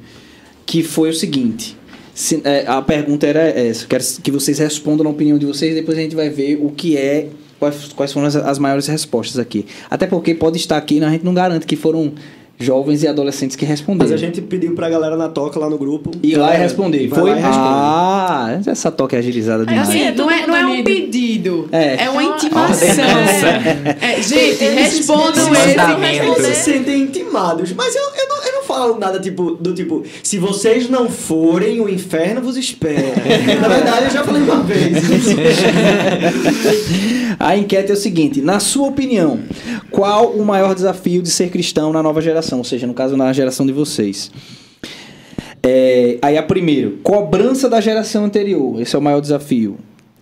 que 0.65 0.83
foi 0.83 1.09
o 1.09 1.13
seguinte. 1.13 1.77
se- 2.13 2.41
é, 2.43 2.65
a 2.67 2.81
pergunta 2.81 3.25
era 3.25 3.41
essa, 3.41 3.85
quero 3.87 4.03
que 4.21 4.29
vocês 4.31 4.59
respondam 4.59 5.05
na 5.05 5.09
opinião 5.11 5.37
de 5.37 5.45
vocês, 5.45 5.73
depois 5.73 5.97
a 5.97 6.01
gente 6.01 6.15
vai 6.15 6.29
ver 6.29 6.59
o 6.61 6.71
que 6.71 6.97
é 6.97 7.29
quais, 7.57 7.85
quais 7.95 8.11
foram 8.11 8.27
as, 8.27 8.35
as 8.35 8.59
maiores 8.59 8.87
respostas 8.87 9.39
aqui. 9.39 9.65
Até 9.89 10.05
porque 10.05 10.35
pode 10.35 10.57
estar 10.57 10.75
aqui, 10.75 10.99
né, 10.99 11.07
a 11.07 11.11
gente 11.11 11.23
não 11.23 11.33
garante 11.33 11.65
que 11.65 11.77
foram 11.77 12.11
jovens 12.59 13.03
e 13.03 13.07
adolescentes 13.07 13.55
que 13.55 13.63
responderam. 13.65 14.11
Mas 14.11 14.21
a 14.21 14.23
gente 14.23 14.41
pediu 14.41 14.75
pra 14.75 14.89
galera 14.89 15.15
na 15.15 15.29
toca 15.29 15.57
lá 15.57 15.69
no 15.69 15.77
grupo. 15.77 16.11
Ir 16.21 16.35
lá 16.35 16.47
e 16.47 16.47
Galera, 16.47 16.63
responder. 16.63 17.07
vai 17.07 17.19
Foi? 17.19 17.29
lá 17.31 17.37
e 17.37 17.41
responde. 17.41 17.67
Ah, 17.69 18.59
essa 18.67 18.91
toca 18.91 19.15
é 19.15 19.19
agilizada 19.19 19.65
demais. 19.65 19.87
Assim, 19.89 20.01
é 20.01 20.11
não, 20.11 20.29
é, 20.29 20.45
não 20.45 20.55
é 20.55 20.65
um 20.65 20.83
pedido. 20.83 21.69
É. 21.71 22.03
É, 22.03 22.09
uma 22.09 22.21
É 22.21 22.25
intimação. 22.25 22.87
É, 24.01 24.21
gente, 24.21 24.63
respondam 24.65 25.47
eles-. 25.55 26.37
Eles 26.45 26.57
se 26.57 26.63
sentem 26.71 27.03
intimados. 27.03 27.71
Mas 27.73 27.95
eu, 27.95 28.01
eu, 28.01 28.27
não, 28.27 28.38
falo 28.69 28.99
nada 28.99 29.19
tipo, 29.19 29.55
do 29.55 29.73
tipo, 29.73 30.03
se 30.21 30.37
vocês 30.37 30.87
não 30.87 31.09
forem, 31.09 31.81
o 31.81 31.89
inferno 31.89 32.39
vos 32.39 32.55
espera. 32.55 33.15
Na 33.59 33.67
verdade, 33.67 34.05
eu 34.05 34.11
já 34.11 34.23
falei 34.23 34.43
uma 34.43 34.61
vez. 34.61 34.99
A 37.39 37.57
enquete 37.57 37.89
é 37.89 37.93
o 37.93 37.97
seguinte: 37.97 38.41
na 38.41 38.59
sua 38.59 38.87
opinião, 38.87 39.39
qual 39.89 40.29
o 40.31 40.45
maior 40.45 40.75
desafio 40.75 41.23
de 41.23 41.31
ser 41.31 41.49
cristão 41.49 41.91
na 41.91 42.03
nova 42.03 42.21
geração? 42.21 42.59
Ou 42.59 42.63
seja, 42.63 42.85
no 42.85 42.93
caso, 42.93 43.17
na 43.17 43.33
geração 43.33 43.65
de 43.65 43.73
vocês. 43.73 44.29
É, 45.63 46.19
aí 46.21 46.37
a 46.37 46.43
primeiro, 46.43 46.99
cobrança 47.01 47.67
da 47.67 47.81
geração 47.81 48.23
anterior. 48.23 48.79
Esse 48.79 48.95
é 48.95 48.99
o 48.99 49.01
maior 49.01 49.19
desafio. 49.19 49.77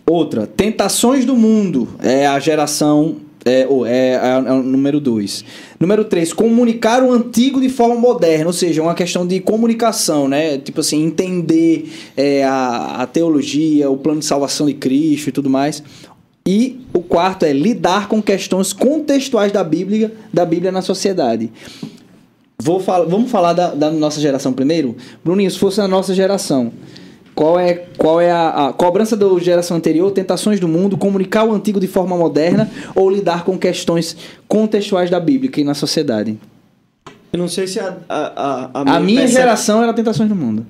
Outra, 0.05 0.47
tentações 0.47 1.25
do 1.25 1.35
mundo. 1.35 1.89
É 2.01 2.25
a 2.25 2.39
geração. 2.39 3.26
É, 3.47 3.65
ou 3.67 3.85
é, 3.85 4.13
é 4.13 4.51
o 4.51 4.61
número 4.61 4.99
dois. 4.99 5.45
Número 5.79 6.03
três, 6.03 6.33
comunicar 6.33 7.01
o 7.01 7.11
antigo 7.11 7.61
de 7.61 7.69
forma 7.69 7.95
moderna, 7.95 8.47
ou 8.47 8.53
seja, 8.53 8.81
uma 8.81 8.93
questão 8.93 9.25
de 9.25 9.39
comunicação, 9.39 10.27
né? 10.27 10.57
Tipo 10.57 10.81
assim, 10.81 11.03
entender 11.03 11.89
é, 12.15 12.43
a, 12.43 13.03
a 13.03 13.07
teologia, 13.07 13.89
o 13.89 13.97
plano 13.97 14.19
de 14.19 14.25
salvação 14.25 14.67
de 14.67 14.73
Cristo 14.73 15.29
e 15.29 15.31
tudo 15.31 15.49
mais. 15.49 15.81
E 16.45 16.79
o 16.93 17.01
quarto 17.01 17.43
é 17.45 17.51
lidar 17.51 18.07
com 18.07 18.21
questões 18.21 18.71
contextuais 18.71 19.51
da 19.51 19.63
Bíblia, 19.63 20.13
da 20.33 20.45
Bíblia 20.45 20.71
na 20.71 20.81
sociedade. 20.81 21.51
Vou 22.59 22.79
fal 22.79 23.07
vamos 23.07 23.29
falar 23.29 23.53
da, 23.53 23.73
da 23.73 23.91
nossa 23.91 24.19
geração 24.19 24.51
primeiro? 24.51 24.95
Bruninho, 25.23 25.51
se 25.51 25.59
fosse 25.59 25.79
a 25.79 25.87
nossa 25.87 26.13
geração, 26.13 26.71
qual 27.37 27.59
é, 27.59 27.85
qual 27.99 28.19
é 28.19 28.31
a, 28.31 28.69
a 28.69 28.73
cobrança 28.73 29.15
da 29.15 29.27
geração 29.37 29.77
anterior, 29.77 30.09
tentações 30.09 30.59
do 30.59 30.67
mundo, 30.67 30.97
comunicar 30.97 31.43
o 31.43 31.53
antigo 31.53 31.79
de 31.79 31.85
forma 31.85 32.17
moderna 32.17 32.67
ou 32.95 33.07
lidar 33.11 33.45
com 33.45 33.55
questões 33.59 34.17
contextuais 34.47 35.11
da 35.11 35.19
Bíblia 35.19 35.51
e 35.55 35.63
na 35.63 35.75
sociedade? 35.75 36.35
Eu 37.31 37.37
não 37.37 37.47
sei 37.47 37.67
se 37.67 37.79
a, 37.79 37.95
a, 38.09 38.69
a, 38.73 38.95
A 38.95 38.99
minha 38.99 39.19
percep- 39.21 39.39
geração 39.39 39.83
era 39.83 39.93
tentações 39.93 40.27
do 40.27 40.35
mundo. 40.35 40.65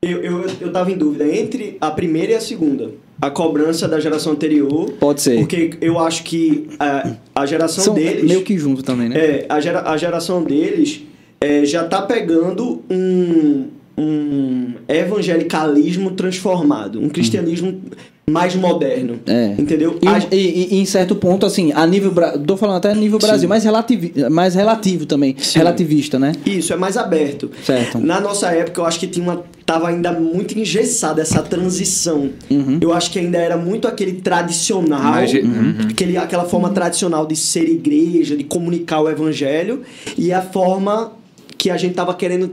Eu, 0.00 0.22
eu, 0.22 0.46
eu 0.58 0.72
tava 0.72 0.90
em 0.90 0.96
dúvida 0.96 1.26
entre 1.28 1.76
a 1.78 1.90
primeira 1.90 2.32
e 2.32 2.34
a 2.34 2.40
segunda. 2.40 2.92
A 3.20 3.28
cobrança 3.30 3.86
da 3.86 4.00
geração 4.00 4.32
anterior. 4.32 4.90
Pode 4.98 5.20
ser. 5.20 5.36
Porque 5.38 5.74
eu 5.82 5.98
acho 5.98 6.22
que 6.24 6.66
a, 6.78 7.10
a 7.34 7.44
geração 7.44 7.84
São 7.84 7.92
deles. 7.92 8.24
meio 8.24 8.42
que 8.42 8.56
junto 8.56 8.82
também, 8.82 9.10
né? 9.10 9.18
É, 9.18 9.46
a, 9.50 9.60
gera, 9.60 9.82
a 9.90 9.94
geração 9.98 10.42
deles 10.42 11.02
é, 11.42 11.62
já 11.66 11.84
tá 11.84 12.00
pegando 12.00 12.82
um, 12.90 13.66
um 13.96 14.74
evangelicalismo 14.88 16.12
transformado, 16.12 17.00
um 17.00 17.08
cristianismo 17.08 17.80
mais 18.28 18.54
moderno. 18.54 19.18
É. 19.26 19.54
Entendeu? 19.58 19.98
E, 20.00 20.06
A- 20.06 20.18
e- 20.30 20.68
e- 20.74 20.78
em 20.80 20.84
certo 20.84 21.16
ponto, 21.16 21.44
assim, 21.44 21.72
a 21.72 21.84
nível. 21.84 22.12
Tô 22.46 22.56
falando 22.56 22.76
até 22.76 22.92
a 22.92 22.94
nível 22.94 23.18
Brasil, 23.18 23.48
mais, 23.48 23.64
relativi 23.64 24.12
mais 24.30 24.54
relativo 24.54 25.04
também. 25.04 25.34
Relativista, 25.52 26.16
né? 26.18 26.32
Isso, 26.46 26.72
é 26.72 26.76
mais 26.76 26.96
aberto. 26.96 27.50
Certo. 27.64 27.98
Na 27.98 28.20
nossa 28.20 28.48
época, 28.52 28.80
eu 28.80 28.84
acho 28.86 29.00
que 29.00 29.08
tinha 29.08 29.24
uma. 29.24 29.42
Tava 29.66 29.88
ainda 29.88 30.12
muito 30.12 30.56
engessada 30.58 31.20
essa 31.22 31.42
transição. 31.42 32.30
Uhum. 32.50 32.78
Eu 32.80 32.92
acho 32.92 33.10
que 33.10 33.18
ainda 33.18 33.38
era 33.38 33.56
muito 33.56 33.86
aquele 33.88 34.12
tradicional. 34.20 35.02
Mas, 35.02 35.32
uhum. 35.32 35.74
Aquele, 35.90 36.16
aquela 36.16 36.44
forma 36.44 36.70
tradicional 36.70 37.26
de 37.26 37.34
ser 37.36 37.68
igreja, 37.68 38.36
de 38.36 38.44
comunicar 38.44 39.00
o 39.00 39.08
evangelho. 39.08 39.82
E 40.16 40.32
a 40.32 40.40
forma 40.40 41.12
que 41.58 41.68
a 41.68 41.76
gente 41.76 41.94
tava 41.94 42.14
querendo 42.14 42.50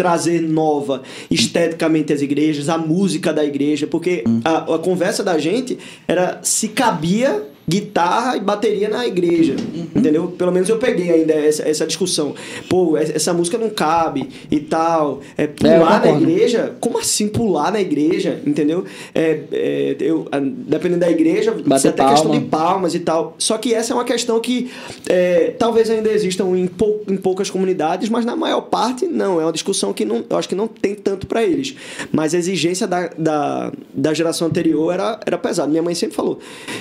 trazer 0.00 0.40
nova 0.40 1.02
esteticamente 1.30 2.10
as 2.10 2.22
igrejas, 2.22 2.70
a 2.70 2.78
música 2.78 3.34
da 3.34 3.44
igreja, 3.44 3.86
porque 3.86 4.24
a, 4.42 4.74
a 4.74 4.78
conversa 4.78 5.22
da 5.22 5.36
gente 5.38 5.78
era 6.08 6.40
se 6.42 6.68
cabia 6.68 7.42
guitarra 7.70 8.36
e 8.36 8.40
bateria 8.40 8.88
na 8.88 9.06
igreja, 9.06 9.54
entendeu? 9.94 10.26
Pelo 10.36 10.50
menos 10.50 10.68
eu 10.68 10.76
peguei 10.78 11.10
ainda 11.10 11.32
essa, 11.32 11.62
essa 11.68 11.86
discussão. 11.86 12.34
Pô, 12.68 12.96
essa 12.96 13.32
música 13.32 13.56
não 13.56 13.70
cabe 13.70 14.28
e 14.50 14.58
tal. 14.58 15.20
É, 15.38 15.44
É, 15.44 15.46
pular 15.46 15.78
na 15.78 16.00
concordo. 16.00 16.22
igreja? 16.30 16.74
Como 16.80 16.98
assim 16.98 17.28
pular 17.28 17.70
na 17.72 17.80
igreja? 17.80 18.40
Entendeu? 18.44 18.84
É, 19.14 19.38
é, 19.52 19.96
eu, 20.00 20.26
dependendo 20.66 21.00
da 21.00 21.10
igreja, 21.10 21.52
Bater 21.64 21.88
até 21.88 22.04
questão 22.08 22.30
palma. 22.30 22.40
de 22.40 22.46
palmas 22.46 22.94
e 22.94 23.00
tal. 23.00 23.34
Só 23.38 23.56
que 23.56 23.72
essa 23.72 23.92
é 23.92 23.94
uma 23.94 24.04
questão 24.04 24.40
que 24.40 24.70
é, 25.08 25.54
talvez 25.58 25.88
ainda 25.90 26.10
existam 26.10 26.46
em, 26.56 26.66
pou- 26.66 27.02
em 27.08 27.16
poucas 27.16 27.48
comunidades, 27.50 28.08
mas 28.08 28.24
na 28.24 28.34
maior 28.34 28.62
parte 28.62 29.06
não. 29.06 29.40
É 29.40 29.44
uma 29.44 29.52
discussão 29.52 29.92
que 29.92 30.04
não, 30.04 30.24
eu 30.28 30.36
acho 30.36 30.48
que 30.48 30.54
não 30.56 30.66
tem 30.66 30.94
tanto 30.94 31.26
para 31.26 31.44
eles. 31.44 31.74
Mas 32.10 32.34
a 32.34 32.38
exigência 32.38 32.86
da, 32.86 33.08
da, 33.16 33.72
da 33.94 34.12
geração 34.12 34.48
anterior 34.48 34.92
era, 34.92 35.20
era 35.24 35.38
pesada. 35.38 35.68
Minha 35.70 35.82
mãe 35.82 35.94
sempre 35.94 36.16
falou. 36.16 36.38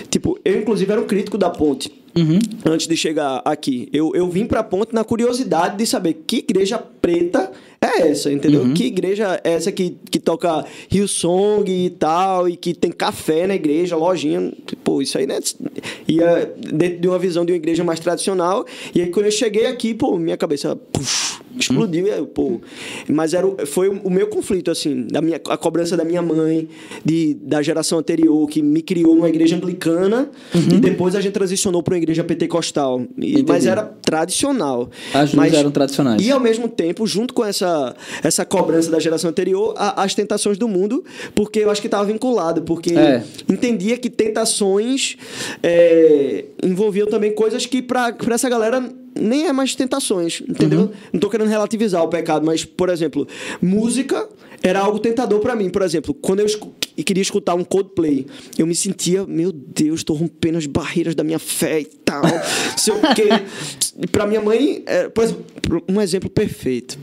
Tipo, 0.09 0.39
eu 0.43 0.57
inclusive 0.57 0.78
era 0.87 1.01
um 1.01 1.05
crítico 1.05 1.37
da 1.37 1.49
ponte. 1.49 1.91
Antes 2.65 2.87
de 2.87 2.97
chegar 2.97 3.41
aqui, 3.45 3.87
eu, 3.93 4.11
eu 4.15 4.29
vim 4.29 4.45
pra 4.45 4.63
ponte 4.63 4.93
na 4.93 5.03
curiosidade 5.03 5.77
de 5.77 5.85
saber 5.85 6.23
que 6.25 6.37
igreja 6.37 6.77
preta 6.77 7.51
é 7.81 8.09
essa, 8.09 8.31
entendeu? 8.31 8.73
Que 8.73 8.85
igreja 8.85 9.39
é 9.43 9.51
essa 9.53 9.71
que, 9.71 9.95
que 10.11 10.19
toca 10.19 10.65
Hillsong 10.91 11.63
e 11.69 11.89
tal, 11.89 12.47
e 12.49 12.55
que 12.57 12.73
tem 12.73 12.91
café 12.91 13.47
na 13.47 13.55
igreja, 13.55 13.95
lojinha. 13.95 14.51
Pô, 14.83 15.01
isso 15.01 15.17
aí, 15.17 15.25
né? 15.25 15.39
Ia 16.07 16.53
dentro 16.73 16.99
de 16.99 17.07
uma 17.07 17.17
visão 17.19 17.45
de 17.45 17.51
uma 17.53 17.57
igreja 17.57 17.83
mais 17.83 17.99
tradicional. 17.99 18.65
E 18.93 19.01
aí, 19.01 19.07
quando 19.09 19.27
eu 19.27 19.31
cheguei 19.31 19.65
aqui, 19.65 19.93
pô, 19.93 20.17
minha 20.17 20.35
cabeça 20.37 20.75
puf, 20.75 21.39
explodiu. 21.57 22.07
e 22.07 22.11
aí, 22.11 22.25
pô, 22.25 22.59
mas 23.07 23.33
era, 23.33 23.47
foi 23.65 23.89
o, 23.89 24.09
meu 24.09 24.27
conflito, 24.27 24.69
assim, 24.71 25.07
da 25.07 25.21
minha, 25.21 25.39
a 25.49 25.57
cobrança 25.57 25.95
da 25.95 26.03
minha 26.03 26.21
mãe, 26.21 26.67
de, 27.03 27.35
da 27.41 27.61
geração 27.61 27.99
anterior, 27.99 28.47
que 28.49 28.61
me 28.61 28.81
criou 28.81 29.15
numa 29.15 29.29
igreja 29.29 29.55
anglicana, 29.55 30.29
e 30.53 30.79
depois 30.79 31.15
a 31.15 31.21
gente 31.21 31.33
transicionou 31.33 31.81
para 31.81 31.93
uma 31.93 31.97
igreja 31.97 32.23
pentecostal. 32.23 33.01
E- 33.17 33.43
mas 33.47 33.65
era 33.65 33.83
tradicional. 33.83 34.89
As 35.13 35.31
duas 35.31 35.33
Mas- 35.33 35.53
eram 35.53 35.71
tradicionais. 35.71 36.21
E 36.21 36.31
ao 36.31 36.39
mesmo 36.39 36.67
tempo, 36.67 37.05
junto 37.07 37.33
com 37.33 37.45
essa, 37.45 37.68
essa 38.23 38.45
cobrança 38.45 38.89
da 38.91 38.99
geração 38.99 39.29
anterior, 39.29 39.73
as 39.77 40.13
tentações 40.13 40.57
do 40.57 40.67
mundo, 40.67 41.03
porque 41.35 41.59
eu 41.59 41.69
acho 41.69 41.81
que 41.81 41.87
estava 41.87 42.05
vinculado, 42.05 42.61
porque 42.63 42.93
É. 42.93 43.23
entendia 43.49 43.97
que 43.97 44.09
tentações 44.09 45.17
é, 45.63 46.45
envolviam 46.63 47.07
também 47.07 47.33
coisas 47.33 47.65
que 47.65 47.81
para 47.81 48.15
essa 48.31 48.49
galera 48.49 48.83
nem 49.19 49.47
é 49.47 49.53
mais 49.53 49.75
tentações, 49.75 50.41
entendeu? 50.47 50.81
Uhum. 50.81 50.89
Não 51.13 51.19
tô 51.19 51.29
querendo 51.29 51.47
relativizar 51.49 52.01
o 52.03 52.07
pecado, 52.07 52.45
mas, 52.45 52.63
por 52.63 52.89
exemplo, 52.89 53.27
música 53.61 54.27
era 54.63 54.79
algo 54.79 54.99
tentador 54.99 55.39
para 55.39 55.55
mim. 55.55 55.69
Por 55.69 55.81
exemplo, 55.81 56.13
quando 56.13 56.39
eu 56.41 56.45
escu- 56.45 56.71
queria 57.05 57.21
escutar 57.23 57.55
um 57.55 57.63
Coldplay, 57.63 58.25
eu 58.57 58.65
me 58.67 58.75
sentia, 58.75 59.25
meu 59.25 59.51
Deus, 59.51 60.03
tô 60.03 60.13
rompendo 60.13 60.57
as 60.57 60.65
barreiras 60.65 61.15
da 61.15 61.23
minha 61.23 61.39
fé 61.39 61.81
e 61.81 61.85
tal. 61.85 62.21
sei 62.77 62.93
o 62.93 62.99
quê. 63.15 63.27
Pra 64.11 64.25
minha 64.25 64.39
mãe, 64.41 64.83
é, 64.85 65.09
por 65.09 65.23
exemplo, 65.25 65.43
um 65.89 65.99
exemplo 65.99 66.29
perfeito. 66.29 66.97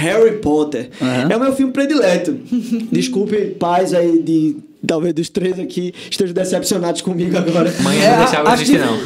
Harry 0.00 0.38
Potter 0.38 0.90
Aham. 1.00 1.28
é 1.30 1.36
o 1.36 1.40
meu 1.40 1.52
filme 1.54 1.72
predileto. 1.72 2.32
Desculpe, 2.90 3.36
pais 3.58 3.92
aí 3.94 4.22
de 4.22 4.56
talvez 4.86 5.12
dos 5.14 5.28
três 5.28 5.58
aqui 5.58 5.92
estejam 6.10 6.34
decepcionados 6.34 7.02
comigo 7.02 7.36
agora. 7.36 7.72
Mãe 7.82 8.02
É, 8.02 8.10
não 8.10 8.18
deixava 8.18 8.48
acho 8.48 8.54
assistir, 8.62 8.78
que- 8.78 8.84
não. 8.84 8.98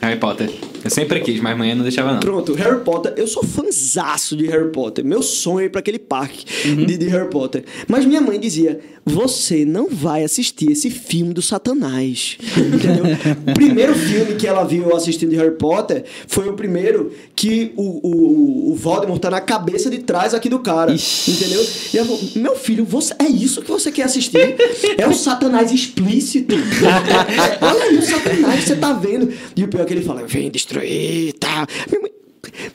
Harry 0.00 0.18
Potter. 0.18 0.50
Eu 0.84 0.90
sempre 0.90 1.20
quis, 1.20 1.40
mas 1.40 1.56
mãe 1.58 1.74
não 1.74 1.82
deixava, 1.82 2.12
não. 2.12 2.20
Pronto, 2.20 2.54
Harry 2.54 2.80
Potter, 2.80 3.12
eu 3.16 3.26
sou 3.26 3.42
fanzaço 3.42 4.36
de 4.36 4.46
Harry 4.46 4.70
Potter. 4.70 5.04
Meu 5.04 5.22
sonho 5.22 5.60
é 5.60 5.64
ir 5.64 5.70
pra 5.70 5.80
aquele 5.80 5.98
parque 5.98 6.44
de, 6.64 6.96
de 6.96 7.08
Harry 7.08 7.28
Potter. 7.28 7.64
Mas 7.88 8.04
minha 8.04 8.20
mãe 8.20 8.38
dizia: 8.38 8.78
você 9.04 9.64
não 9.64 9.88
vai 9.88 10.22
assistir 10.22 10.70
esse 10.70 10.90
filme 10.90 11.32
do 11.32 11.42
Satanás. 11.42 12.36
Entendeu? 12.56 13.04
o 13.48 13.54
primeiro 13.54 13.94
filme 13.94 14.34
que 14.34 14.46
ela 14.46 14.64
viu 14.64 14.94
assistindo 14.94 15.30
de 15.30 15.36
Harry 15.36 15.56
Potter 15.56 16.04
foi 16.28 16.48
o 16.48 16.52
primeiro 16.52 17.12
que 17.34 17.72
o, 17.76 17.82
o, 17.82 18.72
o 18.72 18.74
Voldemort 18.74 19.20
tá 19.20 19.30
na 19.30 19.40
cabeça 19.40 19.90
de 19.90 19.98
trás 19.98 20.34
aqui 20.34 20.48
do 20.48 20.58
cara. 20.60 20.92
Ixi. 20.92 21.30
Entendeu? 21.32 21.66
E 21.94 21.98
ela 21.98 22.06
falou: 22.06 22.22
meu 22.36 22.56
filho, 22.56 22.84
você, 22.84 23.14
é 23.18 23.26
isso 23.26 23.62
que 23.62 23.70
você 23.70 23.90
quer 23.90 24.04
assistir? 24.04 24.56
É 24.98 25.06
o 25.08 25.14
Satanás 25.14 25.72
explícito. 25.72 26.54
Olha 27.60 27.84
aí 27.84 27.96
o 27.96 28.02
Satanás 28.02 28.60
que 28.60 28.68
você 28.68 28.76
tá 28.76 28.92
vendo. 28.92 29.32
E 29.56 29.64
o 29.64 29.68
pior 29.68 29.85
que 29.86 29.94
ele 29.94 30.02
fala: 30.02 30.26
vem 30.26 30.50
destruir 30.50 31.32
tal. 31.34 31.66
Minha 31.88 32.02
mãe, 32.02 32.12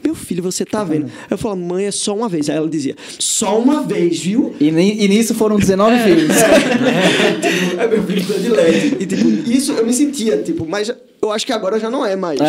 meu 0.03 0.13
filho, 0.15 0.41
você 0.43 0.65
tá 0.65 0.83
vendo? 0.83 1.07
Eu 1.29 1.37
falo, 1.37 1.55
mãe, 1.55 1.85
é 1.85 1.91
só 1.91 2.15
uma 2.15 2.27
vez. 2.29 2.49
Aí 2.49 2.57
ela 2.57 2.69
dizia, 2.69 2.95
só 3.19 3.59
uma 3.59 3.81
vez, 3.83 4.19
viu? 4.19 4.53
E, 4.59 4.67
e 4.67 5.07
nisso 5.07 5.33
foram 5.35 5.57
19 5.57 5.97
filmes. 6.03 6.35
é 7.77 7.87
meu 7.87 8.03
filho 8.03 8.23
predileto. 8.25 8.97
E, 9.01 9.05
tipo, 9.05 9.27
isso 9.49 9.71
eu 9.73 9.85
me 9.85 9.93
sentia, 9.93 10.37
tipo, 10.37 10.65
mas 10.67 10.91
eu 11.21 11.31
acho 11.31 11.45
que 11.45 11.53
agora 11.53 11.79
já 11.79 11.89
não 11.89 12.05
é 12.05 12.15
mais. 12.15 12.39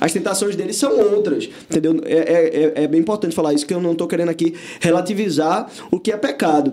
As 0.00 0.12
tentações 0.12 0.54
dele 0.56 0.72
são 0.72 0.96
outras, 1.12 1.48
entendeu? 1.68 2.00
É, 2.04 2.14
é, 2.16 2.72
é- 2.80 2.84
é 2.84 2.88
bem 2.88 3.00
importante 3.00 3.34
falar 3.34 3.52
isso, 3.54 3.66
que 3.66 3.74
eu 3.74 3.80
não 3.80 3.94
tô 3.94 4.06
querendo 4.06 4.28
aqui 4.28 4.54
relativizar 4.80 5.68
o 5.90 5.98
que 5.98 6.12
é 6.12 6.16
pecado. 6.16 6.72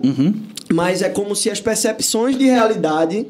Mas 0.72 1.02
é 1.02 1.08
como 1.08 1.34
se 1.34 1.50
as 1.50 1.60
percepções 1.60 2.36
de 2.38 2.44
realidade 2.44 3.26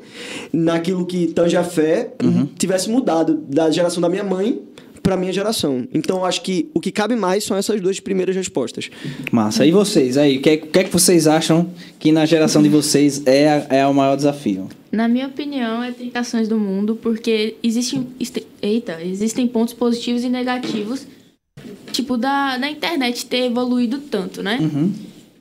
naquilo 0.53 1.07
que 1.07 1.29
tange 1.29 1.57
a 1.57 1.65
fé 1.65 2.11
tivesse 2.59 2.91
mudado 2.91 3.35
da 3.49 3.71
geração 3.71 4.01
da 4.01 4.09
minha 4.09 4.25
mãe 4.25 4.61
para 5.09 5.17
minha 5.17 5.33
geração. 5.33 5.89
Então 5.95 6.19
eu 6.19 6.25
acho 6.27 6.43
que 6.43 6.69
o 6.75 6.81
que 6.81 6.93
cabe 6.93 7.17
mais 7.17 7.43
são 7.43 7.57
essas 7.57 7.81
duas 7.81 7.99
primeiras 7.99 8.37
respostas. 8.37 8.91
Massa. 9.33 9.65
E 9.65 9.71
vocês 9.71 10.19
aí? 10.19 10.37
O 10.37 10.43
que, 10.43 10.51
é- 10.51 10.57
que 10.59 10.79
é 10.81 10.85
que 10.85 10.93
vocês 10.93 11.27
acham 11.27 11.71
que 11.99 12.13
na 12.13 12.27
geração 12.27 12.63
de 12.63 12.69
vocês 12.69 13.23
é, 13.27 13.67
é 13.71 13.87
o 13.87 13.95
maior 13.95 14.17
desafio? 14.17 14.69
Na 14.93 15.09
minha 15.09 15.27
opinião, 15.27 15.83
é 15.83 15.93
tentações 15.93 16.47
do 16.47 16.59
mundo, 16.59 16.95
porque 17.01 17.55
existem, 17.63 18.07
eita, 18.61 19.03
existem 19.03 19.47
pontos 19.47 19.73
positivos 19.73 20.23
e 20.25 20.29
negativos, 20.29 21.07
tipo, 21.91 22.19
da, 22.19 22.59
da 22.59 22.71
internet 22.71 23.25
ter 23.25 23.47
evoluído 23.47 23.99
tanto, 24.11 24.43
né? 24.43 24.59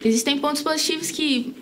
Existem 0.03 0.37
pontos 0.37 0.61
positivos 0.61 1.11
que, 1.11 1.53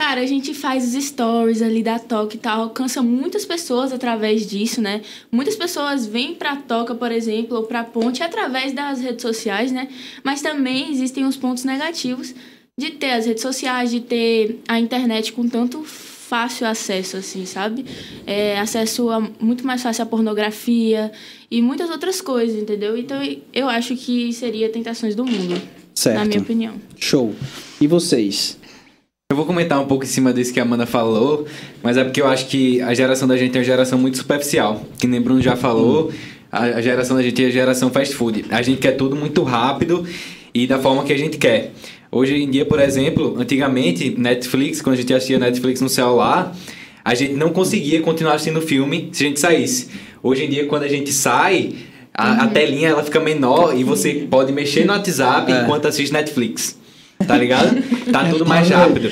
cara, 0.00 0.20
a 0.20 0.26
gente 0.26 0.52
faz 0.54 0.94
os 0.94 1.04
stories 1.04 1.62
ali 1.62 1.82
da 1.82 1.98
Toca 1.98 2.34
e 2.34 2.38
tal, 2.38 2.62
alcança 2.62 3.02
muitas 3.02 3.44
pessoas 3.44 3.92
através 3.92 4.46
disso, 4.46 4.80
né? 4.80 5.02
Muitas 5.30 5.56
pessoas 5.56 6.06
vêm 6.06 6.34
pra 6.34 6.56
Toca, 6.56 6.94
por 6.94 7.12
exemplo, 7.12 7.56
ou 7.56 7.62
pra 7.64 7.84
Ponte 7.84 8.22
através 8.22 8.72
das 8.72 9.00
redes 9.00 9.22
sociais, 9.22 9.70
né? 9.70 9.88
Mas 10.22 10.42
também 10.42 10.90
existem 10.90 11.24
os 11.24 11.36
pontos 11.36 11.64
negativos 11.64 12.34
de 12.78 12.90
ter 12.90 13.12
as 13.12 13.26
redes 13.26 13.42
sociais, 13.42 13.90
de 13.90 14.00
ter 14.00 14.60
a 14.66 14.80
internet 14.80 15.32
com 15.32 15.48
tanto 15.48 15.84
fácil 15.84 16.66
acesso, 16.66 17.16
assim, 17.16 17.46
sabe? 17.46 17.84
É, 18.26 18.58
acesso 18.58 19.10
a, 19.10 19.20
muito 19.40 19.64
mais 19.64 19.82
fácil 19.82 20.02
à 20.02 20.06
pornografia 20.06 21.12
e 21.50 21.62
muitas 21.62 21.88
outras 21.88 22.20
coisas, 22.20 22.60
entendeu? 22.60 22.96
Então 22.96 23.20
eu 23.52 23.68
acho 23.68 23.94
que 23.94 24.32
seria 24.32 24.68
tentações 24.68 25.14
do 25.14 25.24
mundo, 25.24 25.60
Certo. 25.94 26.18
na 26.18 26.24
minha 26.24 26.40
opinião. 26.40 26.74
Show. 26.98 27.32
E 27.80 27.86
vocês? 27.86 28.58
Eu 29.34 29.36
vou 29.36 29.46
comentar 29.46 29.80
um 29.80 29.84
pouco 29.86 30.04
em 30.04 30.06
cima 30.06 30.32
disso 30.32 30.54
que 30.54 30.60
a 30.60 30.62
Amanda 30.62 30.86
falou, 30.86 31.44
mas 31.82 31.96
é 31.96 32.04
porque 32.04 32.22
eu 32.22 32.28
acho 32.28 32.46
que 32.46 32.80
a 32.80 32.94
geração 32.94 33.26
da 33.26 33.36
gente 33.36 33.56
é 33.56 33.58
uma 33.58 33.64
geração 33.64 33.98
muito 33.98 34.16
superficial. 34.16 34.80
Que 34.96 35.08
nem 35.08 35.20
Bruno 35.20 35.42
já 35.42 35.56
falou, 35.56 36.12
a 36.52 36.62
a 36.62 36.80
geração 36.80 37.16
da 37.16 37.22
gente 37.24 37.42
é 37.42 37.48
a 37.48 37.50
geração 37.50 37.90
fast 37.90 38.14
food. 38.14 38.44
A 38.48 38.62
gente 38.62 38.78
quer 38.78 38.92
tudo 38.92 39.16
muito 39.16 39.42
rápido 39.42 40.06
e 40.54 40.68
da 40.68 40.78
forma 40.78 41.02
que 41.02 41.12
a 41.12 41.18
gente 41.18 41.36
quer. 41.36 41.72
Hoje 42.12 42.36
em 42.36 42.48
dia, 42.48 42.64
por 42.64 42.78
exemplo, 42.78 43.34
antigamente, 43.36 44.14
Netflix, 44.16 44.80
quando 44.80 44.94
a 44.94 44.98
gente 45.00 45.12
assistia 45.12 45.36
Netflix 45.36 45.80
no 45.80 45.88
celular, 45.88 46.56
a 47.04 47.12
gente 47.16 47.32
não 47.32 47.50
conseguia 47.50 48.00
continuar 48.02 48.34
assistindo 48.34 48.58
o 48.58 48.62
filme 48.62 49.08
se 49.10 49.24
a 49.24 49.26
gente 49.26 49.40
saísse. 49.40 49.88
Hoje 50.22 50.44
em 50.44 50.48
dia, 50.48 50.66
quando 50.66 50.84
a 50.84 50.88
gente 50.88 51.10
sai, 51.12 51.72
a, 52.16 52.44
a 52.44 52.46
telinha 52.46 52.90
ela 52.90 53.02
fica 53.02 53.18
menor 53.18 53.76
e 53.76 53.82
você 53.82 54.28
pode 54.30 54.52
mexer 54.52 54.84
no 54.84 54.92
WhatsApp 54.92 55.50
É. 55.50 55.62
enquanto 55.62 55.88
assiste 55.88 56.12
Netflix. 56.12 56.83
Tá 57.26 57.36
ligado? 57.36 57.82
Tá 58.12 58.28
tudo 58.30 58.46
mais 58.46 58.68
rápido. 58.68 59.10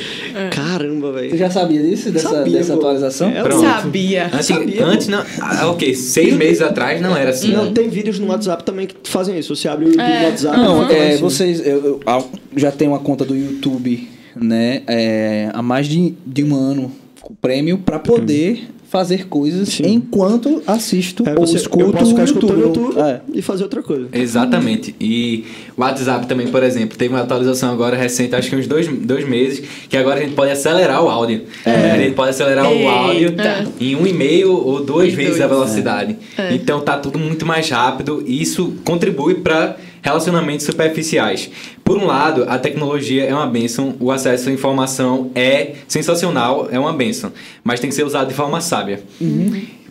Caramba, 0.50 1.08
Tu 1.08 1.14
velho. 1.14 1.38
já 1.38 1.50
sabia 1.50 1.82
disso? 1.82 2.10
Dessa, 2.10 2.28
Sabia, 2.28 2.58
dessa 2.58 2.72
pô. 2.74 2.78
atualização? 2.80 3.30
É, 3.30 3.42
Pronto. 3.42 3.60
Sabia. 3.60 4.26
Antes, 4.32 4.46
Sabia, 4.46 4.86
antes 4.86 5.08
não. 5.08 5.24
Ah, 5.40 5.68
ok, 5.70 5.94
seis 5.94 6.34
meses 6.34 6.62
atrás 6.62 7.00
não 7.00 7.16
era 7.16 7.30
assim. 7.30 7.52
Não, 7.52 7.72
tem 7.72 7.88
vídeos 7.88 8.18
no 8.18 8.28
WhatsApp 8.28 8.64
também 8.64 8.86
que 8.86 8.94
fazem 9.04 9.38
isso. 9.38 9.54
Você 9.54 9.68
abre 9.68 9.86
o 9.86 9.88
YouTube 9.88 10.08
no 10.08 10.24
WhatsApp 10.26 10.56
Não, 10.58 10.90
e 10.90 10.94
é, 10.94 11.16
vocês. 11.16 11.60
Eu, 11.66 11.84
eu 11.84 12.00
ah, 12.06 12.22
já 12.56 12.70
tenho 12.70 12.92
uma 12.92 13.00
conta 13.00 13.24
do 13.24 13.36
YouTube, 13.36 14.08
né? 14.36 14.82
é, 14.86 15.50
há 15.52 15.62
mais 15.62 15.86
de, 15.86 16.14
de 16.26 16.44
um 16.44 16.54
ano 16.54 16.92
prêmio 17.40 17.78
pra 17.78 17.98
poder 17.98 18.68
fazer 18.92 19.26
coisas 19.26 19.70
Sim. 19.70 19.84
enquanto 19.86 20.62
assisto 20.66 21.24
É, 21.26 21.30
ou 21.32 21.46
você- 21.46 21.56
escuto 21.56 21.82
eu 21.86 21.92
posso 21.92 22.10
ficar 22.10 22.26
YouTube. 22.28 22.60
YouTube 22.60 23.00
É. 23.00 23.20
e 23.32 23.40
fazer 23.40 23.62
outra 23.62 23.82
coisa. 23.82 24.06
Exatamente. 24.12 24.94
E 25.00 25.46
o 25.74 25.80
WhatsApp 25.80 26.26
também, 26.26 26.48
por 26.48 26.62
exemplo, 26.62 26.98
teve 26.98 27.14
uma 27.14 27.22
atualização 27.22 27.72
agora 27.72 27.96
recente, 27.96 28.34
acho 28.36 28.50
que 28.50 28.56
uns 28.56 28.66
dois, 28.66 28.86
dois 28.86 29.26
meses, 29.26 29.62
que 29.88 29.96
agora 29.96 30.20
a 30.20 30.22
gente 30.22 30.34
pode 30.34 30.50
acelerar 30.52 31.02
o 31.02 31.08
áudio. 31.08 31.40
A 31.64 31.96
gente 31.96 32.14
pode 32.14 32.30
acelerar 32.30 32.70
o 32.70 32.86
áudio 32.88 33.28
Eita. 33.30 33.66
em 33.80 33.96
um 33.96 34.06
e 34.06 34.12
meio 34.12 34.52
ou 34.52 34.84
duas 34.84 35.10
vezes 35.14 35.40
a 35.40 35.46
dois. 35.46 35.58
velocidade. 35.62 36.16
Então 36.52 36.80
tá 36.80 36.98
tudo 36.98 37.18
muito 37.18 37.46
mais 37.46 37.70
rápido 37.70 38.22
e 38.26 38.42
isso 38.42 38.74
contribui 38.84 39.36
para 39.36 39.74
relacionamentos 40.02 40.66
superficiais. 40.66 41.50
Por 41.84 41.96
um 41.96 42.04
lado, 42.06 42.44
a 42.48 42.58
tecnologia 42.58 43.24
é 43.24 43.32
uma 43.32 43.46
benção, 43.46 43.94
o 44.00 44.10
acesso 44.10 44.48
à 44.48 44.52
informação 44.52 45.30
é 45.34 45.74
sensacional, 45.88 46.68
é 46.70 46.78
uma 46.78 46.92
benção, 46.92 47.32
mas 47.62 47.80
tem 47.80 47.88
que 47.88 47.96
ser 47.96 48.04
usado 48.04 48.28
de 48.28 48.34
forma 48.34 48.60
sábia. 48.60 49.00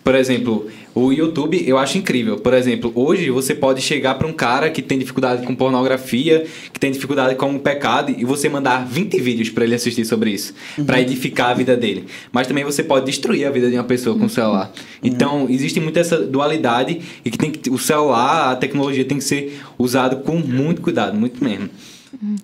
Por 0.03 0.15
exemplo, 0.15 0.67
o 0.95 1.11
YouTube 1.11 1.63
eu 1.67 1.77
acho 1.77 1.97
incrível. 1.97 2.37
Por 2.37 2.53
exemplo, 2.53 2.91
hoje 2.95 3.29
você 3.29 3.53
pode 3.53 3.81
chegar 3.81 4.15
para 4.15 4.27
um 4.27 4.33
cara 4.33 4.69
que 4.69 4.81
tem 4.81 4.97
dificuldade 4.97 5.45
com 5.45 5.55
pornografia, 5.55 6.45
que 6.73 6.79
tem 6.79 6.91
dificuldade 6.91 7.35
com 7.35 7.49
um 7.49 7.59
pecado, 7.59 8.13
e 8.17 8.25
você 8.25 8.49
mandar 8.49 8.85
20 8.85 9.19
vídeos 9.21 9.49
para 9.49 9.63
ele 9.63 9.75
assistir 9.75 10.05
sobre 10.05 10.31
isso, 10.31 10.53
para 10.85 10.99
edificar 10.99 11.51
a 11.51 11.53
vida 11.53 11.77
dele. 11.77 12.05
Mas 12.31 12.47
também 12.47 12.63
você 12.63 12.83
pode 12.83 13.05
destruir 13.05 13.45
a 13.45 13.51
vida 13.51 13.69
de 13.69 13.75
uma 13.75 13.83
pessoa 13.83 14.17
com 14.17 14.25
o 14.25 14.29
celular. 14.29 14.71
Então, 15.03 15.47
existe 15.49 15.79
muito 15.79 15.97
essa 15.97 16.17
dualidade 16.17 17.01
e 17.23 17.31
que 17.31 17.37
tem 17.37 17.51
que 17.51 17.69
o 17.69 17.77
celular, 17.77 18.51
a 18.51 18.55
tecnologia 18.55 19.05
tem 19.05 19.17
que 19.17 19.23
ser 19.23 19.61
usado 19.77 20.17
com 20.17 20.37
muito 20.37 20.81
cuidado, 20.81 21.17
muito 21.17 21.43
mesmo. 21.43 21.69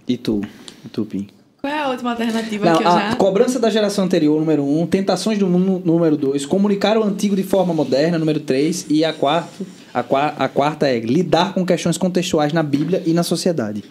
E 0.08 0.18
tu? 0.18 0.42
E 0.86 0.90
tu, 0.90 1.06
Pim? 1.06 1.28
Qual 1.68 1.76
é 1.76 1.84
a 1.84 1.90
última 1.90 2.12
alternativa 2.12 2.66
Não, 2.66 2.78
que 2.78 2.84
eu 2.86 2.92
já... 2.92 3.14
cobrança 3.18 3.60
da 3.60 3.70
geração 3.70 4.06
anterior, 4.06 4.40
número 4.40 4.64
um, 4.64 4.88
tentações 4.88 5.38
do 5.38 5.48
mundo, 5.48 5.82
número 5.86 6.16
dois, 6.16 6.46
comunicar 6.46 6.98
o 6.98 7.04
antigo 7.04 7.36
de 7.36 7.44
forma 7.44 7.74
moderna, 7.74 8.18
número 8.18 8.40
três, 8.40 8.86
e 8.90 9.04
a 9.04 9.12
quarta, 9.12 9.50
a, 9.94 10.00
a 10.46 10.48
quarta 10.48 10.88
é 10.88 10.98
lidar 10.98 11.54
com 11.54 11.66
questões 11.66 11.98
contextuais 11.98 12.54
na 12.54 12.64
Bíblia 12.64 13.04
e 13.06 13.12
na 13.12 13.22
sociedade. 13.22 13.84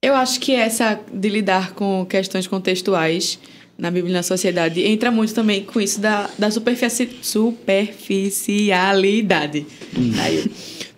Eu 0.00 0.14
acho 0.14 0.38
que 0.38 0.54
essa 0.54 1.00
de 1.12 1.28
lidar 1.28 1.72
com 1.72 2.06
questões 2.08 2.46
contextuais 2.46 3.40
na 3.76 3.90
Bíblia 3.90 4.12
e 4.12 4.14
na 4.14 4.22
sociedade 4.22 4.80
entra 4.86 5.10
muito 5.10 5.34
também 5.34 5.64
com 5.64 5.80
isso 5.80 6.00
da, 6.00 6.30
da 6.38 6.52
superfici- 6.52 7.18
superficialidade. 7.20 9.66
Aí, 10.22 10.48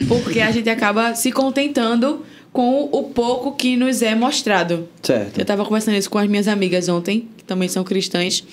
porque 0.06 0.40
a 0.40 0.50
gente 0.50 0.68
acaba 0.68 1.14
se 1.14 1.32
contentando 1.32 2.26
com 2.52 2.88
o 2.90 3.04
pouco 3.04 3.52
que 3.52 3.76
nos 3.76 4.02
é 4.02 4.14
mostrado. 4.14 4.88
Certo. 5.02 5.38
Eu 5.38 5.44
tava 5.44 5.64
conversando 5.64 5.96
isso 5.96 6.10
com 6.10 6.18
as 6.18 6.28
minhas 6.28 6.48
amigas 6.48 6.88
ontem, 6.88 7.28
que 7.36 7.44
também 7.44 7.68
são 7.68 7.84
cristãs. 7.84 8.44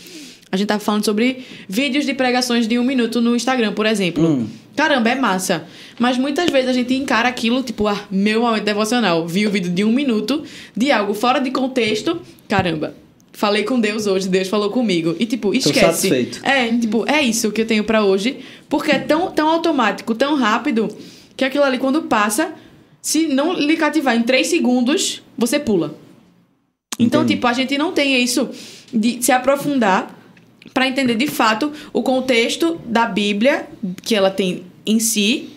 A 0.51 0.57
gente 0.57 0.67
tava 0.67 0.79
falando 0.79 1.03
sobre 1.03 1.43
vídeos 1.67 2.05
de 2.05 2.13
pregações 2.13 2.67
de 2.67 2.77
um 2.79 2.83
minuto 2.83 3.19
no 3.19 3.35
Instagram, 3.35 3.73
por 3.73 3.85
exemplo. 3.85 4.47
Caramba, 4.75 5.09
é 5.09 5.15
massa. 5.15 5.65
Mas 5.97 6.17
muitas 6.17 6.49
vezes 6.49 6.69
a 6.69 6.73
gente 6.73 6.93
encara 6.93 7.27
aquilo, 7.27 7.63
tipo, 7.63 7.87
ah, 7.87 8.05
meu 8.11 8.41
momento 8.41 8.63
devocional. 8.63 9.27
Vi 9.27 9.47
o 9.47 9.49
vídeo 9.51 9.71
de 9.71 9.83
um 9.83 9.91
minuto 9.91 10.43
de 10.75 10.91
algo 10.91 11.13
fora 11.13 11.39
de 11.39 11.49
contexto. 11.51 12.21
Caramba. 12.47 12.93
Falei 13.33 13.63
com 13.63 13.79
Deus 13.79 14.07
hoje, 14.07 14.29
Deus 14.29 14.47
falou 14.47 14.69
comigo. 14.69 15.15
E, 15.19 15.25
tipo, 15.25 15.53
esquece. 15.53 15.79
satisfeito. 15.79 16.39
É, 16.43 16.67
tipo, 16.69 17.03
é 17.05 17.21
isso 17.21 17.51
que 17.51 17.61
eu 17.61 17.65
tenho 17.65 17.83
pra 17.83 18.03
hoje. 18.03 18.37
Porque 18.69 18.91
é 18.91 18.99
tão, 18.99 19.31
tão 19.31 19.49
automático, 19.49 20.15
tão 20.15 20.35
rápido, 20.35 20.87
que 21.35 21.43
aquilo 21.43 21.65
ali, 21.65 21.77
quando 21.77 22.03
passa, 22.03 22.53
se 23.05 23.27
não 23.27 23.53
lhe 23.53 23.77
cativar 23.77 24.15
em 24.15 24.23
três 24.23 24.47
segundos, 24.47 25.21
você 25.37 25.59
pula. 25.59 25.95
Então, 26.97 27.21
Entendi. 27.21 27.35
tipo, 27.35 27.45
a 27.45 27.53
gente 27.53 27.77
não 27.77 27.91
tem 27.91 28.19
isso 28.23 28.49
de 28.91 29.21
se 29.21 29.31
aprofundar 29.31 30.19
para 30.73 30.87
entender 30.87 31.13
de 31.13 31.27
fato 31.27 31.71
o 31.93 32.01
contexto 32.01 32.81
da 32.83 33.05
Bíblia 33.05 33.67
que 34.01 34.15
ela 34.15 34.31
tem 34.31 34.63
em 34.83 34.99
si. 34.99 35.51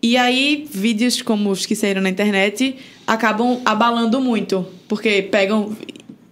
E 0.00 0.16
aí, 0.16 0.64
vídeos 0.70 1.20
como 1.20 1.50
os 1.50 1.66
que 1.66 1.74
saíram 1.74 2.00
na 2.00 2.10
internet 2.10 2.76
acabam 3.08 3.60
abalando 3.64 4.20
muito, 4.20 4.64
porque 4.86 5.20
pegam 5.20 5.76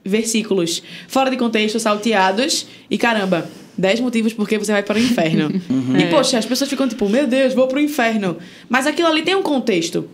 versículos 0.04 0.80
fora 1.08 1.28
de 1.28 1.36
contexto, 1.36 1.80
salteados, 1.80 2.68
e 2.88 2.96
caramba, 2.96 3.50
10 3.80 4.00
motivos 4.00 4.32
porque 4.32 4.58
você 4.58 4.70
vai 4.72 4.82
para 4.82 4.96
o 4.98 5.00
inferno. 5.02 5.50
E, 5.98 6.06
poxa, 6.10 6.38
as 6.38 6.46
pessoas 6.46 6.70
ficam 6.70 6.86
tipo, 6.88 7.08
meu 7.08 7.26
Deus, 7.26 7.52
vou 7.54 7.66
pro 7.66 7.80
inferno. 7.80 8.36
Mas 8.68 8.86
aquilo 8.86 9.08
ali 9.08 9.22
tem 9.22 9.34
um 9.34 9.42
contexto. 9.42 10.08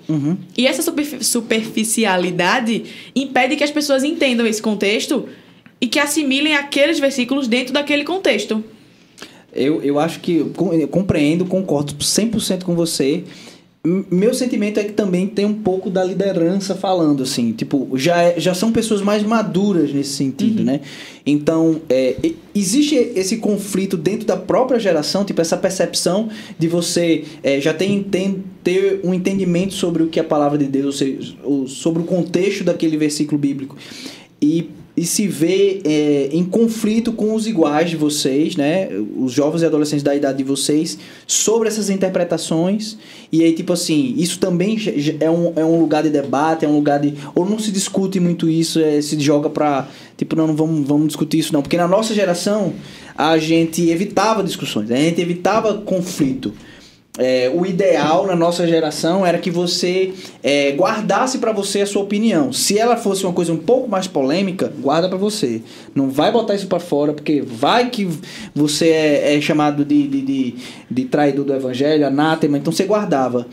E 0.57 0.67
essa 0.67 0.81
superfi- 0.83 1.23
superficialidade 1.23 2.85
impede 3.15 3.57
que 3.57 3.65
as 3.65 3.71
pessoas 3.71 4.05
entendam 4.05 4.47
esse 4.47 4.61
contexto 4.63 5.29
e 5.81 5.87
que 5.87 5.99
assimilem 5.99 6.55
aqueles 6.55 6.99
versículos 6.99 7.47
dentro 7.49 7.73
daquele 7.73 8.05
contexto. 8.05 8.65
Eu, 9.53 9.83
eu 9.83 9.99
acho 9.99 10.21
que 10.21 10.37
eu 10.37 10.53
compreendo, 10.89 11.45
concordo 11.45 11.95
100% 11.95 12.63
com 12.65 12.75
você. 12.75 13.25
Meu 14.11 14.35
sentimento 14.35 14.81
é 14.81 14.85
que 14.85 14.93
também 14.93 15.27
tem 15.27 15.45
um 15.45 15.55
pouco 15.55 15.89
da 15.89 16.03
liderança 16.03 16.75
falando, 16.75 17.23
assim. 17.23 17.53
Tipo, 17.53 17.89
já, 17.95 18.21
é- 18.21 18.41
já 18.41 18.53
são 18.53 18.73
pessoas 18.73 19.01
mais 19.01 19.23
maduras 19.23 19.93
nesse 19.93 20.11
sentido, 20.11 20.65
né? 20.65 20.81
Então, 21.25 21.81
é, 21.89 22.17
existe 22.55 22.95
esse 22.95 23.37
conflito 23.37 23.97
dentro 23.97 24.27
da 24.27 24.37
própria 24.37 24.81
geração, 24.81 25.25
tipo, 25.25 25.41
essa 25.41 25.57
percepção 25.57 26.29
de 26.59 26.67
você 26.69 27.25
é, 27.43 27.61
já 27.61 27.73
ter, 27.73 27.87
enten- 27.87 28.43
ter 28.65 29.01
um 29.05 29.15
entendimento 29.15 29.75
sobre 29.75 30.03
o 30.03 30.09
que 30.09 30.19
é 30.19 30.23
a 30.23 30.27
palavra 30.27 30.59
de 30.59 30.65
Deus, 30.67 30.87
ou 30.87 30.93
seja, 30.93 31.35
sobre 31.69 32.03
o 32.03 32.05
contexto 32.05 32.65
daquele 32.65 32.97
versículo 32.97 33.39
bíblico. 33.39 33.77
E 34.43 34.69
e 34.97 35.05
se 35.05 35.29
vê 35.29 35.83
é, 35.85 36.31
em 36.33 36.43
conflito 36.43 37.13
com 37.13 37.35
os 37.35 37.47
iguais 37.47 37.91
de 37.91 37.97
vocês, 37.97 38.57
né? 38.57 38.89
Os 39.17 39.31
jovens 39.31 39.61
e 39.61 39.67
adolescentes 39.67 40.03
da 40.03 40.15
idade 40.15 40.39
de 40.39 40.45
vocês, 40.45 40.99
sobre 41.27 41.69
essas 41.69 41.91
interpretações. 41.91 42.97
E 43.31 43.45
aí, 43.45 43.53
tipo 43.53 43.75
assim, 43.75 44.15
isso 44.17 44.39
também 44.39 44.79
é 45.21 45.31
um, 45.31 45.53
é 45.55 45.65
um 45.65 45.79
lugar 45.79 46.03
de 46.03 46.09
debate, 46.09 46.65
é 46.65 46.69
um 46.69 46.77
lugar 46.77 46.99
de. 46.99 47.13
Ou 47.35 47.45
não 47.45 47.59
se 47.59 47.71
discute 47.71 48.19
muito 48.19 48.49
isso, 48.49 48.81
é, 48.81 49.03
se 49.03 49.21
joga 49.21 49.51
pra. 49.51 49.87
Tipo, 50.17 50.35
não, 50.35 50.47
não 50.47 50.57
vamos, 50.57 50.89
vamos 50.89 51.09
discutir 51.09 51.41
isso, 51.41 51.53
não. 51.53 51.61
Porque 51.61 51.77
na 51.77 51.87
nossa 51.87 52.15
geração, 52.15 52.73
a 53.15 53.37
gente 53.37 53.91
evitava 53.91 54.43
discussões, 54.43 54.91
a 54.91 54.97
gente 54.97 55.21
evitava 55.21 55.75
conflito. 55.75 56.55
É, 57.19 57.51
o 57.55 57.65
ideal 57.65 58.27
na 58.27 58.37
nossa 58.37 58.67
geração 58.67 59.25
era 59.25 59.39
que 59.39 59.51
você 59.51 60.13
é, 60.43 60.73
guardasse 60.73 61.39
pra 61.39 61.53
você 61.53 61.81
a 61.81 61.87
sua 61.87 62.03
opinião. 62.03 62.53
Se 62.53 62.79
ela 62.79 62.97
fosse 62.97 63.25
uma 63.25 63.33
coisa 63.33 63.53
um 63.53 63.57
pouco 63.57 63.89
mais 63.89 64.07
polêmica, 64.07 64.73
guarda 64.79 65.09
pra 65.09 65.17
você. 65.17 65.63
Não 65.95 66.11
vai 66.11 66.31
botar 66.31 66.55
isso 66.55 66.67
pra 66.67 66.79
fora, 66.79 67.13
porque 67.13 67.41
vai 67.41 67.89
que 67.91 68.09
você 68.55 68.89
é, 68.89 69.37
é 69.37 69.41
chamado 69.41 69.85
de, 69.85 70.07
de, 70.07 70.21
de, 70.21 70.55
de 70.91 71.05
traidor 71.05 71.45
do 71.45 71.55
evangelho, 71.55 72.07
anátema, 72.07 72.59
então 72.59 72.73
você 72.73 72.85
guardava. 72.85 73.47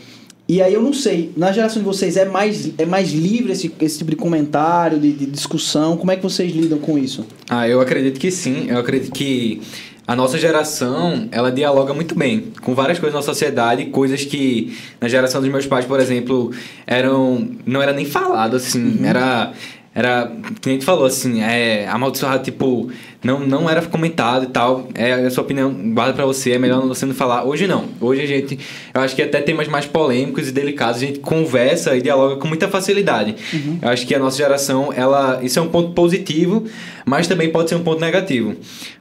E 0.46 0.60
aí 0.60 0.74
eu 0.74 0.82
não 0.82 0.92
sei, 0.92 1.32
na 1.34 1.50
geração 1.52 1.80
de 1.80 1.86
vocês 1.86 2.18
é 2.18 2.26
mais, 2.26 2.70
é 2.76 2.84
mais 2.84 3.12
livre 3.12 3.52
esse, 3.52 3.72
esse 3.80 3.96
tipo 3.96 4.10
de 4.10 4.16
comentário, 4.16 4.98
de, 4.98 5.10
de 5.10 5.24
discussão? 5.24 5.96
Como 5.96 6.12
é 6.12 6.16
que 6.16 6.22
vocês 6.22 6.52
lidam 6.52 6.78
com 6.78 6.98
isso? 6.98 7.24
Ah, 7.48 7.66
eu 7.66 7.80
acredito 7.80 8.20
que 8.20 8.30
sim. 8.30 8.66
Eu 8.68 8.76
acredito 8.76 9.10
que 9.10 9.62
a 10.06 10.14
nossa 10.14 10.38
geração, 10.38 11.28
ela 11.32 11.50
dialoga 11.50 11.94
muito 11.94 12.14
bem 12.14 12.52
com 12.62 12.74
várias 12.74 12.98
coisas 12.98 13.14
na 13.14 13.22
sociedade, 13.22 13.86
coisas 13.86 14.24
que 14.24 14.76
na 15.00 15.08
geração 15.08 15.40
dos 15.40 15.50
meus 15.50 15.66
pais, 15.66 15.86
por 15.86 15.98
exemplo, 15.98 16.52
eram 16.86 17.48
não 17.64 17.80
era 17.80 17.92
nem 17.92 18.04
falado 18.04 18.56
assim, 18.56 18.98
era 19.04 19.52
era, 19.94 20.24
a 20.24 20.68
gente 20.68 20.84
falou 20.84 21.06
assim, 21.06 21.40
é 21.40 21.86
amaldiçoado, 21.88 22.42
tipo, 22.42 22.90
não, 23.22 23.38
não 23.38 23.70
era 23.70 23.80
comentado 23.82 24.44
e 24.44 24.48
tal. 24.48 24.88
É 24.92 25.12
a 25.12 25.30
sua 25.30 25.44
opinião, 25.44 25.72
guarda 25.94 26.12
pra 26.12 26.26
você, 26.26 26.50
é 26.50 26.58
melhor 26.58 26.84
você 26.86 27.06
não 27.06 27.14
falar. 27.14 27.44
Hoje 27.44 27.68
não. 27.68 27.84
Hoje 28.00 28.22
a 28.22 28.26
gente, 28.26 28.58
eu 28.92 29.00
acho 29.00 29.14
que 29.14 29.22
até 29.22 29.40
temas 29.40 29.68
mais 29.68 29.86
polêmicos 29.86 30.48
e 30.48 30.52
delicados, 30.52 30.96
a 30.96 31.06
gente 31.06 31.20
conversa 31.20 31.96
e 31.96 32.02
dialoga 32.02 32.36
com 32.36 32.48
muita 32.48 32.66
facilidade. 32.66 33.36
Eu 33.80 33.88
acho 33.88 34.04
que 34.04 34.12
a 34.14 34.18
nossa 34.18 34.36
geração, 34.36 34.92
ela, 34.92 35.38
isso 35.44 35.60
é 35.60 35.62
um 35.62 35.68
ponto 35.68 35.92
positivo, 35.92 36.64
mas 37.06 37.28
também 37.28 37.50
pode 37.50 37.68
ser 37.68 37.76
um 37.76 37.84
ponto 37.84 38.00
negativo. 38.00 38.56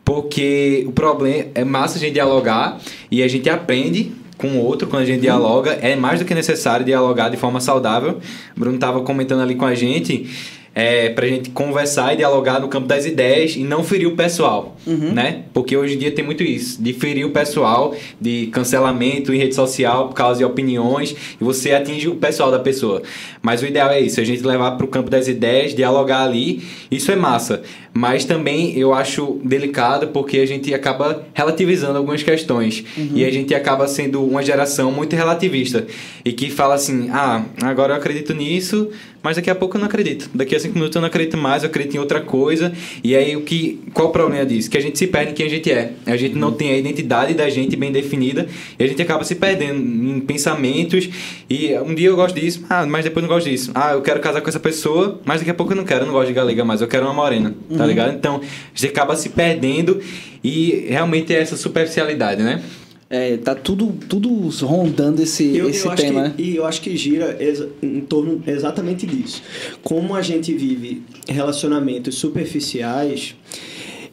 Porque 0.05 0.83
o 0.87 0.91
problema 0.91 1.47
é 1.55 1.63
massa 1.63 1.97
a 1.97 1.99
gente 1.99 2.13
dialogar 2.13 2.79
e 3.09 3.23
a 3.23 3.27
gente 3.27 3.49
aprende 3.49 4.11
com 4.37 4.47
o 4.49 4.63
outro 4.63 4.87
quando 4.87 5.03
a 5.03 5.05
gente 5.05 5.21
dialoga. 5.21 5.71
É 5.81 5.95
mais 5.95 6.19
do 6.19 6.25
que 6.25 6.35
necessário 6.35 6.85
dialogar 6.85 7.29
de 7.29 7.37
forma 7.37 7.59
saudável. 7.59 8.19
O 8.55 8.59
Bruno 8.59 8.75
estava 8.75 9.01
comentando 9.01 9.41
ali 9.41 9.55
com 9.55 9.65
a 9.65 9.73
gente. 9.73 10.29
É, 10.75 11.09
pra 11.09 11.27
gente 11.27 11.51
conversar 11.51 12.13
e 12.13 12.17
dialogar 12.17 12.59
no 12.59 12.67
campo 12.67 12.87
das 12.87 13.05
ideias 13.05 13.55
e 13.55 13.59
não 13.59 13.83
ferir 13.83 14.07
o 14.07 14.15
pessoal, 14.15 14.75
né? 15.13 15.43
Porque 15.53 15.77
hoje 15.77 15.93
em 15.93 15.97
dia 15.99 16.11
tem 16.11 16.25
muito 16.25 16.41
isso, 16.41 16.81
de 16.81 16.93
ferir 16.93 17.27
o 17.27 17.29
pessoal, 17.29 17.95
de 18.19 18.47
cancelamento 18.47 19.31
em 19.31 19.37
rede 19.37 19.53
social 19.53 20.07
por 20.07 20.15
causa 20.15 20.39
de 20.39 20.45
opiniões, 20.45 21.15
e 21.39 21.43
você 21.43 21.73
atinge 21.73 22.07
o 22.07 22.15
pessoal 22.15 22.49
da 22.49 22.57
pessoa. 22.57 23.03
Mas 23.39 23.61
o 23.61 23.67
ideal 23.67 23.91
é 23.91 24.01
isso, 24.01 24.19
a 24.19 24.23
gente 24.23 24.41
levar 24.41 24.71
pro 24.71 24.87
campo 24.87 25.11
das 25.11 25.27
ideias, 25.27 25.75
dialogar 25.75 26.23
ali, 26.23 26.63
isso 26.89 27.11
é 27.11 27.15
massa. 27.15 27.61
Mas 27.93 28.25
também 28.25 28.75
eu 28.75 28.91
acho 28.91 29.39
delicado 29.43 30.07
porque 30.07 30.39
a 30.39 30.47
gente 30.47 30.73
acaba 30.73 31.27
relativizando 31.35 31.99
algumas 31.99 32.23
questões. 32.23 32.83
E 33.13 33.23
a 33.23 33.31
gente 33.31 33.53
acaba 33.53 33.87
sendo 33.87 34.25
uma 34.25 34.41
geração 34.41 34.91
muito 34.91 35.15
relativista. 35.15 35.85
E 36.25 36.33
que 36.33 36.49
fala 36.49 36.73
assim, 36.73 37.09
ah, 37.11 37.43
agora 37.61 37.93
eu 37.93 37.97
acredito 37.97 38.33
nisso, 38.33 38.89
mas 39.23 39.37
daqui 39.37 39.49
a 39.49 39.55
pouco 39.55 39.77
eu 39.77 39.79
não 39.79 39.87
acredito. 39.87 40.29
Daqui 40.35 40.53
a 40.53 40.59
cinco 40.59 40.75
minutos 40.75 40.95
eu 40.95 41.01
não 41.01 41.07
acredito 41.07 41.37
mais, 41.37 41.63
eu 41.63 41.69
acredito 41.69 41.95
em 41.95 41.99
outra 41.99 42.19
coisa. 42.19 42.73
E 43.01 43.15
aí 43.15 43.35
o 43.37 43.41
que. 43.41 43.79
Qual 43.93 44.09
o 44.09 44.11
problema 44.11 44.45
disso? 44.45 44.69
Que 44.69 44.77
a 44.77 44.81
gente 44.81 44.99
se 44.99 45.07
perde 45.07 45.31
em 45.31 45.33
quem 45.33 45.45
a 45.45 45.49
gente 45.49 45.71
é. 45.71 45.93
A 46.05 46.17
gente 46.17 46.35
não 46.35 46.51
tem 46.51 46.71
a 46.71 46.77
identidade 46.77 47.33
da 47.33 47.49
gente 47.49 47.77
bem 47.77 47.91
definida 47.91 48.45
e 48.77 48.83
a 48.83 48.87
gente 48.87 49.01
acaba 49.01 49.23
se 49.23 49.35
perdendo 49.35 49.79
em 49.79 50.19
pensamentos. 50.19 51.09
E 51.49 51.73
um 51.75 51.95
dia 51.95 52.09
eu 52.09 52.15
gosto 52.17 52.37
disso, 52.37 52.65
ah, 52.69 52.85
mas 52.85 53.05
depois 53.05 53.23
eu 53.23 53.29
não 53.29 53.35
gosto 53.35 53.49
disso. 53.49 53.71
Ah, 53.73 53.93
eu 53.93 54.01
quero 54.01 54.19
casar 54.19 54.41
com 54.41 54.49
essa 54.49 54.59
pessoa, 54.59 55.21
mas 55.23 55.39
daqui 55.39 55.51
a 55.51 55.53
pouco 55.53 55.71
eu 55.71 55.77
não 55.77 55.85
quero, 55.85 56.01
eu 56.01 56.07
não 56.07 56.13
gosto 56.13 56.27
de 56.27 56.33
galega 56.33 56.65
mais, 56.65 56.81
eu 56.81 56.87
quero 56.87 57.05
uma 57.05 57.13
morena, 57.13 57.55
tá 57.77 57.85
ligado? 57.85 58.13
Então, 58.13 58.41
a 58.41 58.77
gente 58.77 58.91
acaba 58.91 59.15
se 59.15 59.29
perdendo 59.29 60.01
e 60.43 60.85
realmente 60.89 61.33
é 61.33 61.39
essa 61.39 61.55
superficialidade, 61.55 62.43
né? 62.43 62.61
É, 63.09 63.37
tá 63.37 63.53
tudo, 63.53 63.93
tudo 64.09 64.29
rondando 64.65 65.21
esse, 65.21 65.55
Eu, 65.55 65.69
esse 65.69 65.85
eu 65.85 65.95
tema, 65.95 66.23
né? 66.23 66.33
que, 66.35 66.43
e 66.43 66.55
eu 66.55 66.65
acho 66.65 66.81
que 66.81 66.95
gira 66.97 67.37
em 67.81 68.01
torno 68.01 68.41
exatamente 68.47 69.05
disso. 69.05 69.41
Como 69.83 70.15
a 70.15 70.21
gente 70.21 70.53
vive 70.53 71.03
relacionamentos 71.27 72.15
superficiais 72.15 73.35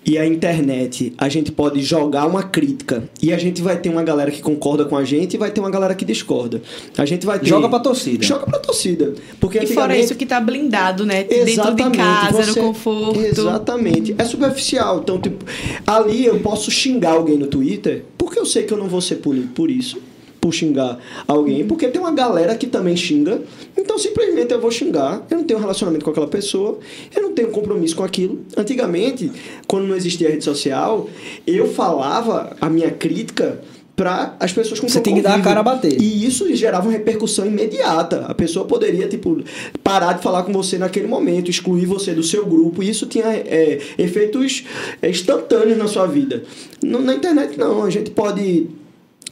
e 0.05 0.17
a 0.17 0.27
internet, 0.27 1.13
a 1.19 1.29
gente 1.29 1.53
pode 1.53 1.83
jogar 1.83 2.27
uma 2.27 2.43
crítica 2.43 3.05
e 3.23 3.33
a 3.33 3.39
gente 3.39 3.61
vai 3.61 3.79
ter 3.79 3.89
uma 3.91 4.03
galera 4.03 4.31
que 4.31 4.41
concorda 4.41 4.85
com 4.87 4.97
a 4.97 5.05
gente 5.05 5.35
e 5.35 5.37
vai 5.37 5.51
ter 5.51 5.61
uma 5.61 5.71
galera 5.71 5.95
que 5.95 6.05
discorda. 6.05 6.63
A 6.97 7.05
gente 7.05 7.27
vai 7.27 7.39
ter... 7.39 7.47
Joga 7.47 7.69
pra 7.69 7.79
torcida. 7.81 8.25
Joga 8.25 8.47
pra 8.47 8.59
torcida. 8.59 9.15
Porque 9.39 9.59
E 9.59 9.61
fora 9.67 9.71
antigamente- 9.93 10.05
isso 10.05 10.15
que 10.15 10.25
tá 10.27 10.41
blindado, 10.41 11.05
né? 11.05 11.25
Dentro 11.25 11.45
de 11.45 11.51
Exatamente, 11.53 11.97
casa, 11.99 12.43
você- 12.43 12.61
no 12.61 12.67
conforto. 12.69 13.21
Exatamente. 13.21 14.15
É 14.17 14.25
superficial. 14.25 15.01
Então, 15.01 15.21
tipo, 15.21 15.45
ali 15.87 16.25
eu 16.25 16.41
posso 16.41 16.71
xingar 16.71 17.11
alguém 17.13 17.37
no 17.37 17.47
Twitter, 17.47 18.05
porque 18.17 18.39
eu 18.39 18.47
sei 18.47 18.63
que 18.65 18.73
eu 18.73 18.79
não 18.79 18.89
vou 18.89 19.01
ser 19.01 19.17
punido 19.17 19.49
por 19.49 19.71
isso. 19.71 19.99
Por 20.41 20.53
xingar 20.55 20.99
alguém, 21.29 21.67
porque 21.67 21.87
tem 21.89 22.01
uma 22.01 22.13
galera 22.13 22.55
que 22.57 22.67
também 22.67 22.97
xinga, 22.97 23.43
então 23.77 23.99
simplesmente 23.99 24.51
eu 24.53 24.61
vou 24.61 24.71
xingar. 24.71 25.27
Eu 25.31 25.37
não 25.39 25.45
tenho 25.45 25.61
relacionamento 25.61 26.03
com 26.05 26.11
aquela 26.11 26.27
pessoa, 26.29 26.79
eu 27.15 27.23
não 27.23 27.33
tenho 27.33 27.49
compromisso 27.51 27.95
com 27.95 28.03
aquilo. 28.03 28.41
Antigamente, 28.57 29.31
quando 29.67 29.87
não 29.87 29.95
existia 29.95 30.31
rede 30.31 30.43
social, 30.43 31.09
eu 31.47 31.69
falava 31.69 32.57
a 32.59 32.71
minha 32.71 32.91
crítica 32.91 33.61
para 33.95 34.35
as 34.41 34.51
pessoas 34.51 34.81
com 34.81 34.89
Você 34.89 34.99
tem 35.03 35.15
que 35.15 35.21
dar 35.21 35.35
a 35.35 35.43
cara 35.43 35.61
a 35.61 35.63
bater. 35.63 36.01
E 36.01 36.25
isso 36.25 36.55
gerava 36.57 36.87
uma 36.87 36.93
repercussão 36.93 37.45
imediata. 37.45 38.25
A 38.27 38.33
pessoa 38.35 38.65
poderia, 38.65 39.07
tipo, 39.07 39.43
parar 39.85 40.15
de 40.15 40.23
falar 40.23 40.43
com 40.45 40.55
você 40.55 40.79
naquele 40.79 41.07
momento, 41.07 41.51
excluir 41.51 41.85
você 41.85 42.15
do 42.15 42.23
seu 42.23 42.47
grupo. 42.47 42.83
E 42.83 42.89
isso 42.89 43.05
tinha 43.05 43.27
é, 43.27 43.79
efeitos 43.99 44.65
é, 45.03 45.11
instantâneos 45.11 45.77
na 45.77 45.87
sua 45.87 46.07
vida. 46.07 46.45
No- 46.83 47.03
na 47.03 47.15
internet, 47.15 47.59
não. 47.59 47.85
A 47.85 47.91
gente 47.91 48.11
pode 48.11 48.69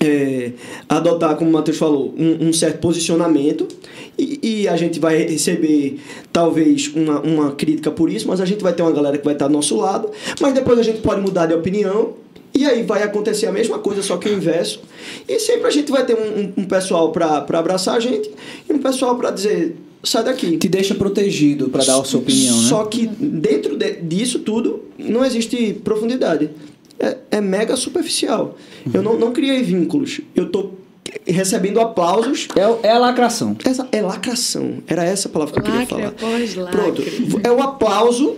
é, 0.01 0.53
adotar, 0.89 1.35
como 1.37 1.51
o 1.51 1.53
Matheus 1.53 1.77
falou, 1.77 2.15
um, 2.17 2.49
um 2.49 2.53
certo 2.53 2.79
posicionamento 2.79 3.67
e, 4.17 4.39
e 4.63 4.69
a 4.69 4.77
gente 4.77 4.99
vai 5.01 5.17
receber 5.25 5.99
talvez 6.33 6.93
uma, 6.95 7.21
uma 7.21 7.51
crítica 7.53 7.91
por 7.91 8.11
isso, 8.11 8.27
mas 8.29 8.41
a 8.41 8.45
gente 8.45 8.63
vai 8.63 8.73
ter 8.73 8.83
uma 8.83 8.93
galera 8.93 9.19
que 9.19 9.25
vai 9.25 9.35
estar 9.35 9.49
do 9.49 9.53
nosso 9.53 9.77
lado, 9.77 10.09
mas 10.41 10.55
depois 10.55 10.79
a 10.79 10.83
gente 10.83 11.01
pode 11.01 11.21
mudar 11.21 11.47
de 11.47 11.55
opinião 11.55 12.15
e 12.55 12.65
aí 12.65 12.83
vai 12.83 13.03
acontecer 13.03 13.47
a 13.47 13.53
mesma 13.53 13.79
coisa, 13.79 14.03
só 14.03 14.17
que 14.17 14.29
o 14.29 14.33
inverso. 14.33 14.81
E 15.29 15.39
sempre 15.39 15.67
a 15.69 15.71
gente 15.71 15.91
vai 15.93 16.05
ter 16.05 16.15
um, 16.15 16.41
um- 16.41 16.53
um 16.63 16.65
pessoal 16.65 17.13
para 17.13 17.45
abraçar 17.53 17.97
a 17.97 18.01
gente 18.01 18.31
e 18.69 18.73
um 18.73 18.79
pessoal 18.79 19.17
para 19.17 19.31
dizer, 19.31 19.77
sai 20.03 20.25
daqui. 20.25 20.57
Te 20.57 20.69
deixa 20.69 20.95
protegido 20.95 21.69
pra 21.69 21.85
dar 21.85 22.01
a 22.01 22.05
sua 22.05 22.21
opinião, 22.21 22.61
né? 22.61 22.69
Só 22.69 22.85
que 22.85 23.07
dentro 23.07 23.77
de- 23.77 24.01
disso 24.03 24.41
tudo 24.41 24.83
não 24.99 25.25
existe 25.25 25.75
profundidade. 25.85 26.51
É, 27.01 27.17
é 27.33 27.41
mega 27.41 27.77
superficial. 27.77 28.57
Eu 28.93 29.03
não, 29.03 29.19
não 29.19 29.33
criei 29.33 29.63
vínculos. 29.63 30.21
Eu 30.35 30.51
tô 30.51 30.71
recebendo 31.27 31.81
aplausos. 31.81 32.49
É, 32.57 32.89
é 32.89 32.99
lacração. 32.99 33.57
Essa 33.65 33.89
é 33.93 34.03
lacração. 34.03 34.79
Era 34.87 35.05
essa 35.05 35.29
a 35.29 35.31
palavra 35.31 35.55
que 35.55 35.61
eu 35.61 35.65
queria 35.65 35.81
Lacre 35.81 35.95
falar. 35.97 36.09
após 36.09 36.55
Pronto. 36.55 37.03
É 37.45 37.51
o 37.53 37.63
aplauso 37.63 38.37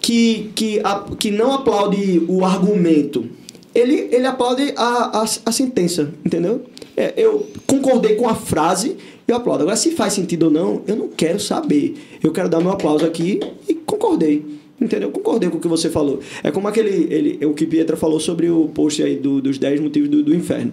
que, 0.00 0.50
que, 0.54 0.80
a- 0.84 1.04
que 1.18 1.30
não 1.30 1.52
aplaude 1.52 2.22
o 2.28 2.44
argumento. 2.44 3.26
Ele, 3.74 4.08
ele 4.12 4.26
aplaude 4.26 4.72
a, 4.76 5.20
a, 5.20 5.24
a 5.46 5.52
sentença, 5.52 6.12
entendeu? 6.24 6.64
É, 6.96 7.12
eu 7.16 7.48
concordei 7.66 8.14
com 8.14 8.28
a 8.28 8.34
frase, 8.34 8.96
eu 9.26 9.34
aplaudo. 9.34 9.62
Agora, 9.62 9.76
se 9.76 9.90
faz 9.92 10.12
sentido 10.12 10.44
ou 10.44 10.50
não, 10.50 10.82
eu 10.86 10.94
não 10.94 11.08
quero 11.08 11.40
saber. 11.40 11.96
Eu 12.22 12.30
quero 12.32 12.48
dar 12.48 12.60
meu 12.60 12.70
aplauso 12.70 13.04
aqui 13.04 13.40
e 13.68 13.74
concordei. 13.74 14.44
Entendeu? 14.80 15.10
Concordei 15.10 15.48
com 15.48 15.58
o 15.58 15.60
que 15.60 15.68
você 15.68 15.88
falou. 15.88 16.20
É 16.42 16.50
como 16.50 16.66
aquele. 16.66 17.06
Ele, 17.14 17.46
o 17.46 17.54
que 17.54 17.64
Pietra 17.64 17.96
falou 17.96 18.18
sobre 18.18 18.50
o 18.50 18.68
post 18.74 19.02
aí 19.02 19.16
do- 19.16 19.40
dos 19.40 19.56
10 19.56 19.80
motivos 19.80 20.08
do, 20.08 20.22
do 20.22 20.34
inferno. 20.34 20.72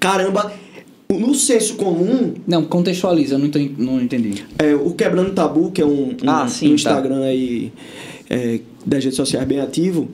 Caramba, 0.00 0.52
no 1.08 1.34
senso 1.34 1.74
comum, 1.76 2.34
Não, 2.46 2.64
contextualiza, 2.64 3.34
eu 3.36 3.38
não, 3.38 3.46
enten- 3.46 3.74
não 3.78 4.00
entendi. 4.00 4.44
é, 4.58 4.74
o 4.74 4.90
Quebrando 4.92 5.32
Tabu, 5.32 5.70
que 5.70 5.80
é 5.80 5.86
um, 5.86 6.10
um, 6.10 6.16
Ah, 6.26 6.46
sim, 6.48 6.66
um 6.66 6.68
tá. 6.70 6.74
Instagram 6.74 7.20
aí 7.22 7.72
é, 8.28 8.60
das 8.84 9.02
redes 9.04 9.16
sociais 9.16 9.46
bem 9.46 9.58
ativo, 9.60 10.08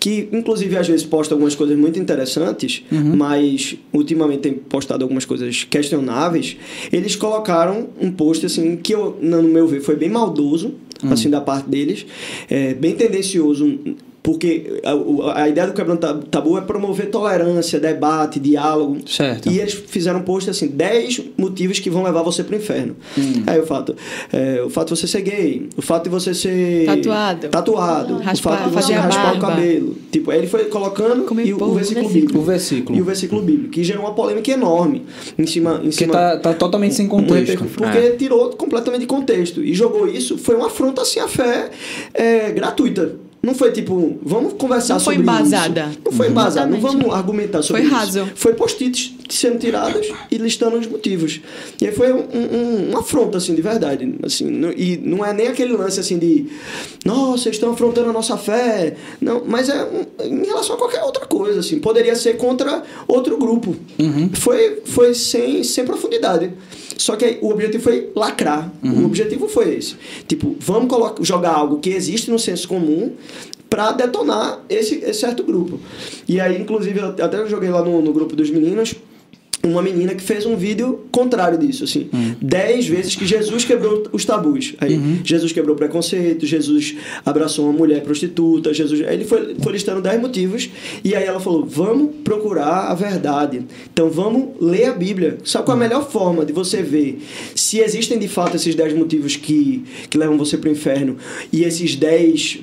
que 0.00 0.28
inclusive 0.32 0.76
às 0.76 0.88
vezes 0.88 1.06
posta 1.06 1.34
algumas 1.34 1.54
coisas 1.54 1.78
muito 1.78 1.98
interessantes, 2.00 2.82
Uhum. 2.90 3.16
mas 3.16 3.76
ultimamente 3.92 4.40
tem 4.40 4.54
postado 4.54 5.04
algumas 5.04 5.24
coisas 5.24 5.62
questionáveis. 5.64 6.56
Eles 6.92 7.14
colocaram 7.14 7.88
um 8.00 8.10
post 8.10 8.44
assim 8.46 8.76
que 8.76 8.92
eu, 8.94 9.16
no 9.20 9.42
meu 9.44 9.68
ver, 9.68 9.80
foi 9.82 9.94
bem 9.94 10.08
maldoso, 10.08 10.74
Hum. 11.02 11.12
assim 11.12 11.30
da 11.30 11.40
parte 11.40 11.68
deles, 11.68 12.06
é, 12.48 12.74
bem 12.74 12.94
tendencioso 12.94 13.78
Porque 14.22 14.80
a, 14.84 15.42
a 15.42 15.48
ideia 15.48 15.66
do 15.66 15.72
quebrando 15.72 15.98
Tab- 16.00 16.24
tabu 16.30 16.58
é 16.58 16.60
promover 16.60 17.08
tolerância, 17.10 17.80
debate, 17.80 18.38
diálogo. 18.38 18.98
Certo. 19.08 19.50
E 19.50 19.58
eles 19.58 19.72
fizeram 19.72 20.20
um 20.20 20.22
post 20.22 20.50
assim, 20.50 20.66
10 20.68 21.22
motivos 21.38 21.78
que 21.78 21.88
vão 21.88 22.02
levar 22.02 22.22
você 22.22 22.44
pro 22.44 22.54
inferno. 22.54 22.96
Hum. 23.18 23.42
Aí 23.46 23.58
o 23.58 23.66
fato, 23.66 23.96
é, 24.30 24.60
o 24.62 24.68
fato 24.68 24.92
de 24.92 25.00
você 25.00 25.06
ser 25.06 25.22
gay, 25.22 25.68
o 25.76 25.80
fato 25.80 26.04
de 26.04 26.10
você 26.10 26.34
ser 26.34 26.84
Tatuado. 26.84 27.48
tatuado, 27.48 28.18
Raspar- 28.18 28.52
o 28.52 28.56
fato 28.56 28.68
de 28.68 28.74
você 28.74 28.92
raspar 28.92 29.36
o 29.36 29.40
cabelo. 29.40 29.96
Tipo, 30.12 30.30
aí 30.30 30.38
ele 30.38 30.46
foi 30.48 30.64
colocando 30.66 31.24
Comer 31.24 31.46
e 31.46 31.54
o, 31.54 31.56
o 31.62 31.74
versículo 31.74 32.08
versículo. 32.08 32.08
bíblico. 32.12 32.38
O 32.38 32.42
versículo. 32.42 32.98
E 32.98 33.00
o 33.00 33.04
versículo 33.04 33.42
bíblico, 33.42 33.70
que 33.70 33.82
gerou 33.82 34.02
uma 34.04 34.12
polêmica 34.14 34.50
enorme 34.50 35.02
em 35.38 35.46
cima, 35.46 35.76
em 35.76 35.88
Porque 35.88 35.92
cima 35.92 36.12
tá, 36.12 36.36
tá 36.38 36.52
totalmente 36.54 36.94
sem 36.94 37.06
um 37.06 37.08
contexto. 37.08 37.52
repercu- 37.52 37.70
Porque 37.74 38.10
tirou 38.18 38.50
completamente 38.50 39.00
de 39.00 39.06
contexto. 39.06 39.64
E 39.64 39.72
jogou 39.72 40.06
isso, 40.06 40.36
foi 40.36 40.56
uma 40.56 40.66
afronta 40.66 41.00
assim 41.02 41.20
à 41.20 41.26
fé 41.28 41.70
é, 42.12 42.50
gratuita. 42.52 43.16
Não 43.42 43.54
foi 43.54 43.72
tipo, 43.72 44.18
vamos 44.22 44.52
conversar 44.54 44.94
Não 44.94 45.00
foi 45.00 45.14
sobre 45.14 45.22
embasada. 45.30 45.88
isso. 45.90 45.98
Não 46.04 46.12
foi 46.12 46.28
embasada, 46.28 46.66
não 46.70 46.80
vamos 46.80 47.14
argumentar 47.14 47.62
sobre 47.62 47.82
Foi 47.82 47.90
isso. 47.90 47.98
raso. 47.98 48.28
Foi 48.34 48.52
post-its 48.54 49.14
sendo 49.30 49.58
tirados 49.58 50.12
e 50.30 50.36
listando 50.36 50.76
os 50.78 50.86
motivos. 50.86 51.40
E 51.80 51.86
aí 51.86 51.92
foi 51.94 52.12
um, 52.12 52.18
um, 52.32 52.90
uma 52.90 53.00
afronta, 53.00 53.38
assim, 53.38 53.54
de 53.54 53.62
verdade. 53.62 54.14
Assim, 54.22 54.44
não- 54.50 54.72
e 54.72 54.96
não 54.96 55.24
é 55.24 55.32
nem 55.32 55.48
aquele 55.48 55.72
lance 55.72 55.98
assim 56.00 56.18
de 56.18 56.46
nossa, 57.04 57.44
vocês 57.44 57.56
estão 57.56 57.72
afrontando 57.72 58.10
a 58.10 58.12
nossa 58.12 58.36
fé. 58.36 58.96
Não, 59.20 59.42
mas 59.46 59.68
é 59.68 59.84
um- 59.84 60.24
em 60.24 60.44
relação 60.44 60.74
a 60.76 60.78
qualquer 60.78 61.02
outra 61.02 61.26
coisa, 61.26 61.60
assim. 61.60 61.78
Poderia 61.78 62.14
ser 62.14 62.36
contra 62.36 62.82
outro 63.08 63.36
grupo. 63.38 63.76
Foi, 64.34 64.82
foi 64.84 65.14
sem, 65.14 65.62
sem 65.64 65.84
profundidade. 65.84 66.52
Só 66.98 67.16
que 67.16 67.24
aí, 67.24 67.38
o 67.40 67.48
objetivo 67.50 67.82
foi 67.82 68.10
lacrar. 68.14 68.70
O 68.82 69.06
objetivo 69.06 69.48
foi 69.48 69.74
esse. 69.74 69.96
Tipo, 70.28 70.54
vamos 70.60 70.88
colocar, 70.90 71.22
jogar 71.24 71.52
algo 71.52 71.78
que 71.78 71.90
existe 71.90 72.30
no 72.30 72.38
senso 72.38 72.68
comum 72.68 73.12
para 73.70 73.92
detonar 73.92 74.60
esse, 74.68 74.96
esse 74.96 75.20
certo 75.20 75.42
grupo. 75.44 75.78
E 76.28 76.40
aí, 76.40 76.60
inclusive, 76.60 76.98
eu 76.98 77.06
até 77.24 77.46
joguei 77.46 77.70
lá 77.70 77.82
no, 77.82 78.02
no 78.02 78.12
grupo 78.12 78.34
dos 78.36 78.50
meninos 78.50 78.94
uma 79.62 79.82
menina 79.82 80.14
que 80.14 80.22
fez 80.22 80.46
um 80.46 80.56
vídeo 80.56 81.00
contrário 81.10 81.58
disso, 81.58 81.84
assim. 81.84 82.08
Dez 82.40 82.86
vezes 82.86 83.14
que 83.14 83.26
Jesus 83.26 83.64
quebrou 83.64 84.04
os 84.12 84.24
tabus. 84.24 84.74
Aí, 84.78 85.20
Jesus 85.24 85.52
quebrou 85.52 85.76
preconceito, 85.76 86.46
Jesus 86.46 86.96
abraçou 87.24 87.66
uma 87.66 87.72
mulher 87.72 88.02
prostituta, 88.02 88.72
Jesus... 88.72 89.02
Aí 89.02 89.14
ele 89.14 89.24
foi, 89.24 89.56
foi 89.62 89.72
listando 89.72 90.00
dez 90.00 90.20
motivos, 90.20 90.70
e 91.04 91.14
aí 91.14 91.24
ela 91.24 91.40
falou, 91.40 91.64
vamos 91.64 92.16
procurar 92.24 92.90
a 92.90 92.94
verdade. 92.94 93.62
Então, 93.92 94.08
vamos 94.08 94.50
ler 94.60 94.86
a 94.86 94.92
Bíblia. 94.92 95.38
Sabe 95.44 95.66
qual 95.66 95.76
é 95.76 95.80
a 95.80 95.88
melhor 95.88 96.10
forma 96.10 96.44
de 96.44 96.52
você 96.52 96.82
ver 96.82 97.22
se 97.54 97.80
existem, 97.80 98.18
de 98.18 98.28
fato, 98.28 98.56
esses 98.56 98.74
dez 98.74 98.94
motivos 98.94 99.36
que, 99.36 99.84
que 100.08 100.16
levam 100.16 100.38
você 100.38 100.56
para 100.56 100.70
o 100.70 100.72
inferno, 100.72 101.16
e 101.52 101.64
esses 101.64 101.96
dez 101.96 102.60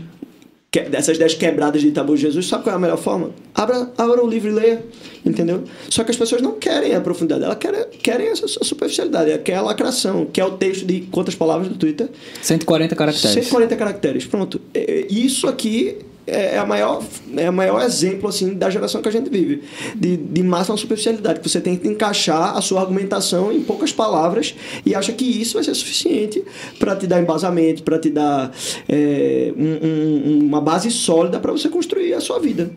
que- 0.84 0.90
dessas 0.90 1.18
dez 1.18 1.34
quebradas 1.34 1.82
de 1.82 1.91
tabu 1.91 2.16
de 2.16 2.22
Jesus, 2.22 2.48
sabe 2.48 2.64
qual 2.64 2.74
é 2.74 2.78
a 2.78 2.80
melhor 2.80 2.98
forma? 2.98 3.32
Abra, 3.54 3.91
abra 3.98 4.24
o 4.24 4.28
livro 4.28 4.49
e 4.49 4.54
leia, 4.54 4.84
entendeu? 5.26 5.64
Só 5.90 6.04
que 6.04 6.12
as 6.12 6.18
pessoas 6.18 6.41
não 6.41 6.54
querem 6.54 6.94
a 6.95 7.02
profundidade, 7.02 7.44
elas 7.44 7.58
querem, 7.58 7.86
querem 8.02 8.28
essa 8.28 8.45
essa 8.45 8.64
superficialidade, 8.64 9.38
quer 9.40 9.56
a 9.56 9.62
lacração, 9.62 10.26
quer 10.32 10.45
o 10.45 10.52
texto 10.52 10.86
de 10.86 11.02
quantas 11.12 11.36
palavras 11.36 11.68
do 11.68 11.76
Twitter? 11.76 12.08
140 12.41 12.95
caracteres. 12.95 13.34
140 13.45 13.76
caracteres, 13.76 14.26
pronto. 14.26 14.62
É, 14.74 15.06
Isso 15.10 15.48
aqui 15.48 15.98
é 16.28 16.58
a 16.58 16.66
maior, 16.66 17.02
é 17.38 17.49
o 17.49 17.54
maior 17.54 17.82
exemplo 17.82 18.28
assim 18.30 18.54
da 18.54 18.70
geração 18.70 19.02
que 19.02 19.08
a 19.08 19.12
gente 19.12 19.30
vive, 19.30 19.64
de, 19.95 20.18
de 20.18 20.44
máxima 20.44 20.76
superficialidade, 20.76 21.40
que 21.40 21.48
você 21.49 21.62
tenta 21.62 21.88
encaixar 21.88 22.58
a 22.58 22.62
sua 22.62 22.82
argumentação 22.82 23.52
em 23.52 23.62
poucas 23.62 23.91
palavras 23.94 24.54
e 24.86 24.94
acha 24.94 25.14
que 25.14 25.24
isso 25.24 25.54
vai 25.56 25.64
ser 25.64 25.74
suficiente 25.74 26.44
para 26.78 26.95
te 26.95 27.08
dar 27.08 27.22
embasamento, 27.22 27.82
para 27.84 27.98
te 27.98 28.10
dar 28.10 28.52
é, 28.90 29.54
um- 29.58 29.88
um- 29.88 30.40
uma 30.45 30.60
base 30.62 30.91
sólida 30.91 31.40
para 31.40 31.52
você 31.52 31.70
construir 31.70 32.14
a 32.14 32.20
sua 32.20 32.40
vida. 32.40 32.70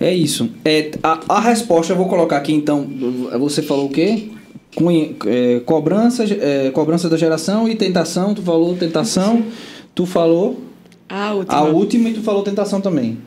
É 0.00 0.12
isso. 0.14 0.48
É, 0.64 0.90
a, 1.02 1.20
a 1.28 1.40
resposta 1.40 1.92
eu 1.92 1.96
vou 1.96 2.06
colocar 2.08 2.36
aqui 2.36 2.52
então. 2.52 2.86
Você 3.38 3.62
falou 3.62 3.86
o 3.86 3.90
quê? 3.90 4.28
Cunha- 4.74 5.14
é, 5.26 5.60
cobrança, 5.64 6.24
é, 6.24 6.70
cobrança 6.70 7.08
da 7.08 7.16
geração 7.16 7.68
e 7.68 7.74
tentação. 7.76 8.34
Tu 8.34 8.42
falou 8.42 8.74
tentação. 8.76 9.44
Tu 9.94 10.04
falou 10.06 10.60
A 11.08 11.32
última. 11.34 11.56
a 11.58 11.62
última 11.64 12.08
e 12.08 12.14
tu 12.14 12.22
falou 12.22 12.42
tentação 12.42 12.80
também. 12.80 13.18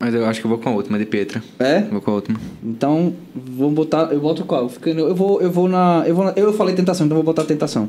Mas 0.00 0.12
eu 0.14 0.26
acho 0.26 0.40
que 0.40 0.46
eu 0.46 0.48
vou 0.48 0.58
com 0.58 0.68
a 0.68 0.72
última 0.72 0.98
de 0.98 1.06
Petra. 1.06 1.40
É? 1.60 1.82
Vou 1.82 2.00
com 2.00 2.10
a 2.10 2.14
última. 2.14 2.40
Então, 2.64 3.12
vamos 3.34 3.74
botar. 3.74 4.08
Eu 4.12 4.20
boto 4.20 4.44
qual? 4.44 4.68
Eu 4.84 5.14
vou, 5.14 5.40
eu 5.40 5.50
vou 5.50 5.68
na. 5.68 6.02
Eu, 6.06 6.14
vou 6.14 6.24
na- 6.24 6.32
eu 6.34 6.52
falei 6.52 6.74
tentação, 6.74 7.06
então 7.06 7.16
eu 7.16 7.22
vou 7.22 7.32
botar 7.32 7.46
tentação. 7.46 7.88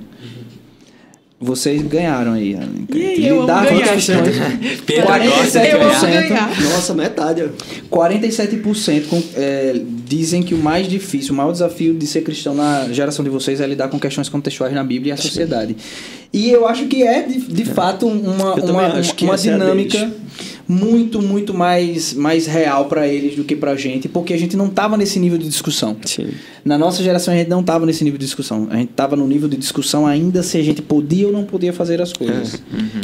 Vocês 1.40 1.82
ganharam 1.82 2.34
aí. 2.34 2.54
Ih, 2.94 3.26
eu 3.28 3.36
amo 3.36 3.42
Lidar 3.42 3.68
com 3.68 3.76
ganhar. 3.76 3.98
Petra 4.86 5.18
gosta 5.20 5.60
de 5.60 5.68
Eu 5.68 5.82
amo 5.82 6.00
ganhar. 6.02 6.62
Nossa, 6.62 6.94
metade. 6.94 7.44
ó. 7.44 7.98
47% 7.98 9.08
com, 9.10 9.22
é, 9.36 9.82
dizem 10.06 10.42
que 10.42 10.54
o 10.54 10.58
mais 10.58 10.88
difícil, 10.88 11.34
o 11.34 11.36
maior 11.36 11.52
desafio 11.52 11.94
de 11.96 12.08
ser 12.08 12.22
cristão 12.22 12.56
na 12.56 12.88
geração 12.94 13.26
de 13.26 13.30
vocês 13.32 13.60
é 13.60 13.68
lidar 13.68 13.90
com 13.90 14.00
questões 14.00 14.30
contextuais 14.30 14.72
na 14.74 14.86
Bíblia 14.86 15.12
e 15.12 15.14
a 15.14 15.18
sociedade. 15.18 15.76
E 16.34 16.50
eu 16.50 16.68
acho 16.68 16.88
que 16.88 17.04
é, 17.04 17.22
de, 17.22 17.40
de 17.40 17.64
fato, 17.66 18.08
uma, 18.08 18.56
Eu 18.58 18.64
uma, 18.66 18.72
uma, 18.72 18.84
é 18.84 19.32
a 19.32 19.36
dinâmica 19.36 20.00
deles. 20.00 20.14
muito, 20.68 21.22
muito 21.22 21.54
mais, 21.54 22.14
mais 22.16 22.48
real 22.48 22.86
para 22.86 23.08
eles 23.08 23.36
do 23.36 23.44
que 23.44 23.56
pra 23.56 23.76
gente, 23.76 24.10
porque 24.10 24.34
a 24.34 24.38
gente 24.38 24.58
não 24.58 24.68
tava 24.68 24.98
nesse 24.98 25.20
nível 25.20 25.38
de 25.38 25.48
discussão. 25.48 25.96
Sim. 26.06 26.30
Na 26.66 26.76
nossa 26.76 27.04
geração 27.04 27.34
a 27.34 27.38
gente 27.38 27.50
não 27.52 27.62
tava 27.62 27.86
nesse 27.86 28.04
nível 28.04 28.18
de 28.18 28.26
discussão. 28.26 28.68
A 28.72 28.78
gente 28.78 28.94
tava 28.94 29.16
no 29.16 29.28
nível 29.28 29.48
de 29.48 29.56
discussão 29.58 30.08
ainda 30.08 30.42
se 30.42 30.58
a 30.58 30.64
gente 30.64 30.82
podia 30.82 31.28
ou 31.28 31.34
não 31.34 31.44
podia 31.44 31.72
fazer 31.72 32.02
as 32.02 32.12
coisas. 32.12 32.50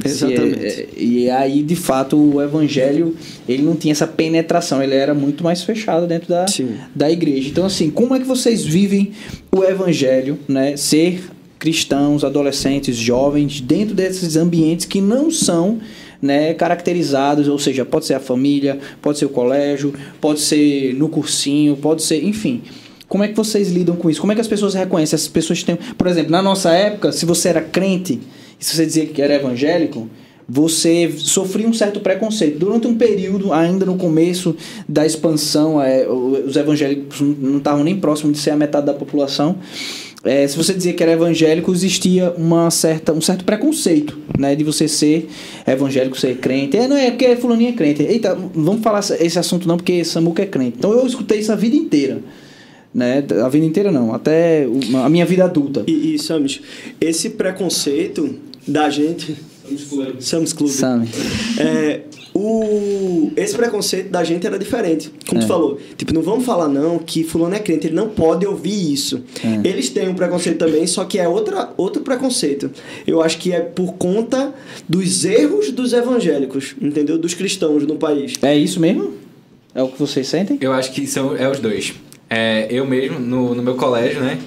Se 0.04 0.08
Exatamente. 0.08 0.66
é- 0.66 0.68
é- 0.68 0.88
e 0.98 1.30
aí, 1.30 1.62
de 1.62 1.76
fato, 1.76 2.18
o 2.18 2.42
evangelho, 2.42 3.16
ele 3.48 3.62
não 3.62 3.76
tinha 3.76 3.92
essa 3.92 4.08
penetração, 4.08 4.82
ele 4.82 4.96
era 4.96 5.14
muito 5.14 5.44
mais 5.44 5.62
fechado 5.62 6.08
dentro 6.08 6.30
da, 6.30 6.48
Sim. 6.48 6.70
da 6.96 7.12
igreja. 7.12 7.48
Então, 7.50 7.66
assim, 7.66 7.92
como 7.92 8.16
é 8.16 8.20
que 8.20 8.26
vocês 8.26 8.66
vivem 8.66 9.12
o 9.52 9.64
evangelho, 9.64 10.40
né? 10.48 10.76
Ser 10.76 11.22
cristãos, 11.60 12.24
adolescentes, 12.24 12.96
jovens, 12.96 13.60
dentro 13.60 13.94
desses 13.94 14.38
ambientes 14.38 14.86
que 14.86 15.02
não 15.02 15.30
são 15.30 15.80
né, 16.22 16.54
caracterizados, 16.54 17.48
ou 17.48 17.60
seja, 17.60 17.86
pode 17.86 18.06
ser 18.06 18.14
a 18.14 18.20
família, 18.20 18.80
pode 19.02 19.20
ser 19.20 19.26
o 19.26 19.30
colégio, 19.30 19.94
pode 20.20 20.40
ser 20.40 20.94
no 20.96 21.10
cursinho, 21.10 21.76
pode 21.76 22.02
ser, 22.02 22.24
enfim. 22.24 22.62
Como 23.08 23.24
é 23.24 23.28
que 23.28 23.36
vocês 23.36 23.70
lidam 23.72 23.96
com 23.96 24.10
isso? 24.10 24.22
Como 24.22 24.32
é 24.32 24.36
que 24.36 24.42
as 24.42 24.48
pessoas 24.48 24.74
reconhecem? 24.74 25.16
As 25.16 25.28
pessoas 25.28 25.64
têm, 25.64 25.78
por 25.98 26.08
exemplo, 26.08 26.32
na 26.32 26.42
nossa 26.42 26.72
época, 26.72 27.12
se 27.12 27.26
você 27.26 27.50
era 27.50 27.62
crente, 27.62 28.20
se 28.58 28.76
você 28.76 28.86
dizia 28.86 29.06
que 29.06 29.22
era 29.22 29.36
evangélico, 29.36 30.08
você 30.48 31.12
sofria 31.16 31.68
um 31.68 31.74
certo 31.74 32.00
preconceito. 32.00 32.58
Durante 32.58 32.88
um 32.88 32.96
período, 32.96 33.54
ainda 33.54 33.86
no 33.86 33.98
começo 33.98 34.56
da 34.88 35.06
expansão, 35.06 35.82
é, 35.82 36.08
os 36.08 36.56
evangélicos 36.56 37.22
não 37.22 37.60
estavam 37.60 37.84
nem 37.84 38.00
próximos 38.00 38.34
de 38.34 38.40
ser 38.40 38.50
a 38.50 38.56
metade 38.56 38.88
da 38.88 38.94
população. 38.94 39.58
É, 40.24 40.46
se 40.48 40.58
você 40.58 40.74
dizia 40.74 40.94
que 40.94 41.02
era 41.02 41.14
evangélico, 41.14 41.72
existia 41.72 42.32
uma 42.32 42.70
certa, 42.70 43.14
um 43.14 43.22
certo 43.22 43.46
preconceito, 43.46 44.18
né? 44.38 44.54
De 44.54 44.64
você 44.64 44.88
ser 44.88 45.30
evangélico, 45.66 46.18
ser 46.18 46.38
crente. 46.38 46.76
É, 46.76 46.88
não 46.88 46.98
é 46.98 47.10
porque 47.10 47.36
fulaninho 47.38 47.70
é 47.70 47.74
crente. 47.74 48.04
Eita, 48.04 48.36
não 48.36 48.66
vamos 48.66 48.82
falar 48.82 49.00
esse 49.00 49.40
assunto 49.40 49.68
não, 49.68 49.78
porque 49.78 50.04
Samuca 50.04 50.44
é 50.44 50.46
crente. 50.46 50.76
Então 50.78 50.92
eu 50.92 51.08
escutei 51.08 51.40
isso 51.40 51.52
a 51.52 51.56
vida 51.56 51.76
inteira. 51.76 52.22
Né? 52.94 53.24
A 53.44 53.48
vida 53.48 53.66
inteira 53.66 53.92
não, 53.92 54.14
até 54.14 54.68
a 55.04 55.10
minha 55.10 55.26
vida 55.26 55.46
adulta. 55.46 55.84
E, 55.88 56.16
e 56.16 56.20
Samus, 56.20 56.62
esse 57.00 57.32
preconceito 57.32 58.36
da 58.68 58.90
gente. 58.90 59.38
Sam's 60.20 60.52
Club. 60.52 60.70
Sabe? 60.70 61.08
É, 61.60 62.02
o, 62.34 63.32
esse 63.36 63.56
preconceito 63.56 64.10
da 64.10 64.24
gente 64.24 64.46
era 64.46 64.58
diferente. 64.58 65.12
Como 65.28 65.42
É. 65.42 65.44
tu 65.44 65.48
falou, 65.48 65.80
tipo, 65.98 66.14
não 66.14 66.22
vamos 66.22 66.46
falar 66.46 66.68
não 66.68 67.00
que 67.00 67.24
fulano 67.24 67.56
é 67.56 67.60
crente, 67.60 67.88
ele 67.88 67.96
não 67.96 68.10
pode 68.10 68.46
ouvir 68.46 68.94
isso. 68.94 69.24
É. 69.44 69.68
Eles 69.68 69.90
têm 69.90 70.08
um 70.08 70.14
preconceito 70.14 70.58
também, 70.58 70.86
só 70.88 71.06
que 71.06 71.20
é 71.20 71.28
outra, 71.28 71.72
outro 71.78 72.02
preconceito. 72.02 72.70
Eu 73.06 73.22
acho 73.22 73.38
que 73.38 73.52
é 73.52 73.60
por 73.60 73.94
conta 73.94 74.54
dos 74.88 75.26
erros 75.26 75.72
dos 75.72 75.94
evangélicos, 75.94 76.76
entendeu? 76.82 77.18
Dos 77.18 77.34
cristãos 77.34 77.86
no 77.86 77.96
país. 77.96 78.34
É 78.42 78.56
isso 78.56 78.80
mesmo? 78.80 79.14
É 79.74 79.84
o 79.84 79.88
que 79.88 80.00
vocês 80.00 80.28
sentem? 80.28 80.58
Eu 80.62 80.74
acho 80.74 80.92
que 80.92 81.06
são 81.08 81.36
é 81.36 81.50
os 81.50 81.60
dois. 81.60 81.94
É, 82.30 82.68
eu 82.70 82.86
mesmo, 82.86 83.20
no, 83.20 83.56
no 83.56 83.62
meu 83.64 83.76
colégio, 83.76 84.22
né? 84.22 84.38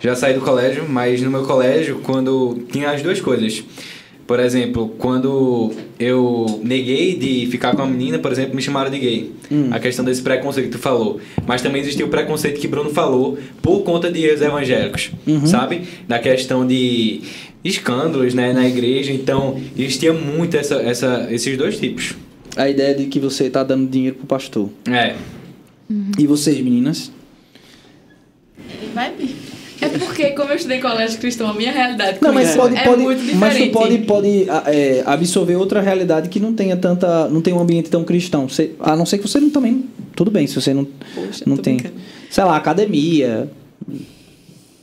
Já 0.00 0.14
saí 0.14 0.32
do 0.34 0.40
colégio, 0.40 0.86
mas 0.88 1.20
no 1.20 1.30
meu 1.30 1.42
colégio, 1.44 2.00
quando 2.04 2.60
tinha 2.70 2.90
as 2.90 3.02
duas 3.02 3.20
coisas. 3.20 3.64
Por 4.28 4.38
exemplo, 4.38 4.90
quando 4.98 5.72
eu 5.98 6.60
neguei 6.62 7.16
de 7.16 7.46
ficar 7.50 7.74
com 7.74 7.80
a 7.80 7.86
menina, 7.86 8.18
por 8.18 8.30
exemplo, 8.30 8.54
me 8.54 8.60
chamaram 8.60 8.90
de 8.90 8.98
gay. 8.98 9.32
A 9.72 9.80
questão 9.80 10.04
desse 10.04 10.20
preconceito 10.20 10.66
que 10.66 10.72
tu 10.72 10.78
falou. 10.78 11.18
Mas 11.46 11.62
também 11.62 11.80
existia 11.80 12.04
o 12.04 12.10
preconceito 12.10 12.60
que 12.60 12.68
Bruno 12.68 12.90
falou 12.90 13.38
por 13.62 13.82
conta 13.84 14.12
de 14.12 14.22
erros 14.22 14.42
evangélicos, 14.42 15.10
sabe? 15.46 15.82
Da 16.06 16.18
questão 16.18 16.66
de 16.66 17.22
escândalos 17.64 18.34
né, 18.34 18.52
na 18.52 18.68
igreja. 18.68 19.12
Então, 19.12 19.58
existia 19.74 20.12
muito 20.12 20.58
essa, 20.58 20.74
essa, 20.74 21.26
esses 21.30 21.56
dois 21.56 21.78
tipos. 21.78 22.14
A 22.54 22.68
ideia 22.68 22.94
de 22.94 23.06
que 23.06 23.18
você 23.18 23.48
tá 23.48 23.62
dando 23.64 23.88
dinheiro 23.88 24.16
pro 24.16 24.26
pastor. 24.26 24.68
É, 24.86 25.14
E 26.18 26.26
vocês, 26.26 26.60
meninas? 26.60 27.10
Vibe? 28.94 29.34
É 29.80 29.88
porque, 29.88 30.30
como 30.30 30.50
eu 30.50 30.56
estudei 30.56 30.80
colégio 30.80 31.18
cristão, 31.20 31.48
a 31.48 31.54
minha 31.54 31.70
realidade 31.70 32.18
Não, 32.20 32.32
mas 32.32 32.54
pode, 32.56 32.76
é 32.76 32.84
pode, 32.84 33.02
muito 33.02 33.18
diferente. 33.20 33.38
mas 33.38 33.56
tu 33.58 33.70
pode, 33.70 33.98
pode 33.98 34.46
a- 34.50 34.64
é, 34.66 35.02
absorver 35.06 35.56
outra 35.56 35.80
realidade 35.80 36.28
que 36.28 36.40
não 36.40 36.52
tenha 36.52 36.76
tanta, 36.76 37.28
não 37.28 37.40
tem 37.40 37.54
um 37.54 37.60
ambiente 37.60 37.88
tão 37.88 38.02
cristão. 38.04 38.48
Você- 38.48 38.72
a 38.80 38.96
não 38.96 39.06
ser 39.06 39.18
que 39.18 39.28
você 39.28 39.38
não 39.38 39.50
também, 39.50 39.84
tudo 40.16 40.30
bem, 40.30 40.46
se 40.46 40.54
você 40.60 40.74
não, 40.74 40.84
Poxa, 41.14 41.44
não 41.46 41.56
tem, 41.56 41.76
brincando. 41.76 41.94
sei 42.30 42.44
lá, 42.44 42.56
academia. 42.56 43.48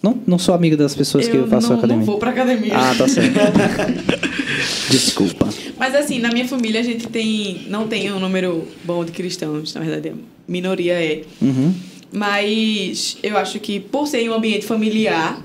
Não, 0.02 0.18
não 0.28 0.38
sou 0.38 0.54
amigo 0.54 0.78
das 0.78 0.94
pessoas 0.96 1.28
que 1.28 1.36
eu 1.36 1.48
façam 1.48 1.72
não, 1.72 1.78
academia. 1.80 2.00
não 2.00 2.06
vou 2.06 2.20
pra 2.20 2.30
academia. 2.30 2.74
Ah, 2.78 2.94
tá 2.96 3.08
certo. 3.08 3.34
Desculpa. 4.90 5.50
Mas 5.78 5.96
assim, 5.96 6.20
na 6.20 6.30
minha 6.32 6.48
família 6.48 6.80
a 6.80 6.84
gente 6.84 7.08
tem. 7.08 7.66
Não 7.70 7.88
tem 7.88 8.12
um 8.12 8.20
número 8.20 8.68
bom 8.84 9.04
de 9.04 9.12
cristãos, 9.12 9.74
na 9.74 9.82
verdade, 9.82 10.10
a 10.10 10.14
minoria 10.48 10.94
é. 10.94 11.22
Uhum. 11.42 11.74
Mas 12.16 13.18
eu 13.22 13.38
acho 13.38 13.60
que 13.60 13.80
por 13.80 14.08
ser 14.08 14.22
em 14.22 14.30
um 14.30 14.34
ambiente 14.34 14.66
familiar, 14.66 15.42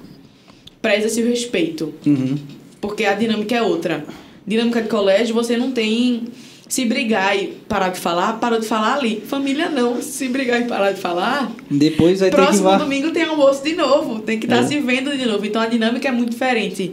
preza-se 0.81 1.21
o 1.21 1.29
respeito. 1.29 1.93
Uhum. 2.07 2.39
Porque 2.81 3.05
a 3.05 3.15
dinâmica 3.15 3.57
é 3.57 3.63
outra. 3.63 4.05
Dinâmica 4.47 4.81
de 4.81 4.89
colégio, 4.89 5.35
você 5.35 5.57
não 5.57 5.73
tem. 5.73 6.25
Se 6.69 6.85
brigar 6.85 7.37
e 7.37 7.49
parar 7.69 7.89
de 7.89 7.99
falar, 7.99 8.35
parou 8.35 8.61
de 8.61 8.67
falar 8.67 8.95
ali. 8.95 9.21
Família 9.27 9.69
não. 9.69 10.01
Se 10.01 10.29
brigar 10.29 10.61
e 10.61 10.67
parar 10.67 10.93
de 10.93 11.01
falar, 11.01 11.51
Depois 11.69 12.21
vai 12.21 12.31
ter 12.31 12.37
que 12.37 12.43
próximo 12.43 12.79
domingo 12.79 13.11
tem 13.11 13.25
almoço 13.25 13.65
de 13.65 13.75
novo. 13.75 14.21
Tem 14.21 14.39
que 14.39 14.47
estar 14.47 14.59
É. 14.59 14.67
se 14.67 14.79
vendo 14.79 15.11
de 15.17 15.27
novo. 15.27 15.45
Então 15.45 15.61
a 15.61 15.67
dinâmica 15.67 16.07
é 16.09 16.13
muito 16.13 16.31
diferente. 16.31 16.93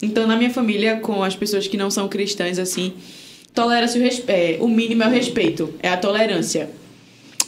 Então, 0.00 0.26
na 0.26 0.34
minha 0.34 0.50
família, 0.50 0.96
com 0.96 1.22
as 1.22 1.36
pessoas 1.36 1.68
que 1.68 1.76
não 1.76 1.90
são 1.90 2.08
cristãs, 2.08 2.58
assim, 2.58 2.94
tolera-se 3.54 3.98
o 3.98 4.02
respeito. 4.02 4.64
o 4.64 4.68
mínimo 4.68 5.02
é 5.02 5.06
o 5.06 5.10
respeito, 5.10 5.72
é 5.80 5.90
a 5.90 5.96
tolerância. 5.96 6.70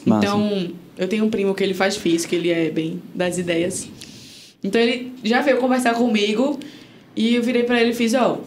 Massa. 0.05 0.27
Então, 0.27 0.71
eu 0.99 1.09
tenho 1.09 1.25
um 1.25 1.31
primo 1.31 1.55
que 1.55 1.63
ele 1.65 1.75
faz 1.75 1.97
física, 1.97 2.35
ele 2.35 2.51
é 2.51 2.71
bem 2.71 3.03
das 3.15 3.39
ideias. 3.39 3.89
Então, 4.63 4.81
ele 4.81 5.13
já 5.23 5.41
veio 5.41 5.59
conversar 5.59 5.95
comigo 5.95 6.59
e 7.17 7.35
eu 7.35 7.43
virei 7.43 7.65
pra 7.65 7.81
ele 7.81 7.91
e 7.91 7.95
fiz: 7.95 8.15
Ó, 8.15 8.39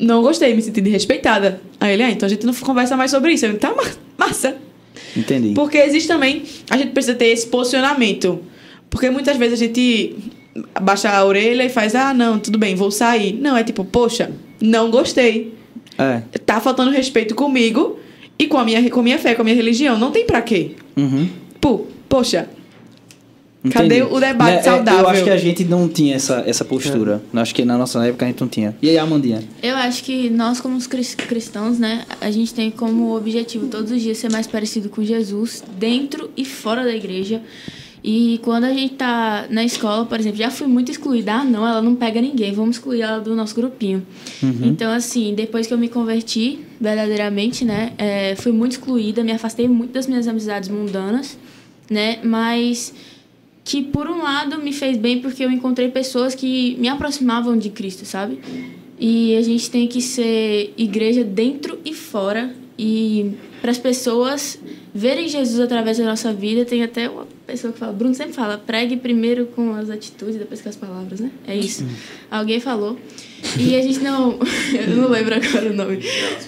não 0.00 0.22
gostei, 0.22 0.54
me 0.54 0.62
senti 0.62 0.80
desrespeitada. 0.80 1.60
Aí 1.78 1.94
ele, 1.94 2.02
ah, 2.02 2.10
então 2.10 2.26
a 2.26 2.30
gente 2.30 2.44
não 2.44 2.54
conversa 2.54 2.96
mais 2.96 3.10
sobre 3.10 3.32
isso. 3.32 3.46
Eu, 3.46 3.58
tá 3.58 3.74
ma- 3.74 3.82
massa. 4.18 4.56
Entendi. 5.16 5.54
Porque 5.54 5.78
existe 5.78 6.06
também, 6.08 6.42
a 6.68 6.76
gente 6.76 6.92
precisa 6.92 7.14
ter 7.14 7.26
esse 7.26 7.46
posicionamento. 7.46 8.40
Porque 8.88 9.08
muitas 9.08 9.36
vezes 9.36 9.60
a 9.60 9.64
gente 9.64 10.16
baixa 10.82 11.08
a 11.10 11.24
orelha 11.24 11.64
e 11.64 11.68
faz, 11.68 11.94
ah, 11.94 12.12
não, 12.12 12.38
tudo 12.38 12.58
bem, 12.58 12.74
vou 12.74 12.90
sair. 12.90 13.34
Não, 13.34 13.56
é 13.56 13.62
tipo, 13.64 13.84
poxa, 13.84 14.32
não 14.60 14.90
gostei. 14.90 15.54
É. 15.96 16.22
Tá 16.44 16.60
faltando 16.60 16.90
respeito 16.90 17.34
comigo 17.34 17.98
e 18.40 18.46
com 18.46 18.58
a 18.58 18.64
minha, 18.64 18.90
com 18.90 19.00
a 19.00 19.02
minha 19.02 19.18
fé, 19.18 19.34
com 19.34 19.42
a 19.42 19.44
minha 19.44 19.56
religião. 19.56 19.98
Não 19.98 20.10
tem 20.10 20.24
pra 20.26 20.40
quê. 20.42 20.72
Uhum. 20.96 21.28
Pô, 21.60 21.86
poxa, 22.08 22.48
Cadê 23.72 23.98
Entendi. 23.98 24.14
o 24.14 24.18
debate 24.18 24.52
Né, 24.52 24.56
é, 24.58 24.62
saudável? 24.62 25.00
Eu 25.02 25.08
acho 25.10 25.24
que 25.24 25.28
a 25.30 25.36
gente 25.36 25.64
não 25.64 25.86
tinha 25.86 26.16
essa, 26.16 26.42
essa 26.46 26.64
postura. 26.64 27.22
Eu 27.30 27.40
Acho 27.40 27.54
que 27.54 27.62
na 27.62 27.76
nossa 27.76 28.02
época 28.06 28.24
a 28.24 28.28
gente 28.28 28.40
não 28.40 28.48
tinha. 28.48 28.74
E 28.80 28.88
aí, 28.88 28.96
Amandinha? 28.96 29.42
Eu 29.62 29.76
acho 29.76 30.02
que 30.02 30.30
nós, 30.30 30.62
como 30.62 30.76
os 30.78 30.86
cris- 30.86 31.14
cristãos, 31.14 31.78
né, 31.78 32.06
a 32.22 32.30
gente 32.30 32.54
tem 32.54 32.70
como 32.70 33.14
objetivo 33.14 33.66
todos 33.66 33.92
os 33.92 34.00
dias 34.00 34.16
ser 34.16 34.30
mais 34.32 34.46
parecido 34.46 34.88
com 34.88 35.04
Jesus, 35.04 35.62
dentro 35.78 36.30
e 36.38 36.42
fora 36.46 36.82
da 36.84 36.94
igreja. 36.94 37.42
E 38.02 38.40
quando 38.42 38.64
a 38.64 38.72
gente 38.72 38.94
tá 38.94 39.46
na 39.50 39.62
escola, 39.64 40.06
por 40.06 40.18
exemplo, 40.18 40.38
já 40.38 40.50
fui 40.50 40.66
muito 40.66 40.90
excluída. 40.90 41.34
Ah, 41.34 41.44
não, 41.44 41.66
ela 41.66 41.82
não 41.82 41.94
pega 41.94 42.20
ninguém, 42.20 42.52
vamos 42.52 42.76
excluir 42.76 43.02
ela 43.02 43.20
do 43.20 43.36
nosso 43.36 43.54
grupinho. 43.54 44.06
Então, 44.66 44.90
assim, 44.90 45.34
depois 45.34 45.66
que 45.66 45.74
eu 45.74 45.78
me 45.78 45.88
converti, 45.88 46.60
verdadeiramente, 46.80 47.64
né, 47.64 47.92
é, 47.98 48.34
fui 48.36 48.52
muito 48.52 48.72
excluída, 48.72 49.22
me 49.22 49.32
afastei 49.32 49.68
muito 49.68 49.92
das 49.92 50.06
minhas 50.06 50.26
amizades 50.26 50.68
mundanas, 50.68 51.36
né, 51.90 52.20
mas 52.24 52.94
que 53.64 53.82
por 53.82 54.08
um 54.08 54.22
lado 54.22 54.58
me 54.58 54.72
fez 54.72 54.96
bem 54.96 55.20
porque 55.20 55.44
eu 55.44 55.50
encontrei 55.50 55.90
pessoas 55.90 56.34
que 56.34 56.76
me 56.76 56.88
aproximavam 56.88 57.56
de 57.58 57.68
Cristo, 57.68 58.06
sabe? 58.06 58.38
E 58.98 59.36
a 59.36 59.42
gente 59.42 59.70
tem 59.70 59.86
que 59.86 60.00
ser 60.00 60.72
igreja 60.76 61.22
dentro 61.22 61.78
e 61.84 61.94
fora 61.94 62.54
e 62.78 63.32
para 63.60 63.70
as 63.70 63.78
pessoas 63.78 64.58
verem 64.94 65.28
Jesus 65.28 65.60
através 65.60 65.98
da 65.98 66.04
nossa 66.04 66.32
vida, 66.32 66.64
tem 66.64 66.82
até 66.82 67.08
uma 67.08 67.26
pessoa 67.50 67.72
que 67.72 67.78
fala, 67.78 67.92
Bruno 67.92 68.14
sempre 68.14 68.32
fala, 68.32 68.58
pregue 68.58 68.96
primeiro 68.96 69.46
com 69.46 69.74
as 69.74 69.90
atitudes, 69.90 70.36
depois 70.36 70.60
com 70.62 70.68
as 70.68 70.76
palavras, 70.76 71.20
né? 71.20 71.30
É 71.46 71.56
isso. 71.56 71.84
Alguém 72.30 72.60
falou. 72.60 72.98
E 73.58 73.74
a 73.74 73.82
gente 73.82 74.00
não, 74.00 74.38
eu 74.88 74.96
não 74.96 75.08
lembro 75.08 75.34
agora 75.34 75.70
o 75.70 75.72
nome. 75.72 76.00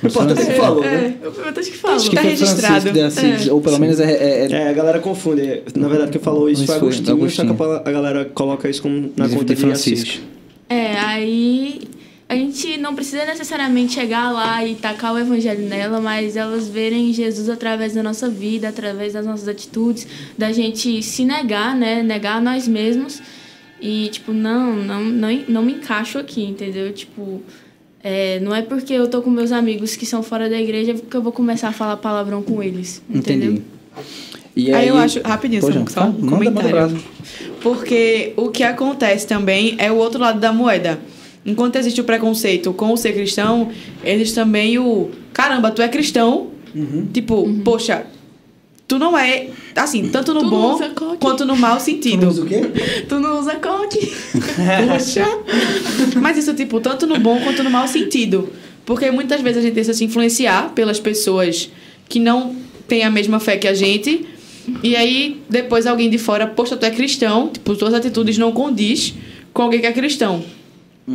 O 0.02 0.06
importante 0.06 0.42
é 0.42 0.44
que 0.46 0.52
falou, 0.52 0.80
né? 0.82 1.16
É, 1.22 1.26
o 1.26 1.30
importante 1.30 1.70
que 1.70 1.76
falou. 1.78 1.96
Acho 1.96 2.10
que 2.10 2.16
Tá 2.16 2.22
registrado. 2.22 2.90
De 2.92 3.00
Assis, 3.00 3.48
É. 3.48 3.52
ou 3.52 3.60
pelo 3.60 3.78
menos 3.78 3.98
é, 3.98 4.12
é- 4.12 4.46
é- 4.46 4.52
É, 4.52 4.68
a 4.68 4.72
galera 4.72 4.98
confunde. 5.00 5.62
Na 5.74 5.88
verdade, 5.88 6.10
quem 6.12 6.20
falou 6.20 6.48
isso 6.50 6.62
Isso 6.62 6.66
foi 6.72 6.76
Agostinho, 6.76 7.10
Agostinho. 7.12 7.56
só 7.56 7.82
que 7.82 7.88
a 7.88 7.92
galera 7.92 8.24
coloca 8.26 8.68
isso 8.68 8.82
como 8.82 9.12
na 9.16 9.26
de- 9.26 9.32
conta 9.34 9.46
de 9.46 9.54
de 9.54 9.60
Francisco. 9.60 10.06
Francisco. 10.06 10.32
É, 10.68 10.98
aí 10.98 11.80
a 12.32 12.34
gente 12.34 12.78
não 12.78 12.94
precisa 12.94 13.26
necessariamente 13.26 13.92
chegar 13.92 14.30
lá 14.32 14.64
e 14.66 14.74
tacar 14.74 15.12
o 15.12 15.18
evangelho 15.18 15.68
nela, 15.68 16.00
mas 16.00 16.34
elas 16.34 16.66
verem 16.66 17.12
Jesus 17.12 17.50
através 17.50 17.92
da 17.92 18.02
nossa 18.02 18.26
vida, 18.26 18.70
através 18.70 19.12
das 19.12 19.26
nossas 19.26 19.46
atitudes, 19.48 20.06
da 20.36 20.50
gente 20.50 21.02
se 21.02 21.26
negar, 21.26 21.76
né? 21.76 22.02
Negar 22.02 22.38
a 22.38 22.40
nós 22.40 22.66
mesmos. 22.66 23.20
E, 23.78 24.08
tipo, 24.08 24.32
não, 24.32 24.74
não, 24.76 25.04
não, 25.04 25.44
não 25.46 25.62
me 25.62 25.74
encaixo 25.74 26.18
aqui, 26.18 26.42
entendeu? 26.42 26.90
Tipo, 26.92 27.42
é, 28.02 28.40
não 28.40 28.54
é 28.54 28.62
porque 28.62 28.94
eu 28.94 29.08
tô 29.08 29.20
com 29.20 29.28
meus 29.28 29.52
amigos 29.52 29.94
que 29.94 30.06
são 30.06 30.22
fora 30.22 30.48
da 30.48 30.58
igreja 30.58 30.94
que 30.94 31.14
eu 31.14 31.20
vou 31.20 31.32
começar 31.32 31.68
a 31.68 31.72
falar 31.72 31.98
palavrão 31.98 32.42
com 32.42 32.62
eles, 32.62 33.02
entendeu? 33.10 33.52
entendi. 33.52 33.62
E 34.56 34.72
Aí 34.72 34.88
eu 34.88 34.96
acho, 34.96 35.20
rapidinho, 35.20 35.60
Pô, 35.60 35.70
só, 35.90 36.04
um 36.04 36.12
manda, 36.12 36.18
manda 36.22 36.36
comentário. 36.36 36.70
brasa. 36.70 36.96
Porque 37.60 38.32
o 38.36 38.48
que 38.48 38.62
acontece 38.62 39.26
também 39.26 39.74
é 39.78 39.92
o 39.92 39.96
outro 39.96 40.18
lado 40.20 40.40
da 40.40 40.50
moeda. 40.50 40.98
Enquanto 41.44 41.76
existe 41.76 42.00
o 42.00 42.04
preconceito 42.04 42.72
com 42.72 42.92
o 42.92 42.96
ser 42.96 43.12
cristão, 43.12 43.70
existe 44.04 44.34
também 44.34 44.78
o 44.78 45.10
caramba, 45.32 45.70
tu 45.70 45.82
é 45.82 45.88
cristão. 45.88 46.48
Tipo, 47.12 47.46
poxa, 47.64 48.06
tu 48.88 48.98
não 48.98 49.18
é. 49.18 49.48
Assim, 49.74 50.08
tanto 50.08 50.32
no 50.32 50.40
Tu 50.40 50.44
não 50.44 50.50
bom 50.50 50.74
usa 50.74 50.90
quanto 51.18 51.44
no 51.44 51.56
mau 51.56 51.80
sentido. 51.80 52.28
o 52.28 52.46
quê? 52.46 52.60
Tu 53.08 53.18
não 53.20 53.40
usa 53.40 53.56
coque. 53.56 54.12
Poxa. 54.88 55.26
Mas 56.20 56.38
isso, 56.38 56.54
tipo, 56.54 56.80
tanto 56.80 57.06
no 57.06 57.18
bom 57.18 57.40
quanto 57.40 57.62
no 57.62 57.70
mau 57.70 57.86
sentido. 57.88 58.48
Porque 58.86 59.10
muitas 59.10 59.40
vezes 59.40 59.58
a 59.58 59.62
gente 59.62 59.74
deixa 59.74 59.92
se 59.92 60.04
influenciar 60.04 60.70
pelas 60.74 60.98
pessoas 60.98 61.70
que 62.08 62.18
não 62.18 62.54
têm 62.88 63.02
a 63.02 63.10
mesma 63.10 63.38
fé 63.40 63.56
que 63.56 63.68
a 63.68 63.74
gente. 63.74 64.26
E 64.82 64.94
aí, 64.96 65.40
depois 65.48 65.86
alguém 65.86 66.08
de 66.08 66.18
fora, 66.18 66.46
poxa, 66.46 66.76
tu 66.76 66.86
é 66.86 66.90
cristão. 66.90 67.48
Tipo, 67.48 67.74
tuas 67.76 67.94
atitudes 67.94 68.38
não 68.38 68.52
condiz 68.52 69.14
com 69.52 69.62
alguém 69.62 69.80
que 69.80 69.86
é 69.86 69.92
cristão. 69.92 70.44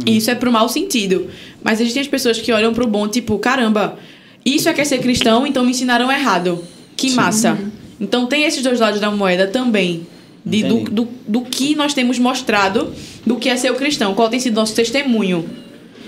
E 0.05 0.17
isso 0.17 0.29
é 0.29 0.35
pro 0.35 0.51
mau 0.51 0.67
sentido. 0.67 1.27
Mas 1.63 1.79
existem 1.79 2.01
as 2.01 2.07
pessoas 2.07 2.39
que 2.39 2.51
olham 2.51 2.73
pro 2.73 2.87
bom, 2.87 3.07
tipo, 3.07 3.37
caramba, 3.39 3.97
isso 4.45 4.67
é 4.67 4.73
que 4.73 4.81
é 4.81 4.85
ser 4.85 4.99
cristão, 4.99 5.45
então 5.45 5.63
me 5.63 5.71
ensinaram 5.71 6.11
errado. 6.11 6.63
Que 6.95 7.11
massa. 7.11 7.57
Então 7.99 8.25
tem 8.25 8.43
esses 8.43 8.61
dois 8.61 8.79
lados 8.79 8.99
da 8.99 9.11
moeda 9.11 9.47
também. 9.47 10.05
De, 10.45 10.63
do, 10.63 10.79
do, 10.85 11.07
do 11.27 11.41
que 11.41 11.75
nós 11.75 11.93
temos 11.93 12.17
mostrado 12.17 12.93
do 13.25 13.35
que 13.35 13.49
é 13.49 13.57
ser 13.57 13.69
o 13.69 13.75
cristão, 13.75 14.13
qual 14.13 14.29
tem 14.29 14.39
sido 14.39 14.55
nosso 14.55 14.73
testemunho. 14.73 15.45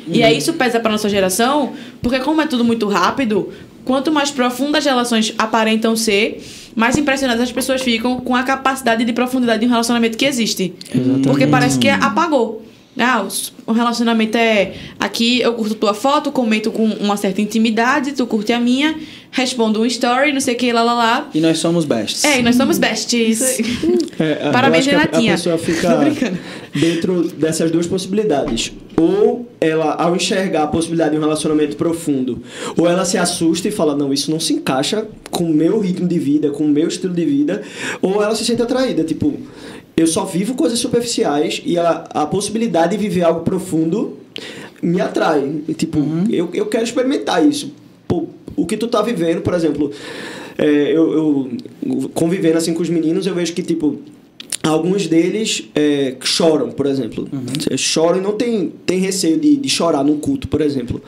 E 0.08 0.24
aí 0.24 0.38
isso 0.38 0.54
pesa 0.54 0.80
para 0.80 0.92
nossa 0.92 1.10
geração, 1.10 1.74
porque 2.02 2.20
como 2.20 2.42
é 2.42 2.48
tudo 2.48 2.64
muito 2.64 2.88
rápido, 2.88 3.50
quanto 3.84 4.12
mais 4.12 4.32
profundas 4.32 4.80
as 4.80 4.86
relações 4.86 5.34
aparentam 5.38 5.96
ser, 5.96 6.42
mais 6.76 6.98
impressionadas 6.98 7.44
as 7.44 7.52
pessoas 7.52 7.82
ficam 7.82 8.20
com 8.22 8.36
a 8.36 8.44
capacidade 8.44 9.04
de 9.04 9.12
profundidade 9.12 9.60
de 9.60 9.66
um 9.66 9.70
relacionamento 9.70 10.18
que 10.18 10.26
existe. 10.26 10.74
Porque 11.24 11.46
parece 11.46 11.78
que 11.78 11.90
apagou. 11.90 12.66
Ah, 12.98 13.26
o 13.66 13.72
relacionamento 13.72 14.38
é 14.38 14.74
aqui 15.00 15.40
eu 15.40 15.54
curto 15.54 15.76
tua 15.76 15.94
foto, 15.94 16.32
comento 16.32 16.70
com 16.72 16.84
uma 16.86 17.16
certa 17.16 17.40
intimidade, 17.42 18.12
tu 18.12 18.28
curte 18.28 18.52
a 18.52 18.60
minha, 18.60 18.94
respondo 19.32 19.80
um 19.82 19.86
story, 19.86 20.34
não 20.34 20.42
sei 20.42 20.56
o 20.56 20.58
que, 20.58 20.74
lá 20.74 20.84
lá 20.84 20.94
lá. 20.94 21.30
E 21.34 21.40
nós 21.40 21.60
somos 21.60 21.86
bestes. 21.86 22.26
É, 22.26 22.40
e 22.40 22.44
nós 22.44 22.56
somos 22.56 22.78
besties. 22.78 23.40
É, 24.22 24.52
Parabéns, 24.52 24.84
que 24.84 24.90
a- 24.94 25.00
Renatinha. 25.00 25.34
A 25.34 25.38
pessoa 25.38 25.58
Tô 25.58 25.64
fica 25.64 25.96
brincando. 25.96 26.38
dentro 26.76 27.24
dessas 27.30 27.72
duas 27.72 27.88
possibilidades. 27.88 28.74
Ou 29.00 29.48
ela, 29.62 29.94
ao 29.94 30.14
enxergar 30.14 30.64
a 30.64 30.68
possibilidade 30.68 31.12
de 31.12 31.18
um 31.18 31.22
relacionamento 31.22 31.78
profundo, 31.78 32.44
ou 32.78 32.86
ela 32.86 33.06
se 33.06 33.18
assusta 33.18 33.70
e 33.70 33.72
fala: 33.72 33.96
Não, 33.96 34.12
isso 34.12 34.30
não 34.30 34.38
se 34.38 34.52
encaixa 34.52 35.08
com 35.32 35.46
o 35.46 35.54
meu 35.54 35.80
ritmo 35.80 36.06
de 36.06 36.20
vida, 36.20 36.50
com 36.50 36.66
o 36.66 36.68
meu 36.68 36.90
estilo 36.90 37.14
de 37.14 37.24
vida, 37.24 37.62
ou 38.02 38.22
ela 38.22 38.36
se 38.36 38.44
sente 38.44 38.62
atraída. 38.62 39.06
Tipo, 39.06 39.40
eu 40.00 40.08
só 40.08 40.24
vivo 40.26 40.56
coisas 40.56 40.80
superficiais 40.80 41.62
e 41.66 41.78
a, 41.78 42.06
a 42.12 42.26
possibilidade 42.26 42.96
de 42.96 43.02
viver 43.02 43.24
algo 43.24 43.42
profundo 43.42 44.18
me 44.82 45.02
atrai. 45.02 45.62
Tipo, 45.78 46.00
eu, 46.30 46.50
eu 46.54 46.66
quero 46.68 46.84
experimentar 46.84 47.46
isso. 47.46 47.74
Pô, 48.08 48.28
o 48.56 48.66
que 48.66 48.78
tu 48.78 48.88
tá 48.88 49.02
vivendo, 49.02 49.42
por 49.42 49.54
exemplo, 49.54 49.92
é, 50.58 50.66
eu, 50.66 51.14
eu 51.14 52.10
convivendo 52.14 52.58
assim 52.58 52.74
com 52.74 52.82
os 52.82 52.90
meninos, 52.90 53.28
eu 53.28 53.36
vejo 53.36 53.54
que, 53.54 53.62
tipo, 53.62 54.00
Alguns 54.62 55.08
deles 55.08 55.70
é, 55.74 56.18
choram, 56.22 56.70
por 56.72 56.86
exemplo. 56.86 57.28
Uhum. 57.32 57.78
Choram 57.78 58.20
e 58.20 58.22
não 58.22 58.34
tem, 58.34 58.74
tem 58.86 59.00
receio 59.00 59.40
de, 59.40 59.56
de 59.56 59.70
chorar 59.70 60.04
num 60.04 60.20
culto, 60.20 60.50
por 60.50 60.60
exemplo. 60.60 61.02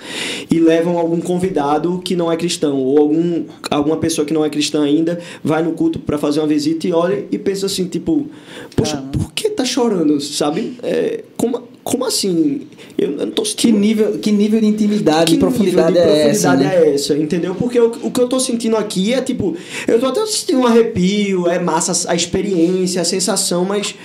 E 0.50 0.58
levam 0.60 0.98
algum 0.98 1.20
convidado 1.20 2.02
que 2.04 2.16
não 2.16 2.32
é 2.32 2.38
cristão, 2.38 2.78
ou 2.78 2.98
algum, 2.98 3.44
alguma 3.70 3.98
pessoa 3.98 4.26
que 4.26 4.34
não 4.34 4.46
é 4.46 4.50
cristã 4.50 4.84
ainda, 4.84 5.20
vai 5.44 5.62
no 5.62 5.74
culto 5.74 6.00
para 6.00 6.18
fazer 6.18 6.40
uma 6.40 6.48
visita 6.48 6.88
e 6.88 6.94
olha 6.94 7.26
e 7.30 7.38
pensa 7.38 7.66
assim, 7.66 7.88
tipo, 7.88 8.28
poxa, 8.76 8.98
por 9.12 9.34
que 9.34 9.50
tá 9.50 9.66
chorando, 9.66 10.22
sabe? 10.22 10.78
É, 10.82 11.24
como, 11.42 11.64
como 11.84 12.06
assim? 12.06 12.68
Eu, 12.96 13.12
eu 13.14 13.26
não 13.26 13.32
tô 13.32 13.42
Que 13.42 13.50
sentindo 13.50 13.80
nível, 13.80 14.20
que 14.20 14.32
nível 14.32 14.62
de 14.62 14.68
intimidade, 14.68 15.26
que 15.26 15.34
de 15.34 15.40
profundidade 15.40 15.92
nível 15.94 16.04
de 16.04 16.10
é 16.12 16.28
essa, 16.30 16.50
profundidade 16.50 16.64
né? 16.82 16.86
é 16.92 16.94
essa, 16.94 17.18
entendeu? 17.18 17.56
Porque 17.56 17.80
o, 17.80 17.92
o 18.04 18.12
que 18.12 18.22
eu 18.22 18.28
tô 18.30 18.40
sentindo 18.40 18.78
aqui 18.78 19.12
é 19.12 19.22
tipo, 19.22 19.56
eu 19.88 20.00
tô 20.00 20.06
até 20.06 20.24
sentindo 20.28 20.60
um 20.60 20.68
arrepio, 20.68 21.48
é 21.48 21.58
massa 21.58 22.10
a 22.12 22.14
experiência, 22.16 23.02
a 23.02 23.06
sensação, 23.06 23.66
mas 23.66 23.96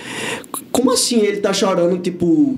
como 0.71 0.89
assim 0.91 1.19
ele 1.19 1.37
tá 1.37 1.53
chorando, 1.53 1.99
tipo, 1.99 2.57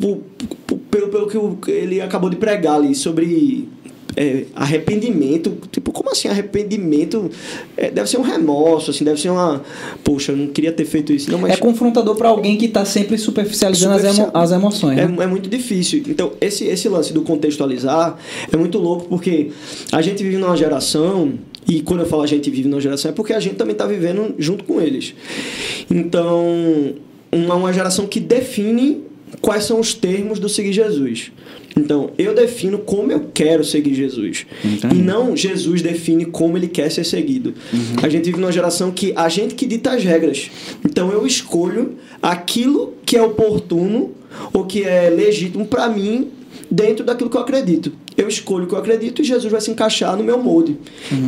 po- 0.00 0.22
po- 0.66 0.78
pelo, 0.90 1.08
pelo 1.08 1.56
que 1.56 1.70
ele 1.70 2.00
acabou 2.00 2.30
de 2.30 2.36
pregar 2.36 2.76
ali 2.76 2.94
sobre 2.94 3.68
é, 4.16 4.44
arrependimento, 4.54 5.56
tipo, 5.70 5.92
como 5.92 6.10
assim 6.10 6.28
arrependimento? 6.28 7.30
É, 7.76 7.90
deve 7.90 8.08
ser 8.08 8.18
um 8.18 8.22
remorso, 8.22 8.90
assim, 8.90 9.04
deve 9.04 9.20
ser 9.20 9.30
uma, 9.30 9.62
poxa, 10.02 10.32
eu 10.32 10.36
não 10.36 10.46
queria 10.48 10.72
ter 10.72 10.84
feito 10.84 11.12
isso, 11.12 11.30
não, 11.30 11.38
mas 11.38 11.52
É 11.52 11.56
confrontador 11.56 12.16
pra 12.16 12.28
alguém 12.28 12.56
que 12.56 12.68
tá 12.68 12.84
sempre 12.84 13.16
superficializando 13.18 13.94
as, 13.96 14.02
emo- 14.04 14.12
Superficial. 14.14 14.42
as 14.42 14.52
emoções, 14.52 14.96
né? 14.96 15.16
é, 15.20 15.22
é 15.24 15.26
muito 15.26 15.48
difícil. 15.48 16.02
Então, 16.08 16.32
esse, 16.40 16.64
esse 16.64 16.88
lance 16.88 17.12
do 17.12 17.22
contextualizar 17.22 18.16
é 18.52 18.56
muito 18.56 18.78
louco 18.78 19.06
porque 19.08 19.50
a 19.92 20.00
gente 20.02 20.22
vive 20.22 20.36
numa 20.36 20.56
geração, 20.56 21.32
e 21.66 21.80
quando 21.82 22.00
eu 22.00 22.06
falo 22.06 22.22
a 22.22 22.26
gente 22.26 22.48
vive 22.50 22.68
numa 22.68 22.80
geração, 22.80 23.10
é 23.10 23.14
porque 23.14 23.32
a 23.32 23.40
gente 23.40 23.56
também 23.56 23.72
está 23.72 23.86
vivendo 23.86 24.34
junto 24.38 24.64
com 24.64 24.80
eles. 24.80 25.14
Então, 25.90 26.94
uma, 27.30 27.54
uma 27.54 27.72
geração 27.72 28.06
que 28.06 28.20
define 28.20 29.02
quais 29.40 29.64
são 29.64 29.78
os 29.78 29.94
termos 29.94 30.38
do 30.38 30.48
seguir 30.48 30.72
Jesus. 30.72 31.30
Então, 31.78 32.10
eu 32.18 32.34
defino 32.34 32.78
como 32.78 33.12
eu 33.12 33.30
quero 33.32 33.64
seguir 33.64 33.94
Jesus. 33.94 34.46
Entendi. 34.64 34.96
E 34.96 34.98
não 34.98 35.36
Jesus 35.36 35.80
define 35.80 36.24
como 36.24 36.56
ele 36.56 36.68
quer 36.68 36.90
ser 36.90 37.04
seguido. 37.04 37.54
A 38.02 38.08
gente 38.08 38.24
vive 38.24 38.40
numa 38.40 38.52
geração 38.52 38.90
que 38.90 39.12
a 39.14 39.28
gente 39.28 39.54
que 39.54 39.66
dita 39.66 39.92
as 39.92 40.02
regras. 40.02 40.50
Então, 40.84 41.12
eu 41.12 41.26
escolho 41.26 41.94
aquilo 42.20 42.94
que 43.06 43.16
é 43.16 43.22
oportuno 43.22 44.12
ou 44.52 44.64
que 44.64 44.84
é 44.84 45.08
legítimo 45.08 45.66
para 45.66 45.88
mim 45.88 46.32
dentro 46.70 47.04
daquilo 47.04 47.30
que 47.30 47.36
eu 47.36 47.40
acredito. 47.40 47.92
Eu 48.16 48.28
escolho 48.28 48.64
o 48.64 48.68
que 48.68 48.74
eu 48.74 48.78
acredito 48.78 49.22
e 49.22 49.24
Jesus 49.24 49.50
vai 49.50 49.60
se 49.60 49.70
encaixar 49.70 50.16
no 50.16 50.24
meu 50.24 50.38
molde. 50.42 50.76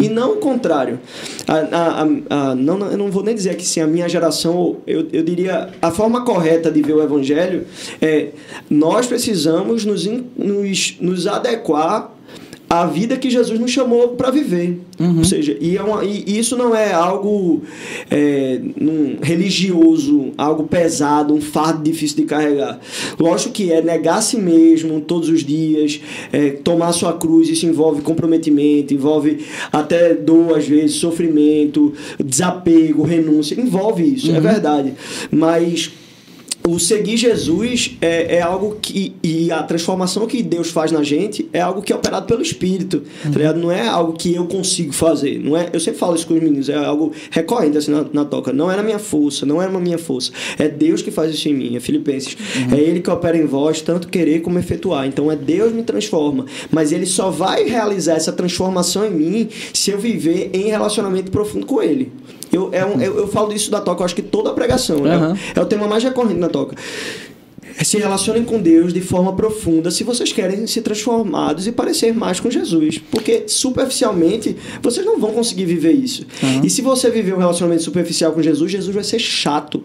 E 0.01 0.09
não 0.09 0.33
o 0.33 0.37
contrário. 0.37 0.99
A, 1.47 1.55
a, 1.55 2.51
a, 2.51 2.55
não, 2.55 2.79
eu 2.91 2.99
não 2.99 3.11
vou 3.11 3.23
nem 3.23 3.35
dizer 3.35 3.57
que 3.57 3.65
sim, 3.65 3.81
a 3.81 3.87
minha 3.87 4.09
geração, 4.09 4.79
eu, 4.87 5.07
eu 5.13 5.23
diria, 5.23 5.71
a 5.81 5.91
forma 5.91 6.25
correta 6.25 6.71
de 6.71 6.83
ver 6.83 6.95
o 6.95 7.03
evangelho 7.03 7.67
é 8.01 8.31
nós 8.69 9.07
precisamos 9.07 9.85
nos, 9.85 10.07
nos, 10.37 10.97
nos 11.01 11.27
adequar 11.27 12.13
à 12.73 12.87
vida 12.87 13.17
que 13.17 13.29
Jesus 13.29 13.59
nos 13.59 13.73
chamou 13.73 14.11
para 14.11 14.31
viver. 14.31 14.79
Ou 15.19 15.25
seja, 15.25 15.57
e, 15.61 15.77
é 15.77 15.83
uma- 15.83 16.05
e 16.05 16.39
isso 16.39 16.57
não 16.57 16.73
é 16.75 16.93
algo 16.93 17.63
é, 18.09 18.61
num 18.81 19.17
religioso, 19.21 20.31
algo 20.39 20.65
pesado, 20.69 21.35
um 21.35 21.41
fardo 21.41 21.83
difícil 21.83 22.19
de 22.19 22.23
carregar. 22.25 22.79
Lógico 23.19 23.53
que 23.53 23.73
é 23.73 23.83
negar 23.83 24.19
a 24.19 24.23
si 24.23 24.37
mesmo 24.37 25.01
todos 25.01 25.29
os 25.29 25.43
dias, 25.45 26.01
é, 26.33 26.51
tomar 26.51 26.93
sua 26.93 27.13
cruz, 27.15 27.49
isso 27.49 27.67
envolve 27.67 28.03
comprometimento, 28.03 28.95
envolve 28.95 29.39
até 29.73 30.15
dor, 30.15 30.57
às 30.57 30.67
vezes, 30.69 30.97
sofrimento, 30.97 31.93
desapego, 32.25 33.03
renúncia, 33.03 33.61
envolve 33.61 34.15
isso, 34.15 34.31
é 34.31 34.41
verdade. 34.41 34.93
Mas 35.31 35.91
o 36.71 36.79
seguir 36.79 37.17
Jesus 37.17 37.97
é, 38.01 38.37
é 38.37 38.41
algo 38.41 38.77
que. 38.81 39.15
E 39.23 39.51
a 39.51 39.63
transformação 39.63 40.27
que 40.27 40.43
Deus 40.43 40.71
faz 40.71 40.93
na 40.93 41.03
gente 41.03 41.49
é 41.53 41.61
algo 41.61 41.83
que 41.83 41.93
é 41.93 41.97
operado 41.97 42.27
pelo 42.27 42.43
Espírito. 42.43 43.03
Tá 43.23 43.31
ligado? 43.31 43.59
Não 43.59 43.73
é 43.73 43.89
algo 43.89 44.13
que 44.13 44.35
eu 44.35 44.47
consigo 44.47 44.93
fazer. 44.93 45.39
Não 45.39 45.57
é, 45.57 45.69
eu 45.73 45.81
sempre 45.81 45.99
falo 45.99 46.15
isso 46.15 46.27
com 46.27 46.35
os 46.35 46.41
meninos, 46.41 46.69
é 46.69 46.77
algo 46.77 47.13
recorrente 47.31 47.77
assim 47.77 47.91
na, 47.91 48.07
na 48.13 48.25
toca. 48.25 48.53
Não 48.53 48.71
é 48.71 48.77
na 48.77 48.83
minha 48.83 48.99
força, 48.99 49.45
não 49.45 49.61
é 49.61 49.69
na 49.69 49.81
minha 49.81 49.99
força. 49.99 50.31
É 50.59 50.69
Deus 50.69 51.03
que 51.03 51.11
faz 51.11 51.35
isso 51.35 51.49
em 51.49 51.55
mim. 51.55 51.77
É 51.77 51.81
Filipenses. 51.81 52.37
É 52.73 52.79
Ele 52.79 53.01
que 53.01 53.11
opera 53.11 53.37
em 53.37 53.47
vós, 53.47 53.81
tanto 53.81 54.09
querer 54.09 54.41
como 54.41 54.59
efetuar. 54.59 55.07
Então 55.07 55.31
é 55.31 55.37
Deus 55.37 55.73
me 55.73 55.83
transforma. 55.83 56.47
Mas 56.71 56.93
Ele 56.93 57.07
só 57.07 57.31
vai 57.31 57.65
realizar 57.65 58.15
essa 58.15 58.33
transformação 58.33 59.05
em 59.05 59.11
mim 59.11 59.49
se 59.73 59.91
eu 59.91 59.99
viver 59.99 60.51
em 60.53 60.69
relacionamento 60.69 61.31
profundo 61.31 61.67
com 61.67 61.83
Ele. 61.83 62.13
Eu, 62.53 62.69
é 62.73 62.85
um- 62.85 63.01
eu, 63.01 63.17
eu 63.19 63.29
falo 63.29 63.53
isso 63.53 63.71
da 63.71 63.81
toca, 63.81 64.01
eu 64.03 64.05
acho 64.05 64.15
que 64.15 64.23
toda 64.23 64.51
a 64.51 64.53
pregação. 64.53 64.99
né? 65.01 65.17
É 65.55 65.61
o 65.61 65.67
tema 65.67 65.87
mais 65.87 66.03
recorrente 66.03 66.39
na 66.41 66.49
toca. 66.49 66.77
Se 67.83 67.99
relacionem 67.99 68.45
com 68.45 68.61
Deus 68.61 68.93
de 68.93 69.01
forma 69.01 69.35
profunda 69.35 69.91
se 69.91 70.05
vocês 70.05 70.33
querem 70.33 70.67
ser 70.67 70.83
transformados 70.83 71.67
e 71.67 71.73
parecer 71.73 72.15
mais 72.15 72.41
com 72.41 72.51
Jesus. 72.51 72.99
Porque 73.11 73.45
superficialmente 73.47 74.57
vocês 74.83 75.05
não 75.05 75.19
vão 75.19 75.33
conseguir 75.33 75.65
viver 75.65 75.93
isso. 75.93 76.27
E 76.63 76.71
se 76.71 76.83
você 76.83 77.11
viver 77.11 77.35
um 77.35 77.39
relacionamento 77.39 77.83
superficial 77.83 78.33
com 78.33 78.43
Jesus, 78.43 78.71
Jesus 78.71 78.95
vai 78.95 79.05
ser 79.05 79.19
chato. 79.19 79.83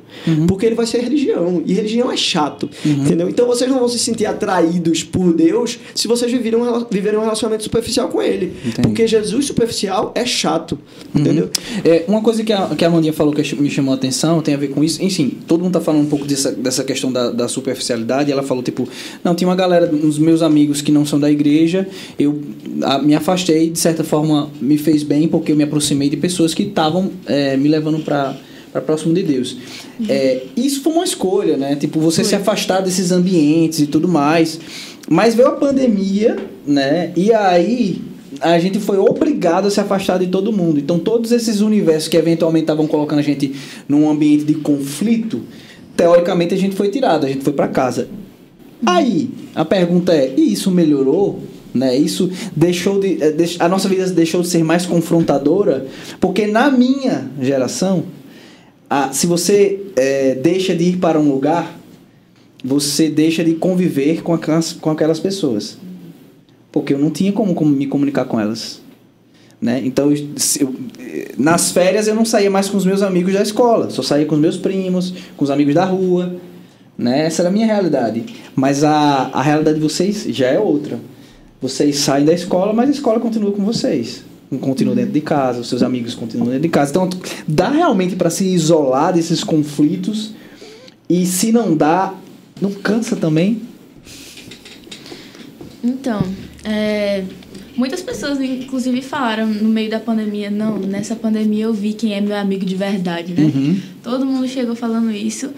Porque 0.48 0.66
ele 0.66 0.76
vai 0.76 0.86
ser 0.86 1.00
religião. 1.00 1.62
E 1.66 1.74
religião 1.74 2.12
é 2.12 2.18
chato. 2.18 2.70
Entendeu? 2.86 3.30
Então 3.30 3.48
vocês 3.48 3.70
não 3.70 3.80
vão 3.80 3.88
se 3.88 4.00
sentir 4.00 4.26
atraídos 4.26 5.04
por 5.04 5.34
Deus 5.34 5.80
se 5.94 6.08
vocês 6.08 6.32
viverem 6.32 6.60
um, 6.60 6.86
viverem 6.90 7.20
um 7.20 7.24
relacionamento 7.24 7.64
superficial 7.64 8.10
com 8.10 8.22
ele. 8.22 8.54
Porque 8.82 9.08
Jesus 9.08 9.46
superficial 9.46 10.12
é 10.16 10.26
chato. 10.26 10.78
Entendeu? 11.14 11.50
É, 11.84 12.06
uma 12.08 12.22
coisa 12.22 12.44
que 12.44 12.54
a, 12.54 12.68
que 12.76 12.84
a 12.84 12.88
Amandinha 12.88 13.14
falou 13.14 13.34
que 13.34 13.56
me 13.56 13.70
chamou 13.70 13.94
a 13.94 13.98
atenção 13.98 14.42
tem 14.42 14.54
a 14.54 14.58
ver 14.58 14.70
com 14.70 14.84
isso. 14.84 15.04
Enfim, 15.04 15.38
todo 15.48 15.64
mundo 15.64 15.74
tá 15.74 15.82
falando 15.82 16.02
um 16.02 16.10
pouco 16.10 16.26
dessa, 16.26 16.52
dessa 16.52 16.84
questão 16.84 17.12
da, 17.12 17.32
da 17.32 17.48
superficialidade. 17.48 17.75
E 18.30 18.32
ela 18.32 18.44
falou, 18.44 18.64
tipo, 18.64 18.88
não, 19.24 19.36
tinha 19.36 19.48
uma 19.48 19.56
galera, 19.56 19.90
uns 19.94 20.18
meus 20.18 20.42
amigos 20.42 20.82
que 20.82 20.92
não 20.92 21.06
são 21.06 21.20
da 21.20 21.32
igreja, 21.32 21.88
eu 22.18 22.40
a- 22.84 23.00
me 23.00 23.16
afastei, 23.16 23.70
de 23.70 23.80
certa 23.80 24.04
forma 24.04 24.50
me 24.62 24.78
fez 24.78 25.04
bem, 25.04 25.28
porque 25.28 25.52
eu 25.52 25.56
me 25.56 25.64
aproximei 25.64 26.10
de 26.10 26.18
pessoas 26.18 26.54
que 26.54 26.64
estavam 26.64 27.12
é, 27.26 27.56
me 27.58 27.68
levando 27.70 28.00
para 28.04 28.36
para 28.72 28.82
próximo 28.82 29.14
de 29.14 29.24
Deus. 29.24 29.56
É, 30.10 30.44
isso 30.58 30.82
foi 30.82 30.92
uma 30.92 31.06
escolha, 31.06 31.56
né? 31.56 31.78
Tipo, 31.78 31.98
você 32.02 32.26
se 32.26 32.36
afastar 32.36 32.82
desses 32.82 33.10
ambientes 33.10 33.80
e 33.80 33.88
tudo 33.88 34.06
mais. 34.06 34.60
Mas 35.10 35.34
veio 35.34 35.48
a 35.48 35.54
pandemia, 35.54 36.36
né? 36.68 37.14
E 37.16 37.32
aí 37.32 38.02
a 38.42 38.60
gente 38.60 38.78
foi 38.80 38.98
obrigado 38.98 39.68
a 39.68 39.72
se 39.72 39.80
afastar 39.80 40.20
de 40.20 40.28
todo 40.28 40.52
mundo. 40.52 40.78
Então, 40.78 41.00
todos 41.00 41.32
esses 41.32 41.62
universos 41.62 42.10
que 42.10 42.18
eventualmente 42.18 42.64
estavam 42.64 42.86
colocando 42.86 43.20
a 43.20 43.22
gente 43.22 43.54
num 43.88 44.10
ambiente 44.10 44.44
de 44.44 44.56
conflito, 44.56 45.44
teoricamente 45.96 46.54
a 46.54 46.58
gente 46.58 46.76
foi 46.76 46.90
tirado, 46.90 47.26
a 47.26 47.30
gente 47.30 47.44
foi 47.44 47.54
para 47.54 47.68
casa. 47.68 48.08
Aí, 48.86 49.30
a 49.54 49.64
pergunta 49.66 50.14
é: 50.14 50.34
e 50.38 50.54
isso 50.54 50.70
melhorou? 50.72 51.42
Né? 51.74 51.96
Isso 51.96 52.30
deixou 52.56 53.00
de. 53.00 53.22
eh, 53.22 53.36
A 53.60 53.68
nossa 53.68 53.90
vida 53.90 54.06
deixou 54.10 54.42
de 54.42 54.48
ser 54.48 54.64
mais 54.64 54.86
confrontadora? 54.86 55.86
Porque 56.22 56.48
na 56.48 56.70
minha 56.72 57.30
geração, 57.42 58.04
a- 58.90 59.12
se 59.12 59.28
você 59.28 59.82
eh, 59.96 60.36
deixa 60.42 60.74
de 60.76 60.86
ir 60.86 60.98
para 60.98 61.20
um 61.20 61.30
lugar, 61.30 61.78
você 62.64 63.10
deixa 63.10 63.44
de 63.44 63.54
conviver 63.56 64.22
com 64.24 64.34
aquelas, 64.34 64.72
com 64.74 64.90
aquelas 64.90 65.20
pessoas. 65.20 65.78
Porque 66.72 66.94
eu 66.94 66.98
não 67.00 67.10
tinha 67.10 67.32
como, 67.32 67.54
como 67.54 67.72
me 67.72 67.88
comunicar 67.88 68.26
com 68.26 68.40
elas. 68.40 68.82
Né? 69.66 69.82
Então, 69.84 70.12
eu- 70.60 70.76
nas 71.40 71.72
férias 71.72 72.08
eu 72.08 72.14
não 72.14 72.24
saía 72.24 72.52
mais 72.52 72.70
com 72.70 72.78
os 72.78 72.86
meus 72.86 73.02
amigos 73.02 73.34
da 73.34 73.42
escola, 73.42 73.90
só 73.90 74.04
saía 74.04 74.24
com 74.28 74.36
os 74.36 74.42
meus 74.42 74.58
primos, 74.58 75.12
com 75.36 75.44
os 75.44 75.50
amigos 75.50 75.74
da 75.74 75.84
rua. 75.86 76.36
Né? 76.96 77.26
Essa 77.26 77.42
era 77.42 77.50
a 77.50 77.52
minha 77.52 77.66
realidade. 77.66 78.24
Mas 78.56 78.84
a, 78.84 79.32
a 79.34 79.42
realidade 79.42 79.78
de 79.80 79.82
vocês 79.82 80.24
já 80.30 80.46
é 80.46 80.60
outra. 80.60 81.00
Vocês 81.60 81.98
saem 81.98 82.26
da 82.28 82.32
escola, 82.32 82.74
mas 82.74 82.90
a 82.90 82.92
escola 82.92 83.20
continua 83.20 83.52
com 83.54 83.66
vocês. 83.66 84.24
Continua 84.62 84.94
dentro 84.94 85.12
de 85.14 85.22
casa, 85.22 85.62
os 85.62 85.68
seus 85.68 85.82
amigos 85.82 86.14
continuam 86.14 86.50
dentro 86.50 86.62
de 86.62 86.70
casa. 86.70 86.92
Então, 86.92 87.10
dá 87.48 87.70
realmente 87.70 88.16
para 88.16 88.30
se 88.30 88.46
isolar 88.46 89.14
desses 89.14 89.44
conflitos. 89.44 90.36
E 91.10 91.26
se 91.26 91.52
não 91.52 91.76
dá, 91.76 92.14
não 92.62 92.72
cansa 92.72 93.16
também? 93.16 93.64
Então, 95.84 96.22
é, 96.64 97.24
muitas 97.76 98.02
pessoas, 98.02 98.40
inclusive, 98.42 99.02
falaram 99.02 99.48
no 99.48 99.70
meio 99.70 99.90
da 99.90 100.00
pandemia: 100.00 100.50
não, 100.50 100.78
nessa 100.78 101.16
pandemia 101.16 101.66
eu 101.66 101.74
vi 101.74 101.94
quem 101.94 102.14
é 102.14 102.22
meu 102.22 102.36
amigo 102.36 102.66
de 102.66 102.76
verdade, 102.76 103.34
né? 103.34 103.44
Uhum. 103.44 103.82
Todo 104.04 104.26
mundo 104.26 104.48
chegou 104.48 104.76
falando 104.76 105.12
isso. 105.12 105.52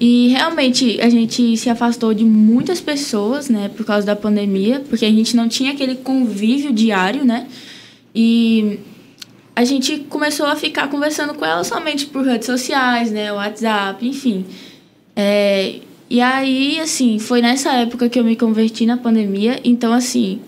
E 0.00 0.28
realmente 0.28 1.00
a 1.00 1.08
gente 1.08 1.56
se 1.56 1.68
afastou 1.68 2.14
de 2.14 2.24
muitas 2.24 2.80
pessoas, 2.80 3.48
né, 3.48 3.68
por 3.76 3.84
causa 3.84 4.06
da 4.06 4.14
pandemia, 4.14 4.80
porque 4.88 5.04
a 5.04 5.10
gente 5.10 5.34
não 5.34 5.48
tinha 5.48 5.72
aquele 5.72 5.96
convívio 5.96 6.72
diário, 6.72 7.24
né? 7.24 7.48
E 8.14 8.78
a 9.56 9.64
gente 9.64 9.98
começou 10.08 10.46
a 10.46 10.54
ficar 10.54 10.88
conversando 10.88 11.34
com 11.34 11.44
ela 11.44 11.64
somente 11.64 12.06
por 12.06 12.24
redes 12.24 12.46
sociais, 12.46 13.10
né, 13.10 13.32
WhatsApp, 13.32 14.06
enfim. 14.06 14.44
É, 15.16 15.80
e 16.08 16.20
aí, 16.20 16.78
assim, 16.78 17.18
foi 17.18 17.42
nessa 17.42 17.72
época 17.72 18.08
que 18.08 18.20
eu 18.20 18.24
me 18.24 18.36
converti 18.36 18.86
na 18.86 18.96
pandemia, 18.96 19.60
então 19.64 19.92
assim, 19.92 20.40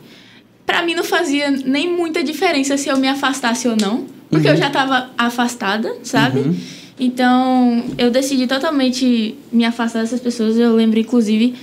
Pra 0.71 0.85
mim 0.85 0.95
não 0.95 1.03
fazia 1.03 1.51
nem 1.51 1.93
muita 1.93 2.23
diferença 2.23 2.77
se 2.77 2.89
eu 2.89 2.97
me 2.97 3.09
afastasse 3.09 3.67
ou 3.67 3.77
não, 3.77 4.07
porque 4.31 4.49
eu 4.49 4.57
já 4.57 4.71
tava 4.71 5.11
afastada, 5.19 5.97
sabe? 6.05 6.57
Então, 6.97 7.83
eu 7.99 8.09
decidi 8.09 8.47
totalmente 8.47 9.35
me 9.51 9.65
afastar 9.65 10.01
dessas 10.03 10.21
pessoas. 10.21 10.57
Eu 10.57 10.77
lembro, 10.77 11.01
inclusive, 11.01 11.55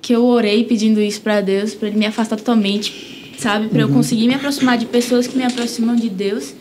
que 0.00 0.14
eu 0.14 0.24
orei 0.24 0.64
pedindo 0.64 1.02
isso 1.02 1.20
pra 1.20 1.42
Deus, 1.42 1.74
pra 1.74 1.88
Ele 1.88 1.98
me 1.98 2.06
afastar 2.06 2.36
totalmente, 2.36 3.34
sabe? 3.38 3.68
Pra 3.68 3.82
eu 3.82 3.90
conseguir 3.90 4.26
me 4.26 4.34
aproximar 4.34 4.78
de 4.78 4.86
pessoas 4.86 5.26
que 5.26 5.36
me 5.36 5.44
aproximam 5.44 5.94
de 5.94 6.08
Deus. 6.08 6.54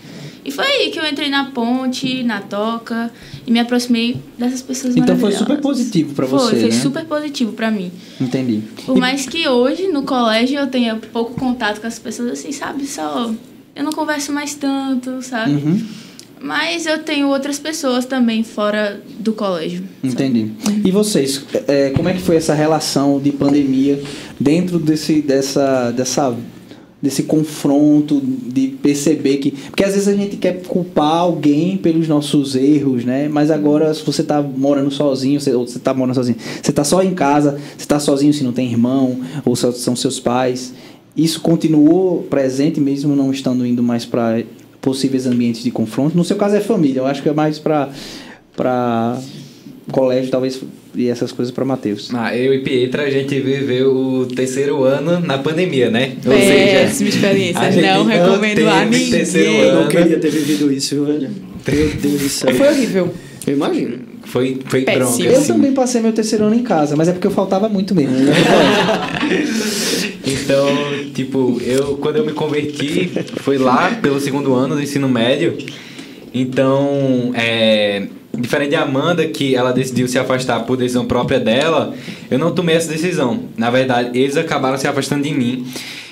E 0.45 0.51
foi 0.51 0.65
aí 0.65 0.91
que 0.91 0.99
eu 0.99 1.05
entrei 1.07 1.27
na 1.27 1.45
ponte, 1.45 2.21
na 2.23 2.39
toca, 2.39 3.11
e 3.47 3.51
me 3.51 3.59
aproximei 3.59 4.17
dessas 4.37 4.61
pessoas 4.61 4.95
Então 4.95 5.17
foi 5.17 5.31
super 5.31 5.59
positivo 5.59 6.13
pra 6.13 6.27
Foi, 6.27 6.37
você, 6.39 6.55
foi 6.59 6.69
né? 6.69 6.79
super 6.79 7.05
positivo 7.05 7.53
pra 7.53 7.71
mim. 7.71 7.91
Entendi. 8.21 8.61
Por 8.85 8.95
mais 8.97 9.25
que 9.25 9.47
hoje, 9.47 9.87
no 9.87 10.03
colégio, 10.03 10.59
eu 10.59 10.67
tenha 10.67 10.95
pouco 11.11 11.33
contato 11.33 11.81
com 11.81 11.87
as 11.87 11.97
pessoas, 11.97 12.31
assim, 12.33 12.51
sabe? 12.51 12.85
Só. 12.85 13.33
Eu 13.75 13.83
não 13.83 13.91
converso 13.91 14.31
mais 14.31 14.53
tanto, 14.53 15.19
sabe? 15.23 15.51
Uhum, 15.53 15.83
Mas 16.39 16.85
eu 16.85 16.99
tenho 16.99 17.27
outras 17.29 17.57
pessoas 17.57 18.05
também 18.05 18.43
fora 18.43 19.01
do 19.19 19.33
colégio. 19.33 19.83
sabe? 20.03 20.13
entendi. 20.13 20.51
E 20.85 20.91
vocês, 20.91 21.43
é, 21.67 21.89
como 21.89 22.07
é 22.07 22.13
que 22.13 22.21
foi 22.21 22.35
essa 22.35 22.53
relação 22.53 23.19
de 23.19 23.31
pandemia 23.31 23.99
dentro 24.39 24.77
desse, 24.77 25.21
dessa, 25.23 25.89
dessa, 25.91 26.35
desse 27.05 27.23
confronto 27.23 28.21
de 28.21 28.67
perceber 28.67 29.37
que... 29.37 29.51
Porque 29.51 29.85
às 29.85 29.93
vezes 29.93 30.07
a 30.07 30.13
gente 30.13 30.35
quer 30.35 30.61
culpar 30.63 31.19
alguém 31.19 31.77
pelos 31.77 32.07
nossos 32.07 32.55
erros, 32.55 33.05
né? 33.05 33.29
Mas 33.29 33.49
agora, 33.49 33.93
se 33.93 34.03
você 34.03 34.23
tá 34.23 34.41
morando 34.41 34.91
sozinho, 34.91 35.39
ou 35.55 35.65
você 35.65 35.79
tá 35.79 35.93
morando 35.93 36.15
sozinho, 36.15 36.37
você 36.61 36.71
tá 36.71 36.83
só 36.83 37.01
em 37.01 37.13
casa, 37.13 37.57
você 37.77 37.85
tá 37.85 37.99
sozinho 37.99 38.33
se 38.33 38.43
não 38.43 38.51
tem 38.51 38.69
irmão, 38.69 39.19
ou 39.45 39.55
são 39.55 39.95
seus 39.95 40.19
pais... 40.19 40.73
Isso 41.17 41.39
continuou 41.39 42.23
presente 42.23 42.81
mesmo 42.81 43.15
não 43.15 43.31
estando 43.31 43.65
indo 43.65 43.81
mais 43.81 44.03
para 44.03 44.43
possíveis 44.81 45.25
ambientes 45.25 45.63
de 45.63 45.71
confronto. 45.71 46.17
No 46.17 46.25
seu 46.25 46.35
caso 46.35 46.57
é 46.57 46.59
família, 46.59 46.99
eu 46.99 47.05
acho 47.05 47.23
que 47.23 47.29
é 47.29 47.31
mais 47.31 47.57
para 47.57 47.89
para 48.53 49.17
colégio 49.91 50.31
talvez 50.31 50.61
e 50.95 51.09
essas 51.09 51.31
coisas 51.31 51.53
para 51.53 51.63
Matheus. 51.65 52.09
Ah, 52.13 52.35
eu 52.35 52.53
e 52.53 52.59
Pietra, 52.59 53.03
a 53.03 53.09
gente 53.09 53.39
viveu 53.39 53.91
o 53.95 54.25
terceiro 54.25 54.83
ano 54.83 55.19
na 55.19 55.37
pandemia, 55.37 55.91
né? 55.91 56.13
Ou 56.25 56.31
Péssima 56.31 57.11
seja, 57.11 57.17
experiência. 57.17 57.61
a 57.61 57.71
gente 57.71 57.85
Não 57.85 58.05
recomendo 58.05 58.67
a 58.69 58.85
ninguém. 58.85 59.09
terceiro 59.11 59.51
Eu 59.51 59.75
não 59.81 59.87
queria 59.87 60.17
ter 60.19 60.29
vivido 60.31 60.71
isso, 60.71 61.03
velho. 61.05 61.29
Meu 61.67 61.89
Deus 62.01 62.21
do 62.21 62.29
céu. 62.29 62.55
Foi 62.55 62.67
horrível. 62.69 63.13
Eu 63.45 63.53
imagino. 63.53 63.99
Foi, 64.23 64.57
foi 64.65 64.81
Péssimo. 64.81 65.05
bronca. 65.05 65.23
Eu 65.23 65.37
assim. 65.37 65.53
também 65.53 65.71
passei 65.73 66.01
meu 66.01 66.11
terceiro 66.13 66.45
ano 66.45 66.55
em 66.55 66.63
casa, 66.63 66.95
mas 66.95 67.07
é 67.07 67.11
porque 67.11 67.27
eu 67.27 67.31
faltava 67.31 67.69
muito 67.69 67.93
mesmo. 67.93 68.15
Então, 70.27 70.67
tipo, 71.13 71.61
eu 71.63 71.97
quando 71.97 72.17
eu 72.17 72.25
me 72.25 72.33
converti, 72.33 73.11
foi 73.37 73.57
lá 73.59 73.91
pelo 74.01 74.19
segundo 74.19 74.53
ano 74.53 74.75
do 74.75 74.81
ensino 74.81 75.07
médio. 75.07 75.55
Então, 76.33 77.31
é, 77.35 78.07
diferente 78.39 78.69
de 78.69 78.75
Amanda, 78.75 79.25
que 79.27 79.55
ela 79.55 79.71
decidiu 79.71 80.07
se 80.07 80.17
afastar 80.19 80.61
por 80.61 80.77
decisão 80.77 81.05
própria 81.05 81.39
dela, 81.39 81.93
eu 82.29 82.37
não 82.39 82.51
tomei 82.53 82.75
essa 82.75 82.91
decisão. 82.91 83.43
Na 83.57 83.69
verdade, 83.69 84.17
eles 84.19 84.37
acabaram 84.37 84.77
se 84.77 84.87
afastando 84.87 85.23
de 85.23 85.31
mim. 85.31 85.65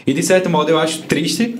E 0.06 0.14
de 0.14 0.22
certo 0.24 0.50
modo 0.50 0.70
eu 0.70 0.78
acho 0.80 1.04
triste, 1.04 1.56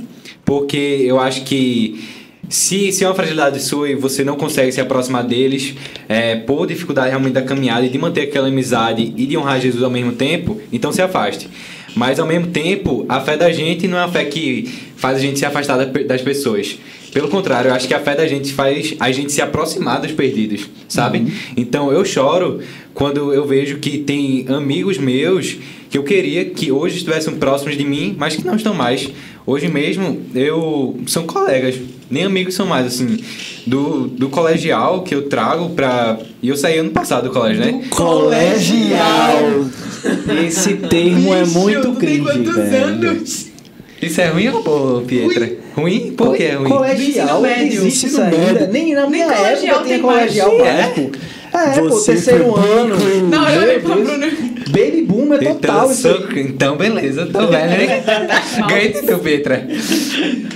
porque 0.46 0.78
eu 1.06 1.20
acho 1.20 1.44
que 1.44 2.04
se, 2.50 2.92
se 2.92 3.04
é 3.04 3.08
uma 3.08 3.16
fragilidade 3.16 3.60
sua 3.62 3.90
e 3.90 3.96
você 3.96 4.24
não 4.24 4.36
consegue 4.36 4.72
se 4.72 4.82
aproximar 4.82 5.24
deles, 5.24 5.74
é, 6.10 6.36
por 6.36 6.68
dificuldade 6.68 7.10
realmente 7.10 7.34
da 7.34 7.42
caminhada 7.42 7.86
e 7.86 7.90
de 7.90 7.98
manter 7.98 8.22
aquela 8.22 8.48
amizade 8.50 9.14
e 9.16 9.26
de 9.26 9.38
honrar 9.38 9.60
Jesus 9.62 9.82
ao 9.82 9.90
mesmo 9.90 10.12
tempo, 10.12 10.60
então 10.72 10.92
se 10.92 11.02
afaste. 11.02 11.50
Mas 11.96 12.20
ao 12.20 12.26
mesmo 12.28 12.48
tempo, 12.48 13.06
a 13.08 13.22
fé 13.22 13.38
da 13.38 13.52
gente 13.52 13.88
não 13.88 13.98
é 13.98 14.02
uma 14.02 14.12
fé 14.12 14.26
que 14.26 14.68
faz 14.98 15.18
a 15.18 15.22
gente 15.22 15.38
se 15.40 15.46
afastar 15.46 15.78
da- 15.78 16.04
das 16.04 16.22
pessoas. 16.22 16.78
Pelo 17.14 17.28
contrário, 17.28 17.70
eu 17.70 17.76
acho 17.76 17.88
que 17.88 17.94
a 17.94 18.00
fé 18.00 18.16
da 18.16 18.28
gente 18.28 18.52
faz 18.54 18.96
a 19.00 19.12
gente 19.12 19.32
se 19.32 19.42
aproximar 19.42 20.02
dos 20.02 20.12
perdidos, 20.12 20.68
sabe? 20.88 21.32
Então 21.56 21.92
eu 21.92 22.04
choro 22.04 22.60
quando 22.94 23.32
eu 23.32 23.46
vejo 23.46 23.78
que 23.78 24.00
tem 24.00 24.46
amigos 24.50 24.98
meus 24.98 25.58
que 25.90 25.98
eu 25.98 26.04
queria 26.04 26.46
que 26.46 26.72
hoje 26.72 26.98
estivessem 26.98 27.36
próximos 27.36 27.78
de 27.78 27.84
mim, 27.84 28.16
mas 28.18 28.36
que 28.36 28.44
não 28.44 28.56
estão 28.56 28.74
mais. 28.74 29.12
Hoje 29.46 29.68
mesmo, 29.68 30.22
eu 30.34 31.00
são 31.06 31.28
colegas, 31.28 31.76
nem 32.10 32.24
amigos 32.24 32.56
são 32.56 32.66
mais, 32.66 32.88
assim, 32.88 33.20
do, 33.68 34.08
do 34.08 34.30
colegial 34.30 35.04
que 35.04 35.14
eu 35.14 35.30
trago 35.30 35.70
pra. 35.72 36.18
E 36.42 36.50
eu 36.50 36.58
saí 36.58 36.80
ano 36.80 36.90
passado 36.90 37.26
do 37.26 37.30
colégio, 37.30 37.64
né? 37.64 37.86
Colegial. 37.92 39.66
Esse 40.46 40.76
termo 40.76 41.34
é 41.34 41.46
muito 41.46 41.94
cringe, 41.94 42.42
velho. 42.42 43.24
Isso 44.02 44.20
é 44.20 44.30
ruim 44.30 44.48
ou, 44.48 45.02
Pietra? 45.02 45.63
Ruim? 45.76 46.14
Por 46.16 46.36
que 46.36 46.44
é 46.44 46.54
ruim? 46.56 46.70
Colegial, 46.70 47.42
médio. 47.42 47.66
existe 47.80 48.06
isso 48.08 48.22
Ensino 48.22 48.24
ainda. 48.40 48.54
médio. 48.60 48.68
Nem 48.72 48.94
na 48.94 49.10
minha 49.10 49.26
época 49.26 49.80
tem 49.84 50.00
colegial 50.02 50.58
básico. 50.58 51.12
É, 51.54 51.80
pô, 51.88 52.02
terceiro 52.02 52.56
ano. 52.56 52.96
Não, 53.30 53.50
eu 53.50 53.62
olhei 53.62 53.80
pra 53.80 53.96
Deus. 53.96 54.08
Bruno. 54.08 54.54
Baby 54.70 55.02
boom 55.04 55.34
é 55.34 55.38
total 55.38 55.54
Então, 55.86 55.92
isso 55.92 56.02
sou- 56.02 56.28
então 56.38 56.76
beleza, 56.78 57.28
tô 57.28 57.46
velho, 57.48 57.70
né? 57.70 58.04
Ganhei 58.68 58.90
de 58.94 59.02
tu, 59.04 59.20
Pietra. 59.20 59.68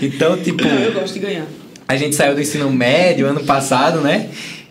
Então, 0.02 0.38
tipo, 0.38 0.64
Não, 0.64 0.80
eu 0.80 0.94
gosto 0.94 1.14
de 1.14 1.20
ganhar. 1.20 1.46
a 1.88 1.96
gente 1.96 2.16
saiu 2.16 2.34
do 2.34 2.42
ensino 2.42 2.72
médio 2.72 3.28
ano 3.28 3.44
passado, 3.44 4.00
né? 4.02 4.30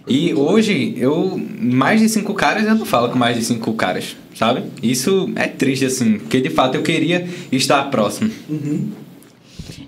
E 0.08 0.34
hoje, 0.34 0.94
eu. 0.96 1.40
Mais 1.60 2.00
de 2.00 2.08
cinco 2.08 2.34
caras, 2.34 2.64
eu 2.66 2.74
não 2.74 2.86
falo 2.86 3.08
com 3.08 3.18
mais 3.18 3.36
de 3.36 3.44
cinco 3.44 3.72
caras, 3.74 4.16
sabe? 4.34 4.62
Isso 4.82 5.30
é 5.36 5.46
triste, 5.46 5.84
assim, 5.84 6.18
porque 6.18 6.40
de 6.40 6.50
fato 6.50 6.76
eu 6.76 6.82
queria 6.82 7.24
estar 7.52 7.84
próximo. 7.90 8.30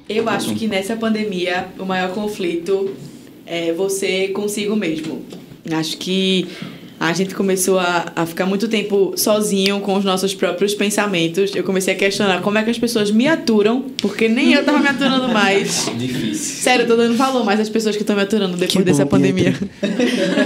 Eu 0.08 0.28
acho 0.28 0.54
que 0.54 0.66
nessa 0.66 0.96
pandemia 0.96 1.68
o 1.78 1.84
maior 1.84 2.10
conflito 2.12 2.94
é 3.44 3.72
você 3.72 4.28
consigo 4.28 4.74
mesmo. 4.74 5.22
Acho 5.70 5.96
que 5.98 6.48
a 7.00 7.12
gente 7.12 7.34
começou 7.34 7.78
a, 7.78 8.12
a 8.16 8.26
ficar 8.26 8.44
muito 8.44 8.66
tempo 8.66 9.12
sozinho 9.16 9.80
com 9.80 9.94
os 9.96 10.04
nossos 10.04 10.34
próprios 10.34 10.74
pensamentos. 10.74 11.54
Eu 11.54 11.62
comecei 11.62 11.94
a 11.94 11.96
questionar 11.96 12.40
como 12.40 12.58
é 12.58 12.64
que 12.64 12.70
as 12.70 12.78
pessoas 12.78 13.10
me 13.10 13.28
aturam, 13.28 13.82
porque 13.98 14.28
nem 14.28 14.52
eu 14.52 14.64
tava 14.64 14.78
me 14.78 14.88
aturando 14.88 15.28
mais. 15.32 15.90
Difícil. 15.96 16.62
Sério, 16.62 16.82
eu 16.84 16.88
tô 16.88 16.96
dando 16.96 17.16
valor 17.16 17.44
mais 17.44 17.60
às 17.60 17.68
pessoas 17.68 17.94
que 17.94 18.02
estão 18.02 18.16
me 18.16 18.22
aturando 18.22 18.56
depois 18.56 18.72
Que 18.72 18.82
dessa 18.82 19.04
bom, 19.04 19.12
pandemia. 19.12 19.54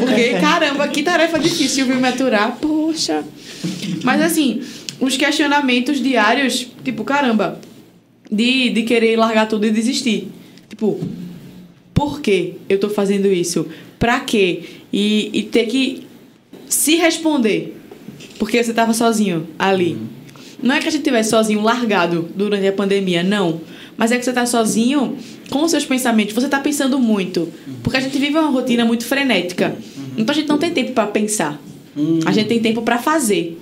Porque, 0.01 0.34
caramba, 0.40 0.89
que 0.89 1.02
tarefa 1.02 1.39
difícil, 1.39 1.86
viu, 1.86 1.97
me 1.97 2.09
aturar. 2.09 2.59
Poxa. 2.60 3.24
Mas 4.05 4.20
assim, 4.20 4.60
os 5.01 5.16
questionamentos 5.16 6.02
diários, 6.02 6.66
tipo, 6.84 7.02
caramba, 7.02 7.59
de, 8.32 8.70
de 8.70 8.82
querer 8.82 9.16
largar 9.16 9.46
tudo 9.46 9.66
e 9.66 9.70
desistir. 9.70 10.28
Tipo, 10.68 10.98
por 11.92 12.22
que 12.22 12.54
eu 12.68 12.80
tô 12.80 12.88
fazendo 12.88 13.26
isso? 13.26 13.66
Pra 13.98 14.20
quê? 14.20 14.62
E, 14.90 15.30
e 15.34 15.42
ter 15.42 15.66
que 15.66 16.06
se 16.66 16.96
responder. 16.96 17.76
Porque 18.38 18.62
você 18.62 18.72
tava 18.72 18.94
sozinho 18.94 19.46
ali. 19.59 19.98
Não 20.62 20.74
é 20.74 20.80
que 20.80 20.88
a 20.88 20.90
gente 20.90 21.04
tivesse 21.04 21.30
sozinho 21.30 21.60
largado 21.60 22.28
durante 22.34 22.66
a 22.66 22.72
pandemia, 22.72 23.22
não. 23.22 23.60
Mas 23.96 24.10
é 24.10 24.18
que 24.18 24.24
você 24.24 24.32
tá 24.32 24.46
sozinho 24.46 25.16
com 25.50 25.62
os 25.62 25.70
seus 25.70 25.84
pensamentos. 25.84 26.34
Você 26.34 26.48
tá 26.48 26.59
pensando 26.59 26.98
muito. 26.98 27.48
Porque 27.82 27.98
a 27.98 28.00
gente 28.00 28.18
vive 28.18 28.38
uma 28.38 28.48
rotina 28.48 28.84
muito 28.84 29.04
frenética. 29.04 29.76
Então 30.16 30.32
a 30.32 30.36
gente 30.36 30.48
não 30.48 30.59
tem 30.59 30.70
tempo 30.70 30.92
para 30.92 31.06
pensar. 31.06 31.60
A 32.24 32.32
gente 32.32 32.48
tem 32.48 32.60
tempo 32.60 32.80
para 32.82 32.98
fazer. 32.98 33.59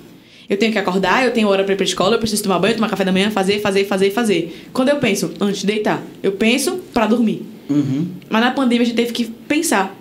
Eu 0.51 0.57
tenho 0.57 0.73
que 0.73 0.79
acordar, 0.79 1.25
eu 1.25 1.31
tenho 1.31 1.47
hora 1.47 1.63
para 1.63 1.75
ir 1.75 1.77
pra 1.77 1.85
escola, 1.85 2.17
eu 2.17 2.19
preciso 2.19 2.43
tomar 2.43 2.59
banho, 2.59 2.75
tomar 2.75 2.91
café 2.91 3.05
da 3.05 3.13
manhã, 3.13 3.31
fazer, 3.31 3.61
fazer, 3.61 3.85
fazer, 3.85 4.11
fazer. 4.11 4.67
Quando 4.73 4.89
eu 4.89 4.97
penso, 4.97 5.31
antes 5.41 5.61
de 5.61 5.67
deitar, 5.69 6.03
eu 6.25 6.33
penso 6.33 6.81
para 6.93 7.07
dormir. 7.07 7.47
Uhum. 7.71 8.09
Mas 8.29 8.41
na 8.43 8.51
pandemia 8.51 8.83
a 8.83 8.87
gente 8.87 8.97
teve 8.97 9.13
que 9.13 9.27
pensar. 9.27 9.97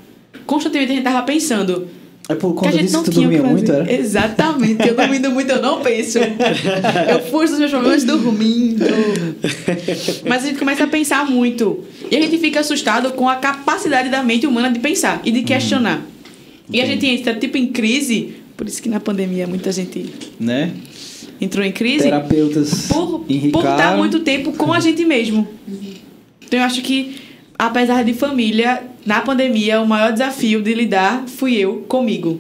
Constantemente 0.48 0.92
a 0.92 0.96
gente 0.96 1.04
tava 1.04 1.22
pensando. 1.22 1.88
É 2.28 2.34
por 2.34 2.54
que 2.54 2.60
a 2.60 2.62
conta 2.62 2.72
gente 2.72 2.82
disso 2.82 2.98
não 2.98 3.04
que 3.04 3.12
tu 3.12 3.22
dormia 3.22 3.44
muito, 3.44 3.72
era? 3.72 3.94
Exatamente. 3.94 4.88
Eu 4.88 4.96
dormindo 4.96 5.30
muito, 5.30 5.52
eu 5.52 5.62
não 5.62 5.82
penso. 5.82 6.18
Eu 7.10 7.20
fujo 7.30 7.50
dos 7.50 7.60
meus 7.60 7.72
problemas 7.72 8.04
dormindo. 8.04 8.86
Mas 10.28 10.44
a 10.44 10.48
gente 10.48 10.58
começa 10.58 10.84
a 10.84 10.88
pensar 10.88 11.26
muito. 11.26 11.84
E 12.10 12.16
a 12.16 12.22
gente 12.22 12.38
fica 12.40 12.60
assustado 12.60 13.14
com 13.14 13.30
a 13.30 13.36
capacidade 13.36 14.10
da 14.10 14.24
mente 14.24 14.48
humana 14.48 14.72
de 14.72 14.80
pensar 14.80 15.22
e 15.24 15.32
de 15.32 15.44
questionar. 15.44 16.04
E 16.72 16.80
a 16.82 16.86
gente 16.86 17.06
entra 17.06 17.34
tipo 17.34 17.58
em 17.58 17.68
crise. 17.68 18.36
Por 18.60 18.68
isso 18.68 18.82
que 18.82 18.90
na 18.90 19.00
pandemia 19.00 19.48
muita 19.48 19.72
gente 19.72 20.14
Né? 20.38 20.74
entrou 21.40 21.66
em 21.66 21.72
crise 21.72 22.04
Terapeutas 22.04 22.90
por, 22.90 23.22
por 23.54 23.64
estar 23.64 23.96
muito 23.96 24.20
tempo 24.20 24.52
com 24.52 24.74
a 24.74 24.82
gente 24.82 25.06
mesmo. 25.06 25.48
Então 26.46 26.60
eu 26.60 26.66
acho 26.66 26.82
que, 26.82 27.16
apesar 27.58 28.04
de 28.04 28.14
família, 28.14 28.84
na 29.06 29.22
pandemia, 29.22 29.80
o 29.80 29.88
maior 29.88 30.12
desafio 30.12 30.62
de 30.62 30.74
lidar 30.74 31.24
fui 31.26 31.56
eu 31.56 31.86
comigo. 31.88 32.38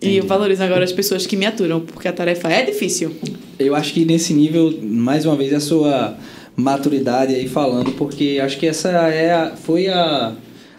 E 0.00 0.18
eu 0.18 0.24
valorizo 0.24 0.62
agora 0.62 0.84
as 0.84 0.92
pessoas 0.92 1.26
que 1.26 1.36
me 1.36 1.46
aturam, 1.46 1.80
porque 1.80 2.06
a 2.06 2.12
tarefa 2.12 2.48
é 2.48 2.62
difícil. 2.62 3.10
Eu 3.58 3.74
acho 3.74 3.92
que 3.92 4.04
nesse 4.04 4.32
nível, 4.32 4.72
mais 4.80 5.26
uma 5.26 5.34
vez, 5.34 5.52
a 5.52 5.58
sua 5.58 6.16
maturidade 6.54 7.34
aí 7.34 7.48
falando, 7.48 7.90
porque 7.90 8.38
acho 8.40 8.56
que 8.56 8.68
essa 8.68 8.88
é 9.08 9.32
a, 9.32 9.56
foi 9.56 9.88
a, 9.88 10.32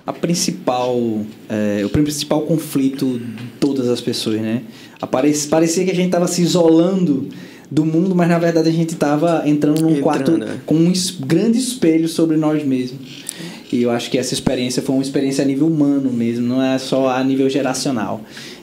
a 0.06 0.14
principal, 0.14 1.22
é, 1.50 1.84
o 1.84 1.90
principal 1.90 2.42
conflito 2.42 3.20
de 3.20 3.44
todas 3.60 3.90
as 3.90 4.00
pessoas, 4.00 4.40
né? 4.40 4.62
Aparece, 5.02 5.48
parecia 5.48 5.84
que 5.84 5.92
a 5.92 5.96
gente 5.96 6.12
tava 6.12 6.28
se 6.28 6.42
isolando 6.42 7.28
do 7.72 7.84
mundo, 7.84 8.14
mas 8.16 8.30
na 8.30 8.38
verdade 8.38 8.70
a 8.70 8.72
gente 8.72 8.96
tava 8.96 9.44
entrando 9.46 9.82
num 9.82 9.98
Entrando, 9.98 10.04
quarto 10.04 10.40
com 10.66 10.76
um 10.76 10.94
grande 11.22 11.58
espelho 11.58 12.08
sobre 12.08 12.38
nós 12.38 12.64
mesmos. 12.64 13.26
E 13.72 13.82
eu 13.82 13.90
acho 13.90 14.10
que 14.12 14.18
essa 14.18 14.34
experiência 14.34 14.82
foi 14.82 14.96
uma 14.96 15.02
experiência 15.02 15.44
a 15.44 15.48
nível 15.48 15.68
humano 15.68 16.12
mesmo, 16.12 16.48
não 16.48 16.62
é 16.62 16.78
só 16.78 17.10
a 17.10 17.24
nível 17.24 17.50
geracional. 17.50 18.22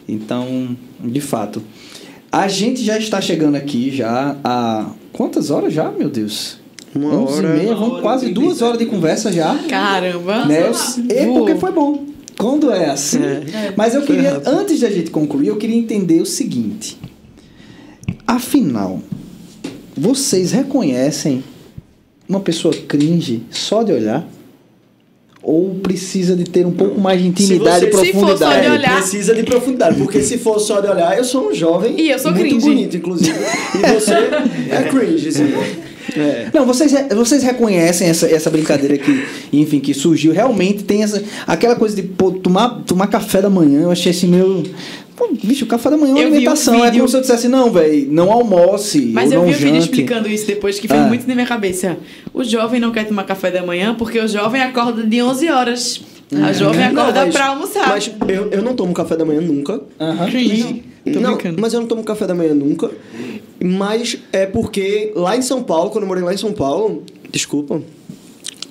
Então, 0.09 0.77
de 1.01 1.21
fato. 1.21 1.63
A 2.31 2.49
gente 2.49 2.83
já 2.83 2.97
está 2.97 3.21
chegando 3.21 3.57
aqui 3.57 3.95
já 3.95 4.37
a. 4.43 4.91
Quantas 5.13 5.51
horas 5.51 5.75
já, 5.75 5.91
meu 5.91 6.09
Deus? 6.09 6.62
Uma 6.95 7.15
11 7.23 7.33
hora. 7.39 7.49
e 7.49 7.59
meia, 7.59 7.75
vamos 7.75 7.91
hora 7.91 7.99
e 7.99 8.03
quase 8.03 8.25
30 8.27 8.41
duas 8.41 8.63
horas 8.63 8.79
de 8.79 8.87
conversa 8.87 9.33
já. 9.33 9.55
Caramba! 9.69 10.45
Né? 10.45 10.71
É 11.11 11.27
porque 11.27 11.55
foi 11.55 11.73
bom. 11.73 12.05
Quando 12.39 12.71
é 12.73 12.91
assim. 12.91 13.19
Mas 13.77 13.95
eu 13.95 14.03
queria, 14.03 14.33
rápido. 14.33 14.49
antes 14.49 14.81
da 14.81 14.91
gente 14.91 15.11
concluir, 15.11 15.49
eu 15.49 15.57
queria 15.57 15.77
entender 15.77 16.21
o 16.21 16.27
seguinte. 16.27 16.99
Afinal, 18.27 19.01
vocês 19.97 20.53
reconhecem 20.53 21.43
uma 22.29 22.41
pessoa 22.41 22.73
cringe 22.75 23.43
só 23.51 23.83
de 23.83 23.93
olhar? 23.93 24.27
Ou 25.43 25.75
precisa 25.83 26.37
de 26.37 26.45
ter 26.45 26.65
um 26.65 26.71
pouco 26.71 27.01
mais 27.01 27.21
de 27.21 27.27
intimidade 27.27 27.87
e 27.87 27.91
você- 27.91 28.07
se 28.07 28.13
for 28.13 28.21
só 28.21 28.33
de 28.33 28.39
profundidade? 28.39 28.67
olhar- 28.69 28.97
Precisa 28.97 29.35
de 29.35 29.43
profundidade, 29.43 29.97
porque 29.99 30.23
se 30.23 30.39
for 30.39 30.59
só 30.61 30.81
de 30.81 30.87
olhar, 30.89 31.19
eu 31.19 31.25
sou 31.25 31.49
um 31.51 31.55
jovem 31.55 32.01
E 32.01 32.11
eu 32.11 32.19
sou 32.19 32.31
muito 32.31 32.45
cringe. 32.49 32.65
bonito, 32.67 32.97
inclusive. 32.97 33.37
E 33.75 34.01
você 34.01 34.13
é 34.71 34.83
cringe, 34.89 35.29
assim. 35.29 35.53
É. 36.17 36.49
Não, 36.53 36.67
vocês, 36.67 36.93
vocês 37.15 37.43
reconhecem 37.43 38.09
essa, 38.09 38.27
essa 38.27 38.51
brincadeira 38.51 38.99
que, 38.99 39.25
enfim, 39.53 39.81
que 39.81 39.95
surgiu. 39.95 40.33
Realmente 40.33 40.85
tem 40.85 41.03
essa, 41.03 41.23
aquela 41.47 41.77
coisa 41.77 41.95
de 41.97 42.03
pô, 42.03 42.31
tomar, 42.33 42.83
tomar 42.87 43.07
café 43.07 43.41
da 43.41 43.49
manhã. 43.51 43.83
Eu 43.83 43.91
achei 43.91 44.11
assim 44.11 44.27
meio. 44.27 44.63
Pô, 45.17 45.29
bicho, 45.43 45.65
o 45.65 45.69
café 45.69 45.91
da 45.91 45.97
manhã 45.97 46.13
é 46.13 46.17
vi 46.17 46.23
um 46.23 46.27
alimentação. 46.27 46.85
é 46.85 46.91
como 46.91 47.07
se 47.09 47.17
eu 47.17 47.21
dissesse, 47.21 47.47
não, 47.49 47.71
velho, 47.71 48.09
não 48.11 48.33
almoce. 48.33 49.11
Mas 49.13 49.31
ou 49.31 49.39
eu 49.39 49.43
não 49.43 49.49
vi 49.49 49.55
um 49.55 49.59
vídeo 49.59 49.79
explicando 49.79 50.29
isso 50.29 50.47
depois 50.47 50.79
que 50.81 50.89
fez 50.89 51.01
Ah. 51.01 51.07
muito 51.07 51.27
na 51.29 51.35
minha 51.35 51.47
cabeça. 51.47 51.97
O 52.35 52.43
jovem 52.43 52.81
não 52.81 52.91
quer 52.91 53.07
tomar 53.07 53.25
café 53.25 53.51
da 53.51 53.63
manhã 53.65 53.95
porque 53.95 54.19
o 54.19 54.27
jovem 54.27 54.61
acorda 54.63 55.03
de 55.05 55.23
11 55.23 55.49
horas. 55.51 56.01
A 56.43 56.53
jovem 56.53 56.83
acorda 56.85 57.13
Não, 57.21 57.27
mas- 57.27 57.35
pra 57.35 57.47
almoçar. 57.49 57.89
Mas 57.89 58.11
eu, 58.27 58.49
eu 58.51 58.63
não 58.63 58.75
tomo 58.75 58.95
café 58.95 59.17
da 59.17 59.25
manhã 59.25 59.43
nunca. 59.43 59.81
Cringe. 60.31 60.83
Tô 61.13 61.21
não, 61.21 61.37
mas 61.59 61.75
eu 61.75 61.81
não 61.81 61.87
tomo 61.89 62.03
café 62.05 62.27
da 62.27 62.35
manhã 62.35 62.55
nunca. 62.55 62.89
Mas 63.65 64.19
é 64.33 64.47
porque 64.47 65.13
lá 65.15 65.37
em 65.37 65.43
São 65.43 65.63
Paulo, 65.63 65.91
quando 65.91 66.03
eu 66.05 66.09
morei 66.09 66.23
lá 66.25 66.35
em 66.35 66.37
São 66.39 66.53
Paulo. 66.53 67.03
Desculpa. 67.31 67.81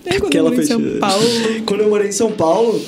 É 0.05 0.19
quando 0.19 0.31
que 0.31 0.37
eu 0.37 0.45
ela 0.47 0.55
fez- 0.55 0.67
São 0.67 0.81
Paulo. 0.99 1.23
Quando 1.65 1.81
eu 1.81 1.89
morei 1.89 2.07
em 2.07 2.11
São 2.11 2.31
Paulo, 2.31 2.81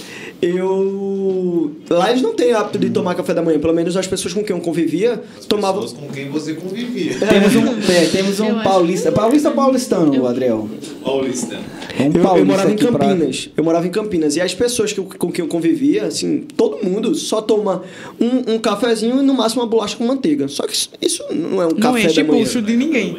eu. 0.46 1.72
Lá 1.90 2.10
eles 2.10 2.22
não 2.22 2.34
têm 2.34 2.54
hábito 2.54 2.78
de 2.80 2.90
tomar 2.90 3.16
café 3.16 3.34
da 3.34 3.42
manhã. 3.42 3.60
Pelo 3.60 3.74
menos 3.74 3.96
as 3.98 4.08
pessoas 4.08 4.34
com 4.34 4.44
quem 4.44 4.56
eu 4.56 4.62
convivia 4.62 5.22
tomavam. 5.48 5.82
Pessoas 5.82 6.00
com 6.02 6.08
quem 6.10 6.30
você 6.30 6.54
convivia. 6.54 7.14
Temos 7.20 7.56
um, 7.56 7.68
é, 7.92 8.06
temos 8.12 8.40
Eu 8.40 8.46
um 8.46 8.56
acho 8.56 8.64
paulista. 8.64 9.12
Paulista 9.12 9.50
ou 9.50 9.56
paulistano, 9.56 10.28
Adriel? 10.28 10.70
Paulista. 11.04 11.60
Um 12.00 12.06
Eu, 12.18 12.38
eu 12.38 12.46
morava 12.46 12.70
em 12.70 12.74
aqui 12.74 12.88
pra- 12.88 13.00
Campinas. 13.08 13.50
Eu 13.56 13.64
morava 13.64 13.88
em 13.88 13.92
Campinas. 13.92 14.36
E 14.36 14.42
as 14.42 14.54
pessoas 14.54 14.92
que 14.94 15.00
eu- 15.00 15.06
com 15.18 15.32
quem 15.32 15.44
eu 15.44 15.50
convivia, 15.50 16.06
assim, 16.06 16.46
todo 16.58 16.84
mundo 16.84 17.14
só 17.16 17.42
toma 17.42 17.84
um, 18.20 18.54
um 18.56 18.60
cafezinho 18.60 19.20
e 19.20 19.24
no 19.24 19.34
máximo 19.34 19.62
uma 19.62 19.68
bolacha 19.68 19.96
com 19.96 20.06
manteiga. 20.06 20.48
Só 20.48 20.64
que 20.66 20.74
isso, 20.74 20.90
isso 21.02 21.24
não 21.32 21.62
é 21.62 21.66
um 21.68 21.70
Não 21.70 21.78
café 21.78 22.04
enche 22.06 22.16
da 22.22 22.28
manhã. 22.28 22.44
pulso 22.44 22.62
de 22.62 22.76
ninguém. 22.76 23.18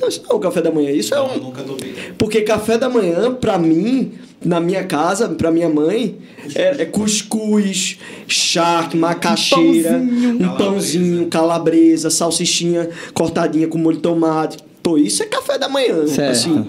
Não, 0.00 0.08
isso 0.08 0.22
não 0.24 0.30
é 0.30 0.34
um 0.34 0.40
café 0.40 0.62
da 0.62 0.70
manhã. 0.70 0.90
Isso 0.90 1.14
é 1.14 1.18
Não, 1.18 1.34
um. 1.34 1.38
nunca 1.38 1.62
tomei. 1.62 1.94
Porque 2.16 2.42
café 2.42 2.78
da 2.78 2.88
manhã, 2.88 3.34
pra 3.34 3.58
mim, 3.58 4.12
na 4.44 4.60
minha 4.60 4.84
casa, 4.84 5.28
pra 5.28 5.50
minha 5.50 5.68
mãe, 5.68 6.16
é, 6.54 6.82
é 6.82 6.84
cuscuz, 6.84 7.98
charque, 8.26 8.96
macaxeira, 8.96 9.96
um 9.98 10.56
pãozinho, 10.56 11.26
calabresa, 11.28 12.10
salsichinha 12.10 12.88
cortadinha 13.14 13.66
com 13.68 13.78
molho 13.78 13.96
de 13.96 14.02
tomate. 14.02 14.58
Pô, 14.82 14.96
isso 14.96 15.22
é 15.22 15.26
café 15.26 15.58
da 15.58 15.68
manhã. 15.68 16.06
Certo. 16.06 16.30
Assim. 16.30 16.66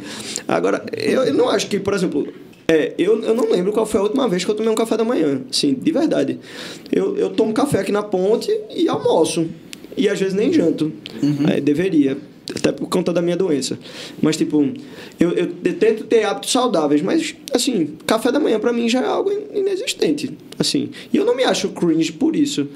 Agora, 0.47 0.83
eu, 0.97 1.23
eu 1.23 1.33
não 1.33 1.47
acho 1.49 1.67
que, 1.67 1.79
por 1.79 1.93
exemplo, 1.93 2.27
é, 2.67 2.93
eu, 2.97 3.21
eu 3.23 3.33
não 3.33 3.49
lembro 3.49 3.71
qual 3.71 3.85
foi 3.85 3.99
a 3.99 4.03
última 4.03 4.27
vez 4.27 4.43
que 4.43 4.51
eu 4.51 4.55
tomei 4.55 4.71
um 4.71 4.75
café 4.75 4.97
da 4.97 5.03
manhã. 5.03 5.41
Sim, 5.51 5.73
de 5.73 5.91
verdade. 5.91 6.39
Eu, 6.91 7.15
eu 7.17 7.29
tomo 7.29 7.53
café 7.53 7.79
aqui 7.79 7.91
na 7.91 8.03
ponte 8.03 8.51
e 8.75 8.87
almoço. 8.89 9.47
E 9.97 10.07
às 10.07 10.19
vezes 10.19 10.33
nem 10.33 10.51
janto. 10.53 10.91
É, 11.51 11.59
deveria. 11.59 12.17
Até 12.55 12.71
por 12.71 12.87
conta 12.89 13.13
da 13.13 13.21
minha 13.21 13.37
doença. 13.37 13.77
Mas, 14.21 14.35
tipo, 14.37 14.61
eu, 15.19 15.31
eu, 15.31 15.47
tento 15.75 16.03
ter 16.05 16.23
hábitos 16.23 16.51
saudáveis, 16.51 17.01
mas, 17.01 17.35
assim, 17.53 17.95
café 18.07 18.31
da 18.31 18.39
manhã 18.39 18.59
pra 18.59 18.73
mim 18.73 18.89
já 18.89 19.01
é 19.01 19.05
algo 19.05 19.31
in- 19.31 19.59
inexistente. 19.59 20.35
Assim. 20.59 20.89
E 21.13 21.15
eu 21.17 21.25
não 21.25 21.35
me 21.35 21.43
acho 21.45 21.69
cringe 21.69 22.11
por 22.11 22.35
isso. 22.35 22.67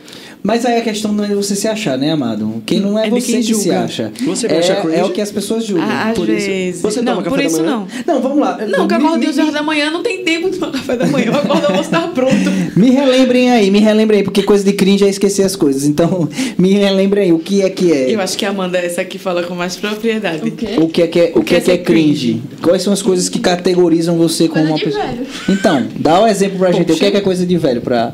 Mas 0.42 0.66
aí 0.66 0.78
a 0.78 0.82
questão 0.82 1.12
não 1.12 1.24
é 1.24 1.36
você 1.36 1.54
se 1.56 1.68
achar, 1.68 1.98
né, 1.98 2.12
amado? 2.12 2.64
Quem 2.66 2.80
não 2.80 2.98
é, 2.98 3.08
É 3.08 3.10
você 3.10 3.34
que 3.38 3.44
se 3.44 3.54
julga. 3.54 3.82
acha. 3.82 4.12
Você 4.26 4.48
é, 4.48 4.58
acha 4.60 4.76
cringe? 4.78 4.98
é 5.00 5.04
o 5.06 5.10
que 5.10 5.20
as 5.22 5.32
pessoas 5.32 5.66
julgam. 5.66 5.86
Ah, 5.90 6.10
Às 6.12 6.18
por 6.18 6.30
isso. 6.30 6.48
vezes. 6.48 6.82
Você 6.82 7.02
não, 7.02 7.14
toma 7.14 7.24
café 7.24 7.30
por 7.36 7.38
da 7.42 7.44
isso 7.46 7.58
manhã? 7.62 7.72
não. 8.06 8.14
Não, 8.16 8.22
vamos 8.22 8.40
lá. 8.40 8.58
Não, 8.66 8.88
que 8.88 8.94
eu 8.94 8.98
acordo 8.98 9.20
me- 9.20 9.28
11 9.28 9.42
horas 9.42 9.54
da 9.54 9.64
manhã, 9.64 9.92
não 9.92 10.02
tem 10.02 10.24
tempo 10.24 10.50
de 10.50 10.58
tomar 10.58 10.72
café 10.74 10.96
da 10.96 11.06
manhã. 11.08 11.26
Eu 11.28 11.36
acordo, 11.36 11.64
eu 11.66 11.72
vou 11.72 11.82
estar 11.82 12.08
pronto. 12.14 12.34
Me 12.76 12.90
relembrem 12.90 13.52
aí, 13.52 13.70
me 13.70 13.80
relembrem 13.80 14.20
aí, 14.20 14.24
porque 14.24 14.44
coisa 14.44 14.64
de 14.64 14.74
cringe 14.74 15.04
é 15.06 15.10
esquecer 15.10 15.44
as 15.44 15.56
coisas. 15.56 15.84
Então, 15.86 16.28
me 16.58 16.72
relembrem 16.74 17.26
aí, 17.26 17.34
o 17.34 17.40
que 17.40 17.62
é 17.62 17.70
que 17.70 17.92
é? 17.92 18.14
Eu 18.16 18.20
acho 18.22 18.38
que 18.38 18.46
a 18.46 18.50
Amanda 18.50 18.78
é 18.78 18.86
essa 18.86 19.04
que 19.06 19.18
fala 19.20 19.44
com 19.44 19.54
mais 19.56 19.76
propriedade. 19.76 20.48
O 20.48 20.52
quê? 20.52 20.68
O 20.78 20.88
que 20.88 21.02
é 21.02 21.08
que 21.08 21.20
é, 21.20 21.32
o 21.36 21.44
que 21.44 21.56
é, 21.56 21.60
que 21.62 21.72
é 21.72 21.76
ser 21.76 21.84
cringe? 21.84 22.42
Quais 22.62 22.82
são 22.82 22.92
as 22.94 23.02
coisas 23.02 23.28
que 23.30 23.40
categorizam 23.40 24.18
você 24.18 24.48
como 24.48 24.68
Coisa 24.68 24.72
uma 24.72 24.78
de 24.80 24.86
pessoa? 24.86 25.04
velho. 25.06 25.28
Então, 25.50 25.88
dá 25.98 26.22
um 26.22 26.28
exemplo 26.28 26.58
pra 26.60 26.72
gente. 26.72 26.92
O 26.92 26.96
que 26.96 27.06
é 27.06 27.12
que 27.12 27.18
é 27.18 27.22
coisa 27.22 27.46
de 27.46 27.58
velho 27.58 27.73
pra. 27.82 28.14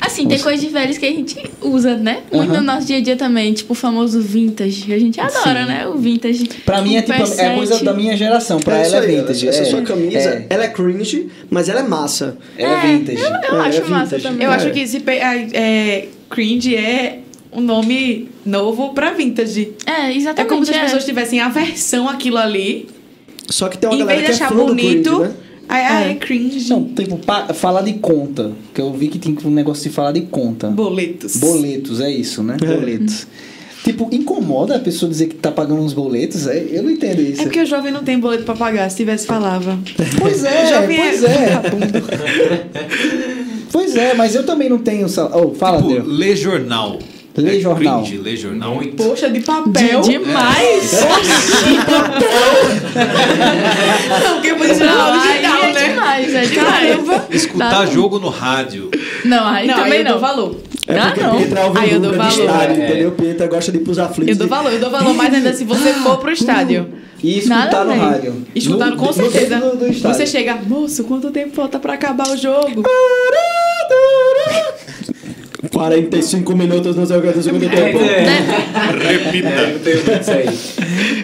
Assim, 0.00 0.26
tem 0.26 0.38
coisas 0.38 0.60
de 0.62 0.68
velhos 0.68 0.96
que 0.96 1.04
a 1.04 1.10
gente 1.10 1.38
usa, 1.60 1.94
né? 1.94 2.20
Muito 2.32 2.54
no 2.54 2.62
nosso 2.62 2.86
dia 2.86 2.96
a 2.96 3.00
dia 3.02 3.16
também. 3.16 3.52
Tipo 3.52 3.72
o 3.74 3.76
famoso 3.76 4.20
vintage. 4.22 4.82
que 4.86 4.94
A 4.94 4.98
gente 4.98 5.20
adora, 5.20 5.60
Sim. 5.60 5.68
né? 5.68 5.86
O 5.86 5.98
vintage. 5.98 6.48
Pra 6.64 6.80
mim 6.80 6.96
é 6.96 7.02
tipo 7.02 7.12
é 7.12 7.54
coisa 7.54 7.76
P7. 7.76 7.84
da 7.84 7.92
minha 7.92 8.16
geração. 8.16 8.58
Pra 8.60 8.78
É 8.78 8.86
ela 8.86 8.96
é 8.96 9.00
aí, 9.00 9.16
vintage. 9.16 9.46
Essa 9.48 9.60
é, 9.62 9.64
sua 9.66 9.82
camisa, 9.82 10.18
É, 10.18 10.46
ela 10.48 10.64
é 10.64 10.68
cringe, 10.68 11.28
mas 11.50 11.68
ela 11.68 11.80
é 11.80 11.82
massa. 11.82 12.38
ela 12.56 12.82
é 12.82 12.86
vintage. 12.96 13.20
Eu, 13.22 13.28
eu 13.28 13.62
É, 13.62 13.68
acho 13.68 13.78
é 13.78 13.84
massa 13.84 14.16
vintage. 14.16 14.22
também. 14.22 14.46
Eu 14.46 14.52
É. 14.52 14.54
acho 14.56 14.70
que 14.70 14.80
esse 14.80 15.00
pe- 15.00 15.12
é, 15.12 15.48
é, 15.52 16.08
cringe 16.30 16.74
é 16.74 17.18
um 17.52 17.60
nome 17.60 18.30
novo 18.44 18.94
pra 18.94 19.12
vintage. 19.12 19.72
É, 19.86 20.06
É 20.10 20.16
exatamente. 20.16 20.48
como 20.50 20.64
se 20.64 20.70
as 20.70 20.78
é. 20.78 20.80
pessoas 20.84 21.04
tivessem 21.04 21.40
aversão 21.40 22.08
àquilo 22.08 22.38
ali. 22.38 22.88
Só 23.50 23.68
que 23.68 23.76
tem 23.76 23.88
uma 23.88 23.96
Em 23.96 23.98
galera 23.98 24.18
vez 24.20 24.30
de 24.32 24.38
que 24.38 24.42
é 24.42 24.46
achar 24.46 24.54
do 24.56 24.64
bonito, 24.66 25.10
cringe, 25.10 25.28
né? 25.28 25.34
Aí 25.70 25.86
ah, 25.86 26.10
é 26.10 26.14
cringe. 26.14 26.68
Não, 26.68 26.84
tipo, 26.84 27.18
falar 27.54 27.82
de 27.82 27.94
conta. 27.94 28.52
Que 28.74 28.80
eu 28.80 28.92
vi 28.92 29.08
que 29.08 29.18
tinha 29.18 29.36
um 29.44 29.50
negócio 29.50 29.88
de 29.88 29.94
falar 29.94 30.12
de 30.12 30.22
conta. 30.22 30.68
Boletos. 30.68 31.36
Boletos, 31.36 32.00
é 32.00 32.10
isso, 32.10 32.42
né? 32.42 32.56
Boletos. 32.58 33.26
Tipo, 33.82 34.08
incomoda 34.12 34.76
a 34.76 34.78
pessoa 34.78 35.08
dizer 35.10 35.28
que 35.28 35.36
tá 35.36 35.50
pagando 35.50 35.80
uns 35.80 35.94
boletos? 35.94 36.46
É, 36.46 36.66
eu 36.70 36.82
não 36.82 36.90
entendo 36.90 37.22
isso. 37.22 37.40
É 37.40 37.44
porque 37.44 37.60
o 37.62 37.66
jovem 37.66 37.90
não 37.90 38.02
tem 38.04 38.18
boleto 38.18 38.44
pra 38.44 38.54
pagar. 38.54 38.90
Se 38.90 38.96
tivesse, 38.98 39.26
falava. 39.26 39.78
Pois 40.20 40.44
é, 40.44 40.66
Jovem 40.74 40.98
é 41.00 41.08
pois 41.08 41.24
é. 41.24 42.66
pois 43.72 43.96
é, 43.96 44.14
mas 44.14 44.34
eu 44.34 44.44
também 44.44 44.68
não 44.68 44.78
tenho. 44.78 45.08
sal- 45.08 45.30
Oh, 45.34 45.54
fala, 45.54 45.78
Tipo, 45.78 45.88
Deus. 45.94 46.06
lê 46.18 46.36
jornal. 46.36 46.98
Lê 47.36 47.56
É 47.56 47.60
jornal. 47.60 48.02
Cringe, 48.02 48.18
lê 48.18 48.36
jornal. 48.36 48.80
Poxa, 48.96 49.30
de 49.30 49.40
papel. 49.40 50.00
De- 50.02 50.08
demais. 50.18 50.92
Não, 54.24 54.34
porque 54.34 54.50
eu 54.50 54.58
vou 54.58 54.66
dizer 54.66 54.84
Não, 54.84 54.94
não, 54.96 55.20
aí 55.20 55.38
digital, 55.38 55.62
é 55.62 55.72
né? 55.72 55.88
demais, 55.88 56.34
é 56.34 56.40
demais. 56.46 56.50
Caramba. 56.96 57.26
Escutar 57.30 57.70
Dá- 57.70 57.86
jogo 57.86 58.18
no 58.18 58.28
rádio. 58.28 58.90
Não, 59.24 59.46
aí 59.48 59.66
Não, 59.66 59.74
aí 59.76 59.82
também 59.82 59.98
eu 60.00 60.04
não. 60.04 60.18
valor. 60.18 60.56
É 60.86 60.98
Ah, 60.98 61.06
porque 61.06 61.20
não. 61.22 61.36
Pietra 61.36 61.60
é 61.60 61.72
Aí 61.76 61.92
eu 61.92 62.00
dou 62.00 62.10
de 62.10 62.16
valor. 62.18 62.32
estádio, 62.40 62.82
É. 62.82 62.88
entendeu? 62.88 63.12
Pietra 63.12 63.46
gosta 63.46 63.70
de 63.72 63.78
ir 63.78 63.80
pros 63.82 63.98
aflitos. 63.98 64.28
Eu 64.32 64.36
dou 64.36 64.48
valor, 64.48 64.72
eu 64.72 64.80
dou 64.80 64.90
valor 64.90 65.14
mais 65.14 65.32
ainda 65.32 65.52
se 65.52 65.64
você 65.64 65.92
for 65.94 66.18
pro 66.18 66.32
estádio. 66.32 66.88
E 67.22 67.38
escutar 67.38 67.56
Nada 67.66 67.84
no 67.84 67.94
rádio. 68.00 68.46
Escutar 68.54 68.86
No- 68.90 68.96
com 68.96 69.12
certeza. 69.12 69.56
do- 69.60 69.76
do 69.76 69.92
você 69.92 70.26
chega, 70.26 70.56
moço, 70.66 71.04
quanto 71.04 71.30
tempo 71.30 71.54
falta 71.54 71.78
pra 71.78 71.94
acabar 71.94 72.28
o 72.28 72.36
jogo? 72.36 72.82
45 75.68 76.56
minutos 76.56 76.96
no 76.96 77.06
seu 77.06 77.20
do 77.20 77.42
segundo 77.42 77.68
tempo. 77.68 77.98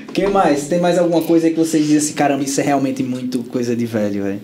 O 0.08 0.12
que 0.12 0.26
mais? 0.26 0.68
Tem 0.68 0.78
mais 0.78 0.98
alguma 0.98 1.22
coisa 1.22 1.48
que 1.48 1.56
vocês 1.56 1.84
dizem 1.84 1.98
assim, 1.98 2.14
caramba, 2.14 2.44
isso 2.44 2.60
é 2.60 2.64
realmente 2.64 3.02
muito 3.02 3.42
coisa 3.44 3.74
de 3.74 3.86
velho, 3.86 4.22
velho? 4.24 4.40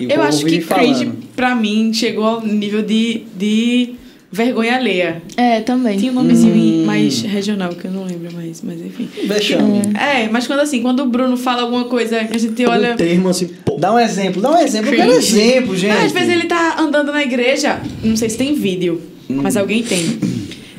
Eu 0.00 0.22
acho 0.22 0.44
que 0.44 0.60
falando. 0.60 1.16
pra 1.34 1.54
mim, 1.54 1.92
chegou 1.92 2.24
ao 2.24 2.46
nível 2.46 2.82
de, 2.82 3.22
de 3.36 3.94
vergonha 4.36 4.76
alheia. 4.76 5.22
É, 5.36 5.60
também. 5.62 5.96
Tinha 5.98 6.12
um 6.12 6.14
nomezinho 6.14 6.54
Hum. 6.54 6.84
mais 6.86 7.22
regional, 7.22 7.70
que 7.70 7.86
eu 7.86 7.90
não 7.90 8.04
lembro 8.04 8.30
mais, 8.34 8.60
mas 8.62 8.80
enfim. 8.80 9.08
Vexame. 9.24 9.80
É, 9.98 10.28
mas 10.30 10.46
quando 10.46 10.60
assim, 10.60 10.82
quando 10.82 11.00
o 11.02 11.06
Bruno 11.06 11.36
fala 11.38 11.62
alguma 11.62 11.84
coisa 11.84 12.22
que 12.24 12.36
a 12.36 12.38
gente 12.38 12.64
olha. 12.66 12.92
Um 12.92 12.96
termo 12.96 13.28
assim, 13.30 13.48
pô. 13.64 13.76
Dá 13.78 13.92
um 13.94 13.98
exemplo, 13.98 14.42
dá 14.42 14.50
um 14.52 14.58
exemplo. 14.58 14.90
Eu 14.90 14.96
quero 14.96 15.12
Cringe. 15.12 15.38
exemplo, 15.40 15.76
gente. 15.76 15.92
Ah, 15.96 16.04
às 16.04 16.12
vezes 16.12 16.28
ele 16.28 16.44
tá 16.44 16.76
andando 16.78 17.10
na 17.12 17.22
igreja, 17.22 17.80
não 18.04 18.14
sei 18.16 18.28
se 18.28 18.36
tem 18.36 18.54
vídeo, 18.54 19.00
Hum. 19.30 19.40
mas 19.42 19.56
alguém 19.56 19.82
tem. 19.82 20.04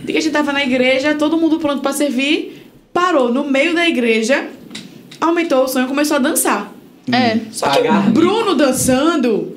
De 0.04 0.14
que 0.14 0.18
a 0.20 0.22
gente 0.22 0.32
tava 0.32 0.54
na 0.54 0.64
igreja, 0.64 1.16
todo 1.16 1.36
mundo 1.38 1.58
pronto 1.60 1.82
pra 1.82 1.92
servir, 1.94 2.64
parou 2.94 3.34
no 3.34 3.44
meio 3.50 3.74
da 3.74 3.88
igreja, 3.90 4.46
aumentou 5.20 5.64
o 5.64 5.68
som 5.68 5.82
e 5.82 5.86
começou 5.88 6.18
a 6.18 6.20
dançar. 6.20 6.74
É. 7.12 7.38
Só 7.52 7.68
que 7.70 7.78
Pagar. 7.80 8.12
Bruno 8.12 8.54
dançando 8.56 9.57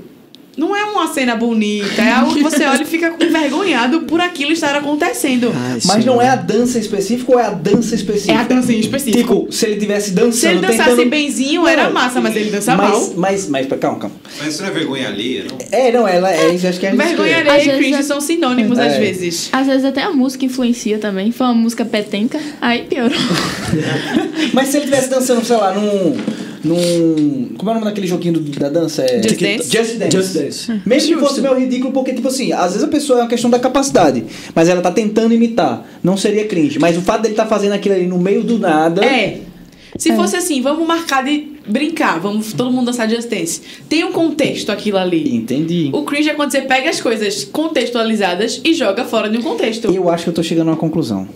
Não 0.61 0.77
é 0.77 0.85
uma 0.85 1.07
cena 1.11 1.35
bonita, 1.35 2.03
é 2.03 2.13
algo 2.13 2.35
que 2.35 2.43
você 2.43 2.67
olha 2.67 2.83
e 2.83 2.85
fica 2.85 3.15
envergonhado 3.19 4.03
por 4.03 4.21
aquilo 4.21 4.53
estar 4.53 4.77
acontecendo. 4.77 5.51
Ai, 5.57 5.79
Mas 5.87 6.05
não 6.05 6.21
é 6.21 6.29
a 6.29 6.37
dança 6.37 6.79
específica 6.79 7.33
ou 7.33 7.39
é 7.39 7.47
a 7.47 7.51
dança 7.51 7.95
específica? 7.95 8.33
É 8.35 8.37
a 8.37 8.43
dança 8.43 8.71
em 8.71 8.79
específico. 8.79 9.19
Tipo, 9.47 9.47
se 9.51 9.65
ele 9.65 9.81
tivesse 9.81 10.11
dançando, 10.11 10.35
Se 10.35 10.47
ele 10.49 10.61
dançasse 10.61 10.91
tentando... 10.91 11.09
benzinho, 11.09 11.67
era 11.67 11.89
massa, 11.89 12.21
mas 12.21 12.37
ele 12.37 12.51
dança 12.51 12.77
mas, 12.77 12.91
mal. 12.91 13.13
mas, 13.17 13.49
mas, 13.49 13.67
calma, 13.81 13.99
calma. 14.01 14.17
Mas 14.39 14.49
isso 14.53 14.63
não 14.63 14.69
é 14.69 14.73
vergonha 14.73 15.09
alheia, 15.09 15.45
não? 15.51 15.59
É, 15.73 15.93
não, 15.93 16.07
ela 16.07 16.31
é, 16.31 16.55
acho 16.55 16.79
que 16.79 16.87
é 16.87 16.95
Vergonha 16.95 17.39
alheia 17.39 17.75
e 17.77 17.79
cringe 17.79 17.95
é- 17.95 18.03
são 18.03 18.21
sinônimos 18.21 18.79
É. 18.79 18.87
às 18.87 18.97
vezes. 18.99 19.49
Às 19.53 19.67
vezes 19.67 19.87
até 19.87 20.03
a 20.03 20.11
música 20.13 20.45
influencia 20.45 20.99
também. 20.99 21.33
Foi 21.33 21.47
uma 21.47 21.55
música 21.55 21.87
petenca, 21.87 22.39
aí 22.61 22.83
piorou. 22.83 23.17
Mas 24.53 24.69
se 24.69 24.77
ele 24.77 24.85
tivesse 24.85 25.09
dançando, 25.09 25.43
sei 25.43 25.57
lá, 25.57 25.73
num. 25.73 26.17
Num. 26.65 27.51
Como 27.57 27.71
é 27.71 27.73
o 27.73 27.75
nome 27.75 27.87
daquele 27.87 28.07
joguinho 28.07 28.35
do- 28.35 28.59
da 28.59 28.69
dança? 28.69 29.03
É... 29.03 29.23
Just 29.23 29.41
Dance? 29.41 29.71
Just 29.71 29.97
Dance. 29.99 30.17
Just 30.17 30.35
Dance. 30.35 30.81
Mesmo 30.87 31.15
que 31.19 31.21
fosse 31.25 31.41
meio 31.41 31.59
ridículo, 31.59 31.93
porque, 31.93 32.13
tipo 32.13 32.29
assim, 32.29 32.53
às 32.53 32.73
vezes 32.73 32.83
a 32.85 32.89
pessoa 32.89 33.21
é 33.21 33.23
uma 33.23 33.29
questão 33.29 33.51
da 33.51 33.59
capacidade, 33.59 34.25
mas 34.55 34.69
ela 34.69 34.81
tá 34.81 34.91
tentando 34.91 35.33
imitar. 35.35 35.87
Não 36.03 36.17
seria 36.17 36.47
cringe. 36.47 36.79
Mas 36.79 36.97
o 36.97 37.01
fato 37.03 37.23
dele 37.23 37.35
tá 37.35 37.47
fazendo 37.47 37.73
aquilo 37.73 37.95
ali 37.95 38.07
no 38.07 38.19
meio 38.19 38.43
do 38.43 38.59
nada. 38.59 39.05
É. 39.05 39.39
Se 39.99 40.15
fosse 40.15 40.37
assim, 40.37 40.63
vamos 40.63 40.87
marcar 40.87 41.23
de 41.25 41.49
brincar, 41.69 42.19
vamos 42.21 42.53
todo 42.53 42.71
mundo 42.71 42.87
dançar 42.87 43.11
Just 43.11 43.29
Dance. 43.29 43.61
Tem 43.89 44.05
um 44.05 44.13
contexto 44.13 44.71
aquilo 44.71 44.97
ali. 44.97 45.35
Entendi. 45.35 45.91
O 45.93 46.05
cringe 46.05 46.31
é 46.31 46.35
quando 46.35 46.53
você 46.53 46.61
pega 46.63 46.89
as 46.89 47.01
coisas 47.01 47.45
contextualizadas 47.45 48.61
e 48.65 48.73
joga 48.73 49.05
fora 49.05 49.29
de 49.29 49.37
um 49.39 49.43
contexto. 49.43 49.93
Eu 49.93 50.09
acho 50.09 50.25
que 50.25 50.31
eu 50.31 50.35
tô 50.35 50.43
chegando 50.43 50.69
a 50.69 50.71
uma 50.73 50.77
conclusão. 50.79 51.29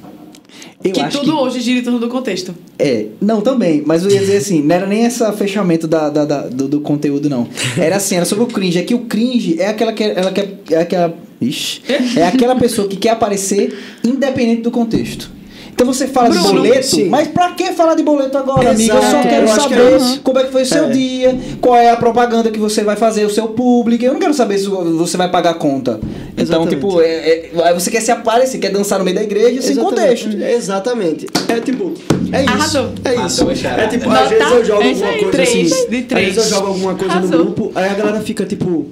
Eu 0.84 0.92
que 0.92 1.08
tudo 1.08 1.24
que 1.24 1.30
hoje 1.30 1.60
gira 1.60 1.78
em 1.80 1.82
torno 1.82 1.98
do 1.98 2.08
contexto. 2.08 2.54
É, 2.78 3.06
não, 3.20 3.40
também, 3.40 3.82
mas 3.86 4.04
eu 4.04 4.10
ia 4.10 4.20
dizer 4.20 4.36
assim, 4.36 4.62
não 4.62 4.76
era 4.76 4.86
nem 4.86 5.04
esse 5.06 5.24
fechamento 5.32 5.88
da, 5.88 6.10
da- 6.10 6.24
da- 6.26 6.42
do, 6.48 6.68
do 6.68 6.80
conteúdo, 6.80 7.30
não. 7.30 7.48
Era 7.78 7.96
assim, 7.96 8.16
era 8.16 8.24
sobre 8.26 8.44
o 8.44 8.46
cringe. 8.46 8.78
É 8.78 8.82
que 8.82 8.94
o 8.94 9.00
cringe 9.00 9.58
é 9.58 9.68
aquela 9.68 9.92
que 9.94 10.04
ela 10.04 10.30
quer. 10.30 10.60
É 10.70 10.76
aquela. 10.78 11.14
Ixi, 11.40 11.80
é 12.16 12.26
aquela 12.26 12.54
pessoa 12.56 12.86
que 12.86 12.96
quer 12.96 13.10
aparecer 13.10 13.76
independente 14.04 14.62
do 14.62 14.70
contexto. 14.70 15.30
Então 15.74 15.86
você 15.88 16.06
fala 16.06 16.30
de 16.30 16.38
Bruno, 16.38 16.54
boleto, 16.62 16.86
sim. 16.86 17.08
mas 17.08 17.26
pra 17.26 17.50
que 17.50 17.72
falar 17.72 17.96
de 17.96 18.04
boleto 18.04 18.38
agora, 18.38 18.70
amigo? 18.70 18.92
Eu 18.94 19.02
só 19.02 19.22
quero 19.22 19.46
eu 19.46 19.52
acho 19.52 19.68
que 19.68 19.74
saber 19.74 19.92
é 19.96 20.18
como 20.22 20.38
é 20.38 20.44
que 20.44 20.52
foi 20.52 20.62
o 20.62 20.66
seu 20.66 20.84
É. 20.84 20.88
dia, 20.90 21.36
qual 21.60 21.74
é 21.74 21.90
a 21.90 21.96
propaganda 21.96 22.48
que 22.52 22.60
você 22.60 22.84
vai 22.84 22.94
fazer, 22.94 23.24
o 23.24 23.30
seu 23.30 23.48
público. 23.48 24.04
Eu 24.04 24.12
não 24.12 24.20
quero 24.20 24.32
saber 24.32 24.56
se 24.58 24.66
você 24.68 25.16
vai 25.16 25.28
pagar 25.28 25.50
a 25.50 25.54
conta. 25.54 25.98
Então, 26.32 26.44
Exatamente. 26.44 26.74
tipo, 26.76 27.00
é, 27.00 27.06
é- 27.06 27.50
aí 27.64 27.74
você 27.74 27.90
quer 27.90 28.00
se 28.02 28.12
aparecer, 28.12 28.58
quer 28.58 28.70
dançar 28.70 29.00
no 29.00 29.04
meio 29.04 29.16
da 29.16 29.22
igreja 29.24 29.60
sem 29.60 29.72
Exatamente. 29.72 30.24
contexto. 30.24 30.42
Exatamente. 30.42 31.26
É 31.48 31.60
tipo, 31.60 31.92
é 32.32 32.40
isso. 32.44 32.52
Arrasou. 32.52 32.88
É 33.04 33.26
isso. 33.26 33.48
É 33.76 33.86
tipo, 33.88 34.08
Nota- 34.08 34.20
às 34.22 34.28
vezes 34.30 34.50
eu 34.52 34.64
jogo 34.64 34.82
alguma 34.84 35.12
coisa 35.12 35.30
três 35.32 35.48
assim. 35.50 35.88
de 35.90 35.96
Às 35.98 36.04
três. 36.06 36.34
vezes 36.34 36.50
eu 36.52 36.56
jogo 36.56 36.66
alguma 36.68 36.94
coisa 36.94 37.14
Arrasou. 37.14 37.30
no 37.38 37.44
grupo, 37.46 37.72
aí 37.74 37.88
a 37.90 37.94
galera 37.94 38.20
fica 38.20 38.46
tipo. 38.46 38.86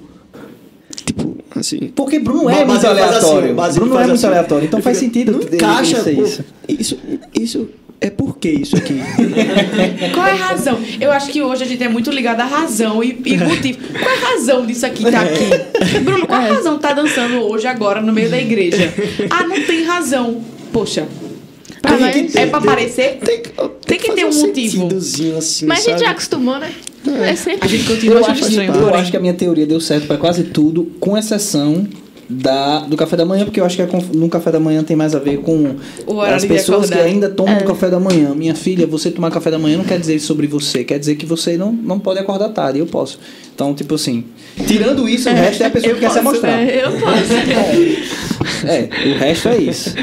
Assim. 1.55 1.93
Porque 1.95 2.19
Bruno 2.19 2.49
é 2.49 2.65
muito 2.65 2.81
faz 2.81 2.85
aleatório. 2.85 3.61
assim, 3.61 3.79
Bruno 3.79 3.95
é 3.95 3.99
muito 3.99 4.13
assim. 4.15 4.27
aleatório. 4.27 4.67
Então 4.67 4.79
Eu 4.81 4.83
faz 4.85 4.99
fico, 4.99 5.13
sentido 5.13 5.33
Não 5.33 5.41
encaixa, 5.41 6.03
pô. 6.03 6.11
isso. 6.23 6.45
Isso. 6.69 6.99
Isso. 7.39 7.69
É 8.01 8.11
por 8.11 8.37
que 8.37 8.49
isso 8.49 8.77
aqui? 8.77 9.01
Qual 10.13 10.27
é 10.27 10.33
a 10.33 10.35
razão? 10.35 10.77
Eu 11.01 11.13
acho 11.13 11.31
que 11.31 11.41
hoje 11.41 11.63
a 11.63 11.67
gente 11.67 11.85
é 11.85 11.89
muito 11.89 12.11
ligado 12.11 12.41
à 12.41 12.45
razão 12.47 13.03
e, 13.05 13.17
e 13.25 13.37
motivo. 13.37 13.79
Qual 13.97 14.11
é 14.11 14.17
a 14.17 14.31
razão 14.33 14.67
disso 14.67 14.85
aqui 14.85 15.09
tá 15.09 15.21
aqui? 15.21 16.01
Bruno, 16.01 16.27
qual 16.27 16.41
é 16.41 16.51
a 16.51 16.55
razão 16.55 16.79
tá 16.79 16.93
dançando 16.93 17.37
hoje, 17.43 17.65
agora, 17.69 18.01
no 18.01 18.13
meio 18.13 18.29
da 18.29 18.39
igreja? 18.39 18.93
Ah, 19.31 19.45
não 19.45 19.61
tem 19.63 19.85
razão. 19.85 20.41
Poxa. 20.73 21.07
Ah, 21.85 21.89
Pra 21.89 21.99
mas- 21.99 22.35
é 22.37 22.47
pra 22.47 22.59
aparecer? 22.59 23.19
Tem 23.25 23.43
que, 23.43 23.51
Tem 23.87 23.99
que 23.99 24.07
fazer 24.09 24.21
ter 24.21 24.25
um 24.27 24.33
motivo. 24.35 24.71
sentidozinho 24.83 25.37
assim, 25.39 25.67
Mas 25.67 25.79
a 25.79 25.83
gente 25.83 25.91
sabe? 25.95 26.05
já 26.05 26.11
acostumou, 26.11 26.59
né? 26.59 26.71
É 27.29 27.35
sempre. 27.35 27.67
A 27.67 27.69
gente 27.69 27.85
continua 27.85 28.17
Eu 28.17 28.21
achando 28.25 28.37
acho, 28.39 28.49
estranho. 28.49 28.73
eu 28.75 28.95
acho 28.95 29.11
que 29.11 29.17
a 29.17 29.21
minha 29.21 29.35
teoria 29.35 29.67
deu 29.67 29.81
certo 29.81 30.07
pra 30.07 30.17
quase 30.17 30.45
tudo, 30.45 30.93
com 31.01 31.19
exceção 31.19 31.87
da, 32.31 32.79
do 32.81 32.97
café 32.97 33.17
da 33.17 33.27
manhã, 33.27 33.45
porque 33.45 33.61
eu 33.61 33.65
acho 33.65 33.77
que 33.77 33.85
conf- 33.87 34.15
no 34.15 34.29
café 34.29 34.51
da 34.53 34.61
manhã 34.61 34.83
tem 34.85 34.97
mais 34.97 35.15
a 35.15 35.19
ver 35.19 35.39
com 35.39 35.75
as 36.35 36.45
pessoas 36.45 36.89
que 36.89 36.97
ainda 36.99 37.29
tomam 37.29 37.57
É. 37.57 37.61
café 37.63 37.91
da 37.91 37.99
manhã. 38.01 38.33
Minha 38.35 38.55
filha, 38.55 38.87
você 38.87 39.11
tomar 39.11 39.31
café 39.31 39.51
da 39.51 39.59
manhã 39.59 39.77
não 39.77 39.85
quer 39.85 39.99
dizer 39.99 40.19
sobre 40.21 40.47
você, 40.47 40.85
quer 40.85 40.99
dizer 40.99 41.17
que 41.17 41.27
você 41.27 41.59
não, 41.59 41.73
não 41.73 41.99
pode 41.99 42.21
acordar 42.21 42.49
tarde. 42.51 42.79
Eu 42.79 42.87
posso. 42.87 43.19
Então, 43.55 43.75
tipo 43.75 43.95
assim, 43.95 44.25
tirando 44.67 45.09
isso, 45.09 45.29
o 45.29 45.33
resto 45.33 45.63
é 45.63 45.67
a 45.67 45.71
pessoa 45.71 45.95
que 45.95 46.01
quer 46.01 46.11
se 46.11 46.19
amostrar. 46.19 46.59
É, 46.59 46.85
eu 46.85 46.93
posso. 46.93 48.67
É, 48.67 48.89
o 49.15 49.19
resto 49.19 49.49
é 49.49 49.57
isso. 49.59 49.95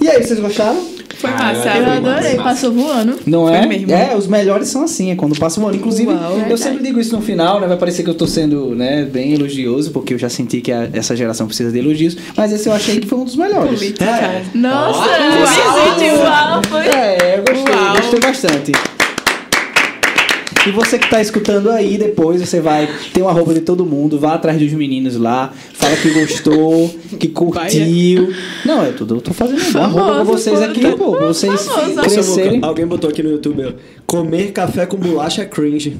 E 0.00 0.08
aí, 0.08 0.22
vocês 0.22 0.38
gostaram? 0.38 0.98
Foi 1.16 1.30
Ah, 1.30 1.52
massa. 1.52 1.68
Eu 1.76 1.84
adorei, 1.90 2.34
massa. 2.36 2.42
passou 2.44 2.72
voando. 2.72 3.18
Não 3.26 3.52
é? 3.52 3.66
mesmo. 3.66 3.90
É, 3.92 4.14
os 4.16 4.28
melhores 4.28 4.68
são 4.68 4.84
assim, 4.84 5.10
é 5.10 5.16
quando 5.16 5.36
passa 5.36 5.60
ano. 5.60 5.74
Inclusive, 5.74 6.12
Uau. 6.12 6.38
eu 6.48 6.56
sempre 6.56 6.80
digo 6.84 7.00
isso 7.00 7.16
no 7.16 7.20
final, 7.22 7.60
né? 7.60 7.66
Vai 7.66 7.76
parecer 7.76 8.04
que 8.04 8.10
eu 8.10 8.14
tô 8.14 8.26
sendo 8.26 8.72
né, 8.76 9.04
bem 9.04 9.32
elogioso, 9.34 9.90
porque 9.90 10.14
eu 10.14 10.18
já 10.18 10.28
senti 10.28 10.60
que 10.60 10.70
a- 10.70 10.88
essa 10.92 11.16
geração 11.16 11.48
precisa 11.48 11.72
de 11.72 11.78
elogios, 11.78 12.16
mas 12.36 12.52
esse 12.52 12.68
eu 12.68 12.72
achei 12.72 13.00
que 13.00 13.08
foi 13.08 13.18
um 13.18 13.24
dos 13.24 13.34
melhores. 13.34 13.76
Política. 13.80 14.42
Nossa, 14.54 14.98
Uau. 15.00 15.98
me 15.98 16.10
uau, 16.12 16.62
foi. 16.68 16.86
É, 16.86 17.38
eu 17.38 17.52
gostei, 17.52 17.74
Uau. 17.74 17.96
gostei 17.96 18.20
bastante. 18.20 18.72
E 20.68 20.70
você 20.70 20.98
que 20.98 21.08
tá 21.08 21.20
escutando 21.20 21.70
aí, 21.70 21.96
depois 21.96 22.40
você 22.40 22.60
vai 22.60 22.88
ter 23.12 23.22
uma 23.22 23.32
roupa 23.32 23.54
de 23.54 23.60
todo 23.60 23.86
mundo, 23.86 24.18
vá 24.18 24.34
atrás 24.34 24.58
dos 24.58 24.70
meninos 24.72 25.16
lá, 25.16 25.52
fala 25.74 25.96
que 25.96 26.10
gostou, 26.10 26.94
que 27.18 27.28
curtiu. 27.28 28.32
Não, 28.64 28.84
eu 28.84 28.92
tô, 28.94 29.14
eu 29.14 29.20
tô 29.20 29.32
fazendo 29.32 29.60
uma 29.70 29.86
roupa 29.86 30.14
pra 30.16 30.24
vocês 30.24 30.60
aqui, 30.60 30.80
pô, 30.96 31.12
pra 31.16 31.26
vocês 31.28 31.62
famoso. 31.66 31.94
Nossa, 31.94 32.10
crescerem. 32.10 32.60
Alguém 32.62 32.86
botou 32.86 33.08
aqui 33.08 33.22
no 33.22 33.30
YouTube, 33.30 33.64
ó. 33.66 33.72
Comer 34.06 34.52
café 34.52 34.84
com 34.86 34.96
bolacha 34.96 35.42
é 35.42 35.46
cringe. 35.46 35.96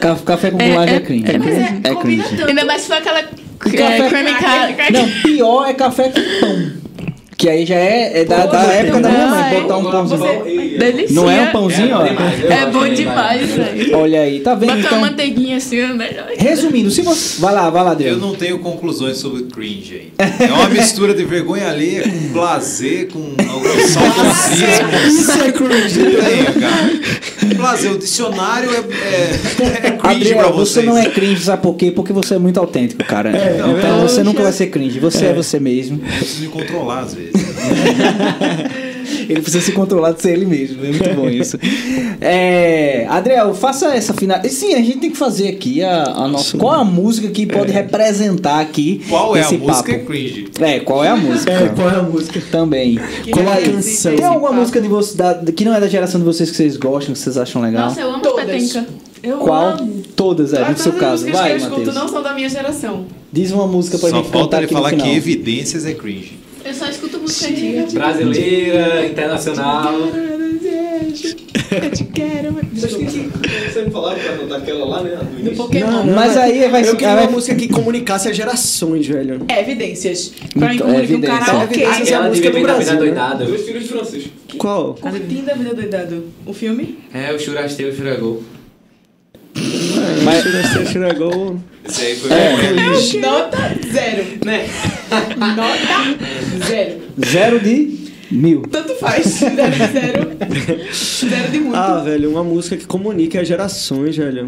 Ca- 0.00 0.16
Café 0.24 0.50
com 0.50 0.58
bolacha 0.58 0.94
é, 0.94 1.00
cringe. 1.00 1.30
é, 1.30 1.38
Mas 1.38 1.48
é, 1.48 1.80
É 1.84 1.94
combina 1.94 2.24
cringe. 2.24 2.42
Ainda 2.44 2.64
mais 2.64 2.82
se 2.82 2.88
for 2.88 2.96
aquela 2.96 3.22
café- 3.58 3.98
é, 3.98 4.08
creamy 4.08 4.34
ca- 4.34 4.90
Não, 4.92 5.08
pior 5.22 5.68
é 5.68 5.74
café 5.74 6.10
com 6.10 6.20
pão. 6.40 6.85
Que 7.38 7.50
aí 7.50 7.66
já 7.66 7.74
é, 7.74 8.20
é 8.20 8.24
da, 8.24 8.46
da 8.46 8.62
época 8.72 9.00
da 9.00 9.08
minha 9.10 9.26
mãe, 9.26 9.42
Ai, 9.42 9.60
botar 9.60 9.76
um 9.76 9.90
pãozinho. 9.90 10.44
Delícia. 10.78 11.14
Não 11.14 11.30
é 11.30 11.42
um 11.42 11.52
pãozinho, 11.52 11.96
ó. 11.96 12.04
É 12.06 12.66
bom 12.72 12.88
demais, 12.88 13.50
velho. 13.50 13.96
Olha 13.98 14.20
aí, 14.22 14.40
tá 14.40 14.54
vendo? 14.54 14.68
Bota 14.70 14.80
Então, 14.80 14.98
uma 14.98 15.10
manteiguinha 15.10 15.58
assim, 15.58 15.78
é 15.78 15.88
melhor. 15.88 16.26
resumindo, 16.38 16.90
se 16.90 17.02
você. 17.02 17.40
Vai 17.40 17.52
lá, 17.52 17.68
vai 17.68 17.84
lá, 17.84 17.90
Eu 17.92 17.96
Deus. 17.96 18.20
não 18.22 18.34
tenho 18.34 18.58
conclusões 18.60 19.18
sobre 19.18 19.42
cringe 19.44 20.10
ainda. 20.18 20.44
É 20.44 20.50
uma 20.52 20.68
mistura 20.70 21.12
de 21.12 21.24
vergonha 21.24 21.68
alheia 21.68 22.04
com 22.04 22.32
blazer, 22.32 23.08
com 23.08 23.18
algum 23.18 23.86
saudosismo. 23.86 24.88
Isso 25.06 25.32
é 25.42 25.52
cringe. 25.52 26.00
Tenho, 26.00 26.60
cara. 26.60 27.54
Blazer, 27.56 27.92
o 27.92 27.98
dicionário 27.98 28.70
é, 28.70 28.76
é, 28.76 29.88
é 29.88 29.90
cringe 29.92 29.98
Adriel, 30.02 30.38
pra 30.38 30.48
você 30.48 30.72
vocês. 30.72 30.86
não 30.86 30.96
é 30.98 31.06
cringe, 31.10 31.42
sabe 31.42 31.62
por 31.62 31.74
quê? 31.76 31.90
Porque 31.90 32.12
você 32.12 32.34
é 32.34 32.38
muito 32.38 32.58
autêntico, 32.58 33.04
cara. 33.04 33.30
então 33.30 34.00
você 34.00 34.22
nunca 34.22 34.42
vai 34.42 34.52
ser 34.52 34.66
cringe. 34.68 34.98
Você 35.00 35.26
é, 35.26 35.32
você 35.32 35.60
mesmo. 35.60 36.00
Eu 36.02 36.16
preciso 36.18 36.42
me 36.42 36.48
controlar 36.48 37.00
às 37.00 37.14
vezes. 37.14 37.25
Ele 39.28 39.40
precisa 39.40 39.64
se 39.64 39.72
controlar 39.72 40.12
de 40.12 40.22
ser 40.22 40.32
ele 40.34 40.46
mesmo. 40.46 40.84
É 40.84 40.88
muito 40.88 41.14
bom 41.14 41.28
isso. 41.28 41.58
É, 42.20 43.06
Adriel, 43.08 43.54
faça 43.54 43.94
essa 43.94 44.14
final. 44.14 44.40
E 44.44 44.48
Sim, 44.48 44.74
a 44.74 44.78
gente 44.78 44.98
tem 44.98 45.10
que 45.10 45.16
fazer 45.16 45.48
aqui 45.48 45.82
a, 45.82 46.04
a 46.04 46.28
nossa. 46.28 46.56
Qual 46.56 46.74
é 46.74 46.80
a 46.80 46.84
música 46.84 47.28
que 47.28 47.44
pode 47.46 47.72
representar 47.72 48.60
aqui 48.60 49.02
Qual 49.08 49.36
é 49.36 49.42
a 49.42 49.50
música 49.50 49.92
papo? 49.92 50.06
cringe? 50.06 50.48
É, 50.60 50.80
qual 50.80 51.04
é 51.04 51.08
a 51.08 51.16
música? 51.16 51.52
É, 51.52 51.68
qual 51.68 51.90
é 51.90 51.96
a 51.96 52.02
música? 52.02 52.40
Também. 52.52 52.98
Qual 53.32 53.48
a 53.48 53.54
representa 53.54 53.76
canção? 53.82 54.16
Tem 54.16 54.24
alguma 54.24 54.48
papo? 54.48 54.60
música 54.60 54.80
de 54.80 54.88
você, 54.88 55.16
da- 55.16 55.34
que 55.52 55.64
não 55.64 55.74
é 55.74 55.80
da 55.80 55.88
geração 55.88 56.20
de 56.20 56.26
vocês 56.26 56.50
que 56.50 56.56
vocês 56.56 56.76
gostam, 56.76 57.12
que 57.14 57.18
vocês 57.18 57.36
acham 57.36 57.60
legal? 57.62 57.88
Nossa, 57.88 58.00
eu 58.00 58.10
amo 58.10 58.22
Todas. 58.22 58.44
petenca. 58.46 58.86
Eu 59.22 59.38
Qual? 59.38 59.66
amo. 59.78 60.02
Todas, 60.14 60.52
é, 60.52 60.68
no 60.70 60.76
seu 60.78 60.92
as 60.92 60.98
caso. 60.98 61.30
Vai, 61.30 61.46
que 61.48 61.52
eu 61.52 61.56
escuto 61.56 61.78
Matheus. 61.78 61.94
não 61.96 62.08
são 62.08 62.22
da 62.22 62.32
minha 62.32 62.48
geração. 62.48 63.06
Diz 63.32 63.50
uma 63.50 63.66
música 63.66 63.98
pra 63.98 64.10
Só 64.10 64.16
gente 64.16 64.30
falta 64.30 64.44
cantar 64.44 64.56
ele 64.58 64.64
aqui 64.66 64.74
no 64.74 64.80
falar 64.82 64.92
que 64.96 65.16
evidências 65.16 65.84
é 65.84 65.94
cringe. 65.94 66.38
Eu 66.64 66.74
só 66.74 66.86
escuto 66.88 67.05
música. 67.26 67.98
Brasileira, 67.98 69.06
internacional. 69.06 69.92
Eu 71.70 71.90
te 71.90 72.04
quero. 72.04 72.56
Você 72.72 73.82
me 73.82 73.90
falaram 73.90 74.18
pra 74.20 74.32
anotar 74.34 74.58
aquela 74.58 74.84
lá, 74.84 75.02
né? 75.02 75.18
Mas 76.14 76.36
aí 76.36 76.68
vai 76.68 76.82
Eu 76.88 76.94
queria 76.96 77.14
vai- 77.14 77.24
uma 77.24 77.32
música 77.32 77.54
que 77.56 77.68
comunicasse 77.68 78.28
as 78.28 78.36
gerações, 78.36 79.06
velho. 79.06 79.44
É 79.48 79.60
evidências. 79.60 80.32
Pra 80.56 80.68
mim, 80.68 80.76
Então, 80.76 80.86
comunica 80.86 81.16
um 81.16 81.20
karaokê. 81.20 81.74
Evidências. 81.74 82.00
Essa 82.02 82.14
é 82.14 82.16
a 82.16 82.22
música 82.28 82.50
do 82.50 82.56
da 82.56 82.62
Brasil, 82.62 82.92
né? 82.92 82.98
Doidado. 82.98 83.44
Dois 83.46 83.62
filhos 83.62 83.82
de 83.82 83.88
Francisco. 83.88 84.30
Qual? 84.58 84.94
Curtindo 84.94 85.50
a 85.50 85.54
vida 85.54 85.74
doidado. 85.74 86.24
O 86.46 86.52
filme? 86.52 86.98
É, 87.12 87.32
o 87.32 87.38
churasteiro 87.38 87.94
churagol. 87.96 88.42
Mas... 90.24 90.44
Você 90.44 90.86
chegou... 90.86 91.56
Esse 91.88 92.02
aí 92.04 92.16
foi 92.16 92.30
É. 92.32 92.56
vergonha. 92.56 93.20
Nota 93.20 93.58
zero. 93.92 94.24
Né? 94.44 94.68
Nota 95.36 96.66
zero. 96.66 97.00
Zero 97.24 97.60
de 97.60 98.06
mil. 98.30 98.62
Tanto 98.62 98.94
faz. 98.94 99.26
Zero 99.26 99.54
de 99.72 99.92
zero. 99.92 100.36
Zero 100.92 101.50
de 101.50 101.60
muito. 101.60 101.76
Ah, 101.76 102.00
velho, 102.04 102.30
uma 102.30 102.42
música 102.44 102.76
que 102.76 102.86
comunique 102.86 103.38
as 103.38 103.46
gerações, 103.46 104.16
velho. 104.16 104.46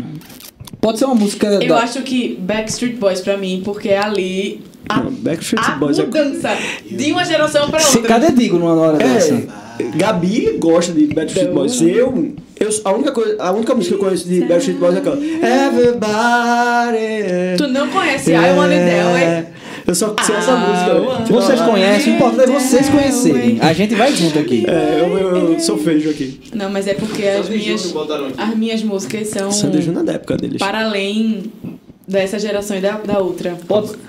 Pode 0.81 0.99
ser 0.99 1.07
uma 1.07 1.15
música 1.15 1.47
Eu 1.63 1.69
da... 1.69 1.79
acho 1.79 2.03
que 2.03 2.37
Backstreet 2.41 2.97
Boys 2.97 3.21
pra 3.21 3.37
mim, 3.37 3.63
porque 3.65 3.89
é 3.89 3.99
ali 3.99 4.63
a, 4.89 5.01
Não, 5.03 5.11
Backstreet 5.11 5.65
a 5.67 5.71
Boys 5.73 5.99
é... 5.99 6.03
mudança 6.05 6.51
de 6.89 7.13
uma 7.13 7.25
geração 7.25 7.69
pra 7.69 7.81
Se- 7.81 7.99
outra. 7.99 8.21
Cadê 8.21 8.33
Digo 8.33 8.59
numa 8.59 8.75
hora 8.75 9.03
É. 9.03 9.09
dessa? 9.15 9.69
Gabi 9.97 10.57
gosta 10.59 10.93
de 10.93 11.07
Backstreet 11.07 11.51
Boys. 11.53 11.81
Eu, 11.81 12.35
eu, 12.59 12.69
a, 12.85 12.93
única 12.93 13.13
coisa, 13.13 13.37
a 13.43 13.53
única 13.53 13.75
música 13.75 13.97
que 13.97 14.01
eu 14.03 14.05
conheço 14.07 14.29
de 14.29 14.41
Backstreet 14.45 14.79
Boys 14.79 14.95
é 14.95 14.99
aquela. 14.99 15.17
Everybody. 16.19 17.57
Tu 17.57 17.69
não 17.69 17.89
conhece 17.89 18.33
I 18.33 18.53
Want 18.57 18.73
It 18.73 18.85
That 18.85 19.13
Way? 19.13 19.47
Eu 19.89 19.95
só 19.95 20.15
sei 20.23 20.37
essa 20.37 20.53
Ah, 20.53 21.01
música. 21.01 21.33
Vocês 21.33 21.61
conhecem, 21.63 22.13
o 22.13 22.17
importante 22.17 22.51
é 22.51 22.61
vocês 22.61 22.89
conhecerem. 22.91 23.59
A 23.63 23.73
gente 23.73 23.95
vai 23.95 24.15
junto 24.15 24.39
aqui. 24.39 24.65
É, 24.69 25.01
eu, 25.01 25.19
eu, 25.19 25.53
eu 25.55 25.61
sou 25.61 25.79
feio 25.79 26.11
aqui. 26.11 26.39
Não, 26.55 26.69
mas 26.71 26.87
é 26.87 26.93
porque 26.93 27.23
as 27.25 27.49
minhas, 27.49 27.95
as 28.37 28.55
minhas 28.55 28.83
músicas 28.83 29.29
são 29.29 29.51
Sandy 29.51 29.81
Júnior 29.81 30.03
é 30.03 30.07
da 30.07 30.13
época 30.13 30.37
deles. 30.37 30.59
para 30.59 30.85
além 30.85 31.51
dessa 32.07 32.39
geração 32.39 32.77
e 32.77 32.81
da, 32.83 32.99
da 32.99 33.19
outra. 33.19 33.57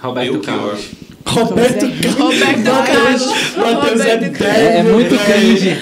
Roberto 0.02 0.40
Carlos. 0.42 0.82
Roberto 1.26 1.86
Roberto 2.18 2.64
Carlos. 2.86 3.26
Matheus 3.56 4.02
é 4.02 4.14
Roberto 4.16 4.44
É, 4.44 4.78
é 4.80 4.84
muito 4.84 5.16
cringe. 5.18 5.78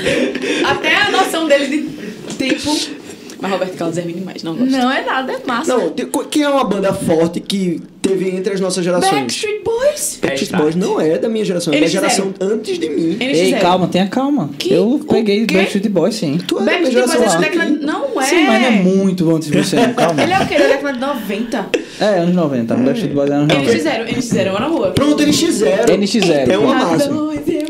Até 0.63 0.95
a 0.95 1.11
noção 1.11 1.47
deles 1.47 1.69
de 1.69 2.35
tempo. 2.35 2.96
Mas 3.39 3.51
Roberto 3.51 3.75
Carlos 3.77 3.97
é 3.97 4.01
ruim 4.01 4.13
demais, 4.13 4.43
não 4.43 4.55
gosto. 4.55 4.71
Não 4.71 4.91
é 4.91 5.05
nada, 5.05 5.31
é 5.33 5.39
massa. 5.45 5.75
Não, 5.77 5.89
tem- 5.89 6.09
quem 6.29 6.43
é 6.43 6.49
uma 6.49 6.63
banda 6.63 6.91
forte 6.93 7.39
que 7.39 7.81
teve 8.01 8.29
entre 8.29 8.53
as 8.53 8.59
nossas 8.59 8.83
gerações? 8.83 9.11
Backstreet 9.13 9.63
Boys. 9.63 10.19
Backstreet 10.21 10.61
Boys 10.61 10.75
não 10.75 10.99
é 10.99 11.17
da 11.17 11.29
minha 11.29 11.45
geração, 11.45 11.71
é 11.71 11.75
da 11.75 11.81
Eles 11.81 11.91
geração 11.91 12.33
antes 12.41 12.79
de 12.79 12.89
mim. 12.89 13.17
Eles 13.19 13.37
Ei, 13.37 13.43
fizeram. 13.45 13.61
calma, 13.61 13.87
tenha 13.87 14.07
calma. 14.07 14.49
Que? 14.57 14.73
Eu 14.73 14.99
peguei 15.07 15.43
O 15.43 15.47
quê? 15.47 15.55
Backstreet 15.57 15.89
Boys, 15.89 16.15
sim. 16.15 16.39
Tu 16.47 16.55
é 16.55 16.59
da 16.59 16.65
minha 16.65 16.79
Backstreet 16.81 17.05
Boys 17.07 17.11
geração 17.11 17.21
é 17.21 17.27
da 17.27 17.47
antes 17.47 17.51
de 17.51 17.65
década... 17.67 17.85
Não 17.85 18.21
é. 18.21 18.25
Sim, 18.25 18.47
mas 18.47 18.61
não 18.61 18.67
é 18.67 18.71
muito 18.71 19.35
antes 19.35 19.51
de 19.51 19.57
você, 19.63 19.75
não. 19.75 19.93
Calma. 19.93 20.23
Ele 20.23 20.33
é 20.33 20.39
o 20.39 20.47
quê? 20.47 20.55
Da 20.57 20.67
década 20.67 20.93
de 20.93 20.99
90? 20.99 21.65
É, 21.99 22.05
anos 22.19 22.35
90. 22.35 22.75
Backstreet 22.75 23.13
Boys 23.13 23.29
é 23.29 23.33
anos 23.33 23.49
Eles 23.53 23.61
90. 23.67 23.77
fizeram, 23.77 24.03
eles 24.07 24.27
fizeram 24.27 24.51
uma 24.51 24.59
na 24.61 24.67
rua. 24.67 24.91
Pronto, 24.91 25.23
NX0. 25.23 25.85
NX0. 25.85 26.49
É 26.51 26.57
uma 26.57 26.73
massa. 26.73 27.09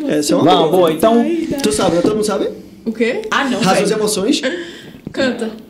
Essa 0.08 0.34
é 0.34 0.36
uma 0.38 0.46
Vamos, 0.46 0.72
boa. 0.72 0.92
Então, 0.94 1.26
Tu 1.62 1.72
sabe, 1.74 1.96
né? 1.98 2.02
Todo 2.02 2.16
mundo 2.16 2.26
sabe? 2.26 2.48
O 2.86 2.92
quê? 2.94 3.22
Ah, 3.30 3.44
não, 3.44 3.60
Razões 3.60 3.88
e 3.88 3.90
velho. 3.90 4.00
emoções. 4.00 4.42
Canta. 5.18 5.67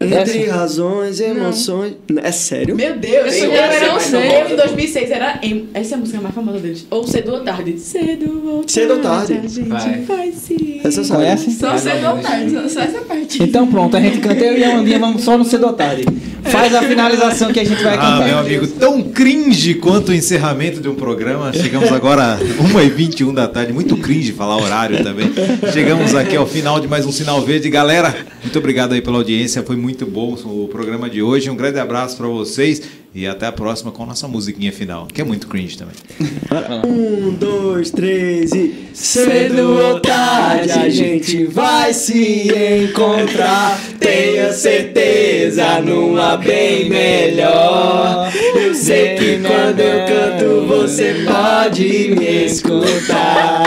Entre 0.00 0.44
razões 0.46 1.18
e 1.18 1.24
emoções. 1.24 1.94
É 2.22 2.30
sério? 2.30 2.76
Meu 2.76 2.96
Deus, 2.96 3.34
Eu 3.34 3.50
era, 3.50 3.98
Z. 3.98 4.16
eu 4.16 4.52
em 4.52 4.56
2006 4.56 5.10
era. 5.10 5.40
em- 5.42 5.68
essa 5.74 5.94
é 5.94 5.96
a 5.96 5.98
música 5.98 6.20
mais 6.20 6.32
famosa 6.32 6.60
deles. 6.60 6.86
Ou 6.88 7.04
Cedo 7.04 7.32
ou 7.32 7.40
Tarde. 7.40 7.78
Cedo 7.80 8.40
ou 8.46 8.58
Tarde. 8.60 8.72
Cedo 8.72 8.92
ou 8.94 8.98
tarde. 9.00 9.32
A 9.32 9.48
gente 9.48 9.68
Vai. 9.68 10.00
vai 10.02 10.32
se. 10.32 10.80
Essa 10.84 11.02
sabe. 11.02 11.22
conhece? 11.24 11.50
Só 11.50 11.76
cedo 11.76 12.06
ou 12.10 12.18
tarde, 12.18 12.50
só- 12.52 12.68
só 12.68 12.80
essa 12.82 13.00
parte. 13.00 13.42
Então 13.42 13.66
pronto, 13.66 13.96
a 13.96 14.00
gente 14.00 14.18
canta 14.20 14.44
eu 14.44 14.56
e 14.56 14.62
a 14.62 14.70
Amandinha, 14.72 15.00
vamos 15.00 15.22
só 15.24 15.36
no 15.36 15.44
cedo 15.44 15.66
ou 15.66 15.72
tarde. 15.72 16.04
Faz 16.44 16.72
a 16.74 16.80
finalização 16.82 17.52
que 17.52 17.58
a 17.60 17.64
gente 17.64 17.82
vai 17.82 17.94
Ah, 17.94 17.98
cantar. 17.98 18.26
meu 18.28 18.38
amigo, 18.38 18.66
tão 18.68 19.02
cringe 19.02 19.74
quanto 19.74 20.10
o 20.10 20.14
encerramento 20.14 20.80
de 20.80 20.88
um 20.88 20.94
programa. 20.94 21.52
Chegamos 21.52 21.90
agora 21.92 22.34
a 22.38 22.38
1h21 22.38 23.34
da 23.34 23.48
tarde. 23.48 23.72
Muito 23.72 23.96
cringe 23.96 24.32
falar 24.32 24.56
horário 24.56 25.02
também. 25.02 25.30
Chegamos 25.72 26.14
aqui 26.14 26.36
ao 26.36 26.46
final 26.46 26.78
de 26.80 26.86
mais 26.86 27.04
um 27.04 27.10
Sinal 27.12 27.42
Verde. 27.42 27.68
Galera, 27.68 28.14
muito 28.42 28.56
obrigado 28.58 28.92
aí 28.92 29.02
pela 29.02 29.18
audiência. 29.18 29.62
Foi 29.64 29.76
muito 29.76 29.87
bom 30.06 30.34
o 30.34 30.68
programa 30.68 31.08
de 31.08 31.22
hoje. 31.22 31.50
Um 31.50 31.56
grande 31.56 31.78
abraço 31.78 32.16
para 32.16 32.26
vocês 32.26 32.82
e 33.14 33.26
até 33.26 33.46
a 33.46 33.52
próxima 33.52 33.90
com 33.90 34.02
a 34.02 34.06
nossa 34.06 34.28
musiquinha 34.28 34.70
final, 34.70 35.06
que 35.06 35.20
é 35.20 35.24
muito 35.24 35.46
cringe 35.46 35.76
também. 35.76 35.94
Um, 36.84 37.34
dois, 37.34 37.90
três 37.90 38.52
e. 38.52 38.88
Cedo 38.92 39.72
ou 39.72 40.00
tarde 40.00 40.72
a 40.72 40.88
gente 40.88 41.44
vai 41.44 41.92
se 41.94 42.48
encontrar. 42.84 43.78
Tenha 43.98 44.52
certeza 44.52 45.80
numa 45.80 46.36
bem 46.36 46.88
melhor. 46.88 48.32
Eu 48.54 48.74
sei 48.74 49.14
que 49.14 49.38
quando 49.38 49.80
eu 49.80 50.06
canto 50.06 50.66
você 50.66 51.24
pode 51.24 52.14
me 52.16 52.44
escutar. 52.44 53.62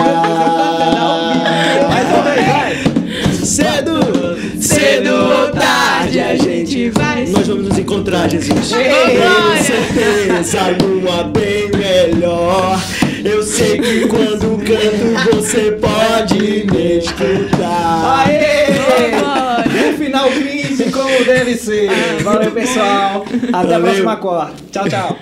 Mais 1.90 2.08
uma 2.10 2.22
vez, 2.24 2.61
a 6.82 6.86
gente 6.86 6.90
vai. 6.92 7.26
Nós 7.28 7.48
vamos 7.48 7.68
nos 7.68 7.78
encontrar, 7.78 8.30
Jesus. 8.30 8.70
Tenho 8.70 9.64
certeza 9.64 10.78
numa 10.82 11.24
bem 11.24 11.70
melhor. 11.72 12.80
Eu 13.24 13.44
sei 13.44 13.80
que 13.80 14.08
quando 14.08 14.58
canto 14.64 15.36
você 15.36 15.72
pode 15.74 16.66
me 16.72 16.98
escutar. 16.98 18.26
Aê! 18.28 18.72
Um 19.90 19.98
final 19.98 20.30
crise 20.30 20.92
como 20.92 21.24
deve 21.26 21.56
ser. 21.56 21.90
Valeu, 22.24 22.52
pessoal. 22.52 23.26
Até 23.54 23.58
a 23.58 23.62
Valeu. 23.62 23.82
próxima 23.82 24.16
quarta. 24.18 24.54
Tchau, 24.72 24.90
tchau. 24.90 25.18